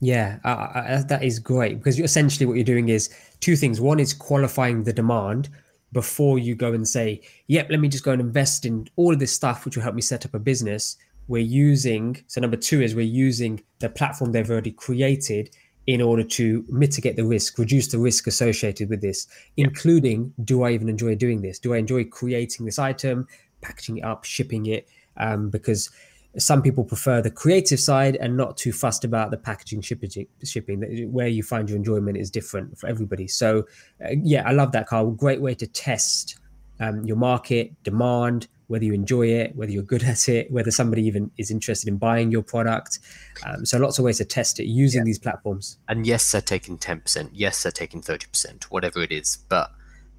Yeah, 0.00 0.38
uh, 0.44 1.02
that 1.02 1.24
is 1.24 1.40
great 1.40 1.78
because 1.78 1.98
essentially 1.98 2.46
what 2.46 2.54
you're 2.54 2.64
doing 2.64 2.88
is 2.88 3.10
two 3.40 3.56
things. 3.56 3.80
One 3.80 3.98
is 3.98 4.14
qualifying 4.14 4.84
the 4.84 4.92
demand 4.92 5.48
before 5.92 6.38
you 6.38 6.54
go 6.54 6.72
and 6.72 6.86
say, 6.86 7.20
yep, 7.48 7.66
let 7.68 7.80
me 7.80 7.88
just 7.88 8.04
go 8.04 8.12
and 8.12 8.20
invest 8.20 8.64
in 8.64 8.88
all 8.94 9.12
of 9.12 9.18
this 9.18 9.32
stuff, 9.32 9.64
which 9.64 9.76
will 9.76 9.82
help 9.82 9.96
me 9.96 10.02
set 10.02 10.24
up 10.24 10.34
a 10.34 10.38
business. 10.38 10.96
We're 11.26 11.42
using, 11.42 12.22
so 12.28 12.40
number 12.40 12.56
two 12.56 12.80
is 12.80 12.94
we're 12.94 13.02
using 13.02 13.60
the 13.80 13.88
platform 13.88 14.30
they've 14.30 14.48
already 14.48 14.70
created 14.70 15.50
in 15.88 16.00
order 16.00 16.22
to 16.22 16.64
mitigate 16.68 17.16
the 17.16 17.24
risk, 17.24 17.58
reduce 17.58 17.88
the 17.88 17.98
risk 17.98 18.28
associated 18.28 18.88
with 18.88 19.00
this, 19.00 19.26
including 19.56 20.32
do 20.44 20.62
I 20.62 20.70
even 20.70 20.88
enjoy 20.88 21.16
doing 21.16 21.42
this? 21.42 21.58
Do 21.58 21.74
I 21.74 21.78
enjoy 21.78 22.04
creating 22.04 22.66
this 22.66 22.78
item, 22.78 23.26
packaging 23.62 23.98
it 23.98 24.04
up, 24.04 24.24
shipping 24.24 24.66
it? 24.66 24.88
Um, 25.16 25.50
because 25.50 25.90
some 26.38 26.62
people 26.62 26.84
prefer 26.84 27.20
the 27.20 27.30
creative 27.30 27.80
side 27.80 28.16
and 28.16 28.36
not 28.36 28.56
too 28.56 28.72
fussed 28.72 29.04
about 29.04 29.30
the 29.30 29.36
packaging 29.36 29.80
shipping 29.80 30.10
shipping. 30.44 31.10
Where 31.12 31.26
you 31.26 31.42
find 31.42 31.68
your 31.68 31.76
enjoyment 31.76 32.16
is 32.16 32.30
different 32.30 32.78
for 32.78 32.86
everybody. 32.86 33.26
So 33.26 33.66
uh, 34.04 34.10
yeah 34.22 34.46
i 34.46 34.52
love 34.52 34.72
that 34.72 34.86
carl. 34.86 35.10
Great 35.10 35.40
way 35.40 35.54
to 35.54 35.66
test 35.66 36.38
um, 36.78 37.04
your 37.04 37.16
market 37.16 37.70
demand 37.82 38.48
whether 38.68 38.84
you 38.84 38.94
enjoy 38.94 39.26
it 39.26 39.54
whether 39.56 39.72
you're 39.72 39.82
good 39.82 40.04
at 40.14 40.28
it 40.28 40.50
whether 40.52 40.70
somebody 40.70 41.02
even 41.04 41.30
is 41.36 41.50
interested 41.50 41.88
in 41.88 41.96
buying 41.96 42.30
your 42.30 42.42
product. 42.42 43.00
Um, 43.44 43.66
so 43.66 43.78
lots 43.78 43.98
of 43.98 44.04
ways 44.04 44.18
to 44.18 44.24
test 44.24 44.60
it 44.60 44.66
using 44.66 45.00
yeah. 45.00 45.04
these 45.04 45.18
platforms. 45.18 45.78
And 45.88 46.06
yes 46.06 46.30
they're 46.30 46.40
taking 46.40 46.78
10% 46.78 47.30
yes 47.32 47.62
they're 47.62 47.72
taking 47.72 48.02
30% 48.02 48.64
whatever 48.64 49.02
it 49.02 49.10
is. 49.10 49.38
But 49.48 49.72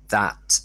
that 0.09 0.59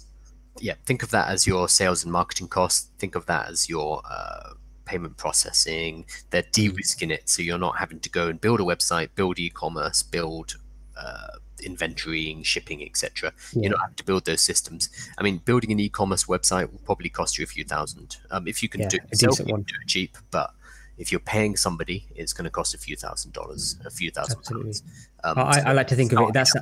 yeah 0.58 0.74
think 0.84 1.04
of 1.04 1.10
that 1.10 1.28
as 1.28 1.46
your 1.46 1.68
sales 1.68 2.02
and 2.02 2.12
marketing 2.12 2.48
costs. 2.48 2.90
Think 2.98 3.14
of 3.14 3.26
that 3.26 3.48
as 3.48 3.68
your 3.68 4.02
uh, 4.10 4.54
payment 4.86 5.16
processing. 5.18 6.06
They're 6.30 6.42
mm. 6.42 6.52
de-risking 6.52 7.10
it, 7.10 7.28
so 7.28 7.42
you're 7.42 7.58
not 7.58 7.76
having 7.76 8.00
to 8.00 8.10
go 8.10 8.28
and 8.28 8.40
build 8.40 8.60
a 8.60 8.64
website, 8.64 9.10
build 9.14 9.38
e-commerce, 9.38 10.02
build 10.02 10.56
uh, 10.96 11.36
inventorying, 11.58 12.44
shipping, 12.44 12.82
etc. 12.82 13.32
Yeah. 13.52 13.62
You're 13.62 13.70
not 13.72 13.80
having 13.80 13.96
to 13.96 14.04
build 14.04 14.24
those 14.24 14.40
systems. 14.40 14.88
I 15.18 15.22
mean, 15.22 15.38
building 15.38 15.72
an 15.72 15.80
e-commerce 15.80 16.24
website 16.24 16.70
will 16.72 16.80
probably 16.84 17.10
cost 17.10 17.38
you 17.38 17.44
a 17.44 17.46
few 17.46 17.64
thousand. 17.64 18.16
Um, 18.30 18.48
if 18.48 18.62
you 18.62 18.68
can 18.68 18.82
yeah, 18.82 18.88
do 18.88 18.96
it 18.96 19.22
yourself, 19.22 19.46
you 19.46 19.54
can 19.54 19.62
do 19.62 19.74
it 19.82 19.88
cheap, 19.88 20.16
but 20.30 20.50
if 20.98 21.12
you're 21.12 21.20
paying 21.20 21.56
somebody, 21.56 22.06
it's 22.14 22.32
going 22.32 22.44
to 22.44 22.50
cost 22.50 22.74
a 22.74 22.78
few 22.78 22.96
thousand 22.96 23.32
dollars, 23.32 23.78
a 23.84 23.90
few 23.90 24.10
thousand 24.10 24.38
Absolutely. 24.38 24.64
pounds. 24.64 24.82
Um, 25.24 25.38
I, 25.38 25.60
I, 25.66 25.72
like 25.72 25.88
to 25.88 25.94
think 25.94 26.12
of 26.12 26.28
it 26.28 26.32
that's 26.32 26.54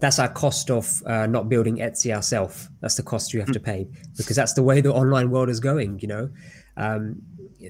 that's 0.00 0.18
our 0.18 0.28
cost 0.28 0.70
of 0.70 1.02
uh, 1.06 1.26
not 1.26 1.48
building 1.48 1.76
Etsy 1.76 2.14
ourselves. 2.14 2.68
That's 2.80 2.96
the 2.96 3.02
cost 3.02 3.32
you 3.32 3.40
have 3.40 3.48
mm. 3.48 3.54
to 3.54 3.60
pay 3.60 3.88
because 4.16 4.36
that's 4.36 4.52
the 4.52 4.62
way 4.62 4.80
the 4.80 4.92
online 4.92 5.30
world 5.30 5.48
is 5.48 5.60
going. 5.60 5.98
You 6.00 6.08
know, 6.08 6.30
um, 6.76 7.22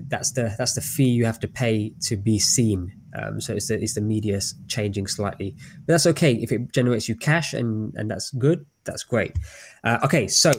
that's 0.02 0.32
the 0.32 0.54
that's 0.58 0.74
the 0.74 0.80
fee 0.80 1.08
you 1.08 1.24
have 1.24 1.40
to 1.40 1.48
pay 1.48 1.92
to 2.02 2.16
be 2.16 2.38
seen. 2.38 2.92
Um, 3.16 3.40
so 3.40 3.54
it's 3.54 3.68
the 3.68 3.82
it's 3.82 3.94
the 3.94 4.00
media 4.00 4.40
changing 4.68 5.06
slightly, 5.06 5.54
but 5.86 5.94
that's 5.94 6.06
okay 6.06 6.34
if 6.34 6.52
it 6.52 6.72
generates 6.72 7.08
you 7.08 7.16
cash 7.16 7.52
and 7.54 7.94
and 7.96 8.10
that's 8.10 8.30
good. 8.30 8.66
That's 8.84 9.02
great. 9.02 9.38
Uh, 9.82 9.98
okay, 10.04 10.28
so 10.28 10.52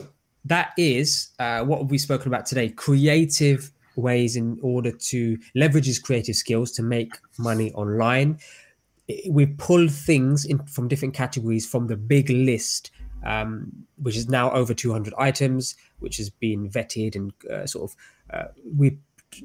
that 0.44 0.72
is 0.76 1.30
uh, 1.38 1.62
what 1.62 1.88
we've 1.88 2.00
spoken 2.00 2.28
about 2.28 2.46
today. 2.46 2.68
Creative 2.68 3.70
ways 3.96 4.36
in 4.36 4.58
order 4.62 4.90
to 4.90 5.38
leverage 5.54 5.86
his 5.86 5.98
creative 5.98 6.36
skills 6.36 6.70
to 6.72 6.82
make 6.82 7.12
money 7.38 7.72
online. 7.72 8.38
We 9.28 9.46
pull 9.46 9.88
things 9.88 10.44
in 10.44 10.58
from 10.66 10.88
different 10.88 11.14
categories 11.14 11.66
from 11.66 11.86
the 11.86 11.96
big 11.96 12.28
list, 12.28 12.90
um, 13.24 13.72
which 13.96 14.16
is 14.16 14.28
now 14.28 14.50
over 14.52 14.74
200 14.74 15.14
items, 15.16 15.76
which 16.00 16.16
has 16.18 16.28
been 16.28 16.68
vetted 16.68 17.14
and 17.14 17.32
uh, 17.50 17.66
sort 17.66 17.90
of 17.90 17.96
uh, 18.32 18.48
we 18.76 18.98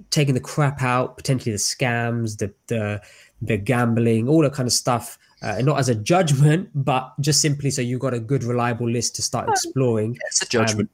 taking 0.10 0.34
the 0.34 0.40
crap 0.40 0.82
out, 0.82 1.18
potentially 1.18 1.52
the 1.52 1.58
scams, 1.58 2.38
the 2.38 2.54
the 2.68 3.02
the 3.42 3.58
gambling, 3.58 4.28
all 4.28 4.42
that 4.42 4.54
kind 4.54 4.68
of 4.68 4.74
stuff. 4.74 5.18
Uh, 5.44 5.56
and 5.58 5.66
not 5.66 5.80
as 5.80 5.90
a 5.90 5.96
judgment, 5.96 6.70
but 6.76 7.14
just 7.20 7.42
simply 7.42 7.72
so 7.72 7.82
you've 7.82 8.00
got 8.00 8.14
a 8.14 8.20
good, 8.20 8.44
reliable 8.44 8.88
list 8.88 9.16
to 9.16 9.24
start 9.24 9.50
exploring. 9.50 10.16
It's 10.28 10.44
a 10.44 10.46
judgment. 10.46 10.92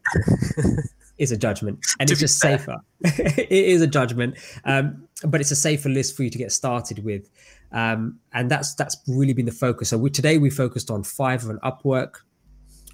Um, 0.64 0.78
is 1.18 1.32
a 1.32 1.38
judgment, 1.38 1.80
and 2.00 2.10
it's 2.10 2.20
just 2.20 2.42
fair. 2.42 2.58
safer. 2.58 2.78
it 3.38 3.52
is 3.52 3.82
a 3.82 3.88
judgment, 3.88 4.38
um, 4.66 5.08
but 5.26 5.42
it's 5.42 5.52
a 5.52 5.56
safer 5.56 5.90
list 5.90 6.16
for 6.16 6.24
you 6.24 6.30
to 6.30 6.38
get 6.38 6.52
started 6.52 7.04
with, 7.04 7.30
um, 7.72 8.20
and 8.34 8.50
that's 8.50 8.76
that's 8.76 8.98
really 9.08 9.34
been 9.34 9.46
the 9.46 9.52
focus. 9.52 9.90
So 9.90 9.98
we, 9.98 10.10
today 10.10 10.38
we 10.38 10.50
focused 10.50 10.90
on 10.92 11.04
Fiverr 11.04 11.50
and 11.50 11.62
Upwork. 11.62 12.22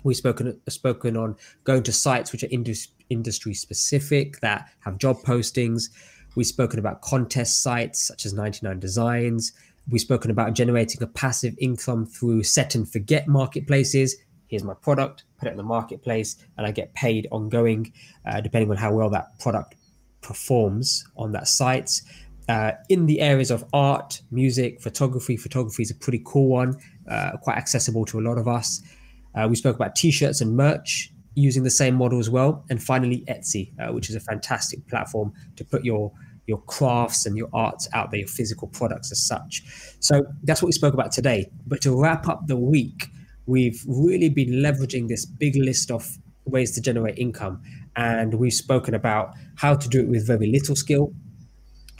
We've 0.03 0.17
spoken 0.17 0.59
spoken 0.67 1.17
on 1.17 1.35
going 1.63 1.83
to 1.83 1.91
sites 1.91 2.31
which 2.31 2.43
are 2.43 2.49
indus- 2.51 2.89
industry 3.09 3.53
specific 3.53 4.39
that 4.41 4.69
have 4.81 4.97
job 4.97 5.17
postings. 5.23 5.89
We've 6.35 6.47
spoken 6.47 6.79
about 6.79 7.01
contest 7.01 7.61
sites 7.61 7.99
such 7.99 8.25
as 8.25 8.33
99 8.33 8.79
Designs. 8.79 9.53
We've 9.89 10.01
spoken 10.01 10.31
about 10.31 10.53
generating 10.53 11.03
a 11.03 11.07
passive 11.07 11.55
income 11.59 12.05
through 12.05 12.43
set 12.43 12.75
and 12.75 12.89
forget 12.89 13.27
marketplaces. 13.27 14.15
Here's 14.47 14.63
my 14.63 14.75
product, 14.75 15.23
put 15.39 15.47
it 15.47 15.51
in 15.51 15.57
the 15.57 15.63
marketplace, 15.63 16.37
and 16.57 16.65
I 16.65 16.71
get 16.71 16.93
paid 16.93 17.27
ongoing, 17.31 17.91
uh, 18.25 18.39
depending 18.39 18.69
on 18.71 18.77
how 18.77 18.93
well 18.93 19.09
that 19.09 19.39
product 19.39 19.75
performs 20.21 21.05
on 21.17 21.31
that 21.33 21.47
site. 21.47 22.01
Uh, 22.49 22.71
in 22.89 23.05
the 23.05 23.19
areas 23.19 23.51
of 23.51 23.65
art, 23.73 24.21
music, 24.31 24.81
photography, 24.81 25.37
photography 25.37 25.83
is 25.83 25.91
a 25.91 25.95
pretty 25.95 26.21
cool 26.25 26.47
one, 26.47 26.77
uh, 27.09 27.31
quite 27.41 27.57
accessible 27.57 28.05
to 28.05 28.19
a 28.19 28.21
lot 28.21 28.37
of 28.37 28.47
us. 28.47 28.81
Uh, 29.35 29.47
we 29.49 29.55
spoke 29.55 29.75
about 29.75 29.95
t-shirts 29.95 30.41
and 30.41 30.55
merch 30.55 31.11
using 31.35 31.63
the 31.63 31.71
same 31.71 31.95
model 31.95 32.19
as 32.19 32.29
well. 32.29 32.63
And 32.69 32.81
finally, 32.81 33.23
Etsy, 33.27 33.71
uh, 33.79 33.91
which 33.93 34.09
is 34.09 34.15
a 34.15 34.19
fantastic 34.19 34.87
platform 34.87 35.33
to 35.55 35.65
put 35.65 35.83
your 35.83 36.11
your 36.45 36.61
crafts 36.63 37.25
and 37.25 37.37
your 37.37 37.47
arts 37.53 37.87
out 37.93 38.11
there, 38.11 38.19
your 38.19 38.27
physical 38.27 38.67
products 38.67 39.11
as 39.13 39.25
such. 39.25 39.63
So 40.01 40.25
that's 40.43 40.61
what 40.61 40.67
we 40.67 40.73
spoke 40.73 40.93
about 40.93 41.11
today. 41.11 41.49
But 41.65 41.81
to 41.81 41.97
wrap 41.97 42.27
up 42.27 42.47
the 42.47 42.57
week, 42.57 43.07
we've 43.45 43.81
really 43.87 44.27
been 44.27 44.49
leveraging 44.49 45.07
this 45.07 45.25
big 45.25 45.55
list 45.55 45.89
of 45.89 46.17
ways 46.45 46.71
to 46.73 46.81
generate 46.81 47.17
income. 47.17 47.61
And 47.95 48.33
we've 48.33 48.53
spoken 48.53 48.93
about 48.93 49.35
how 49.55 49.75
to 49.75 49.87
do 49.87 50.01
it 50.01 50.09
with 50.09 50.27
very 50.27 50.47
little 50.47 50.75
skill, 50.75 51.13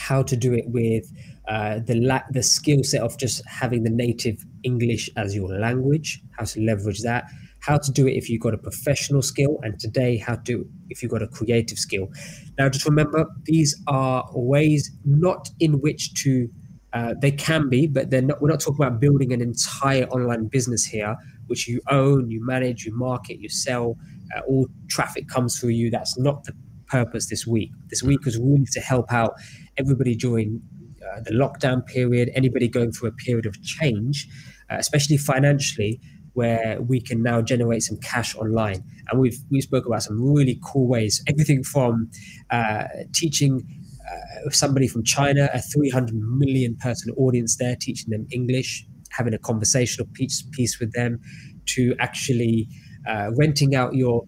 how 0.04 0.22
to 0.22 0.36
do 0.36 0.54
it 0.54 0.66
with 0.68 1.06
uh, 1.48 1.80
the 1.80 1.96
la- 1.96 2.28
the 2.32 2.44
skill 2.44 2.84
set 2.84 3.02
of 3.02 3.18
just 3.18 3.42
having 3.46 3.84
the 3.84 3.90
native 3.90 4.46
English 4.64 5.10
as 5.16 5.36
your 5.36 5.50
language, 5.68 6.22
how 6.38 6.46
to 6.46 6.60
leverage 6.62 7.02
that, 7.02 7.24
how 7.60 7.78
to 7.78 7.92
do 7.92 8.08
it 8.08 8.14
if 8.22 8.30
you've 8.30 8.42
got 8.42 8.54
a 8.54 8.58
professional 8.58 9.22
skill, 9.22 9.60
and 9.64 9.80
today 9.80 10.18
how 10.18 10.36
to 10.36 10.68
if 10.90 11.02
you've 11.02 11.12
got 11.12 11.22
a 11.22 11.28
creative 11.28 11.80
skill. 11.80 12.10
Now, 12.58 12.70
just 12.70 12.86
remember 12.86 13.26
these 13.46 13.72
are 13.88 14.26
ways 14.34 14.92
not 15.06 15.50
in 15.60 15.80
which 15.82 16.14
to. 16.24 16.50
Uh, 16.92 17.16
they 17.20 17.32
can 17.32 17.70
be, 17.70 17.88
but 17.88 18.12
they're 18.12 18.22
not. 18.22 18.40
We're 18.40 18.50
not 18.50 18.60
talking 18.60 18.86
about 18.86 19.00
building 19.00 19.34
an 19.34 19.42
entire 19.42 20.06
online 20.10 20.46
business 20.48 20.86
here, 20.86 21.16
which 21.48 21.68
you 21.68 21.82
own, 21.90 22.30
you 22.30 22.46
manage, 22.46 22.86
you 22.86 22.96
market, 22.96 23.40
you 23.40 23.50
sell. 23.50 23.98
Uh, 24.36 24.42
all 24.48 24.68
traffic 24.90 25.28
comes 25.28 25.60
through 25.60 25.76
you. 25.82 25.90
That's 25.90 26.20
not 26.20 26.44
the 26.44 26.54
purpose 26.88 27.28
this 27.28 27.48
week. 27.48 27.72
This 27.90 28.04
week 28.04 28.24
was 28.26 28.38
really 28.38 28.68
to 28.74 28.80
help 28.80 29.12
out 29.12 29.34
everybody 29.78 30.16
during 30.16 30.62
uh, 31.02 31.22
the 31.26 31.32
lockdown 31.32 31.86
period, 31.86 32.30
anybody 32.36 32.68
going 32.68 32.92
through 32.92 33.10
a 33.10 33.14
period 33.14 33.46
of 33.46 33.62
change, 33.62 34.28
uh, 34.72 34.76
especially 34.78 35.18
financially, 35.18 36.00
where 36.34 36.82
we 36.82 37.00
can 37.00 37.22
now 37.22 37.42
generate 37.42 37.84
some 37.84 37.98
cash 37.98 38.36
online. 38.36 38.84
And 39.10 39.20
we've 39.20 39.38
we 39.52 39.62
spoke 39.62 39.86
about 39.86 40.04
some 40.04 40.20
really 40.34 40.60
cool 40.64 40.88
ways. 40.88 41.24
Everything 41.28 41.64
from 41.64 42.10
uh, 42.50 42.86
teaching 43.14 43.68
uh, 44.10 44.50
somebody 44.50 44.88
from 44.88 45.04
China, 45.04 45.50
a 45.54 45.62
300 45.62 46.16
million 46.16 46.76
person 46.78 47.14
audience 47.18 47.58
there, 47.58 47.76
teaching 47.76 48.10
them 48.10 48.28
English, 48.32 48.86
having 49.12 49.34
a 49.34 49.38
conversational 49.38 50.08
piece, 50.14 50.44
piece 50.52 50.80
with 50.80 50.92
them, 50.94 51.20
to 51.66 51.96
actually 52.00 52.68
uh, 53.08 53.32
renting 53.36 53.76
out 53.76 53.96
your 53.96 54.26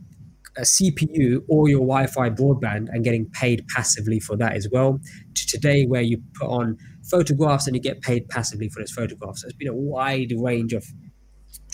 a 0.58 0.62
CPU 0.62 1.44
or 1.50 1.68
your 1.68 1.82
Wi-Fi 1.82 2.30
broadband 2.30 2.88
and 2.90 3.04
getting 3.04 3.26
paid 3.32 3.66
passively 3.76 4.20
for 4.20 4.38
that 4.38 4.54
as 4.54 4.68
well. 4.72 5.00
To 5.34 5.48
today, 5.48 5.86
where 5.86 6.02
you 6.02 6.22
put 6.34 6.48
on 6.48 6.78
photographs 7.10 7.68
and 7.68 7.76
you 7.76 7.82
get 7.82 8.02
paid 8.02 8.28
passively 8.30 8.70
for 8.70 8.82
those 8.82 8.92
photographs. 8.92 9.42
So 9.42 9.48
it's 9.48 9.58
been 9.58 9.68
a 9.68 9.76
wide 9.76 10.34
range 10.38 10.74
of 10.74 10.86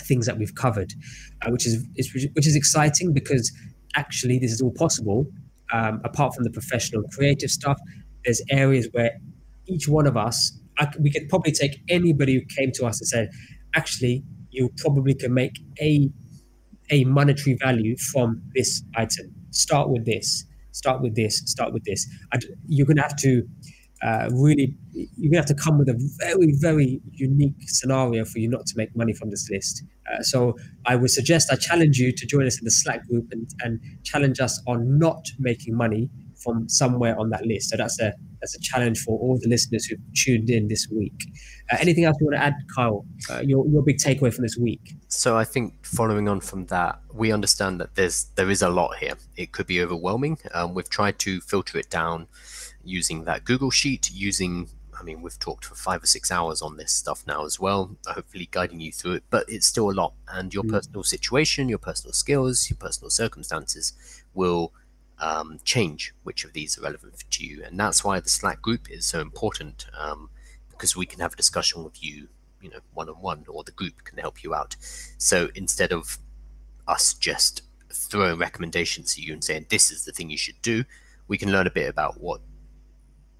things 0.00 0.26
that 0.26 0.38
we've 0.38 0.54
covered, 0.54 0.92
uh, 1.42 1.50
which 1.50 1.66
is, 1.66 1.86
is, 1.96 2.12
which 2.34 2.46
is 2.46 2.56
exciting 2.56 3.12
because 3.12 3.52
actually 3.96 4.38
this 4.38 4.52
is 4.52 4.60
all 4.60 4.72
possible. 4.72 5.26
Um, 5.72 6.00
apart 6.04 6.34
from 6.34 6.44
the 6.44 6.50
professional 6.50 7.02
creative 7.14 7.50
stuff, 7.50 7.78
there's 8.24 8.42
areas 8.50 8.88
where 8.92 9.12
each 9.66 9.88
one 9.88 10.06
of 10.06 10.16
us, 10.16 10.58
I, 10.78 10.88
we 11.00 11.10
could 11.10 11.28
probably 11.28 11.52
take 11.52 11.80
anybody 11.88 12.34
who 12.34 12.42
came 12.54 12.72
to 12.72 12.86
us 12.86 13.00
and 13.00 13.08
said, 13.08 13.30
actually, 13.74 14.22
you 14.50 14.70
probably 14.76 15.14
can 15.14 15.32
make 15.32 15.58
a 15.80 16.10
a 16.90 17.04
monetary 17.04 17.56
value 17.56 17.96
from 17.96 18.42
this 18.54 18.82
item. 18.96 19.34
Start 19.50 19.88
with 19.88 20.04
this. 20.04 20.44
Start 20.72 21.02
with 21.02 21.14
this. 21.14 21.38
Start 21.46 21.72
with 21.72 21.84
this. 21.84 22.08
you're 22.66 22.86
going 22.86 22.96
to 22.96 23.02
have 23.02 23.16
to 23.16 23.46
uh, 24.02 24.28
really, 24.32 24.74
you're 24.92 25.30
going 25.30 25.32
to 25.32 25.36
have 25.36 25.46
to 25.46 25.54
come 25.54 25.78
with 25.78 25.88
a 25.88 26.10
very, 26.18 26.52
very 26.56 27.00
unique 27.12 27.54
scenario 27.68 28.24
for 28.24 28.40
you 28.40 28.48
not 28.48 28.66
to 28.66 28.74
make 28.76 28.94
money 28.96 29.12
from 29.12 29.30
this 29.30 29.48
list. 29.48 29.84
Uh, 30.12 30.20
so 30.22 30.56
I 30.86 30.96
would 30.96 31.10
suggest, 31.10 31.52
I 31.52 31.56
challenge 31.56 31.98
you 31.98 32.10
to 32.10 32.26
join 32.26 32.46
us 32.46 32.58
in 32.58 32.64
the 32.64 32.70
Slack 32.70 33.06
group 33.06 33.28
and, 33.30 33.48
and 33.62 33.80
challenge 34.02 34.40
us 34.40 34.60
on 34.66 34.98
not 34.98 35.28
making 35.38 35.76
money 35.76 36.10
from 36.42 36.68
somewhere 36.68 37.18
on 37.18 37.30
that 37.30 37.46
list. 37.46 37.70
So 37.70 37.76
that's 37.76 38.00
a 38.00 38.12
that's 38.40 38.56
a 38.56 38.60
challenge 38.60 38.98
for 39.00 39.18
all 39.18 39.38
the 39.38 39.48
listeners 39.48 39.84
who've 39.86 40.00
tuned 40.14 40.50
in 40.50 40.68
this 40.68 40.88
week. 40.90 41.24
Uh, 41.70 41.76
anything 41.80 42.04
else 42.04 42.16
you 42.20 42.26
want 42.26 42.36
to 42.36 42.42
add, 42.42 42.54
Kyle? 42.74 43.04
Uh, 43.30 43.40
your 43.40 43.66
your 43.68 43.82
big 43.82 43.98
takeaway 43.98 44.32
from 44.32 44.42
this 44.42 44.56
week? 44.56 44.94
So 45.08 45.36
I 45.36 45.44
think 45.44 45.84
following 45.84 46.28
on 46.28 46.40
from 46.40 46.66
that, 46.66 47.00
we 47.12 47.32
understand 47.32 47.80
that 47.80 47.94
there's 47.94 48.24
there 48.34 48.50
is 48.50 48.62
a 48.62 48.68
lot 48.68 48.96
here. 48.96 49.14
It 49.36 49.52
could 49.52 49.66
be 49.66 49.80
overwhelming. 49.82 50.38
Um, 50.54 50.74
we've 50.74 50.90
tried 50.90 51.18
to 51.20 51.40
filter 51.40 51.78
it 51.78 51.90
down 51.90 52.26
using 52.84 53.24
that 53.24 53.44
Google 53.44 53.70
sheet, 53.70 54.10
using 54.12 54.68
I 55.02 55.04
mean, 55.04 55.20
we've 55.20 55.38
talked 55.38 55.64
for 55.64 55.74
five 55.74 56.02
or 56.02 56.06
six 56.06 56.30
hours 56.30 56.62
on 56.62 56.76
this 56.76 56.92
stuff 56.92 57.24
now 57.26 57.44
as 57.44 57.58
well, 57.58 57.96
hopefully 58.06 58.48
guiding 58.50 58.78
you 58.78 58.92
through 58.92 59.14
it, 59.14 59.24
but 59.30 59.44
it's 59.48 59.66
still 59.66 59.90
a 59.90 59.92
lot. 59.92 60.14
And 60.28 60.54
your 60.54 60.62
mm. 60.62 60.70
personal 60.70 61.02
situation, 61.02 61.68
your 61.68 61.78
personal 61.78 62.12
skills, 62.12 62.70
your 62.70 62.76
personal 62.76 63.10
circumstances 63.10 63.94
will 64.32 64.72
um, 65.22 65.58
change 65.64 66.12
which 66.24 66.44
of 66.44 66.52
these 66.52 66.76
are 66.76 66.82
relevant 66.82 67.24
to 67.30 67.46
you. 67.46 67.62
And 67.64 67.78
that's 67.78 68.04
why 68.04 68.20
the 68.20 68.28
Slack 68.28 68.60
group 68.60 68.90
is 68.90 69.06
so 69.06 69.20
important 69.20 69.86
um, 69.98 70.28
because 70.68 70.96
we 70.96 71.06
can 71.06 71.20
have 71.20 71.32
a 71.32 71.36
discussion 71.36 71.84
with 71.84 72.02
you, 72.02 72.28
you 72.60 72.68
know, 72.68 72.80
one 72.92 73.08
on 73.08 73.14
one, 73.14 73.44
or 73.48 73.62
the 73.62 73.72
group 73.72 74.04
can 74.04 74.18
help 74.18 74.42
you 74.42 74.52
out. 74.52 74.76
So 75.18 75.48
instead 75.54 75.92
of 75.92 76.18
us 76.88 77.14
just 77.14 77.62
throwing 77.92 78.38
recommendations 78.38 79.14
to 79.14 79.22
you 79.22 79.32
and 79.32 79.44
saying 79.44 79.66
this 79.68 79.90
is 79.92 80.04
the 80.04 80.12
thing 80.12 80.28
you 80.28 80.36
should 80.36 80.60
do, 80.60 80.84
we 81.28 81.38
can 81.38 81.52
learn 81.52 81.68
a 81.68 81.70
bit 81.70 81.88
about 81.88 82.20
what 82.20 82.40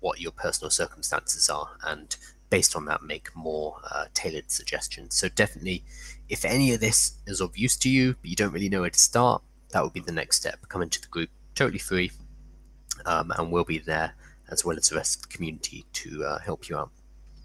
what 0.01 0.21
your 0.21 0.33
personal 0.33 0.71
circumstances 0.71 1.49
are 1.49 1.71
and 1.87 2.17
based 2.51 2.75
on 2.75 2.85
that 2.87 3.03
make 3.03 3.35
more 3.37 3.77
uh, 3.93 4.07
tailored 4.15 4.51
suggestions 4.51 5.15
so 5.15 5.29
definitely 5.29 5.85
if 6.29 6.45
any 6.45 6.75
of 6.75 6.81
this 6.81 7.19
is 7.27 7.41
of 7.41 7.57
use 7.57 7.77
to 7.77 7.89
you 7.89 8.15
but 8.21 8.29
you 8.29 8.35
don't 8.35 8.53
really 8.53 8.69
know 8.69 8.81
where 8.81 8.91
to 8.91 8.99
start 8.99 9.41
that 9.71 9.83
would 9.83 9.93
be 9.93 10.01
the 10.01 10.11
next 10.11 10.39
step 10.39 10.59
come 10.69 10.83
into 10.83 11.01
the 11.01 11.07
group 11.07 11.31
totally 11.55 11.79
free, 11.79 12.11
um, 13.07 13.33
and 13.37 13.51
we'll 13.51 13.65
be 13.65 13.79
there 13.79 14.15
as 14.51 14.65
well 14.65 14.77
as 14.77 14.89
the 14.89 14.97
rest 14.97 15.17
of 15.17 15.23
the 15.23 15.29
community 15.29 15.85
to 15.93 16.25
uh, 16.25 16.39
help 16.41 16.69
you 16.69 16.77
out. 16.77 16.91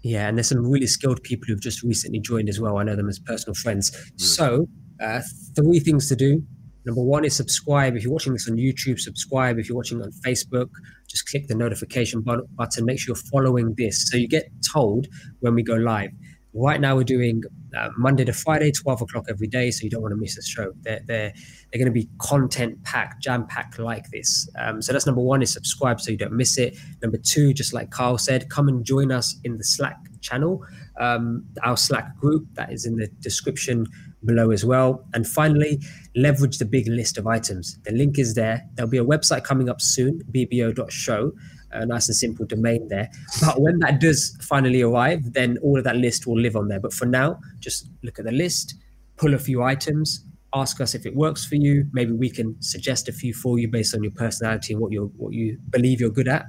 Yeah, 0.02 0.28
and 0.28 0.38
there's 0.38 0.48
some 0.48 0.64
really 0.64 0.86
skilled 0.86 1.22
people 1.22 1.46
who've 1.48 1.60
just 1.60 1.82
recently 1.82 2.20
joined 2.20 2.48
as 2.48 2.60
well. 2.60 2.78
I 2.78 2.84
know 2.84 2.96
them 2.96 3.08
as 3.08 3.18
personal 3.18 3.54
friends. 3.54 3.90
Mm. 3.90 4.20
So, 4.20 4.68
uh, 5.02 5.20
three 5.56 5.80
things 5.80 6.08
to 6.08 6.16
do. 6.16 6.42
Number 6.84 7.02
one 7.02 7.24
is 7.24 7.36
subscribe. 7.36 7.96
If 7.96 8.04
you're 8.04 8.12
watching 8.12 8.32
this 8.32 8.48
on 8.48 8.56
YouTube, 8.56 8.98
subscribe. 8.98 9.58
If 9.58 9.68
you're 9.68 9.76
watching 9.76 10.00
on 10.00 10.10
Facebook, 10.24 10.70
just 11.06 11.28
click 11.28 11.46
the 11.48 11.54
notification 11.54 12.22
button. 12.22 12.84
Make 12.84 13.00
sure 13.00 13.14
you're 13.14 13.30
following 13.30 13.74
this 13.76 14.08
so 14.08 14.16
you 14.16 14.28
get 14.28 14.48
told 14.72 15.06
when 15.40 15.54
we 15.54 15.62
go 15.62 15.74
live. 15.74 16.10
Right 16.58 16.80
now, 16.80 16.96
we're 16.96 17.04
doing 17.04 17.44
uh, 17.76 17.90
Monday 17.96 18.24
to 18.24 18.32
Friday, 18.32 18.72
12 18.72 19.02
o'clock 19.02 19.26
every 19.28 19.46
day, 19.46 19.70
so 19.70 19.84
you 19.84 19.90
don't 19.90 20.02
want 20.02 20.10
to 20.10 20.20
miss 20.20 20.34
the 20.34 20.42
show. 20.42 20.72
They're, 20.80 21.00
they're, 21.06 21.32
they're 21.32 21.78
going 21.78 21.86
to 21.86 21.92
be 21.92 22.08
content 22.18 22.82
packed, 22.82 23.22
jam 23.22 23.46
packed 23.46 23.78
like 23.78 24.10
this. 24.10 24.48
Um, 24.58 24.82
so 24.82 24.92
that's 24.92 25.06
number 25.06 25.20
one 25.20 25.40
is 25.40 25.52
subscribe 25.52 26.00
so 26.00 26.10
you 26.10 26.16
don't 26.16 26.32
miss 26.32 26.58
it. 26.58 26.76
Number 27.00 27.16
two, 27.16 27.54
just 27.54 27.72
like 27.72 27.90
Carl 27.90 28.18
said, 28.18 28.50
come 28.50 28.66
and 28.66 28.84
join 28.84 29.12
us 29.12 29.36
in 29.44 29.56
the 29.56 29.62
Slack 29.62 29.98
channel, 30.20 30.64
um, 30.98 31.44
our 31.62 31.76
Slack 31.76 32.16
group 32.16 32.44
that 32.54 32.72
is 32.72 32.86
in 32.86 32.96
the 32.96 33.06
description 33.20 33.86
below 34.24 34.50
as 34.50 34.64
well. 34.64 35.06
And 35.14 35.28
finally, 35.28 35.80
leverage 36.16 36.58
the 36.58 36.64
big 36.64 36.88
list 36.88 37.18
of 37.18 37.28
items. 37.28 37.78
The 37.84 37.92
link 37.92 38.18
is 38.18 38.34
there. 38.34 38.66
There'll 38.74 38.90
be 38.90 38.98
a 38.98 39.04
website 39.04 39.44
coming 39.44 39.68
up 39.68 39.80
soon, 39.80 40.22
bbo.show 40.32 41.32
a 41.72 41.86
nice 41.86 42.08
and 42.08 42.16
simple 42.16 42.46
domain 42.46 42.88
there. 42.88 43.10
But 43.40 43.60
when 43.60 43.78
that 43.80 44.00
does 44.00 44.36
finally 44.40 44.82
arrive, 44.82 45.32
then 45.32 45.58
all 45.62 45.78
of 45.78 45.84
that 45.84 45.96
list 45.96 46.26
will 46.26 46.38
live 46.38 46.56
on 46.56 46.68
there. 46.68 46.80
But 46.80 46.92
for 46.92 47.06
now, 47.06 47.40
just 47.58 47.88
look 48.02 48.18
at 48.18 48.24
the 48.24 48.32
list, 48.32 48.74
pull 49.16 49.34
a 49.34 49.38
few 49.38 49.62
items, 49.62 50.24
ask 50.54 50.80
us 50.80 50.94
if 50.94 51.04
it 51.06 51.14
works 51.14 51.44
for 51.44 51.56
you. 51.56 51.86
Maybe 51.92 52.12
we 52.12 52.30
can 52.30 52.60
suggest 52.62 53.08
a 53.08 53.12
few 53.12 53.34
for 53.34 53.58
you 53.58 53.68
based 53.68 53.94
on 53.94 54.02
your 54.02 54.12
personality 54.12 54.72
and 54.72 54.82
what 54.82 54.92
you 54.92 55.12
what 55.16 55.32
you 55.32 55.58
believe 55.70 56.00
you're 56.00 56.10
good 56.10 56.28
at. 56.28 56.46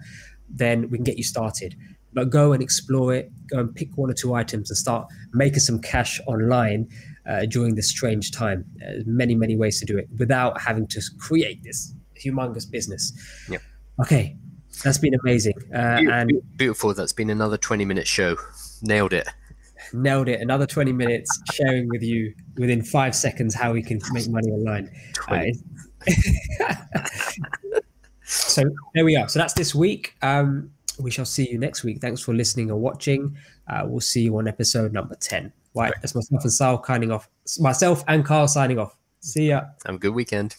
Then 0.49 0.89
we 0.89 0.97
can 0.97 1.03
get 1.03 1.17
you 1.17 1.23
started. 1.23 1.75
But 2.11 2.31
go 2.31 2.53
and 2.53 2.63
explore 2.63 3.13
it. 3.13 3.31
Go 3.47 3.59
and 3.59 3.75
pick 3.75 3.95
one 3.95 4.09
or 4.09 4.13
two 4.13 4.33
items 4.33 4.71
and 4.71 4.77
start 4.77 5.07
making 5.33 5.59
some 5.59 5.79
cash 5.79 6.19
online 6.25 6.87
uh, 7.27 7.45
during 7.45 7.75
this 7.75 7.87
strange 7.89 8.31
time. 8.31 8.65
There's 8.77 9.05
many 9.05 9.35
many 9.35 9.55
ways 9.55 9.79
to 9.79 9.85
do 9.85 9.97
it 9.97 10.07
without 10.17 10.59
having 10.59 10.87
to 10.87 11.01
create 11.19 11.63
this 11.63 11.93
humongous 12.17 12.69
business. 12.69 13.13
Yeah. 13.49 13.59
Okay, 14.01 14.37
that's 14.83 14.97
been 14.97 15.13
amazing. 15.23 15.53
Uh, 15.73 15.97
beautiful, 15.97 16.13
and 16.13 16.57
beautiful. 16.57 16.93
That's 16.93 17.13
been 17.13 17.29
another 17.29 17.57
20 17.57 17.85
minute 17.85 18.07
show. 18.07 18.37
Nailed 18.81 19.13
it. 19.13 19.27
Nailed 19.93 20.27
it. 20.27 20.41
Another 20.41 20.65
20 20.65 20.91
minutes 20.93 21.29
sharing 21.53 21.89
with 21.89 22.01
you 22.01 22.33
within 22.57 22.83
five 22.83 23.15
seconds 23.15 23.55
how 23.55 23.73
we 23.73 23.81
can 23.81 23.99
make 24.11 24.29
money 24.29 24.49
online. 24.51 24.89
Uh, 25.27 25.45
so 28.23 28.63
there 28.93 29.05
we 29.05 29.15
are. 29.15 29.27
So 29.27 29.39
that's 29.39 29.53
this 29.53 29.73
week. 29.75 30.15
Um, 30.21 30.71
we 30.99 31.11
shall 31.11 31.25
see 31.25 31.49
you 31.49 31.57
next 31.57 31.83
week. 31.83 32.01
Thanks 32.01 32.21
for 32.21 32.33
listening 32.33 32.71
or 32.71 32.77
watching. 32.77 33.35
Uh, 33.67 33.83
we'll 33.85 34.01
see 34.01 34.21
you 34.21 34.37
on 34.37 34.47
episode 34.47 34.93
number 34.93 35.15
10. 35.15 35.51
Right. 35.75 35.93
That's 36.01 36.15
myself 36.15 36.43
and 36.43 36.53
Sal 36.53 36.83
signing 36.83 37.11
off. 37.11 37.29
Myself 37.59 38.03
and 38.07 38.25
Carl 38.25 38.47
signing 38.47 38.79
off. 38.79 38.95
See 39.21 39.49
ya. 39.49 39.61
Have 39.85 39.95
a 39.95 39.99
good 39.99 40.13
weekend. 40.13 40.55